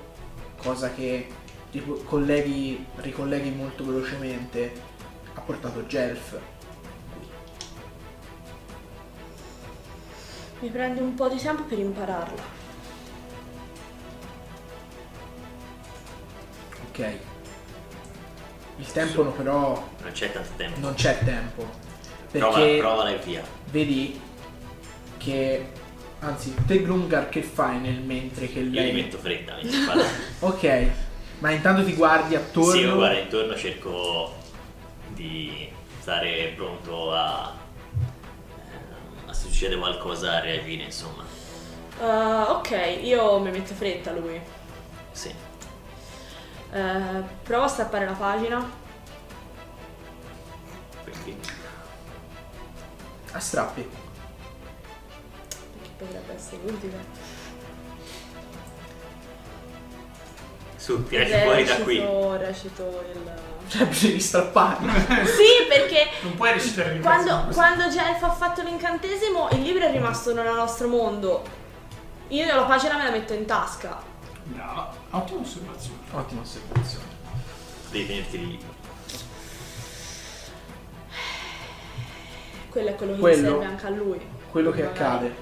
cosa 0.59 0.93
che 0.93 1.27
rico- 1.73 2.03
colleghi, 2.05 2.87
ricolleghi 2.97 3.51
molto 3.51 3.85
velocemente, 3.85 4.73
ha 5.35 5.41
portato 5.41 5.87
Gelf. 5.87 6.39
Mi 10.61 10.69
prende 10.69 11.01
un 11.01 11.15
po' 11.15 11.29
di 11.29 11.39
tempo 11.39 11.63
per 11.65 11.79
impararla. 11.79 12.43
Ok. 16.89 17.19
Il 18.77 18.93
tempo 18.93 19.23
no, 19.23 19.31
però 19.33 19.89
Non 20.03 20.13
c'è 20.13 20.33
tanto 20.33 20.51
tempo. 20.57 20.81
non 20.81 20.95
c'è 20.95 21.19
tempo. 21.25 21.69
Prova, 22.31 22.55
Perché 22.59 22.77
provala 22.79 23.11
e 23.11 23.19
via. 23.19 23.43
vedi 23.71 24.21
che 25.19 25.71
anzi 26.21 26.55
te 26.67 26.83
Glungar 26.83 27.29
che 27.29 27.43
fai 27.43 27.79
nel 27.79 28.01
mentre 28.01 28.47
che 28.49 28.61
Io 28.61 28.67
gli 28.67 28.75
lei 28.75 28.93
metto 28.93 29.19
mentre 29.19 29.85
parla. 29.87 30.05
ok 30.41 30.87
ma 31.41 31.51
intanto 31.51 31.85
ti 31.85 31.95
guardi 31.95 32.35
attorno 32.37 32.71
Sì, 32.71 32.79
io 32.79 32.95
guardo 32.95 33.19
intorno, 33.19 33.55
cerco 33.57 34.35
di 35.23 35.73
stare 36.01 36.53
pronto 36.57 37.13
a. 37.13 37.55
eh, 38.57 39.31
a 39.31 39.33
se 39.33 39.49
succede 39.49 39.77
qualcosa 39.77 40.33
a 40.35 40.41
reagire, 40.41 40.83
insomma. 40.85 41.25
Uh, 41.99 42.51
ok, 42.51 42.99
io 43.03 43.39
mi 43.39 43.51
metto 43.51 43.75
fretta 43.75 44.11
lui. 44.13 44.41
Sì. 45.13 45.33
Uh, 46.73 47.23
provo 47.43 47.65
a 47.65 47.69
stappare 47.69 48.07
la 48.07 48.13
pagina. 48.13 48.81
Perché? 51.05 51.61
a 53.35 53.41
strappi 53.41 53.89
Perché 55.73 55.89
potrebbe 55.97 56.35
essere 56.35 56.61
utile. 56.65 57.31
Su, 60.77 61.05
tiraci 61.05 61.33
fuori 61.45 61.65
da 61.65 61.77
qui. 61.77 62.05
Recito 62.39 63.05
il. 63.13 63.62
Cioè 63.73 63.87
devi 63.89 64.21
strapparli 64.21 64.91
Sì, 65.25 65.67
perché 65.69 66.09
Non 66.23 66.35
puoi 66.35 66.53
recitare 66.53 66.95
il 66.95 67.01
quando, 67.01 67.47
quando 67.55 67.89
Gelf 67.89 68.23
ha 68.23 68.31
fatto 68.33 68.63
l'incantesimo, 68.63 69.49
il 69.53 69.63
libro 69.63 69.85
è 69.87 69.91
rimasto 69.91 70.35
nel 70.35 70.45
nostro 70.55 70.89
mondo. 70.89 71.43
Io 72.29 72.55
la 72.55 72.65
pagina 72.65 72.97
me 72.99 73.05
la 73.05 73.11
metto 73.11 73.33
in 73.33 73.47
tasca. 73.47 74.01
Brava, 74.45 74.93
ottima 75.11 75.41
osservazione. 75.41 75.99
ottima 76.11 76.41
osservazione 76.43 77.05
Devi 77.91 78.07
tenerti 78.07 78.39
lì. 78.47 78.59
Quello 82.69 82.89
è 82.89 82.95
quello 82.95 83.13
che 83.15 83.19
Quello- 83.21 83.49
serve 83.49 83.65
anche 83.65 83.87
a 83.87 83.91
lui. 83.91 84.21
quello 84.51 84.71
che 84.71 84.83
Magari. 84.83 84.99
accade 85.05 85.35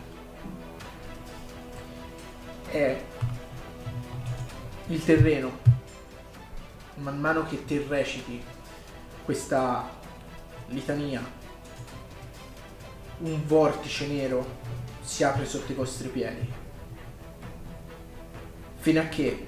è 2.70 3.02
il 4.88 5.04
terreno 5.04 5.58
man 7.00 7.18
mano 7.18 7.44
che 7.44 7.64
te 7.64 7.84
reciti 7.86 8.42
questa 9.24 9.88
litania 10.68 11.22
un 13.18 13.46
vortice 13.46 14.06
nero 14.06 14.58
si 15.02 15.24
apre 15.24 15.46
sotto 15.46 15.72
i 15.72 15.74
vostri 15.74 16.08
piedi 16.08 16.48
fino 18.76 19.00
a 19.00 19.04
che 19.04 19.46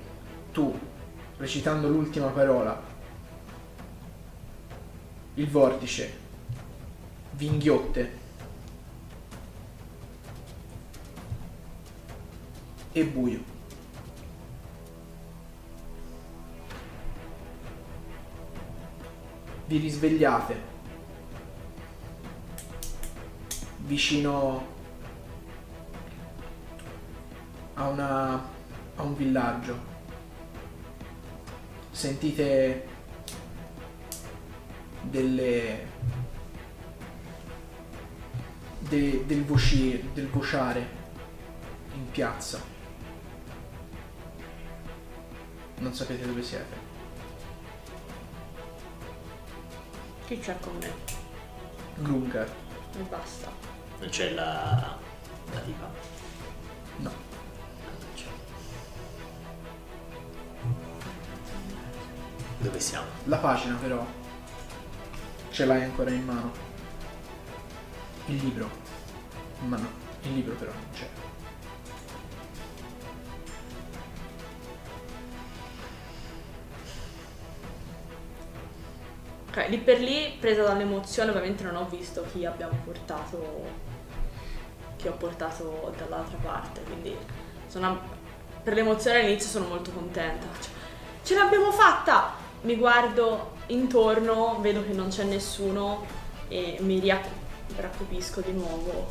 tu 0.53 0.79
recitando 1.37 1.89
l'ultima 1.89 2.29
parola 2.29 2.81
il 5.35 5.49
vortice 5.49 6.21
vi 7.33 7.47
inghiotte 7.47 8.21
e 12.93 13.05
buio. 13.05 13.52
Vi 19.73 19.79
risvegliate 19.79 20.55
vicino 23.87 24.67
a, 27.73 27.89
una, 27.89 28.35
a 28.97 29.03
un 29.03 29.17
villaggio. 29.17 29.79
Sentite 31.91 32.87
delle 35.05 35.87
de- 38.81 39.25
del, 39.25 39.45
voci- 39.47 40.11
del 40.13 40.29
vociare 40.29 40.87
in 41.95 42.11
piazza. 42.11 42.61
Non 45.79 45.95
sapete 45.95 46.27
dove 46.27 46.43
siete. 46.43 46.82
Chi 50.33 50.39
c'è 50.39 50.59
con 50.61 50.75
me? 50.79 50.91
Grungar. 51.97 52.49
E 52.97 53.03
basta. 53.03 53.53
Non 53.99 54.09
c'è 54.09 54.31
la. 54.31 54.97
la 55.53 55.61
tipa. 55.61 55.91
No. 56.97 57.13
Dove 62.61 62.81
siamo? 62.81 63.09
La 63.25 63.37
pagina 63.37 63.75
però 63.75 64.07
ce 65.51 65.67
l'hai 65.67 65.83
ancora 65.83 66.11
in 66.11 66.25
mano. 66.25 66.51
Il 68.25 68.37
libro. 68.37 68.71
Ma 69.67 69.77
no, 69.77 69.89
il 70.23 70.33
libro 70.33 70.55
però 70.55 70.73
non 70.73 70.89
c'è. 70.95 71.22
Ok, 79.55 79.69
lì 79.69 79.77
per 79.77 80.01
lì, 80.01 80.35
presa 80.41 80.63
dall'emozione, 80.63 81.29
ovviamente 81.29 81.63
non 81.63 81.77
ho 81.77 81.87
visto 81.87 82.25
chi 82.33 82.47
abbiamo 82.47 82.73
portato. 82.87 83.63
Chi 84.97 85.09
ho 85.09 85.13
portato 85.13 85.93
dall'altra 85.99 86.39
parte. 86.39 86.81
Quindi 86.85 87.15
sono, 87.67 88.01
per 88.63 88.73
l'emozione 88.73 89.19
all'inizio 89.19 89.51
sono 89.51 89.67
molto 89.67 89.91
contenta. 89.91 90.47
Cioè, 90.59 90.73
ce 91.23 91.35
l'abbiamo 91.35 91.71
fatta! 91.71 92.33
Mi 92.63 92.77
guardo 92.77 93.57
intorno, 93.67 94.59
vedo 94.63 94.83
che 94.87 94.95
non 94.95 95.09
c'è 95.09 95.25
nessuno 95.25 96.07
e 96.49 96.79
mi 96.81 96.99
riac- 96.99 97.29
raccopisco 97.77 98.41
di 98.41 98.53
nuovo. 98.53 99.07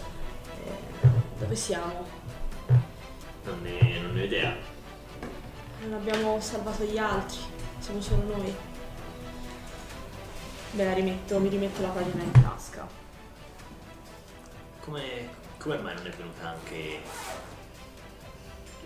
Eh, 0.65 1.07
dove 1.38 1.55
siamo? 1.55 2.07
Non 3.43 3.61
ne, 3.61 3.99
non 3.99 4.13
ne 4.15 4.22
ho 4.22 4.26
idea. 4.26 4.55
Non 5.84 5.93
abbiamo 5.93 6.39
salvato 6.39 6.84
gli 6.84 6.97
altri, 6.97 7.38
siamo 7.77 8.01
solo 8.01 8.23
noi. 8.23 8.69
Beh, 10.73 10.85
la 10.85 10.93
rimetto, 10.93 11.39
mi 11.39 11.49
rimetto 11.49 11.81
la 11.81 11.89
pagina 11.89 12.23
in 12.23 12.31
tasca. 12.31 12.88
Come, 14.80 15.30
come 15.57 15.77
mai 15.77 15.95
non 15.95 16.07
è 16.07 16.10
venuta 16.11 16.48
anche 16.49 17.02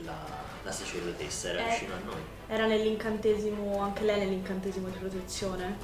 la, 0.03 0.17
la 0.63 0.71
sacerdotessa? 0.71 1.49
Era 1.49 1.67
Eh. 1.67 1.69
vicino 1.71 1.93
a 1.93 1.99
noi. 2.05 2.21
Era 2.47 2.65
nell'incantesimo, 2.65 3.79
anche 3.81 4.03
lei 4.03 4.19
nell'incantesimo 4.19 4.87
di 4.89 4.97
protezione? 4.97 5.77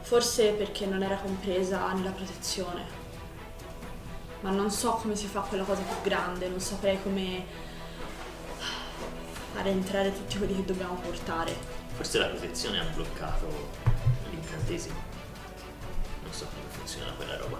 Forse 0.00 0.52
perché 0.52 0.86
non 0.86 1.02
era 1.02 1.16
compresa 1.16 1.92
nella 1.92 2.10
protezione. 2.10 3.00
Ma 4.40 4.50
non 4.50 4.70
so 4.70 4.92
come 4.94 5.14
si 5.14 5.26
fa 5.26 5.40
quella 5.40 5.62
cosa 5.64 5.82
più 5.82 5.94
grande, 6.02 6.48
non 6.48 6.58
saprei 6.58 7.00
come 7.02 7.44
fare 9.52 9.68
entrare 9.70 10.12
tutti 10.12 10.38
quelli 10.38 10.56
che 10.56 10.64
dobbiamo 10.64 10.94
portare. 10.94 11.54
Forse 11.94 12.18
la 12.18 12.26
protezione 12.26 12.80
ha 12.80 12.84
bloccato 12.84 13.68
l'incantesimo. 14.52 15.00
Non 16.22 16.32
so 16.32 16.46
come 16.46 16.62
funziona 16.68 17.12
quella 17.12 17.36
roba. 17.38 17.58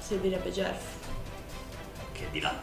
Servirebbe 0.00 0.50
Jeff. 0.50 0.82
Che 2.12 2.26
è 2.26 2.30
di 2.30 2.40
là. 2.40 2.54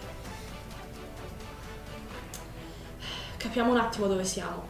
Capiamo 3.38 3.72
un 3.72 3.78
attimo 3.78 4.08
dove 4.08 4.26
siamo. 4.26 4.68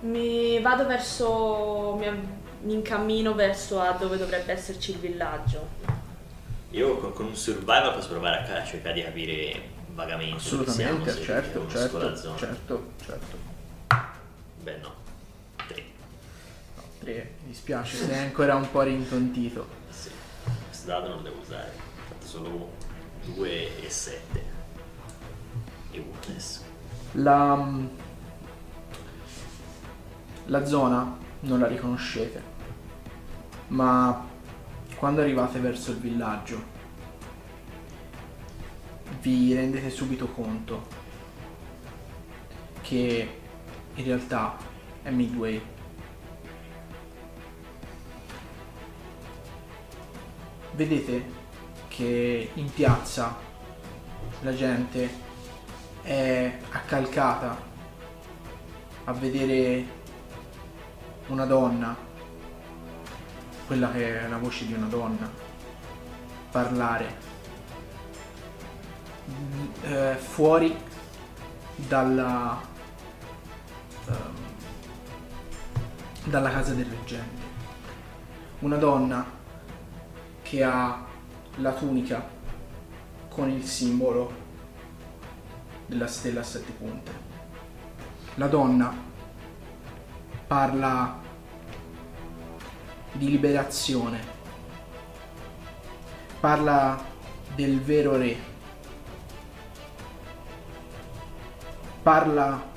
Mi 0.00 0.60
vado 0.60 0.86
verso. 0.86 1.96
mi, 1.98 2.42
mi 2.62 2.74
incammino 2.74 3.34
verso 3.34 3.80
a 3.80 3.92
dove 3.92 4.16
dovrebbe 4.16 4.52
esserci 4.52 4.92
il 4.92 4.98
villaggio. 4.98 5.82
Io 6.70 6.98
con, 6.98 7.12
con 7.12 7.26
un 7.26 7.36
survival 7.36 7.94
posso 7.94 8.08
provare 8.08 8.42
a, 8.42 8.42
ca- 8.42 8.62
a 8.62 8.64
cercare 8.64 8.94
di 8.94 9.02
capire 9.02 9.68
vagamente 9.94 10.48
dove 10.48 10.70
siamo. 10.70 11.02
Assolutamente, 11.02 11.12
se 11.12 11.22
certo, 11.22 11.68
certo, 11.68 12.36
certo, 12.36 12.92
certo. 13.04 13.36
Beh 14.62 14.76
no. 14.78 15.02
Tre. 17.04 17.12
No, 17.12 17.20
tre, 17.20 17.34
mi 17.42 17.48
dispiace, 17.48 17.96
sei 17.96 18.18
ancora 18.18 18.54
un 18.54 18.70
po' 18.70 18.82
rintontito. 18.82 19.66
Sì. 19.90 20.10
Questo 20.66 20.86
dato 20.86 21.08
non 21.08 21.22
devo 21.22 21.38
usare. 21.40 21.72
Ho 21.76 22.08
fatto 22.08 22.26
solo 22.26 22.70
2 23.26 23.84
e 23.84 23.90
7. 23.90 24.44
E 25.90 25.98
1 25.98 26.06
adesso. 26.22 26.60
La, 27.12 27.72
la 30.46 30.66
zona 30.66 31.18
non 31.40 31.60
la 31.60 31.66
riconoscete, 31.66 32.42
ma 33.68 34.26
quando 34.96 35.20
arrivate 35.20 35.58
verso 35.60 35.90
il 35.90 35.98
villaggio 35.98 36.72
vi 39.20 39.54
rendete 39.54 39.90
subito 39.90 40.26
conto 40.28 40.86
che 42.80 43.40
in 43.94 44.04
realtà 44.04 44.56
è 45.02 45.10
Midway. 45.10 45.72
Vedete 50.74 51.42
che 51.88 52.50
in 52.54 52.72
piazza 52.72 53.36
la 54.40 54.54
gente 54.54 55.08
è 56.02 56.58
accalcata 56.70 57.56
a 59.04 59.12
vedere 59.12 59.84
una 61.28 61.44
donna, 61.46 61.96
quella 63.66 63.90
che 63.92 64.20
è 64.20 64.28
la 64.28 64.38
voce 64.38 64.66
di 64.66 64.72
una 64.72 64.86
donna, 64.86 65.30
parlare 66.50 67.32
Mm, 69.30 69.66
eh, 69.84 70.16
fuori 70.16 70.76
dalla, 71.76 72.60
ehm, 74.06 74.14
dalla 76.24 76.50
casa 76.50 76.74
del 76.74 76.84
reggente. 76.84 77.42
Una 78.60 78.76
donna 78.76 79.24
che 80.44 80.62
ha 80.62 81.02
la 81.56 81.72
tunica 81.72 82.22
con 83.28 83.50
il 83.50 83.64
simbolo 83.64 84.30
della 85.86 86.06
stella 86.06 86.40
a 86.40 86.44
sette 86.44 86.72
punte. 86.72 87.12
La 88.34 88.46
donna 88.46 88.94
parla 90.46 91.18
di 93.12 93.30
liberazione, 93.30 94.20
parla 96.40 97.02
del 97.54 97.80
vero 97.80 98.16
re, 98.16 98.36
parla 102.02 102.70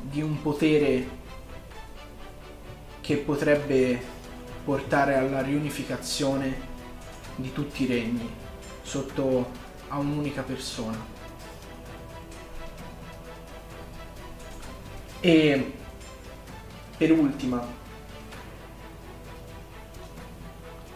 di 0.00 0.22
un 0.22 0.40
potere 0.40 1.20
che 3.00 3.16
potrebbe 3.16 4.11
portare 4.64 5.16
alla 5.16 5.42
riunificazione 5.42 6.70
di 7.36 7.52
tutti 7.52 7.84
i 7.84 7.86
regni 7.86 8.28
sotto 8.82 9.50
a 9.88 9.98
un'unica 9.98 10.42
persona. 10.42 10.98
E 15.20 15.72
per 16.96 17.12
ultima, 17.12 17.64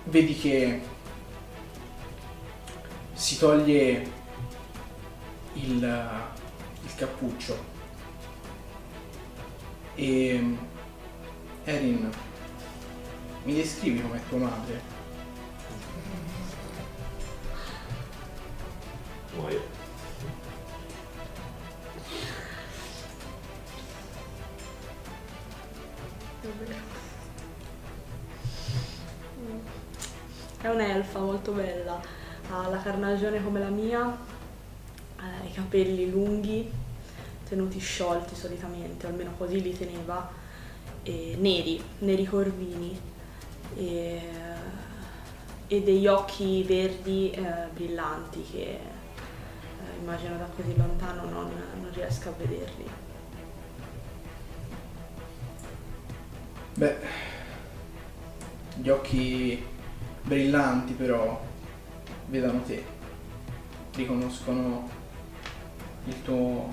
vedi 0.04 0.36
che 0.36 0.80
si 3.12 3.38
toglie 3.38 4.10
il, 5.54 6.10
il 6.84 6.94
cappuccio 6.96 7.74
e 9.94 10.56
Erin, 11.64 12.10
mi 13.46 13.54
descrivi 13.54 14.02
com'è 14.02 14.20
tua 14.28 14.38
madre? 14.38 14.80
Muoio. 19.36 19.62
È 30.60 30.68
un'elfa 30.68 31.20
molto 31.20 31.52
bella, 31.52 32.02
ha 32.50 32.66
la 32.66 32.82
carnagione 32.82 33.44
come 33.44 33.60
la 33.60 33.68
mia, 33.68 34.18
eh, 35.20 35.46
i 35.46 35.52
capelli 35.52 36.10
lunghi, 36.10 36.68
tenuti 37.48 37.78
sciolti 37.78 38.34
solitamente, 38.34 39.06
almeno 39.06 39.34
così 39.36 39.62
li 39.62 39.76
teneva, 39.76 40.28
e 41.04 41.36
neri, 41.38 41.80
neri 42.00 42.24
corvini 42.24 43.14
e, 43.74 44.20
e 45.66 45.82
degli 45.82 46.06
occhi 46.06 46.62
verdi 46.62 47.30
eh, 47.30 47.68
brillanti 47.72 48.42
che 48.42 48.62
eh, 48.62 48.80
immagino 50.00 50.36
da 50.36 50.46
così 50.54 50.76
lontano 50.76 51.28
non, 51.28 51.50
non 51.80 51.90
riesco 51.92 52.28
a 52.28 52.32
vederli. 52.36 52.88
Beh, 56.74 56.96
gli 58.76 58.88
occhi 58.88 59.64
brillanti 60.22 60.92
però 60.92 61.42
vedono 62.26 62.62
te, 62.62 62.84
riconoscono 63.94 64.88
il 66.04 66.22
tuo, 66.22 66.72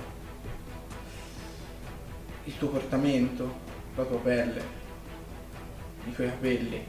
il 2.43 2.57
tuo 2.57 2.67
portamento, 2.67 3.53
la 3.95 4.03
tua 4.03 4.19
pelle, 4.19 4.81
i 6.05 6.11
tuoi 6.11 6.27
capelli 6.27 6.85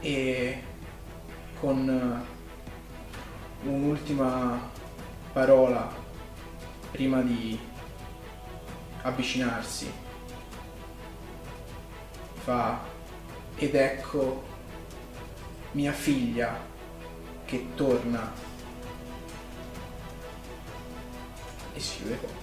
e 0.00 0.62
con 1.60 2.26
un'ultima 3.62 4.70
parola 5.32 5.92
prima 6.90 7.20
di 7.20 7.58
avvicinarsi. 9.02 9.92
Fa 12.34 12.80
ed 13.56 13.74
ecco 13.74 14.44
mia 15.72 15.92
figlia 15.92 16.56
che 17.44 17.68
torna 17.74 18.32
e 21.74 21.80
si 21.80 21.96
chiude. 21.96 22.37